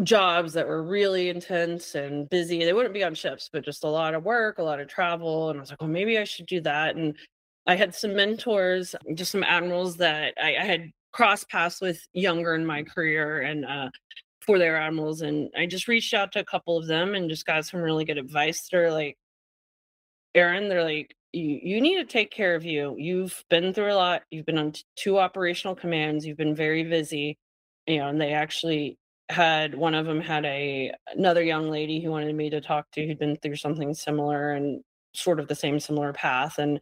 jobs 0.04 0.54
that 0.54 0.68
were 0.68 0.84
really 0.84 1.30
intense 1.30 1.96
and 1.96 2.30
busy. 2.30 2.66
They 2.66 2.74
wouldn't 2.74 2.94
be 2.94 3.04
on 3.04 3.14
ships, 3.14 3.50
but 3.52 3.64
just 3.64 3.84
a 3.84 3.90
lot 3.90 4.16
of 4.16 4.24
work, 4.24 4.58
a 4.58 4.64
lot 4.64 4.80
of 4.80 4.88
travel. 4.88 5.50
And 5.50 5.60
I 5.60 5.62
was 5.62 5.70
like, 5.70 5.82
well, 5.82 5.90
maybe 5.90 6.18
I 6.18 6.24
should 6.24 6.48
do 6.48 6.62
that. 6.62 6.96
And 6.96 7.16
I 7.68 7.76
had 7.76 7.94
some 7.94 8.16
mentors, 8.16 8.96
just 9.14 9.32
some 9.32 9.44
admirals 9.44 9.98
that 9.98 10.34
I, 10.42 10.56
I 10.56 10.64
had 10.64 10.92
crossed 11.12 11.50
paths 11.50 11.82
with 11.82 12.06
younger 12.14 12.56
in 12.56 12.66
my 12.66 12.84
career. 12.84 13.42
And 13.42 13.66
uh, 13.66 13.90
for 14.42 14.58
their 14.58 14.78
admirals. 14.78 15.22
And 15.22 15.50
I 15.56 15.66
just 15.66 15.88
reached 15.88 16.14
out 16.14 16.32
to 16.34 16.40
a 16.40 16.46
couple 16.46 16.78
of 16.78 16.88
them 16.88 17.16
and 17.16 17.30
just 17.30 17.46
got 17.46 17.66
some 17.66 17.82
really 17.82 18.06
good 18.06 18.18
advice. 18.18 18.68
They're 18.70 18.92
like, 18.92 19.18
Erin, 20.36 20.70
they're 20.70 20.84
like, 20.84 21.16
you, 21.32 21.60
you 21.62 21.82
need 21.82 21.98
to 21.98 22.06
take 22.06 22.32
care 22.32 22.56
of 22.56 22.66
you. 22.66 22.96
You've 22.98 23.44
been 23.50 23.74
through 23.74 23.94
a 23.94 23.96
lot. 23.96 24.24
You've 24.32 24.46
been 24.46 24.58
on 24.58 24.74
t- 24.74 24.84
two 24.96 25.20
operational 25.20 25.76
commands. 25.76 26.26
You've 26.26 26.38
been 26.38 26.56
very 26.56 26.84
busy. 26.84 27.38
You 27.88 28.00
know, 28.00 28.10
and 28.10 28.20
they 28.20 28.34
actually 28.34 28.98
had 29.30 29.76
one 29.76 29.96
of 29.96 30.06
them 30.06 30.20
had 30.20 30.46
a 30.46 30.92
another 31.16 31.42
young 31.42 31.70
lady 31.70 32.02
who 32.02 32.12
wanted 32.12 32.36
me 32.36 32.50
to 32.50 32.62
talk 32.62 32.86
to 32.92 33.06
who'd 33.06 33.18
been 33.18 33.38
through 33.38 33.56
something 33.56 33.94
similar 33.94 34.52
and 34.52 34.84
sort 35.14 35.40
of 35.40 35.48
the 35.48 35.56
same 35.56 35.80
similar 35.80 36.14
path. 36.14 36.58
And 36.58 36.80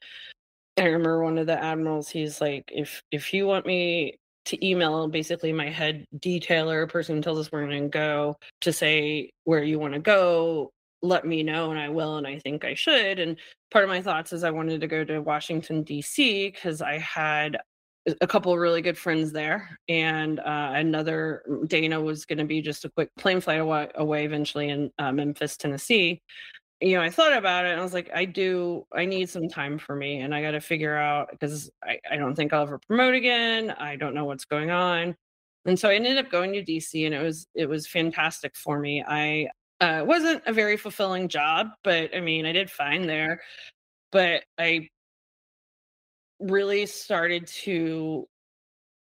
I 0.79 0.85
remember 0.85 1.23
one 1.23 1.37
of 1.37 1.47
the 1.47 1.61
admirals, 1.61 2.09
he's 2.09 2.41
like, 2.41 2.71
if 2.73 3.01
if 3.11 3.33
you 3.33 3.47
want 3.47 3.65
me 3.65 4.17
to 4.45 4.67
email 4.67 5.07
basically 5.07 5.53
my 5.53 5.69
head 5.69 6.05
detailer, 6.17 6.89
person 6.89 7.17
who 7.17 7.21
tells 7.21 7.39
us 7.39 7.51
where 7.51 7.67
to 7.67 7.87
go, 7.87 8.35
to 8.61 8.73
say 8.73 9.29
where 9.43 9.63
you 9.63 9.79
want 9.79 9.93
to 9.93 9.99
go. 9.99 10.71
Let 11.01 11.25
me 11.25 11.43
know, 11.43 11.71
and 11.71 11.79
I 11.79 11.89
will, 11.89 12.17
and 12.17 12.27
I 12.27 12.39
think 12.39 12.65
I 12.65 12.73
should. 12.73 13.19
And 13.19 13.37
part 13.71 13.85
of 13.85 13.89
my 13.89 14.01
thoughts 14.01 14.33
is 14.33 14.43
I 14.43 14.51
wanted 14.51 14.81
to 14.81 14.87
go 14.87 15.05
to 15.05 15.19
Washington 15.19 15.83
D.C. 15.83 16.51
because 16.51 16.81
I 16.81 16.97
had 16.97 17.57
a 18.21 18.27
couple 18.27 18.57
really 18.57 18.81
good 18.81 18.97
friends 18.97 19.31
there, 19.31 19.77
and 19.87 20.39
uh, 20.39 20.71
another 20.75 21.43
Dana 21.67 22.01
was 22.01 22.25
going 22.25 22.39
to 22.39 22.45
be 22.45 22.61
just 22.61 22.85
a 22.85 22.89
quick 22.89 23.09
plane 23.17 23.39
flight 23.39 23.59
away, 23.59 23.89
away 23.95 24.25
eventually 24.25 24.69
in 24.69 24.91
uh, 24.99 25.11
Memphis, 25.11 25.55
Tennessee 25.55 26.21
you 26.81 26.95
know, 26.95 27.01
I 27.01 27.09
thought 27.09 27.33
about 27.33 27.65
it 27.65 27.71
and 27.71 27.79
I 27.79 27.83
was 27.83 27.93
like, 27.93 28.09
I 28.13 28.25
do, 28.25 28.85
I 28.93 29.05
need 29.05 29.29
some 29.29 29.49
time 29.49 29.77
for 29.77 29.95
me 29.95 30.21
and 30.21 30.33
I 30.33 30.41
got 30.41 30.51
to 30.51 30.61
figure 30.61 30.95
out 30.95 31.29
because 31.31 31.69
I, 31.83 31.99
I 32.09 32.15
don't 32.15 32.35
think 32.35 32.53
I'll 32.53 32.63
ever 32.63 32.79
promote 32.79 33.15
again. 33.15 33.71
I 33.71 33.97
don't 33.97 34.13
know 34.13 34.25
what's 34.25 34.45
going 34.45 34.71
on. 34.71 35.15
And 35.65 35.77
so 35.77 35.89
I 35.89 35.95
ended 35.95 36.17
up 36.17 36.31
going 36.31 36.53
to 36.53 36.63
DC 36.63 37.05
and 37.05 37.13
it 37.13 37.21
was, 37.21 37.47
it 37.53 37.67
was 37.67 37.85
fantastic 37.85 38.55
for 38.55 38.79
me. 38.79 39.03
I 39.05 39.49
uh, 39.81 40.03
wasn't 40.05 40.41
a 40.45 40.53
very 40.53 40.77
fulfilling 40.77 41.27
job, 41.27 41.67
but 41.83 42.15
I 42.15 42.21
mean, 42.21 42.45
I 42.45 42.53
did 42.53 42.71
fine 42.71 43.07
there. 43.07 43.41
But 44.11 44.43
I 44.57 44.87
really 46.39 46.85
started 46.85 47.45
to 47.47 48.27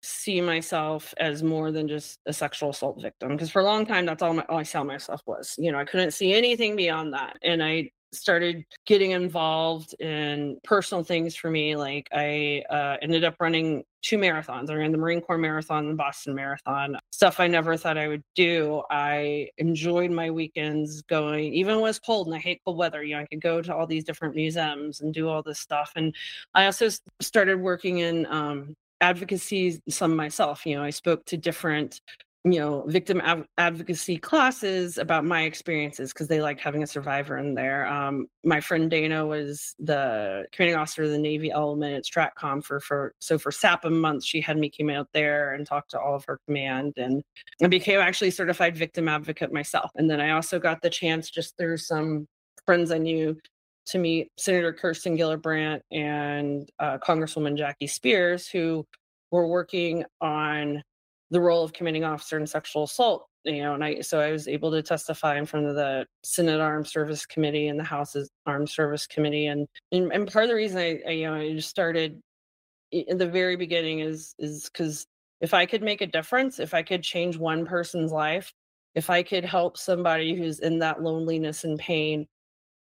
see 0.02 0.40
myself 0.40 1.14
as 1.18 1.42
more 1.42 1.70
than 1.70 1.88
just 1.88 2.18
a 2.26 2.32
sexual 2.32 2.70
assault 2.70 3.00
victim 3.00 3.30
because 3.30 3.50
for 3.50 3.60
a 3.60 3.64
long 3.64 3.86
time 3.86 4.04
that's 4.04 4.22
all, 4.22 4.34
my, 4.34 4.44
all 4.48 4.58
I 4.58 4.64
saw 4.64 4.82
myself 4.82 5.22
was. 5.26 5.54
You 5.58 5.72
know, 5.72 5.78
I 5.78 5.84
couldn't 5.84 6.12
see 6.12 6.34
anything 6.34 6.76
beyond 6.76 7.12
that, 7.14 7.36
and 7.42 7.62
I 7.62 7.90
started 8.12 8.64
getting 8.84 9.12
involved 9.12 9.94
in 10.00 10.58
personal 10.64 11.02
things 11.02 11.34
for 11.34 11.50
me. 11.50 11.76
Like 11.76 12.08
I 12.12 12.62
uh, 12.70 12.96
ended 13.00 13.24
up 13.24 13.36
running 13.40 13.84
two 14.02 14.18
marathons. 14.18 14.68
I 14.68 14.74
ran 14.74 14.92
the 14.92 14.98
Marine 14.98 15.20
Corps 15.20 15.38
Marathon 15.38 15.86
and 15.86 15.96
Boston 15.96 16.34
Marathon. 16.34 16.98
Stuff 17.10 17.40
I 17.40 17.46
never 17.46 17.76
thought 17.76 17.96
I 17.96 18.08
would 18.08 18.24
do. 18.34 18.82
I 18.90 19.48
enjoyed 19.58 20.10
my 20.10 20.30
weekends 20.30 21.02
going, 21.02 21.54
even 21.54 21.76
when 21.76 21.84
it 21.84 21.88
was 21.88 21.98
cold 21.98 22.26
and 22.26 22.36
I 22.36 22.38
hate 22.38 22.60
cold 22.64 22.76
weather. 22.76 23.02
You 23.02 23.16
know, 23.16 23.22
I 23.22 23.26
could 23.26 23.40
go 23.40 23.62
to 23.62 23.74
all 23.74 23.86
these 23.86 24.04
different 24.04 24.34
museums 24.34 25.00
and 25.00 25.14
do 25.14 25.28
all 25.28 25.42
this 25.42 25.60
stuff. 25.60 25.92
And 25.96 26.14
I 26.54 26.66
also 26.66 26.88
started 27.20 27.60
working 27.60 27.98
in 27.98 28.26
um, 28.26 28.74
advocacy 29.02 29.80
some 29.88 30.16
myself 30.16 30.64
you 30.64 30.76
know 30.76 30.82
i 30.82 30.90
spoke 30.90 31.24
to 31.26 31.36
different 31.36 32.00
you 32.44 32.58
know 32.58 32.84
victim 32.86 33.20
av- 33.20 33.46
advocacy 33.58 34.16
classes 34.16 34.96
about 34.98 35.24
my 35.24 35.42
experiences 35.42 36.12
because 36.12 36.28
they 36.28 36.40
liked 36.40 36.60
having 36.60 36.82
a 36.82 36.86
survivor 36.86 37.36
in 37.36 37.54
there 37.54 37.86
um, 37.86 38.26
my 38.44 38.60
friend 38.60 38.90
dana 38.90 39.26
was 39.26 39.74
the 39.80 40.44
commanding 40.52 40.76
officer 40.78 41.02
of 41.02 41.10
the 41.10 41.18
navy 41.18 41.50
element 41.50 41.94
at 41.94 42.04
stratcom 42.04 42.64
for 42.64 42.80
for 42.80 43.12
so 43.20 43.38
for 43.38 43.52
sap 43.52 43.84
a 43.84 43.90
month 43.90 44.24
she 44.24 44.40
had 44.40 44.56
me 44.56 44.70
come 44.70 44.88
out 44.90 45.08
there 45.12 45.54
and 45.54 45.66
talk 45.66 45.86
to 45.88 46.00
all 46.00 46.14
of 46.14 46.24
her 46.24 46.38
command 46.46 46.92
and 46.96 47.22
i 47.62 47.66
became 47.66 48.00
actually 48.00 48.30
certified 48.30 48.76
victim 48.76 49.08
advocate 49.08 49.52
myself. 49.52 49.90
And 49.96 50.08
then 50.08 50.20
i 50.20 50.30
also 50.30 50.58
got 50.58 50.80
the 50.80 50.90
chance 50.90 51.28
just 51.30 51.56
through 51.56 51.76
some 51.76 52.26
friends 52.66 52.90
i 52.90 52.98
knew 52.98 53.36
to 53.86 53.98
meet 53.98 54.30
Senator 54.38 54.72
Kirsten 54.72 55.16
Gillibrand 55.16 55.80
and 55.90 56.68
uh, 56.78 56.98
Congresswoman 56.98 57.56
Jackie 57.56 57.86
Spears, 57.86 58.48
who 58.48 58.86
were 59.30 59.46
working 59.46 60.04
on 60.20 60.82
the 61.30 61.40
role 61.40 61.64
of 61.64 61.72
commanding 61.72 62.04
officer 62.04 62.38
in 62.38 62.46
sexual 62.46 62.84
assault. 62.84 63.26
You 63.44 63.62
know, 63.62 63.74
and 63.74 63.82
I 63.82 64.00
so 64.02 64.20
I 64.20 64.30
was 64.30 64.46
able 64.46 64.70
to 64.70 64.82
testify 64.82 65.36
in 65.36 65.46
front 65.46 65.66
of 65.66 65.74
the 65.74 66.06
Senate 66.22 66.60
Armed 66.60 66.86
Service 66.86 67.26
Committee 67.26 67.66
and 67.66 67.78
the 67.78 67.84
House's 67.84 68.30
Armed 68.46 68.68
Service 68.68 69.06
Committee, 69.06 69.46
and 69.46 69.66
and, 69.90 70.12
and 70.12 70.30
part 70.30 70.44
of 70.44 70.48
the 70.48 70.54
reason 70.54 70.78
I, 70.78 71.00
I 71.06 71.10
you 71.10 71.26
know 71.26 71.34
I 71.34 71.52
just 71.52 71.68
started 71.68 72.20
in 72.92 73.18
the 73.18 73.26
very 73.26 73.56
beginning 73.56 73.98
is 73.98 74.34
is 74.38 74.70
because 74.70 75.06
if 75.40 75.54
I 75.54 75.66
could 75.66 75.82
make 75.82 76.02
a 76.02 76.06
difference, 76.06 76.60
if 76.60 76.72
I 76.72 76.82
could 76.82 77.02
change 77.02 77.36
one 77.36 77.66
person's 77.66 78.12
life, 78.12 78.52
if 78.94 79.10
I 79.10 79.24
could 79.24 79.44
help 79.44 79.76
somebody 79.76 80.36
who's 80.36 80.60
in 80.60 80.78
that 80.78 81.02
loneliness 81.02 81.64
and 81.64 81.78
pain 81.78 82.26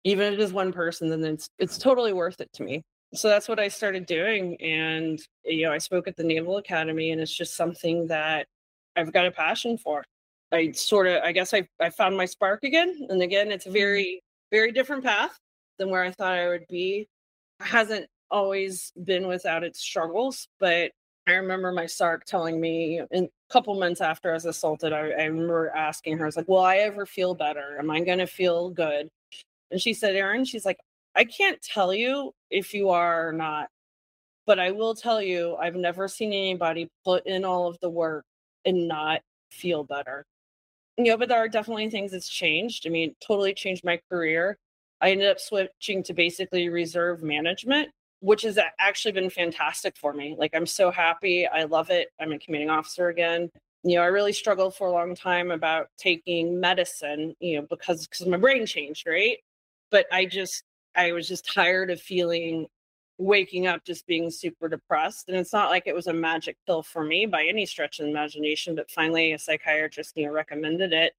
even 0.04 0.32
if 0.32 0.34
it 0.34 0.40
is 0.40 0.52
one 0.52 0.72
person, 0.72 1.08
then 1.08 1.24
it's 1.24 1.48
it's 1.58 1.78
totally 1.78 2.12
worth 2.12 2.40
it 2.40 2.52
to 2.54 2.62
me. 2.62 2.82
So 3.14 3.28
that's 3.28 3.48
what 3.48 3.58
I 3.58 3.68
started 3.68 4.06
doing, 4.06 4.60
and 4.60 5.20
you 5.44 5.62
know, 5.62 5.72
I 5.72 5.78
spoke 5.78 6.06
at 6.08 6.16
the 6.16 6.24
Naval 6.24 6.58
Academy, 6.58 7.10
and 7.10 7.20
it's 7.20 7.34
just 7.36 7.56
something 7.56 8.06
that 8.08 8.46
I've 8.96 9.12
got 9.12 9.26
a 9.26 9.30
passion 9.30 9.78
for. 9.78 10.04
I 10.52 10.72
sort 10.72 11.06
of, 11.06 11.22
I 11.22 11.32
guess, 11.32 11.52
I 11.54 11.66
I 11.80 11.90
found 11.90 12.16
my 12.16 12.26
spark 12.26 12.64
again, 12.64 13.06
and 13.10 13.22
again, 13.22 13.50
it's 13.50 13.66
a 13.66 13.68
mm-hmm. 13.68 13.78
very 13.78 14.22
very 14.50 14.72
different 14.72 15.04
path 15.04 15.36
than 15.78 15.90
where 15.90 16.04
I 16.04 16.10
thought 16.10 16.34
I 16.34 16.48
would 16.48 16.66
be. 16.68 17.08
It 17.60 17.66
hasn't 17.66 18.06
always 18.30 18.92
been 19.04 19.26
without 19.26 19.64
its 19.64 19.80
struggles, 19.80 20.48
but 20.60 20.92
I 21.26 21.32
remember 21.32 21.72
my 21.72 21.84
SARC 21.84 22.24
telling 22.24 22.60
me 22.60 23.00
in 23.10 23.24
a 23.24 23.52
couple 23.52 23.78
months 23.78 24.00
after 24.00 24.30
I 24.30 24.34
was 24.34 24.46
assaulted, 24.46 24.92
I, 24.92 24.98
I 25.10 25.24
remember 25.24 25.70
asking 25.70 26.18
her, 26.18 26.24
I 26.24 26.26
was 26.26 26.36
like, 26.36 26.48
Will 26.48 26.60
I 26.60 26.78
ever 26.78 27.06
feel 27.06 27.34
better? 27.34 27.76
Am 27.78 27.90
I 27.90 28.00
going 28.00 28.18
to 28.18 28.26
feel 28.26 28.70
good? 28.70 29.08
And 29.70 29.80
she 29.80 29.94
said, 29.94 30.16
Erin, 30.16 30.44
she's 30.44 30.64
like, 30.66 30.78
I 31.16 31.24
can't 31.24 31.60
tell 31.62 31.94
you 31.94 32.32
if 32.50 32.74
you 32.74 32.90
are 32.90 33.28
or 33.28 33.32
not, 33.32 33.68
But 34.46 34.58
I 34.58 34.70
will 34.72 34.94
tell 34.94 35.22
you, 35.22 35.56
I've 35.56 35.76
never 35.76 36.08
seen 36.08 36.32
anybody 36.32 36.88
put 37.04 37.26
in 37.26 37.44
all 37.44 37.68
of 37.68 37.78
the 37.80 37.90
work 37.90 38.24
and 38.64 38.88
not 38.88 39.20
feel 39.50 39.84
better. 39.84 40.24
You 40.98 41.04
know, 41.06 41.16
but 41.18 41.28
there 41.28 41.38
are 41.38 41.48
definitely 41.48 41.90
things 41.90 42.12
that's 42.12 42.28
changed. 42.28 42.86
I 42.86 42.90
mean, 42.90 43.14
totally 43.26 43.54
changed 43.54 43.84
my 43.84 44.00
career. 44.10 44.58
I 45.00 45.12
ended 45.12 45.28
up 45.30 45.40
switching 45.40 46.02
to 46.04 46.14
basically 46.14 46.68
reserve 46.68 47.22
management, 47.22 47.90
which 48.20 48.42
has 48.42 48.58
actually 48.80 49.12
been 49.12 49.30
fantastic 49.30 49.96
for 49.96 50.12
me. 50.12 50.36
Like, 50.38 50.52
I'm 50.54 50.66
so 50.66 50.90
happy. 50.90 51.46
I 51.46 51.64
love 51.64 51.90
it. 51.90 52.08
I'm 52.20 52.32
a 52.32 52.38
commanding 52.38 52.70
officer 52.70 53.08
again. 53.08 53.50
You 53.84 53.96
know, 53.96 54.02
I 54.02 54.06
really 54.08 54.32
struggled 54.34 54.74
for 54.76 54.88
a 54.88 54.92
long 54.92 55.14
time 55.14 55.50
about 55.52 55.88
taking 55.98 56.60
medicine, 56.60 57.34
you 57.40 57.60
know, 57.60 57.66
because 57.70 58.06
because 58.08 58.26
my 58.26 58.36
brain 58.38 58.66
changed, 58.66 59.06
right? 59.06 59.38
But 59.90 60.06
I 60.12 60.26
just 60.26 60.64
I 60.94 61.12
was 61.12 61.28
just 61.28 61.52
tired 61.52 61.90
of 61.90 62.00
feeling 62.00 62.66
waking 63.20 63.66
up 63.66 63.84
just 63.84 64.06
being 64.06 64.30
super 64.30 64.68
depressed. 64.68 65.28
And 65.28 65.36
it's 65.36 65.52
not 65.52 65.70
like 65.70 65.86
it 65.86 65.94
was 65.94 66.06
a 66.06 66.12
magic 66.12 66.56
pill 66.66 66.82
for 66.82 67.04
me 67.04 67.26
by 67.26 67.44
any 67.44 67.66
stretch 67.66 68.00
of 68.00 68.06
imagination, 68.06 68.74
but 68.74 68.90
finally 68.90 69.32
a 69.32 69.38
psychiatrist, 69.38 70.16
you 70.16 70.26
know, 70.26 70.32
recommended 70.32 70.92
it. 70.92 71.12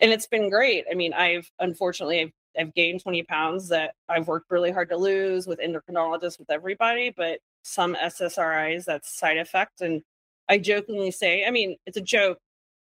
And 0.00 0.10
it's 0.10 0.26
been 0.26 0.48
great. 0.50 0.86
I 0.90 0.94
mean, 0.94 1.12
I've 1.12 1.50
unfortunately 1.60 2.20
I've, 2.22 2.32
I've 2.58 2.74
gained 2.74 3.02
20 3.02 3.22
pounds 3.24 3.68
that 3.68 3.94
I've 4.08 4.26
worked 4.26 4.50
really 4.50 4.70
hard 4.70 4.88
to 4.90 4.96
lose 4.96 5.46
with 5.46 5.60
endocrinologists, 5.60 6.38
with 6.38 6.50
everybody, 6.50 7.12
but 7.14 7.40
some 7.62 7.94
SSRIs, 7.94 8.84
that's 8.84 9.18
side 9.18 9.38
effect. 9.38 9.80
And 9.80 10.02
I 10.48 10.58
jokingly 10.58 11.10
say, 11.10 11.44
I 11.44 11.50
mean, 11.50 11.76
it's 11.86 11.96
a 11.96 12.02
joke, 12.02 12.38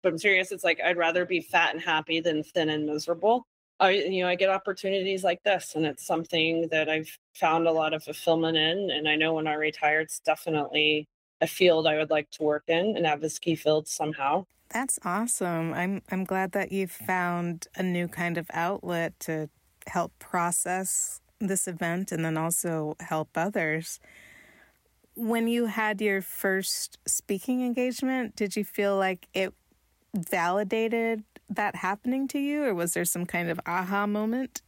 but 0.03 0.11
I'm 0.11 0.17
serious. 0.17 0.51
It's 0.51 0.63
like 0.63 0.79
I'd 0.83 0.97
rather 0.97 1.25
be 1.25 1.41
fat 1.41 1.73
and 1.73 1.81
happy 1.83 2.19
than 2.19 2.43
thin 2.43 2.69
and 2.69 2.85
miserable. 2.85 3.45
I 3.81 3.91
you 3.91 4.23
know 4.23 4.29
I 4.29 4.35
get 4.35 4.49
opportunities 4.49 5.23
like 5.23 5.43
this, 5.43 5.75
and 5.75 5.85
it's 5.85 6.05
something 6.05 6.69
that 6.69 6.89
I've 6.89 7.17
found 7.35 7.67
a 7.67 7.71
lot 7.73 7.93
of 7.93 8.03
fulfillment 8.03 8.57
in. 8.57 8.91
And 8.91 9.09
I 9.09 9.15
know 9.17 9.33
when 9.33 9.47
I 9.47 9.53
retire, 9.55 10.01
it's 10.01 10.19
definitely 10.19 11.09
a 11.41 11.47
field 11.47 11.87
I 11.87 11.97
would 11.97 12.11
like 12.11 12.29
to 12.31 12.43
work 12.43 12.65
in, 12.67 12.95
an 12.97 13.05
advocacy 13.05 13.55
field 13.55 13.87
somehow. 13.87 14.45
That's 14.69 14.99
awesome. 15.03 15.73
I'm 15.73 16.01
I'm 16.09 16.23
glad 16.23 16.53
that 16.53 16.71
you've 16.71 16.91
found 16.91 17.67
a 17.75 17.83
new 17.83 18.07
kind 18.07 18.37
of 18.37 18.47
outlet 18.53 19.19
to 19.21 19.49
help 19.87 20.17
process 20.19 21.19
this 21.39 21.67
event 21.67 22.11
and 22.11 22.23
then 22.23 22.37
also 22.37 22.95
help 23.01 23.29
others. 23.35 23.99
When 25.15 25.47
you 25.47 25.65
had 25.65 25.99
your 26.01 26.21
first 26.21 26.97
speaking 27.05 27.65
engagement, 27.65 28.35
did 28.35 28.55
you 28.55 28.63
feel 28.63 28.95
like 28.97 29.27
it 29.33 29.53
validated 30.15 31.23
that 31.55 31.75
happening 31.75 32.27
to 32.29 32.39
you, 32.39 32.63
or 32.63 32.73
was 32.73 32.93
there 32.93 33.05
some 33.05 33.25
kind 33.25 33.49
of 33.49 33.59
aha 33.65 34.07
moment? 34.07 34.61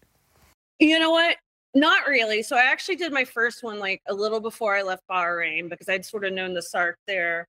You 0.79 0.99
know 0.99 1.11
what? 1.11 1.37
Not 1.75 2.07
really. 2.07 2.43
So 2.43 2.55
I 2.55 2.63
actually 2.63 2.97
did 2.97 3.11
my 3.11 3.25
first 3.25 3.63
one 3.63 3.79
like 3.79 4.01
a 4.07 4.13
little 4.13 4.39
before 4.39 4.75
I 4.75 4.83
left 4.83 5.03
Bahrain 5.09 5.69
because 5.69 5.89
I'd 5.89 6.05
sort 6.05 6.25
of 6.25 6.33
known 6.33 6.53
the 6.53 6.61
SARC 6.61 6.95
there. 7.07 7.47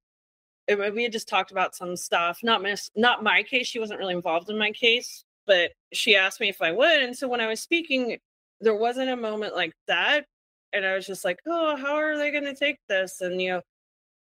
It, 0.67 0.95
we 0.95 1.03
had 1.03 1.13
just 1.13 1.29
talked 1.29 1.51
about 1.51 1.75
some 1.75 1.95
stuff. 1.95 2.41
Not 2.43 2.63
my, 2.63 2.75
not 2.97 3.23
my 3.23 3.43
case. 3.43 3.67
She 3.67 3.79
wasn't 3.79 3.99
really 3.99 4.15
involved 4.15 4.49
in 4.49 4.57
my 4.57 4.71
case, 4.71 5.25
but 5.47 5.73
she 5.93 6.17
asked 6.17 6.41
me 6.41 6.49
if 6.49 6.63
I 6.63 6.73
would. 6.73 7.03
And 7.03 7.15
so 7.15 7.29
when 7.29 7.41
I 7.41 7.49
was 7.49 7.61
speaking, 7.61 8.17
there 8.61 8.75
wasn't 8.75 9.11
a 9.11 9.17
moment 9.17 9.55
like 9.55 9.75
that. 9.89 10.25
And 10.73 10.87
I 10.87 10.95
was 10.95 11.07
just 11.07 11.25
like, 11.25 11.39
oh, 11.47 11.77
how 11.77 11.95
are 11.95 12.17
they 12.17 12.31
going 12.31 12.45
to 12.45 12.55
take 12.55 12.79
this? 12.89 13.21
And, 13.21 13.41
you 13.41 13.51
know, 13.51 13.61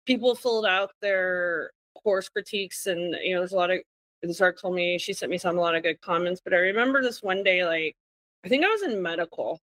people 0.05 0.34
filled 0.34 0.65
out 0.65 0.91
their 1.01 1.69
course 2.01 2.30
critiques 2.30 2.88
and, 2.88 3.15
you 3.21 3.34
know, 3.34 3.41
there's 3.41 3.53
a 3.53 3.57
lot 3.57 3.71
of 3.71 3.80
the 4.27 4.33
SARC 4.33 4.59
told 4.59 4.75
me 4.75 4.97
she 4.97 5.13
sent 5.13 5.31
me 5.31 5.37
some 5.37 5.57
a 5.57 5.61
lot 5.61 5.75
of 5.75 5.83
good 5.83 6.01
comments. 6.01 6.41
But 6.43 6.53
I 6.53 6.57
remember 6.57 7.01
this 7.01 7.21
one 7.21 7.43
day, 7.43 7.65
like 7.65 7.95
I 8.45 8.49
think 8.49 8.65
I 8.65 8.69
was 8.69 8.83
in 8.83 9.01
medical. 9.01 9.59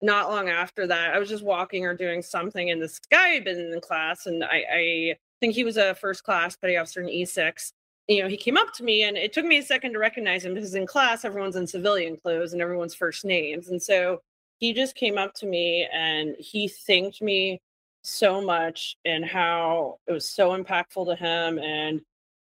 Not 0.00 0.30
long 0.30 0.48
after 0.48 0.86
that, 0.88 1.14
I 1.14 1.18
was 1.18 1.28
just 1.28 1.44
walking 1.44 1.86
or 1.86 1.94
doing 1.94 2.22
something, 2.22 2.70
and 2.70 2.82
this 2.82 2.98
guy 3.10 3.38
been 3.38 3.72
in 3.72 3.80
class, 3.80 4.26
and 4.26 4.42
I, 4.42 4.64
I 4.72 5.16
think 5.40 5.54
he 5.54 5.62
was 5.62 5.76
a 5.76 5.94
first 5.94 6.24
class 6.24 6.56
petty 6.56 6.76
officer 6.76 7.00
in 7.00 7.06
E6. 7.06 7.72
You 8.08 8.22
know, 8.22 8.28
he 8.28 8.36
came 8.36 8.56
up 8.56 8.72
to 8.74 8.82
me, 8.82 9.04
and 9.04 9.16
it 9.16 9.32
took 9.32 9.44
me 9.44 9.58
a 9.58 9.62
second 9.62 9.92
to 9.92 10.00
recognize 10.00 10.44
him 10.44 10.54
because 10.54 10.74
in 10.74 10.88
class 10.88 11.24
everyone's 11.24 11.54
in 11.54 11.68
civilian 11.68 12.16
clothes 12.16 12.52
and 12.52 12.60
everyone's 12.60 12.96
first 12.96 13.24
names, 13.24 13.68
and 13.68 13.80
so 13.80 14.20
he 14.58 14.72
just 14.72 14.94
came 14.94 15.18
up 15.18 15.34
to 15.34 15.46
me 15.46 15.88
and 15.92 16.36
he 16.38 16.68
thanked 16.68 17.20
me 17.20 17.60
so 18.02 18.40
much 18.40 18.96
and 19.04 19.24
how 19.24 19.98
it 20.06 20.12
was 20.12 20.28
so 20.28 20.50
impactful 20.50 21.04
to 21.06 21.16
him 21.16 21.58
and 21.58 22.00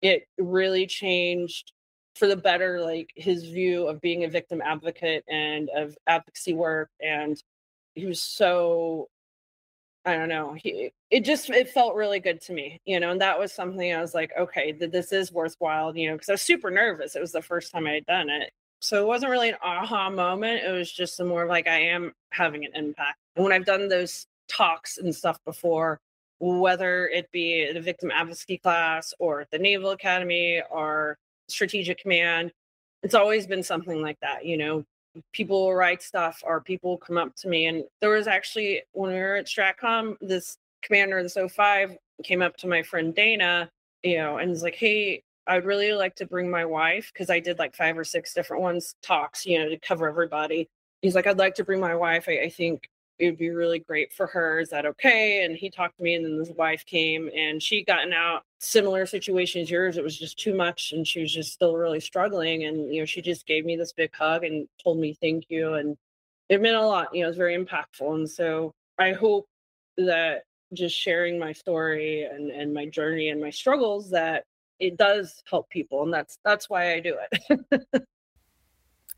it 0.06 0.26
really 0.38 0.86
changed 0.86 1.72
for 2.16 2.26
the 2.26 2.36
better 2.36 2.80
like 2.80 3.12
his 3.14 3.44
view 3.44 3.86
of 3.86 4.00
being 4.00 4.24
a 4.24 4.28
victim 4.28 4.62
advocate 4.62 5.22
and 5.28 5.68
of 5.76 5.96
advocacy 6.06 6.54
work 6.54 6.88
and 7.00 7.42
he 7.94 8.06
was 8.06 8.22
so 8.22 9.08
i 10.06 10.14
don't 10.14 10.28
know 10.28 10.54
he 10.54 10.90
it 11.10 11.24
just 11.24 11.50
it 11.50 11.68
felt 11.68 11.94
really 11.94 12.18
good 12.18 12.40
to 12.40 12.54
me 12.54 12.80
you 12.86 12.98
know 12.98 13.10
and 13.10 13.20
that 13.20 13.38
was 13.38 13.52
something 13.52 13.92
i 13.92 14.00
was 14.00 14.14
like 14.14 14.32
okay 14.38 14.72
that 14.72 14.92
this 14.92 15.12
is 15.12 15.30
worthwhile 15.30 15.94
you 15.96 16.08
know 16.08 16.14
because 16.14 16.30
i 16.30 16.32
was 16.32 16.42
super 16.42 16.70
nervous 16.70 17.14
it 17.14 17.20
was 17.20 17.32
the 17.32 17.42
first 17.42 17.70
time 17.70 17.86
i 17.86 17.92
had 17.92 18.06
done 18.06 18.30
it. 18.30 18.50
So 18.80 19.02
it 19.02 19.06
wasn't 19.06 19.30
really 19.30 19.48
an 19.50 19.56
aha 19.62 20.10
moment 20.10 20.62
it 20.64 20.70
was 20.70 20.90
just 20.90 21.22
more 21.22 21.42
of 21.42 21.48
like 21.48 21.66
i 21.66 21.78
am 21.78 22.12
having 22.30 22.64
an 22.64 22.72
impact. 22.74 23.18
And 23.34 23.44
when 23.44 23.52
i've 23.52 23.66
done 23.66 23.88
those 23.88 24.26
talks 24.48 24.98
and 24.98 25.14
stuff 25.14 25.38
before 25.44 25.98
whether 26.38 27.08
it 27.08 27.30
be 27.32 27.72
the 27.72 27.80
victim 27.80 28.10
advocacy 28.10 28.58
class 28.58 29.14
or 29.18 29.46
the 29.50 29.58
Naval 29.58 29.90
Academy 29.90 30.62
or 30.70 31.16
Strategic 31.48 31.98
Command. 31.98 32.52
It's 33.02 33.14
always 33.14 33.46
been 33.46 33.62
something 33.62 34.02
like 34.02 34.18
that, 34.20 34.44
you 34.44 34.56
know. 34.56 34.84
People 35.32 35.74
write 35.74 36.02
stuff 36.02 36.42
or 36.44 36.60
people 36.60 36.98
come 36.98 37.16
up 37.16 37.34
to 37.36 37.48
me. 37.48 37.66
And 37.66 37.84
there 38.00 38.10
was 38.10 38.26
actually, 38.26 38.82
when 38.92 39.12
we 39.12 39.18
were 39.18 39.36
at 39.36 39.46
STRATCOM, 39.46 40.16
this 40.20 40.58
commander 40.82 41.18
of 41.18 41.32
the 41.32 41.48
05 41.48 41.96
came 42.22 42.42
up 42.42 42.56
to 42.58 42.66
my 42.66 42.82
friend 42.82 43.14
Dana, 43.14 43.70
you 44.02 44.18
know, 44.18 44.38
and 44.38 44.50
was 44.50 44.62
like, 44.62 44.74
hey, 44.74 45.22
I'd 45.46 45.64
really 45.64 45.92
like 45.92 46.14
to 46.16 46.26
bring 46.26 46.50
my 46.50 46.64
wife 46.64 47.10
because 47.12 47.30
I 47.30 47.40
did 47.40 47.58
like 47.58 47.74
five 47.74 47.96
or 47.96 48.04
six 48.04 48.34
different 48.34 48.62
ones 48.62 48.94
talks, 49.02 49.46
you 49.46 49.58
know, 49.58 49.68
to 49.68 49.78
cover 49.78 50.08
everybody. 50.08 50.68
He's 51.02 51.14
like, 51.14 51.26
I'd 51.26 51.38
like 51.38 51.54
to 51.56 51.64
bring 51.64 51.80
my 51.80 51.94
wife. 51.94 52.26
I, 52.28 52.40
I 52.42 52.48
think 52.50 52.88
it 53.18 53.26
would 53.26 53.38
be 53.38 53.50
really 53.50 53.78
great 53.78 54.12
for 54.12 54.26
her. 54.26 54.58
Is 54.60 54.70
that 54.70 54.86
okay? 54.86 55.44
And 55.44 55.56
he 55.56 55.70
talked 55.70 55.96
to 55.96 56.02
me, 56.02 56.14
and 56.14 56.24
then 56.24 56.38
his 56.38 56.50
wife 56.50 56.84
came, 56.86 57.30
and 57.34 57.62
she 57.62 57.84
gotten 57.84 58.12
out 58.12 58.42
similar 58.58 59.06
situation 59.06 59.62
as 59.62 59.70
yours. 59.70 59.96
It 59.96 60.04
was 60.04 60.18
just 60.18 60.38
too 60.38 60.54
much, 60.54 60.92
and 60.92 61.06
she 61.06 61.20
was 61.20 61.32
just 61.32 61.52
still 61.52 61.76
really 61.76 62.00
struggling. 62.00 62.64
And 62.64 62.92
you 62.92 63.00
know, 63.00 63.06
she 63.06 63.22
just 63.22 63.46
gave 63.46 63.64
me 63.64 63.76
this 63.76 63.92
big 63.92 64.14
hug 64.14 64.44
and 64.44 64.68
told 64.82 64.98
me 64.98 65.14
thank 65.20 65.46
you, 65.48 65.74
and 65.74 65.96
it 66.48 66.60
meant 66.60 66.76
a 66.76 66.86
lot. 66.86 67.14
You 67.14 67.22
know, 67.22 67.28
it's 67.28 67.38
very 67.38 67.56
impactful. 67.56 68.14
And 68.14 68.28
so 68.28 68.72
I 68.98 69.12
hope 69.12 69.46
that 69.96 70.42
just 70.74 70.96
sharing 70.96 71.38
my 71.38 71.52
story 71.52 72.24
and 72.24 72.50
and 72.50 72.74
my 72.74 72.86
journey 72.86 73.28
and 73.30 73.40
my 73.40 73.50
struggles 73.50 74.10
that 74.10 74.44
it 74.78 74.96
does 74.96 75.42
help 75.48 75.68
people, 75.70 76.02
and 76.02 76.12
that's 76.12 76.38
that's 76.44 76.68
why 76.68 76.92
I 76.92 77.00
do 77.00 77.16
it. 77.30 77.86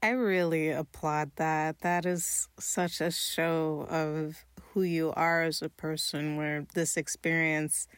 I 0.03 0.11
really 0.11 0.71
applaud 0.71 1.33
that. 1.37 1.81
That 1.81 2.07
is 2.07 2.49
such 2.59 3.01
a 3.01 3.11
show 3.11 3.87
of 3.91 4.45
who 4.73 4.83
you 4.83 5.13
are 5.17 5.43
as 5.43 5.61
a 5.61 5.69
person, 5.69 6.37
where 6.37 6.67
this 6.75 6.97
experience 6.97 7.89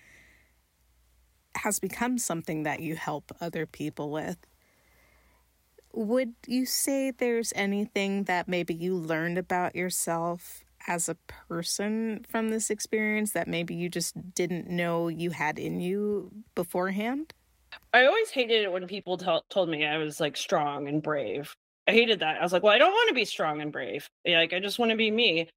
has 1.57 1.79
become 1.79 2.17
something 2.17 2.63
that 2.63 2.81
you 2.81 2.97
help 2.97 3.33
other 3.41 3.67
people 3.67 4.11
with. 4.11 4.39
Would 5.93 6.35
you 6.47 6.65
say 6.65 7.11
there's 7.11 7.53
anything 7.55 8.25
that 8.25 8.49
maybe 8.49 8.73
you 8.73 8.95
learned 8.95 9.37
about 9.37 9.75
yourself 9.75 10.65
as 10.87 11.09
a 11.09 11.17
person 11.27 12.25
from 12.29 12.49
this 12.49 12.71
experience 12.71 13.33
that 13.33 13.49
maybe 13.49 13.75
you 13.75 13.89
just 13.91 14.35
didn't 14.35 14.69
know 14.69 15.09
you 15.09 15.31
had 15.31 15.59
in 15.59 15.81
you 15.81 16.31
beforehand? 16.55 17.35
I 17.93 18.07
always 18.07 18.31
hated 18.31 18.63
it 18.63 18.73
when 18.73 18.87
people 18.87 19.19
t- 19.19 19.41
told 19.51 19.69
me 19.69 19.85
I 19.85 19.99
was 19.99 20.21
like 20.21 20.37
strong 20.37 20.89
and 20.89 21.03
brave. 21.03 21.55
I 21.89 21.93
hated 21.93 22.21
that. 22.21 22.39
I 22.39 22.43
was 22.43 22.53
like, 22.53 22.63
well, 22.63 22.75
I 22.75 22.79
don't 22.79 22.93
want 22.93 23.09
to 23.09 23.15
be 23.15 23.25
strong 23.25 23.61
and 23.61 23.73
brave. 23.73 24.09
Like, 24.27 24.53
I 24.53 24.61
just 24.61 24.79
want 24.79 24.91
to 24.91 24.97
be 24.97 25.11
me. 25.11 25.49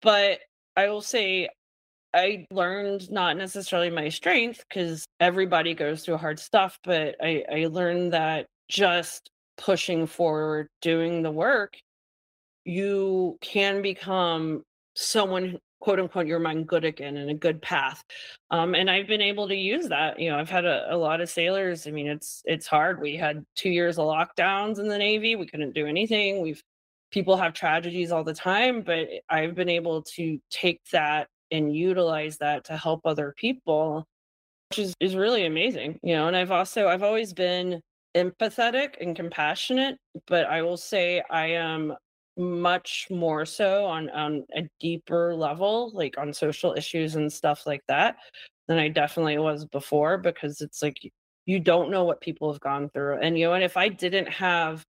But 0.00 0.40
I 0.76 0.88
will 0.88 1.02
say, 1.02 1.48
I 2.14 2.46
learned 2.50 3.10
not 3.10 3.36
necessarily 3.36 3.90
my 3.90 4.08
strength 4.08 4.64
because 4.68 5.06
everybody 5.20 5.74
goes 5.74 6.04
through 6.04 6.18
hard 6.18 6.38
stuff, 6.38 6.78
but 6.84 7.16
I, 7.22 7.44
I 7.50 7.66
learned 7.66 8.12
that 8.12 8.46
just 8.68 9.30
pushing 9.56 10.06
forward, 10.06 10.68
doing 10.80 11.22
the 11.22 11.30
work, 11.30 11.76
you 12.64 13.38
can 13.40 13.82
become 13.82 14.62
someone 14.94 15.58
quote 15.82 15.98
unquote 15.98 16.28
your 16.28 16.38
mind 16.38 16.68
good 16.68 16.84
again 16.84 17.16
in 17.16 17.28
a 17.28 17.34
good 17.34 17.60
path. 17.60 18.04
Um, 18.50 18.74
and 18.74 18.88
i've 18.88 19.08
been 19.08 19.20
able 19.20 19.48
to 19.48 19.54
use 19.54 19.88
that 19.88 20.18
you 20.18 20.30
know 20.30 20.38
i've 20.38 20.48
had 20.48 20.64
a, 20.64 20.94
a, 20.94 20.96
lot 20.96 21.20
of 21.20 21.28
sailors 21.28 21.86
i 21.86 21.90
mean 21.90 22.06
it's 22.06 22.42
it's 22.44 22.66
hard. 22.66 23.00
We 23.00 23.16
had 23.16 23.44
two 23.56 23.70
years 23.70 23.98
of 23.98 24.06
lockdowns 24.06 24.78
in 24.78 24.88
the 24.88 24.98
navy 24.98 25.34
we 25.36 25.46
couldn't 25.46 25.74
do 25.74 25.86
anything 25.86 26.40
we've 26.40 26.62
people 27.10 27.36
have 27.36 27.52
tragedies 27.52 28.12
all 28.12 28.24
the 28.24 28.34
time 28.34 28.82
but 28.82 29.08
i've 29.28 29.54
been 29.54 29.68
able 29.68 30.02
to 30.02 30.38
take 30.50 30.80
that 30.92 31.28
and 31.50 31.74
utilize 31.74 32.38
that 32.38 32.64
to 32.64 32.76
help 32.76 33.00
other 33.04 33.34
people 33.36 34.06
which 34.70 34.78
is, 34.78 34.94
is 35.00 35.16
really 35.16 35.46
amazing 35.46 35.98
you 36.02 36.14
know 36.14 36.28
and 36.28 36.36
i've 36.36 36.52
also 36.52 36.88
i've 36.88 37.02
always 37.02 37.32
been 37.32 37.80
empathetic 38.14 38.94
and 39.00 39.16
compassionate 39.16 39.96
but 40.26 40.46
i 40.46 40.62
will 40.62 40.76
say 40.76 41.22
i 41.30 41.46
am 41.46 41.94
much 42.36 43.06
more 43.10 43.44
so 43.44 43.84
on 43.84 44.10
on 44.10 44.44
a 44.56 44.68
deeper 44.80 45.34
level, 45.34 45.90
like 45.94 46.18
on 46.18 46.32
social 46.32 46.74
issues 46.74 47.14
and 47.14 47.32
stuff 47.32 47.66
like 47.66 47.82
that, 47.88 48.16
than 48.68 48.78
I 48.78 48.88
definitely 48.88 49.38
was 49.38 49.64
before 49.66 50.18
because 50.18 50.60
it's 50.60 50.82
like 50.82 50.98
you 51.46 51.60
don't 51.60 51.90
know 51.90 52.04
what 52.04 52.20
people 52.20 52.52
have 52.52 52.60
gone 52.60 52.88
through. 52.90 53.18
And 53.20 53.38
you 53.38 53.46
know, 53.46 53.54
and 53.54 53.64
if 53.64 53.76
I 53.76 53.88
didn't 53.88 54.28
have 54.28 54.84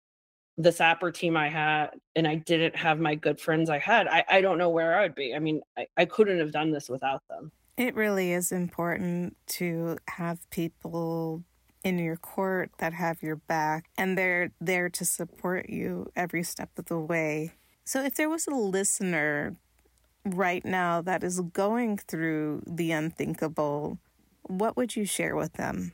the 0.56 0.70
SAPR 0.70 1.14
team 1.14 1.36
I 1.36 1.48
had 1.48 1.90
and 2.16 2.26
I 2.26 2.36
didn't 2.36 2.76
have 2.76 2.98
my 2.98 3.14
good 3.14 3.40
friends 3.40 3.70
I 3.70 3.78
had, 3.78 4.06
I, 4.08 4.24
I 4.28 4.40
don't 4.40 4.58
know 4.58 4.68
where 4.68 4.98
I 4.98 5.02
would 5.02 5.14
be. 5.14 5.34
I 5.34 5.38
mean, 5.38 5.62
I, 5.78 5.86
I 5.96 6.04
couldn't 6.04 6.38
have 6.38 6.52
done 6.52 6.70
this 6.70 6.88
without 6.88 7.22
them. 7.28 7.52
It 7.76 7.94
really 7.94 8.32
is 8.32 8.52
important 8.52 9.36
to 9.46 9.96
have 10.08 10.38
people 10.50 11.44
in 11.84 11.98
your 11.98 12.16
court 12.16 12.70
that 12.78 12.92
have 12.92 13.22
your 13.22 13.36
back 13.36 13.90
and 13.96 14.16
they're 14.16 14.50
there 14.60 14.88
to 14.90 15.04
support 15.04 15.70
you 15.70 16.10
every 16.14 16.42
step 16.42 16.70
of 16.78 16.86
the 16.86 16.98
way. 16.98 17.52
So 17.84 18.02
if 18.02 18.14
there 18.14 18.28
was 18.28 18.46
a 18.46 18.54
listener 18.54 19.56
right 20.24 20.64
now 20.64 21.00
that 21.02 21.24
is 21.24 21.40
going 21.40 21.98
through 21.98 22.62
the 22.66 22.92
unthinkable, 22.92 23.98
what 24.42 24.76
would 24.76 24.94
you 24.94 25.04
share 25.04 25.36
with 25.36 25.54
them? 25.54 25.92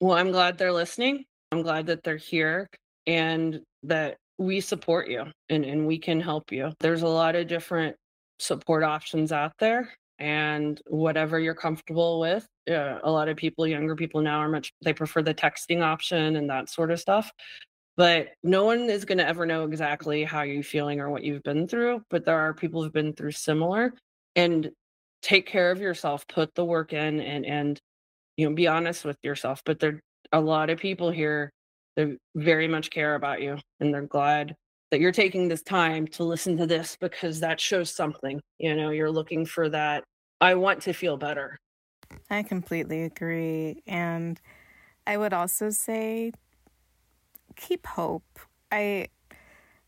Well, 0.00 0.16
I'm 0.16 0.32
glad 0.32 0.56
they're 0.56 0.72
listening. 0.72 1.24
I'm 1.52 1.62
glad 1.62 1.86
that 1.86 2.02
they're 2.02 2.16
here 2.16 2.68
and 3.06 3.60
that 3.82 4.16
we 4.38 4.60
support 4.60 5.08
you 5.08 5.24
and, 5.50 5.64
and 5.64 5.86
we 5.86 5.98
can 5.98 6.20
help 6.20 6.50
you. 6.50 6.72
There's 6.80 7.02
a 7.02 7.08
lot 7.08 7.36
of 7.36 7.46
different 7.46 7.96
support 8.38 8.82
options 8.82 9.32
out 9.32 9.52
there 9.58 9.90
and 10.20 10.80
whatever 10.86 11.40
you're 11.40 11.54
comfortable 11.54 12.20
with. 12.20 12.46
Uh, 12.70 12.98
a 13.02 13.10
lot 13.10 13.28
of 13.28 13.36
people, 13.36 13.66
younger 13.66 13.96
people 13.96 14.20
now, 14.20 14.38
are 14.38 14.48
much, 14.48 14.72
they 14.84 14.92
prefer 14.92 15.22
the 15.22 15.34
texting 15.34 15.82
option 15.82 16.36
and 16.36 16.48
that 16.48 16.68
sort 16.68 16.90
of 16.90 17.00
stuff. 17.00 17.32
But 17.96 18.28
no 18.42 18.64
one 18.64 18.88
is 18.88 19.04
going 19.04 19.18
to 19.18 19.26
ever 19.26 19.44
know 19.46 19.64
exactly 19.64 20.22
how 20.24 20.42
you're 20.42 20.62
feeling 20.62 21.00
or 21.00 21.10
what 21.10 21.24
you've 21.24 21.42
been 21.42 21.66
through. 21.66 22.02
But 22.10 22.24
there 22.24 22.38
are 22.38 22.54
people 22.54 22.82
who've 22.82 22.92
been 22.92 23.14
through 23.14 23.32
similar 23.32 23.94
and 24.36 24.70
take 25.22 25.46
care 25.46 25.70
of 25.70 25.80
yourself, 25.80 26.26
put 26.28 26.54
the 26.54 26.64
work 26.64 26.92
in 26.92 27.20
and, 27.20 27.44
and, 27.44 27.80
you 28.36 28.48
know, 28.48 28.54
be 28.54 28.68
honest 28.68 29.04
with 29.04 29.18
yourself. 29.22 29.62
But 29.64 29.80
there 29.80 30.00
a 30.32 30.40
lot 30.40 30.70
of 30.70 30.78
people 30.78 31.10
here 31.10 31.52
they 31.96 32.16
very 32.34 32.68
much 32.68 32.90
care 32.90 33.14
about 33.14 33.42
you 33.42 33.58
and 33.80 33.92
they're 33.92 34.02
glad 34.02 34.54
that 34.90 35.00
you're 35.00 35.12
taking 35.12 35.48
this 35.48 35.62
time 35.62 36.06
to 36.08 36.24
listen 36.24 36.56
to 36.56 36.66
this 36.66 36.96
because 37.00 37.40
that 37.40 37.60
shows 37.60 37.90
something. 37.90 38.40
You 38.58 38.74
know, 38.74 38.90
you're 38.90 39.10
looking 39.10 39.46
for 39.46 39.68
that. 39.68 40.04
I 40.40 40.54
want 40.54 40.82
to 40.82 40.92
feel 40.92 41.16
better. 41.16 41.58
I 42.28 42.42
completely 42.42 43.04
agree. 43.04 43.82
And 43.86 44.40
I 45.06 45.16
would 45.16 45.32
also 45.32 45.70
say 45.70 46.32
keep 47.56 47.86
hope. 47.86 48.38
I 48.72 49.08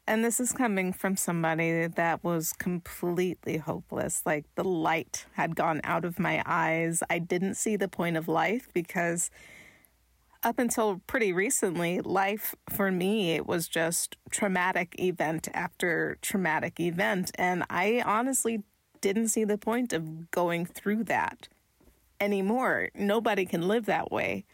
and 0.07 0.24
this 0.24 0.41
is 0.41 0.53
coming 0.53 0.93
from 0.93 1.16
somebody 1.16 1.87
that 1.87 2.24
was 2.24 2.53
completely 2.53 3.57
hopeless. 3.57 4.23
Like 4.27 4.45
the 4.57 4.65
light 4.65 5.27
had 5.35 5.55
gone 5.55 5.81
out 5.85 6.05
of 6.05 6.19
my 6.19 6.43
eyes. 6.45 7.03
I 7.09 7.20
didn't 7.20 7.55
see 7.55 7.77
the 7.77 7.89
point 7.89 8.16
of 8.16 8.27
life 8.27 8.69
because 8.74 9.31
up 10.43 10.59
until 10.59 11.01
pretty 11.06 11.32
recently, 11.32 12.01
life 12.01 12.55
for 12.69 12.90
me, 12.90 13.32
it 13.32 13.47
was 13.47 13.69
just 13.69 14.16
traumatic 14.31 14.94
event 14.98 15.48
after 15.55 16.19
traumatic 16.23 16.81
event. 16.81 17.31
And 17.36 17.64
I 17.70 18.02
honestly 18.05 18.62
didn't 19.01 19.28
see 19.28 19.44
the 19.44 19.59
point 19.59 19.93
of 19.93 20.31
going 20.31 20.66
through 20.66 21.05
that 21.05 21.48
anymore. 22.20 22.90
Nobody 22.94 23.44
can 23.44 23.69
live 23.69 23.86
that 23.86 24.10
way. 24.10 24.44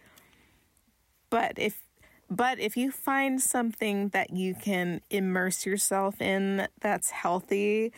But 1.30 1.52
if 1.56 1.82
but 2.30 2.58
if 2.58 2.76
you 2.76 2.90
find 2.90 3.40
something 3.40 4.08
that 4.10 4.34
you 4.36 4.54
can 4.54 5.00
immerse 5.08 5.64
yourself 5.64 6.20
in 6.20 6.68
that's 6.80 7.10
healthy, 7.10 7.92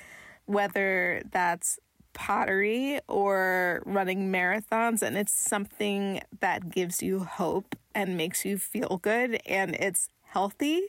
whether 0.47 1.23
that's 1.33 1.81
pottery 2.13 3.01
or 3.09 3.83
running 3.87 4.33
marathons 4.33 5.03
and 5.03 5.17
it's 5.17 5.33
something 5.33 6.21
that 6.41 6.71
gives 6.71 7.03
you 7.03 7.21
hope 7.21 7.77
and 7.95 8.17
makes 8.17 8.45
you 8.45 8.59
feel 8.59 8.99
good 9.03 9.41
and 9.47 9.75
it's 9.75 10.09
healthy, 10.23 10.89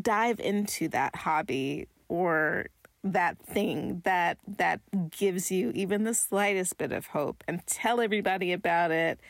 dive 0.00 0.40
into 0.40 0.88
that 0.88 1.14
hobby 1.16 1.86
or 2.08 2.66
that 3.04 3.38
thing 3.38 4.02
that 4.04 4.38
that 4.46 4.80
gives 5.10 5.50
you 5.50 5.70
even 5.74 6.04
the 6.04 6.14
slightest 6.14 6.76
bit 6.78 6.92
of 6.92 7.06
hope 7.06 7.44
and 7.46 7.64
tell 7.66 8.00
everybody 8.00 8.52
about 8.52 8.90
it. 8.90 9.20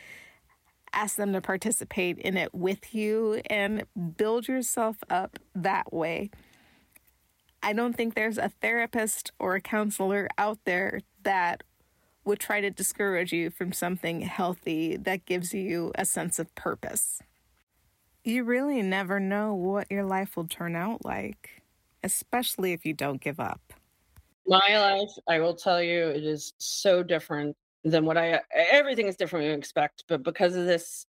Ask 0.92 1.16
them 1.16 1.34
to 1.34 1.40
participate 1.42 2.18
in 2.18 2.36
it 2.36 2.55
with 2.55 2.94
you 2.94 3.42
and 3.50 3.84
build 4.16 4.48
yourself 4.48 4.96
up 5.10 5.38
that 5.55 5.92
way 5.92 6.30
I 7.62 7.72
don't 7.72 7.94
think 7.94 8.14
there's 8.14 8.39
a 8.39 8.51
therapist 8.60 9.32
or 9.39 9.55
a 9.55 9.60
counselor 9.60 10.28
out 10.39 10.59
there 10.64 11.01
that 11.22 11.62
would 12.24 12.39
try 12.39 12.60
to 12.60 12.70
discourage 12.70 13.32
you 13.32 13.51
from 13.51 13.72
something 13.72 14.20
healthy 14.20 14.97
that 14.97 15.24
gives 15.24 15.55
you 15.55 15.93
a 15.94 16.05
sense 16.05 16.39
of 16.39 16.55
purpose. 16.55 17.20
You 18.22 18.44
really 18.44 18.82
never 18.82 19.18
know 19.18 19.55
what 19.55 19.90
your 19.90 20.05
life 20.05 20.36
will 20.36 20.47
turn 20.47 20.76
out 20.76 21.05
like, 21.05 21.62
especially 22.05 22.72
if 22.72 22.85
you 22.85 22.93
don't 22.93 23.20
give 23.20 23.40
up. 23.40 23.72
My 24.47 24.60
life, 24.68 25.10
I 25.26 25.40
will 25.40 25.55
tell 25.55 25.82
you, 25.82 26.09
it 26.09 26.24
is 26.24 26.52
so 26.59 27.02
different 27.02 27.56
than 27.85 28.05
what 28.05 28.18
I 28.18 28.40
everything 28.55 29.06
is 29.06 29.16
different 29.16 29.44
than 29.44 29.52
you 29.52 29.59
expect, 29.59 30.05
but 30.09 30.22
because 30.22 30.55
of 30.56 30.66
this 30.66 31.06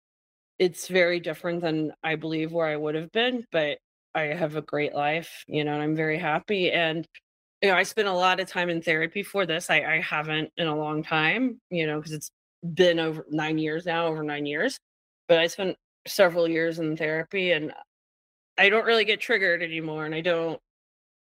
it's 0.57 0.87
very 0.87 1.19
different 1.19 1.61
than 1.61 1.91
I 2.03 2.15
believe 2.15 2.51
where 2.51 2.67
I 2.67 2.77
would 2.77 2.95
have 2.95 3.11
been, 3.11 3.45
but 3.51 3.79
I 4.15 4.21
have 4.33 4.55
a 4.55 4.61
great 4.61 4.95
life, 4.95 5.43
you 5.47 5.63
know, 5.63 5.73
and 5.73 5.83
I'm 5.83 5.95
very 5.95 6.17
happy. 6.17 6.71
And, 6.71 7.05
you 7.61 7.69
know, 7.69 7.75
I 7.75 7.83
spent 7.83 8.07
a 8.07 8.13
lot 8.13 8.39
of 8.39 8.47
time 8.47 8.69
in 8.69 8.81
therapy 8.81 9.23
for 9.23 9.45
this. 9.45 9.69
I, 9.69 9.83
I 9.83 10.01
haven't 10.01 10.51
in 10.57 10.67
a 10.67 10.75
long 10.75 11.03
time, 11.03 11.59
you 11.69 11.85
know, 11.85 11.97
because 11.97 12.13
it's 12.13 12.31
been 12.73 12.99
over 12.99 13.25
nine 13.29 13.57
years 13.57 13.85
now, 13.85 14.07
over 14.07 14.23
nine 14.23 14.45
years. 14.45 14.79
But 15.27 15.39
I 15.39 15.47
spent 15.47 15.75
several 16.07 16.47
years 16.47 16.79
in 16.79 16.95
therapy 16.95 17.51
and 17.51 17.73
I 18.57 18.69
don't 18.69 18.85
really 18.85 19.05
get 19.05 19.19
triggered 19.19 19.61
anymore. 19.61 20.05
And 20.05 20.15
I 20.15 20.21
don't, 20.21 20.59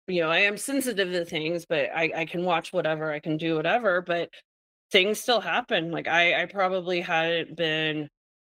you 0.06 0.22
know, 0.22 0.30
I 0.30 0.38
am 0.40 0.56
sensitive 0.56 1.10
to 1.10 1.24
things, 1.24 1.66
but 1.68 1.90
I, 1.94 2.12
I 2.16 2.24
can 2.26 2.44
watch 2.44 2.72
whatever, 2.72 3.12
I 3.12 3.18
can 3.18 3.36
do 3.36 3.56
whatever, 3.56 4.00
but 4.02 4.30
things 4.92 5.20
still 5.20 5.40
happen. 5.40 5.90
Like 5.90 6.06
I, 6.06 6.42
I 6.42 6.46
probably 6.46 7.00
hadn't 7.00 7.56
been, 7.56 8.08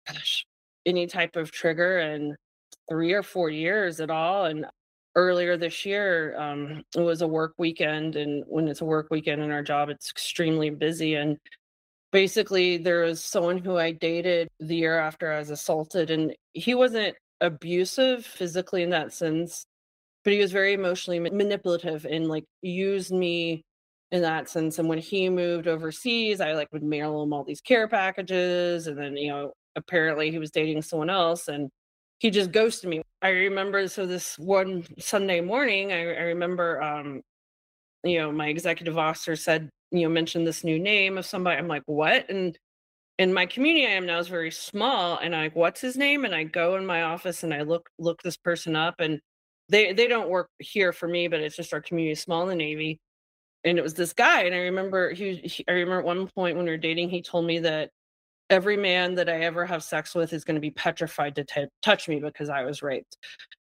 gosh, 0.08 0.46
any 0.86 1.08
type 1.08 1.36
of 1.36 1.52
trigger 1.52 2.00
and 2.00 2.36
three 2.90 3.14
or 3.14 3.24
four 3.24 3.50
years 3.50 4.00
at 4.00 4.10
all. 4.10 4.46
And 4.46 4.66
earlier 5.16 5.58
this 5.58 5.86
year, 5.86 6.38
um, 6.40 6.84
it 6.96 7.02
was 7.02 7.22
a 7.22 7.28
work 7.28 7.54
weekend. 7.58 8.16
And 8.16 8.44
when 8.48 8.68
it's 8.68 8.82
a 8.82 8.86
work 8.86 9.08
weekend 9.12 9.42
in 9.42 9.52
our 9.52 9.64
job, 9.64 9.90
it's 9.90 10.10
extremely 10.10 10.70
busy. 10.70 11.16
And 11.16 11.38
basically, 12.12 12.78
there 12.78 13.02
was 13.02 13.24
someone 13.24 13.58
who 13.58 13.78
I 13.78 13.92
dated 13.92 14.50
the 14.60 14.76
year 14.76 15.00
after 15.00 15.32
I 15.32 15.40
was 15.40 15.50
assaulted, 15.50 16.10
and 16.10 16.36
he 16.54 16.74
wasn't 16.76 17.16
abusive 17.42 18.26
physically 18.26 18.84
in 18.84 18.90
that 18.90 19.14
sense, 19.14 19.66
but 20.24 20.34
he 20.34 20.40
was 20.40 20.52
very 20.52 20.74
emotionally 20.74 21.20
manipulative 21.20 22.06
and 22.06 22.28
like 22.28 22.46
used 22.62 23.12
me 23.12 23.64
in 24.12 24.22
that 24.24 24.50
sense. 24.50 24.80
And 24.80 24.90
when 24.90 24.98
he 24.98 25.30
moved 25.30 25.68
overseas, 25.68 26.42
I 26.42 26.54
like 26.54 26.68
would 26.74 26.84
mail 26.84 27.22
him 27.24 27.34
all 27.34 27.44
these 27.44 27.62
care 27.62 27.88
packages. 27.88 28.88
And 28.88 28.98
then, 28.98 29.16
you 29.18 29.30
know, 29.30 29.54
apparently 29.76 30.32
he 30.32 30.40
was 30.40 30.52
dating 30.52 30.82
someone 30.82 31.10
else. 31.10 31.48
And 31.48 31.70
he 32.20 32.30
just 32.30 32.52
ghosted 32.52 32.90
me. 32.90 33.02
I 33.22 33.30
remember 33.30 33.88
so 33.88 34.06
this 34.06 34.38
one 34.38 34.86
Sunday 35.00 35.42
morning, 35.42 35.92
I, 35.92 36.02
I 36.02 36.24
remember 36.24 36.82
um, 36.82 37.22
you 38.04 38.20
know, 38.20 38.32
my 38.32 38.48
executive 38.48 38.98
officer 38.98 39.36
said, 39.36 39.70
you 39.92 40.04
know, 40.04 40.10
mentioned 40.10 40.48
this 40.48 40.64
new 40.64 40.80
name 40.80 41.18
of 41.18 41.26
somebody. 41.26 41.58
I'm 41.58 41.68
like, 41.68 41.84
what? 41.86 42.30
And 42.30 42.58
in 43.18 43.34
my 43.34 43.46
community 43.46 43.86
I 43.86 43.92
am 43.92 44.06
now 44.06 44.20
is 44.20 44.28
very 44.28 44.52
small. 44.52 45.18
And 45.18 45.36
I 45.36 45.44
like, 45.44 45.56
what's 45.56 45.82
his 45.82 45.98
name? 45.98 46.26
And 46.26 46.34
I 46.34 46.44
go 46.44 46.78
in 46.78 46.86
my 46.86 47.04
office 47.04 47.44
and 47.44 47.54
I 47.54 47.62
look 47.64 47.90
look 48.00 48.22
this 48.22 48.38
person 48.38 48.76
up 48.76 48.96
and 49.00 49.20
they 49.70 49.94
they 49.94 50.08
don't 50.08 50.30
work 50.30 50.50
here 50.60 50.94
for 50.94 51.08
me, 51.08 51.28
but 51.28 51.42
it's 51.42 51.56
just 51.56 51.74
our 51.74 51.82
community 51.82 52.16
small 52.16 52.44
in 52.44 52.50
the 52.50 52.56
Navy. 52.56 53.00
And 53.66 53.78
it 53.78 53.82
was 53.84 53.94
this 53.94 54.14
guy. 54.14 54.44
And 54.44 54.56
I 54.56 54.60
remember 54.60 55.12
he, 55.14 55.36
he 55.38 55.66
I 55.68 55.74
remember 55.74 56.00
at 56.00 56.06
one 56.06 56.28
point 56.28 56.56
when 56.58 56.66
we 56.66 56.72
were 56.72 56.78
dating, 56.78 57.10
he 57.10 57.22
told 57.22 57.46
me 57.46 57.60
that 57.60 57.90
every 58.50 58.78
man 58.78 59.16
that 59.16 59.30
I 59.30 59.42
ever 59.42 59.66
have 59.66 59.84
sex 59.84 60.16
with 60.16 60.34
is 60.34 60.44
going 60.44 60.56
to 60.56 60.62
be 60.62 60.72
petrified 60.72 61.36
to 61.36 61.44
t- 61.44 61.68
touch 61.82 62.08
me 62.08 62.20
because 62.20 62.50
I 62.50 62.64
was 62.64 62.82
raped. 62.82 63.18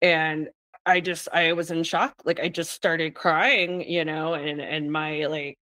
And 0.02 0.50
I 0.86 1.00
just 1.00 1.28
I 1.34 1.54
was 1.54 1.72
in 1.72 1.84
shock. 1.84 2.16
Like 2.26 2.40
I 2.40 2.50
just 2.50 2.72
started 2.72 3.14
crying, 3.14 3.88
you 3.90 4.06
know, 4.06 4.34
and 4.34 4.62
and 4.62 4.92
my 4.92 5.26
like 5.28 5.58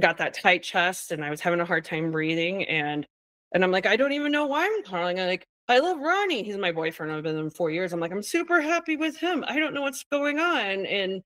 got 0.00 0.18
that 0.18 0.34
tight 0.34 0.62
chest 0.62 1.12
and 1.12 1.24
I 1.24 1.30
was 1.30 1.40
having 1.40 1.60
a 1.60 1.64
hard 1.64 1.84
time 1.84 2.10
breathing 2.10 2.64
and 2.64 3.06
and 3.52 3.64
I'm 3.64 3.70
like 3.70 3.86
I 3.86 3.96
don't 3.96 4.12
even 4.12 4.32
know 4.32 4.46
why 4.46 4.66
I'm 4.66 4.82
calling. 4.84 5.20
I 5.20 5.26
like 5.26 5.46
I 5.68 5.78
love 5.78 5.98
Ronnie. 6.00 6.42
He's 6.42 6.58
my 6.58 6.72
boyfriend. 6.72 7.12
I've 7.12 7.22
been 7.22 7.36
with 7.36 7.44
him 7.44 7.50
four 7.50 7.70
years. 7.70 7.92
I'm 7.92 8.00
like 8.00 8.12
I'm 8.12 8.22
super 8.22 8.60
happy 8.60 8.96
with 8.96 9.16
him. 9.16 9.44
I 9.48 9.58
don't 9.58 9.72
know 9.74 9.82
what's 9.82 10.04
going 10.12 10.38
on 10.38 10.86
and 10.86 11.22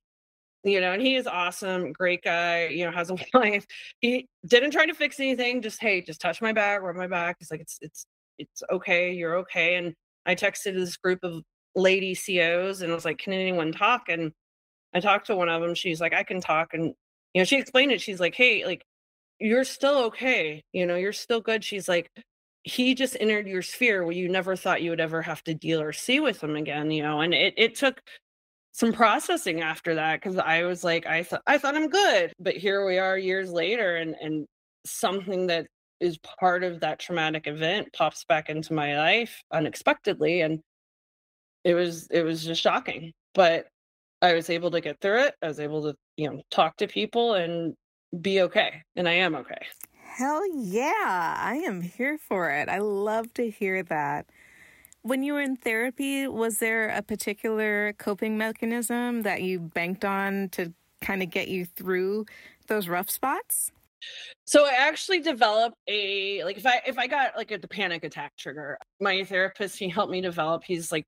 you 0.65 0.81
know, 0.81 0.93
and 0.93 1.03
he 1.03 1.17
is 1.17 1.27
awesome, 1.27 1.93
great 1.93 2.23
guy, 2.23 2.67
you 2.67 2.85
know, 2.85 2.91
has 2.91 3.11
a 3.11 3.17
wife. 3.35 3.67
He 4.01 4.27
didn't 4.47 4.73
try 4.73 4.87
to 4.87 4.95
fix 4.95 5.21
anything, 5.21 5.63
just 5.63 5.81
hey, 5.81 6.01
just 6.01 6.21
touch 6.21 6.43
my 6.43 6.53
back, 6.53 6.83
rub 6.83 6.97
my 6.97 7.07
back. 7.07 7.37
He's 7.39 7.51
like, 7.51 7.61
it's 7.61 7.79
it's 7.81 8.07
it's 8.39 8.63
okay, 8.71 9.13
you're 9.13 9.37
okay. 9.39 9.77
And 9.77 9.95
I 10.27 10.35
texted 10.35 10.75
this 10.75 10.97
group 10.97 11.21
of 11.23 11.43
lady 11.75 12.15
COs 12.15 12.83
and 12.83 12.93
I 12.93 12.95
was 12.95 13.05
like, 13.05 13.19
can 13.19 13.33
anyone 13.33 13.73
talk? 13.73 14.09
And 14.09 14.33
I 14.95 15.01
talked 15.01 15.27
to 15.27 15.37
one 15.37 15.49
of 15.49 15.61
them. 15.61 15.75
She's 15.75 16.01
like, 16.01 16.15
I 16.15 16.23
can 16.23 16.41
talk. 16.41 16.75
And, 16.75 16.95
you 17.35 17.41
know, 17.41 17.45
she 17.45 17.59
explained 17.59 17.93
it. 17.93 18.01
She's 18.01 18.21
like, 18.21 18.35
hey, 18.35 18.65
like, 18.65 18.85
you're 19.39 19.65
still 19.65 19.99
okay. 20.05 20.63
You 20.73 20.87
know, 20.87 20.97
you're 20.97 21.13
still 21.13 21.41
good. 21.41 21.65
She's 21.65 21.89
like, 21.89 22.11
he 22.65 22.95
just 22.95 23.17
entered 23.21 23.47
your 23.47 23.63
sphere 23.63 24.05
where 24.05 24.15
you 24.15 24.29
never 24.29 24.57
thought 24.57 24.83
you 24.83 24.91
would 24.91 25.01
ever 25.01 25.23
have 25.23 25.43
to 25.45 25.55
deal 25.55 25.81
or 25.81 25.93
see 25.93 26.21
with 26.21 26.43
him 26.43 26.57
again, 26.57 26.91
you 26.91 27.03
know, 27.03 27.21
and 27.21 27.33
it, 27.33 27.55
it 27.57 27.75
took 27.75 28.01
some 28.79 28.93
processing 28.93 29.61
after 29.61 29.97
that 29.97 30.21
because 30.21 30.39
I 30.39 30.63
was 30.63 30.85
like, 30.85 31.05
I 31.05 31.25
thought 31.25 31.43
I 31.49 31.59
thought 31.59 31.75
I'm 31.77 31.89
good, 31.89 32.33
but 32.39 32.57
here 32.57 32.87
we 32.87 32.99
are 32.99 33.19
years 33.19 33.51
later, 33.51 33.97
and 33.97 34.15
and 34.21 34.47
something 34.87 35.49
that 35.49 35.67
is 36.01 36.17
part 36.39 36.63
of 36.63 36.79
that 36.81 37.01
traumatic 37.01 37.49
event 37.49 37.89
pops 37.93 38.25
back 38.25 38.49
into 38.49 38.73
my 38.75 38.97
life 38.97 39.43
unexpectedly, 39.53 40.43
and 40.43 40.61
it 41.65 41.75
was 41.75 42.07
it 42.13 42.23
was 42.23 42.45
just 42.45 42.63
shocking. 42.63 43.13
But 43.35 43.67
I 44.23 44.35
was 44.35 44.49
able 44.49 44.71
to 44.71 44.81
get 44.81 45.01
through 45.01 45.25
it. 45.25 45.35
I 45.43 45.49
was 45.49 45.59
able 45.59 45.83
to 45.83 45.97
you 46.17 46.31
know 46.31 46.41
talk 46.53 46.77
to 46.77 46.87
people 46.87 47.35
and 47.35 47.75
be 48.21 48.43
okay, 48.43 48.83
and 48.95 49.09
I 49.09 49.15
am 49.15 49.35
okay. 49.35 49.67
Hell 50.05 50.43
yeah, 50.55 51.37
I 51.37 51.63
am 51.67 51.81
here 51.81 52.17
for 52.17 52.51
it. 52.51 52.69
I 52.69 52.79
love 52.79 53.35
to 53.35 53.51
hear 53.51 53.83
that. 53.85 54.27
When 55.03 55.23
you 55.23 55.35
were 55.35 55.41
in 55.41 55.57
therapy, 55.57 56.27
was 56.27 56.59
there 56.59 56.89
a 56.89 57.03
particular 57.03 57.95
coping 57.95 58.37
mechanism 58.37 59.23
that 59.23 59.43
you 59.43 59.61
banked 59.61 60.05
on 60.05 60.49
to 60.51 60.73
kind 61.01 61.23
of 61.23 61.31
get 61.31 61.49
you 61.49 61.65
through 61.65 62.27
those 62.67 62.89
rough 62.89 63.11
spots? 63.11 63.73
So 64.45 64.65
I 64.65 64.75
actually 64.79 65.21
developed 65.21 65.77
a 65.89 66.45
like 66.45 66.57
if 66.57 66.67
I 66.67 66.81
if 66.87 66.99
I 66.99 67.07
got 67.07 67.37
like 67.37 67.51
a 67.51 67.59
the 67.59 67.69
panic 67.69 68.05
attack 68.05 68.37
trigger, 68.37 68.79
my 69.01 69.25
therapist 69.25 69.79
he 69.79 69.89
helped 69.89 70.13
me 70.13 70.21
develop. 70.21 70.65
He's 70.65 70.93
like 70.93 71.05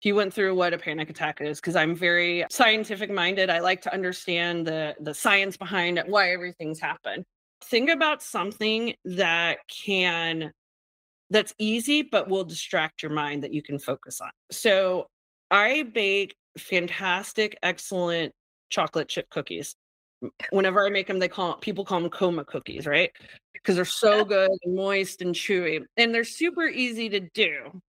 he 0.00 0.12
went 0.12 0.34
through 0.34 0.54
what 0.56 0.74
a 0.74 0.78
panic 0.78 1.10
attack 1.10 1.40
is 1.40 1.60
because 1.60 1.76
I'm 1.76 1.94
very 1.94 2.44
scientific 2.50 3.10
minded. 3.10 3.50
I 3.50 3.60
like 3.60 3.82
to 3.82 3.94
understand 3.94 4.66
the 4.66 4.94
the 5.00 5.14
science 5.14 5.56
behind 5.56 6.02
why 6.06 6.32
everything's 6.32 6.80
happened. 6.80 7.24
Think 7.64 7.90
about 7.90 8.22
something 8.22 8.94
that 9.04 9.58
can 9.68 10.52
that's 11.32 11.54
easy 11.58 12.02
but 12.02 12.28
will 12.28 12.44
distract 12.44 13.02
your 13.02 13.10
mind 13.10 13.42
that 13.42 13.52
you 13.52 13.62
can 13.62 13.78
focus 13.78 14.20
on. 14.20 14.30
So 14.50 15.06
I 15.50 15.82
bake 15.82 16.36
fantastic, 16.58 17.56
excellent 17.62 18.32
chocolate 18.70 19.08
chip 19.08 19.28
cookies. 19.30 19.74
Whenever 20.50 20.86
I 20.86 20.90
make 20.90 21.08
them, 21.08 21.18
they 21.18 21.28
call 21.28 21.56
people 21.56 21.84
call 21.84 22.00
them 22.00 22.10
coma 22.10 22.44
cookies, 22.44 22.86
right? 22.86 23.10
Because 23.52 23.76
they're 23.76 23.84
so 23.84 24.24
good 24.24 24.50
and 24.62 24.74
moist 24.76 25.20
and 25.20 25.34
chewy, 25.34 25.82
and 25.96 26.14
they're 26.14 26.22
super 26.22 26.66
easy 26.66 27.08
to 27.08 27.20
do. 27.34 27.80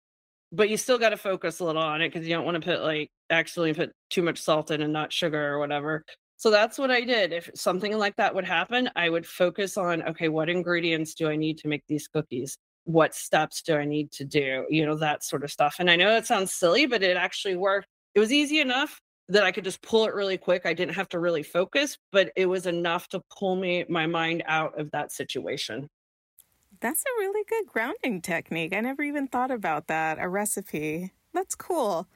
But 0.51 0.69
you 0.69 0.77
still 0.77 0.97
got 0.97 1.09
to 1.09 1.17
focus 1.17 1.59
a 1.59 1.65
little 1.65 1.81
on 1.81 2.01
it 2.01 2.11
because 2.11 2.27
you 2.27 2.33
don't 2.33 2.45
want 2.45 2.61
to 2.61 2.67
put 2.67 2.81
like 2.81 3.09
actually 3.29 3.73
put 3.73 3.91
too 4.09 4.23
much 4.23 4.39
salt 4.39 4.71
in 4.71 4.81
and 4.81 4.93
not 4.93 5.13
sugar 5.13 5.53
or 5.53 5.59
whatever. 5.59 6.03
So 6.37 6.49
that's 6.49 6.77
what 6.77 6.91
I 6.91 7.01
did. 7.01 7.33
If 7.33 7.49
something 7.55 7.97
like 7.97 8.15
that 8.15 8.33
would 8.33 8.45
happen, 8.45 8.89
I 8.95 9.09
would 9.09 9.25
focus 9.25 9.77
on 9.77 10.01
okay, 10.03 10.29
what 10.29 10.49
ingredients 10.49 11.13
do 11.13 11.29
I 11.29 11.35
need 11.35 11.59
to 11.59 11.67
make 11.67 11.83
these 11.87 12.07
cookies? 12.07 12.57
What 12.85 13.15
steps 13.15 13.61
do 13.61 13.75
I 13.75 13.85
need 13.85 14.11
to 14.13 14.25
do? 14.25 14.65
You 14.69 14.85
know, 14.85 14.95
that 14.95 15.23
sort 15.23 15.43
of 15.43 15.51
stuff. 15.51 15.75
And 15.79 15.89
I 15.89 15.95
know 15.95 16.15
it 16.15 16.25
sounds 16.25 16.53
silly, 16.53 16.85
but 16.85 17.03
it 17.03 17.17
actually 17.17 17.55
worked. 17.55 17.87
It 18.15 18.19
was 18.19 18.31
easy 18.31 18.59
enough 18.59 18.99
that 19.29 19.43
I 19.43 19.51
could 19.51 19.63
just 19.63 19.81
pull 19.81 20.05
it 20.05 20.13
really 20.13 20.37
quick. 20.37 20.65
I 20.65 20.73
didn't 20.73 20.95
have 20.95 21.09
to 21.09 21.19
really 21.19 21.43
focus, 21.43 21.97
but 22.11 22.31
it 22.35 22.45
was 22.45 22.65
enough 22.65 23.07
to 23.09 23.21
pull 23.37 23.55
me 23.55 23.85
my 23.87 24.05
mind 24.05 24.43
out 24.45 24.79
of 24.79 24.91
that 24.91 25.11
situation. 25.11 25.89
That's 26.81 27.01
a 27.01 27.19
really 27.19 27.43
good 27.47 27.65
grounding 27.67 28.21
technique. 28.21 28.73
I 28.75 28.81
never 28.81 29.03
even 29.03 29.27
thought 29.27 29.51
about 29.51 29.87
that. 29.87 30.17
A 30.19 30.27
recipe. 30.27 31.13
That's 31.33 31.55
cool. 31.55 32.07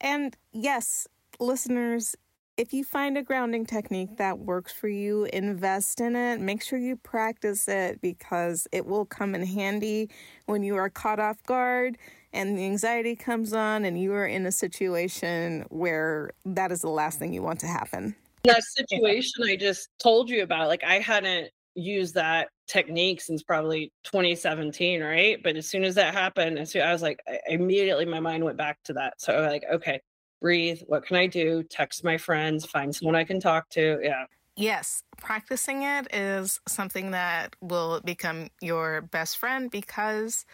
And 0.00 0.36
yes, 0.52 1.06
listeners, 1.38 2.16
if 2.58 2.74
you 2.74 2.82
find 2.82 3.16
a 3.16 3.22
grounding 3.22 3.64
technique 3.64 4.16
that 4.16 4.40
works 4.40 4.72
for 4.72 4.88
you, 4.88 5.26
invest 5.32 6.00
in 6.00 6.16
it. 6.16 6.40
Make 6.40 6.60
sure 6.60 6.76
you 6.76 6.96
practice 6.96 7.68
it 7.68 8.00
because 8.00 8.66
it 8.72 8.84
will 8.84 9.04
come 9.06 9.36
in 9.36 9.46
handy 9.46 10.10
when 10.46 10.64
you 10.64 10.74
are 10.74 10.90
caught 10.90 11.20
off 11.20 11.40
guard 11.44 11.96
and 12.32 12.58
the 12.58 12.64
anxiety 12.64 13.14
comes 13.14 13.52
on 13.52 13.84
and 13.84 13.98
you 13.98 14.12
are 14.12 14.26
in 14.26 14.44
a 14.44 14.50
situation 14.52 15.66
where 15.68 16.32
that 16.44 16.72
is 16.72 16.80
the 16.80 16.90
last 16.90 17.20
thing 17.20 17.32
you 17.32 17.42
want 17.42 17.60
to 17.60 17.68
happen. 17.68 18.16
That 18.42 18.64
situation 18.64 19.44
I 19.44 19.54
just 19.54 19.88
told 20.00 20.28
you 20.28 20.42
about, 20.42 20.66
like 20.66 20.82
I 20.82 20.98
hadn't 20.98 21.50
used 21.76 22.14
that 22.14 22.48
technique 22.66 23.20
since 23.20 23.44
probably 23.44 23.92
2017, 24.02 25.00
right? 25.00 25.40
But 25.44 25.56
as 25.56 25.68
soon 25.68 25.84
as 25.84 25.94
that 25.94 26.12
happened, 26.12 26.58
as 26.58 26.72
soon, 26.72 26.82
I 26.82 26.92
was 26.92 27.02
like, 27.02 27.20
I, 27.28 27.38
immediately 27.46 28.04
my 28.04 28.18
mind 28.18 28.44
went 28.44 28.58
back 28.58 28.78
to 28.84 28.94
that. 28.94 29.14
So 29.18 29.40
like, 29.42 29.62
okay, 29.72 30.00
breathe. 30.40 30.80
What 30.86 31.06
can 31.06 31.16
I 31.16 31.26
do? 31.26 31.62
Text 31.62 32.04
my 32.04 32.16
friends, 32.16 32.64
find 32.64 32.94
someone 32.94 33.16
I 33.16 33.24
can 33.24 33.40
talk 33.40 33.68
to. 33.70 33.98
Yeah. 34.02 34.24
Yes, 34.56 35.04
practicing 35.16 35.84
it 35.84 36.12
is 36.12 36.60
something 36.66 37.12
that 37.12 37.54
will 37.60 38.00
become 38.00 38.48
your 38.60 39.02
best 39.02 39.38
friend 39.38 39.70
because 39.70 40.44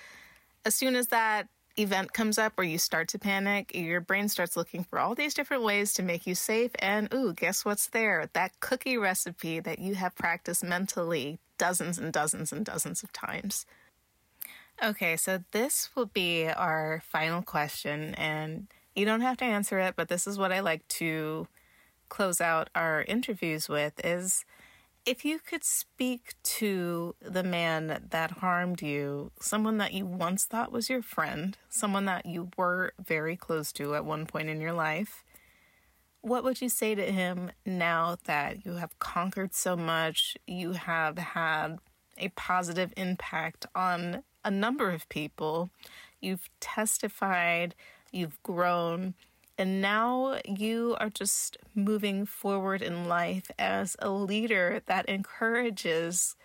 as 0.66 0.74
soon 0.74 0.94
as 0.94 1.08
that 1.08 1.48
event 1.76 2.12
comes 2.12 2.38
up 2.38 2.52
where 2.56 2.66
you 2.66 2.78
start 2.78 3.08
to 3.08 3.18
panic, 3.18 3.74
your 3.74 4.00
brain 4.00 4.28
starts 4.28 4.56
looking 4.56 4.84
for 4.84 4.98
all 4.98 5.14
these 5.14 5.34
different 5.34 5.62
ways 5.62 5.92
to 5.94 6.02
make 6.02 6.26
you 6.26 6.34
safe. 6.34 6.70
And 6.78 7.12
ooh, 7.12 7.32
guess 7.32 7.64
what's 7.64 7.88
there? 7.88 8.28
That 8.32 8.60
cookie 8.60 8.96
recipe 8.96 9.60
that 9.60 9.78
you 9.78 9.94
have 9.94 10.14
practiced 10.14 10.62
mentally 10.62 11.38
dozens 11.58 11.98
and 11.98 12.12
dozens 12.12 12.52
and 12.52 12.64
dozens 12.64 13.02
of 13.02 13.12
times. 13.12 13.66
Okay, 14.82 15.16
so 15.16 15.42
this 15.52 15.90
will 15.94 16.06
be 16.06 16.48
our 16.48 17.02
final 17.08 17.42
question. 17.42 18.14
And 18.16 18.66
you 18.94 19.04
don't 19.04 19.20
have 19.20 19.36
to 19.38 19.44
answer 19.44 19.78
it, 19.78 19.94
but 19.96 20.08
this 20.08 20.26
is 20.26 20.38
what 20.38 20.52
I 20.52 20.60
like 20.60 20.86
to 20.88 21.48
close 22.08 22.40
out 22.40 22.70
our 22.74 23.02
interviews 23.02 23.68
with 23.68 23.94
is 24.04 24.44
if 25.06 25.24
you 25.24 25.38
could 25.38 25.64
speak 25.64 26.34
to 26.42 27.14
the 27.20 27.42
man 27.42 28.06
that 28.10 28.30
harmed 28.30 28.80
you, 28.80 29.32
someone 29.38 29.76
that 29.78 29.92
you 29.92 30.06
once 30.06 30.44
thought 30.44 30.72
was 30.72 30.88
your 30.88 31.02
friend, 31.02 31.58
someone 31.68 32.06
that 32.06 32.24
you 32.24 32.50
were 32.56 32.92
very 32.98 33.36
close 33.36 33.70
to 33.72 33.94
at 33.94 34.04
one 34.04 34.24
point 34.26 34.48
in 34.48 34.60
your 34.60 34.72
life, 34.72 35.24
what 36.22 36.42
would 36.42 36.62
you 36.62 36.70
say 36.70 36.94
to 36.94 37.12
him 37.12 37.50
now 37.66 38.16
that 38.24 38.64
you 38.64 38.72
have 38.74 38.98
conquered 38.98 39.54
so 39.54 39.76
much, 39.76 40.38
you 40.46 40.72
have 40.72 41.18
had 41.18 41.78
a 42.16 42.28
positive 42.30 42.94
impact 42.96 43.66
on 43.74 44.22
a 44.42 44.50
number 44.50 44.90
of 44.90 45.06
people, 45.10 45.68
you've 46.20 46.48
testified 46.60 47.74
you've 48.14 48.42
grown, 48.42 49.14
and 49.58 49.80
now 49.80 50.40
you 50.46 50.96
are 50.98 51.10
just 51.10 51.56
moving 51.74 52.26
forward 52.26 52.82
in 52.82 53.06
life 53.08 53.50
as 53.58 53.96
a 53.98 54.10
leader 54.10 54.82
that 54.86 55.08
encourages 55.08 56.36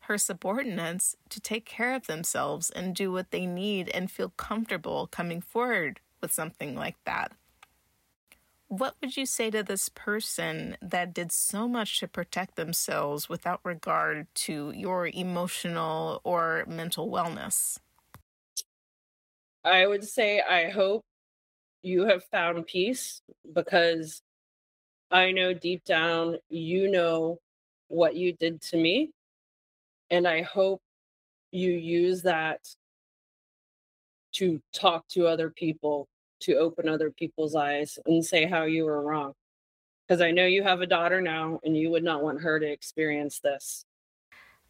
her 0.00 0.16
subordinates 0.16 1.16
to 1.28 1.40
take 1.40 1.64
care 1.64 1.94
of 1.94 2.06
themselves 2.06 2.70
and 2.70 2.94
do 2.94 3.10
what 3.10 3.30
they 3.30 3.44
need 3.44 3.88
and 3.88 4.10
feel 4.10 4.30
comfortable 4.30 5.08
coming 5.08 5.40
forward 5.40 6.00
with 6.20 6.32
something 6.32 6.74
like 6.76 6.96
that. 7.04 7.32
What 8.68 8.96
would 9.00 9.16
you 9.16 9.26
say 9.26 9.50
to 9.50 9.62
this 9.62 9.88
person 9.88 10.76
that 10.82 11.14
did 11.14 11.30
so 11.30 11.68
much 11.68 12.00
to 12.00 12.08
protect 12.08 12.56
themselves 12.56 13.28
without 13.28 13.60
regard 13.62 14.26
to 14.46 14.72
your 14.74 15.06
emotional 15.06 16.20
or 16.24 16.64
mental 16.66 17.08
wellness? 17.08 17.78
I 19.66 19.84
would 19.86 20.04
say 20.04 20.40
I 20.40 20.70
hope 20.70 21.04
you 21.82 22.06
have 22.06 22.22
found 22.24 22.66
peace 22.66 23.20
because 23.52 24.22
I 25.10 25.32
know 25.32 25.52
deep 25.54 25.84
down 25.84 26.38
you 26.48 26.88
know 26.88 27.40
what 27.88 28.14
you 28.14 28.32
did 28.32 28.62
to 28.62 28.76
me. 28.76 29.10
And 30.10 30.26
I 30.26 30.42
hope 30.42 30.80
you 31.50 31.72
use 31.72 32.22
that 32.22 32.60
to 34.34 34.60
talk 34.72 35.08
to 35.08 35.26
other 35.26 35.50
people, 35.50 36.06
to 36.40 36.54
open 36.54 36.88
other 36.88 37.10
people's 37.10 37.56
eyes 37.56 37.98
and 38.06 38.24
say 38.24 38.46
how 38.46 38.64
you 38.64 38.84
were 38.84 39.02
wrong. 39.02 39.32
Because 40.06 40.20
I 40.20 40.30
know 40.30 40.46
you 40.46 40.62
have 40.62 40.80
a 40.80 40.86
daughter 40.86 41.20
now 41.20 41.58
and 41.64 41.76
you 41.76 41.90
would 41.90 42.04
not 42.04 42.22
want 42.22 42.40
her 42.42 42.60
to 42.60 42.70
experience 42.70 43.40
this. 43.40 43.84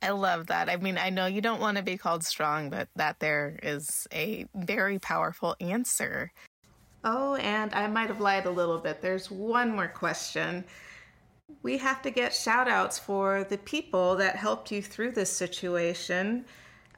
I 0.02 0.10
love 0.10 0.48
that. 0.48 0.68
I 0.68 0.77
mean, 0.77 0.98
I 0.98 1.10
know 1.10 1.27
you 1.27 1.40
don't 1.40 1.60
want 1.60 1.78
to 1.78 1.82
be 1.82 1.97
called 1.97 2.24
strong, 2.24 2.70
but 2.70 2.89
that 2.97 3.18
there 3.18 3.59
is 3.62 4.06
a 4.12 4.47
very 4.55 4.98
powerful 4.98 5.56
answer. 5.60 6.32
Oh, 7.05 7.36
and 7.36 7.73
I 7.74 7.86
might 7.86 8.09
have 8.09 8.20
lied 8.20 8.47
a 8.47 8.51
little 8.51 8.78
bit. 8.78 9.01
There's 9.01 9.31
one 9.31 9.70
more 9.70 9.89
question. 9.89 10.64
We 11.62 11.78
have 11.78 12.02
to 12.02 12.10
get 12.10 12.35
shout 12.35 12.68
outs 12.68 12.98
for 12.98 13.44
the 13.44 13.59
people 13.59 14.16
that 14.16 14.36
helped 14.36 14.70
you 14.73 14.82
through 14.82 15.12
this 15.12 15.32
situation. 15.32 16.44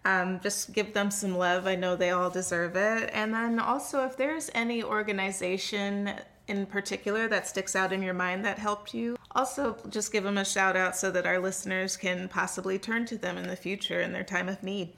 Um, 0.05 0.41
just 0.41 0.73
give 0.73 0.95
them 0.95 1.11
some 1.11 1.37
love. 1.37 1.67
I 1.67 1.75
know 1.75 1.95
they 1.95 2.11
all 2.11 2.31
deserve 2.31 2.77
it. 2.77 3.11
And 3.13 3.35
then 3.35 3.59
also, 3.59 4.05
if 4.07 4.17
there's 4.17 4.51
any 4.55 4.83
organization 4.83 6.13
in 6.49 6.67
particular 6.67 7.29
that 7.29 7.47
sticks 7.47 7.77
out 7.77 7.93
in 7.93 8.03
your 8.03 8.15
mind 8.15 8.45
that 8.45 8.59
helped 8.59 8.95
you, 8.95 9.17
also 9.33 9.77
just 9.91 10.13
give 10.13 10.25
them 10.25 10.39
a 10.39 10.45
shout 10.45 10.77
out 10.77 10.97
so 10.97 11.11
that 11.11 11.27
our 11.27 11.39
listeners 11.39 11.97
can 11.97 12.29
possibly 12.29 12.79
turn 12.79 13.07
to 13.07 13.19
them 13.19 13.37
in 13.37 13.47
the 13.47 13.57
future 13.57 14.01
in 14.01 14.13
their 14.13 14.25
time 14.25 14.49
of 14.49 14.63
need. 14.63 14.95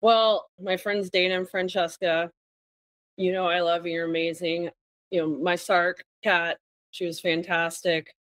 Well, 0.00 0.46
my 0.60 0.76
friends 0.76 1.10
Dana 1.10 1.38
and 1.38 1.48
Francesca, 1.48 2.30
you 3.16 3.32
know 3.32 3.46
I 3.46 3.60
love 3.60 3.86
you. 3.86 3.92
You're 3.92 4.08
amazing. 4.08 4.70
You 5.10 5.20
know, 5.20 5.28
my 5.28 5.54
SARC 5.54 6.00
cat, 6.22 6.58
she 6.90 7.06
was 7.06 7.20
fantastic. 7.20 8.12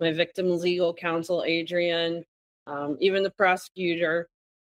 My 0.00 0.12
victim 0.12 0.58
legal 0.58 0.92
counsel, 0.92 1.44
Adrian, 1.46 2.24
um, 2.66 2.96
even 3.00 3.22
the 3.22 3.30
prosecutor 3.30 4.26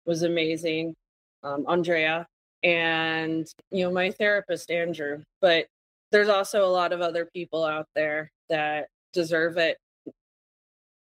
was 0.05 0.23
amazing, 0.23 0.95
um, 1.43 1.65
Andrea, 1.67 2.25
and 2.63 3.47
you 3.71 3.83
know 3.83 3.91
my 3.91 4.11
therapist, 4.11 4.71
Andrew. 4.71 5.21
But 5.41 5.67
there's 6.11 6.29
also 6.29 6.65
a 6.65 6.67
lot 6.71 6.93
of 6.93 7.01
other 7.01 7.25
people 7.25 7.63
out 7.63 7.87
there 7.95 8.31
that 8.49 8.87
deserve 9.13 9.57
it 9.57 9.77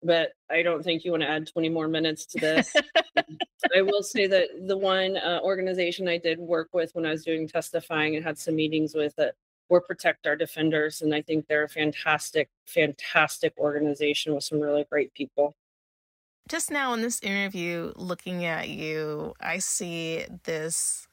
but 0.03 0.31
I 0.49 0.61
don't 0.61 0.83
think 0.83 1.03
you 1.03 1.11
want 1.11 1.23
to 1.23 1.29
add 1.29 1.47
20 1.47 1.69
more 1.69 1.87
minutes 1.87 2.25
to 2.27 2.39
this. 2.39 2.73
I 3.75 3.81
will 3.81 4.03
say 4.03 4.27
that 4.27 4.49
the 4.67 4.77
one 4.77 5.17
uh, 5.17 5.39
organization 5.43 6.07
I 6.07 6.17
did 6.17 6.39
work 6.39 6.69
with 6.71 6.91
when 6.93 7.05
I 7.05 7.11
was 7.11 7.23
doing 7.23 7.47
testifying 7.47 8.15
and 8.15 8.23
had 8.23 8.37
some 8.37 8.55
meetings 8.55 8.93
with 8.93 9.17
it 9.17 9.35
were 9.69 9.81
Protect 9.81 10.27
Our 10.27 10.35
Defenders. 10.35 11.01
And 11.01 11.13
I 11.13 11.21
think 11.21 11.47
they're 11.47 11.63
a 11.63 11.69
fantastic, 11.69 12.49
fantastic 12.65 13.53
organization 13.57 14.33
with 14.33 14.43
some 14.43 14.59
really 14.59 14.85
great 14.89 15.13
people. 15.13 15.55
Just 16.47 16.71
now 16.71 16.93
in 16.93 17.01
this 17.01 17.19
interview, 17.21 17.91
looking 17.97 18.45
at 18.45 18.69
you, 18.69 19.33
I 19.41 19.57
see 19.57 20.25
this 20.43 21.07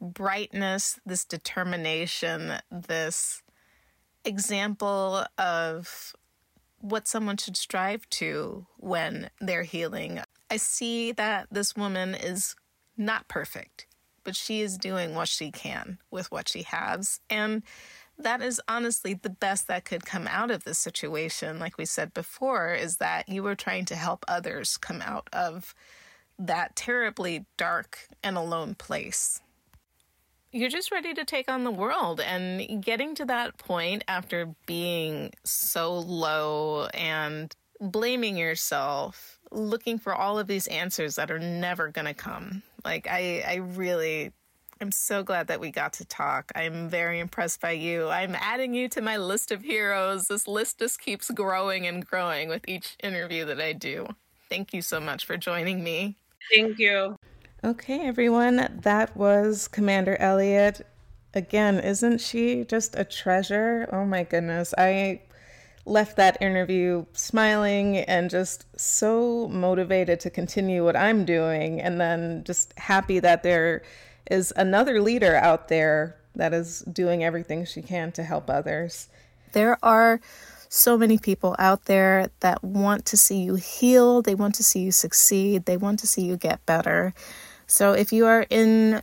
brightness, 0.00 1.00
this 1.06 1.24
determination, 1.24 2.54
this 2.70 3.42
example 4.24 5.24
of 5.38 6.14
what 6.80 7.08
someone 7.08 7.36
should 7.36 7.56
strive 7.56 8.08
to 8.10 8.66
when 8.76 9.30
they're 9.40 9.62
healing. 9.62 10.20
I 10.50 10.56
see 10.56 11.12
that 11.12 11.48
this 11.50 11.74
woman 11.74 12.14
is 12.14 12.54
not 12.96 13.28
perfect, 13.28 13.86
but 14.24 14.36
she 14.36 14.60
is 14.60 14.78
doing 14.78 15.14
what 15.14 15.28
she 15.28 15.50
can 15.50 15.98
with 16.10 16.30
what 16.30 16.48
she 16.48 16.62
has. 16.62 17.20
And 17.30 17.62
that 18.18 18.40
is 18.40 18.60
honestly 18.68 19.14
the 19.14 19.30
best 19.30 19.68
that 19.68 19.84
could 19.84 20.06
come 20.06 20.26
out 20.26 20.50
of 20.50 20.64
this 20.64 20.78
situation. 20.78 21.58
Like 21.58 21.76
we 21.76 21.84
said 21.84 22.14
before, 22.14 22.74
is 22.74 22.96
that 22.98 23.28
you 23.28 23.42
were 23.42 23.54
trying 23.54 23.84
to 23.86 23.96
help 23.96 24.24
others 24.28 24.76
come 24.76 25.02
out 25.02 25.28
of 25.32 25.74
that 26.38 26.76
terribly 26.76 27.46
dark 27.56 28.08
and 28.22 28.36
alone 28.36 28.74
place 28.74 29.40
you're 30.56 30.70
just 30.70 30.90
ready 30.90 31.12
to 31.14 31.24
take 31.24 31.50
on 31.50 31.64
the 31.64 31.70
world. 31.70 32.20
And 32.20 32.82
getting 32.82 33.14
to 33.16 33.24
that 33.26 33.58
point 33.58 34.04
after 34.08 34.54
being 34.66 35.32
so 35.44 35.98
low 35.98 36.86
and 36.94 37.54
blaming 37.80 38.36
yourself 38.36 39.38
looking 39.52 39.98
for 39.98 40.14
all 40.14 40.38
of 40.38 40.46
these 40.46 40.66
answers 40.66 41.16
that 41.16 41.30
are 41.30 41.38
never 41.38 41.88
going 41.88 42.06
to 42.06 42.14
come. 42.14 42.62
Like 42.84 43.06
i 43.08 43.44
i 43.46 43.54
really 43.56 44.32
i'm 44.80 44.90
so 44.90 45.22
glad 45.22 45.48
that 45.48 45.60
we 45.60 45.70
got 45.70 45.92
to 45.94 46.04
talk. 46.04 46.50
I'm 46.54 46.88
very 46.88 47.20
impressed 47.20 47.60
by 47.60 47.72
you. 47.72 48.08
I'm 48.08 48.34
adding 48.34 48.74
you 48.74 48.88
to 48.90 49.00
my 49.00 49.18
list 49.18 49.52
of 49.52 49.62
heroes. 49.62 50.26
This 50.26 50.48
list 50.48 50.78
just 50.78 51.00
keeps 51.00 51.30
growing 51.30 51.86
and 51.86 52.04
growing 52.04 52.48
with 52.48 52.68
each 52.68 52.96
interview 53.02 53.44
that 53.44 53.60
i 53.60 53.72
do. 53.72 54.06
Thank 54.48 54.72
you 54.72 54.82
so 54.82 55.00
much 55.00 55.26
for 55.26 55.36
joining 55.36 55.84
me. 55.84 56.16
Thank 56.54 56.78
you 56.78 57.18
Okay, 57.66 58.06
everyone, 58.06 58.78
that 58.82 59.16
was 59.16 59.66
Commander 59.66 60.16
Elliot. 60.20 60.86
Again, 61.34 61.80
isn't 61.80 62.20
she 62.20 62.62
just 62.62 62.94
a 62.96 63.02
treasure? 63.02 63.88
Oh 63.90 64.04
my 64.04 64.22
goodness. 64.22 64.72
I 64.78 65.22
left 65.84 66.14
that 66.14 66.40
interview 66.40 67.06
smiling 67.12 67.96
and 67.96 68.30
just 68.30 68.66
so 68.78 69.48
motivated 69.48 70.20
to 70.20 70.30
continue 70.30 70.84
what 70.84 70.94
I'm 70.94 71.24
doing, 71.24 71.80
and 71.80 72.00
then 72.00 72.44
just 72.44 72.72
happy 72.78 73.18
that 73.18 73.42
there 73.42 73.82
is 74.30 74.52
another 74.54 75.00
leader 75.00 75.34
out 75.34 75.66
there 75.66 76.14
that 76.36 76.54
is 76.54 76.82
doing 76.82 77.24
everything 77.24 77.64
she 77.64 77.82
can 77.82 78.12
to 78.12 78.22
help 78.22 78.48
others. 78.48 79.08
There 79.54 79.76
are 79.82 80.20
so 80.68 80.96
many 80.96 81.18
people 81.18 81.56
out 81.58 81.86
there 81.86 82.30
that 82.38 82.62
want 82.62 83.06
to 83.06 83.16
see 83.16 83.42
you 83.42 83.56
heal, 83.56 84.22
they 84.22 84.36
want 84.36 84.54
to 84.54 84.62
see 84.62 84.82
you 84.82 84.92
succeed, 84.92 85.64
they 85.64 85.76
want 85.76 85.98
to 85.98 86.06
see 86.06 86.22
you 86.22 86.36
get 86.36 86.64
better. 86.64 87.12
So 87.66 87.92
if 87.92 88.12
you 88.12 88.26
are 88.26 88.46
in 88.48 89.02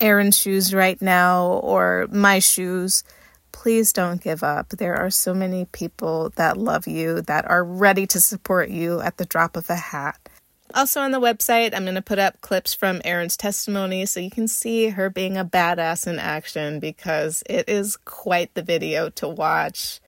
Erin's 0.00 0.38
shoes 0.38 0.72
right 0.72 1.00
now 1.00 1.60
or 1.62 2.08
my 2.10 2.38
shoes, 2.38 3.04
please 3.52 3.92
don't 3.92 4.22
give 4.22 4.42
up. 4.42 4.70
There 4.70 4.96
are 4.96 5.10
so 5.10 5.34
many 5.34 5.66
people 5.66 6.30
that 6.36 6.56
love 6.56 6.86
you, 6.86 7.20
that 7.22 7.48
are 7.50 7.64
ready 7.64 8.06
to 8.08 8.20
support 8.20 8.70
you 8.70 9.00
at 9.00 9.18
the 9.18 9.26
drop 9.26 9.56
of 9.56 9.68
a 9.68 9.76
hat. 9.76 10.18
Also, 10.72 11.00
on 11.00 11.10
the 11.10 11.20
website, 11.20 11.74
I'm 11.74 11.82
going 11.82 11.96
to 11.96 12.02
put 12.02 12.20
up 12.20 12.40
clips 12.42 12.72
from 12.72 13.02
Erin's 13.04 13.36
testimony 13.36 14.06
so 14.06 14.20
you 14.20 14.30
can 14.30 14.46
see 14.46 14.90
her 14.90 15.10
being 15.10 15.36
a 15.36 15.44
badass 15.44 16.06
in 16.06 16.18
action 16.20 16.78
because 16.78 17.42
it 17.50 17.68
is 17.68 17.96
quite 17.96 18.54
the 18.54 18.62
video 18.62 19.10
to 19.10 19.28
watch. 19.28 20.00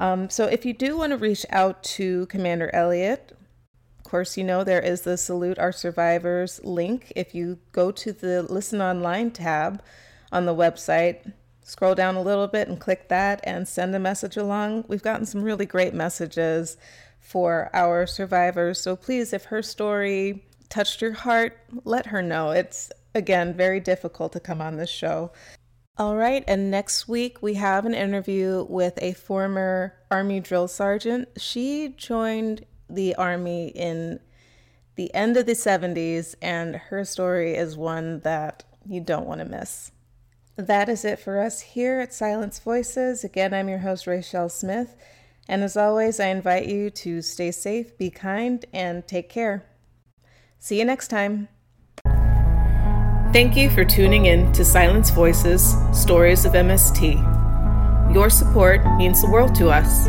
Um, 0.00 0.28
so, 0.28 0.46
if 0.46 0.66
you 0.66 0.74
do 0.74 0.96
want 0.98 1.12
to 1.12 1.16
reach 1.16 1.46
out 1.50 1.82
to 1.84 2.26
Commander 2.26 2.74
Elliot, 2.74 3.38
course, 4.14 4.36
you 4.36 4.44
know 4.44 4.62
there 4.62 4.80
is 4.80 5.00
the 5.00 5.16
Salute 5.16 5.58
Our 5.58 5.72
Survivors 5.72 6.60
link. 6.62 7.12
If 7.16 7.34
you 7.34 7.58
go 7.72 7.90
to 7.90 8.12
the 8.12 8.44
Listen 8.44 8.80
Online 8.80 9.32
tab 9.32 9.82
on 10.30 10.46
the 10.46 10.54
website, 10.54 11.32
scroll 11.64 11.96
down 11.96 12.14
a 12.14 12.22
little 12.22 12.46
bit 12.46 12.68
and 12.68 12.78
click 12.78 13.08
that 13.08 13.40
and 13.42 13.66
send 13.66 13.92
a 13.92 13.98
message 13.98 14.36
along. 14.36 14.84
We've 14.86 15.02
gotten 15.02 15.26
some 15.26 15.42
really 15.42 15.66
great 15.66 15.94
messages 15.94 16.76
for 17.18 17.70
our 17.74 18.06
survivors. 18.06 18.80
So 18.80 18.94
please, 18.94 19.32
if 19.32 19.46
her 19.46 19.62
story 19.62 20.46
touched 20.68 21.02
your 21.02 21.14
heart, 21.14 21.58
let 21.82 22.06
her 22.06 22.22
know. 22.22 22.52
It's, 22.52 22.92
again, 23.16 23.52
very 23.52 23.80
difficult 23.80 24.30
to 24.34 24.38
come 24.38 24.60
on 24.60 24.76
this 24.76 24.90
show. 24.90 25.32
All 25.98 26.14
right, 26.14 26.44
and 26.46 26.70
next 26.70 27.08
week 27.08 27.42
we 27.42 27.54
have 27.54 27.84
an 27.84 27.94
interview 27.94 28.64
with 28.68 28.96
a 29.02 29.14
former 29.14 29.96
Army 30.08 30.38
drill 30.38 30.68
sergeant. 30.68 31.30
She 31.36 31.94
joined 31.96 32.64
the 32.88 33.14
army 33.14 33.68
in 33.68 34.20
the 34.96 35.12
end 35.14 35.36
of 35.36 35.46
the 35.46 35.52
70s, 35.52 36.34
and 36.40 36.76
her 36.76 37.04
story 37.04 37.54
is 37.54 37.76
one 37.76 38.20
that 38.20 38.64
you 38.86 39.00
don't 39.00 39.26
want 39.26 39.40
to 39.40 39.44
miss. 39.44 39.90
That 40.56 40.88
is 40.88 41.04
it 41.04 41.18
for 41.18 41.40
us 41.40 41.60
here 41.60 42.00
at 42.00 42.14
Silence 42.14 42.60
Voices. 42.60 43.24
Again, 43.24 43.52
I'm 43.52 43.68
your 43.68 43.78
host, 43.78 44.06
Rachel 44.06 44.48
Smith. 44.48 44.94
And 45.48 45.62
as 45.62 45.76
always, 45.76 46.20
I 46.20 46.28
invite 46.28 46.66
you 46.66 46.90
to 46.90 47.22
stay 47.22 47.50
safe, 47.50 47.98
be 47.98 48.10
kind, 48.10 48.64
and 48.72 49.06
take 49.06 49.28
care. 49.28 49.64
See 50.58 50.78
you 50.78 50.84
next 50.84 51.08
time. 51.08 51.48
Thank 53.32 53.56
you 53.56 53.68
for 53.68 53.84
tuning 53.84 54.26
in 54.26 54.52
to 54.52 54.64
Silence 54.64 55.10
Voices 55.10 55.74
Stories 55.92 56.44
of 56.44 56.52
MST. 56.52 58.14
Your 58.14 58.30
support 58.30 58.80
means 58.96 59.20
the 59.20 59.28
world 59.28 59.56
to 59.56 59.70
us. 59.70 60.06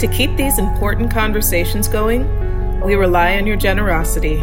To 0.00 0.08
keep 0.08 0.36
these 0.38 0.58
important 0.58 1.10
conversations 1.10 1.86
going, 1.86 2.22
we 2.80 2.94
rely 2.94 3.36
on 3.36 3.46
your 3.46 3.58
generosity. 3.58 4.38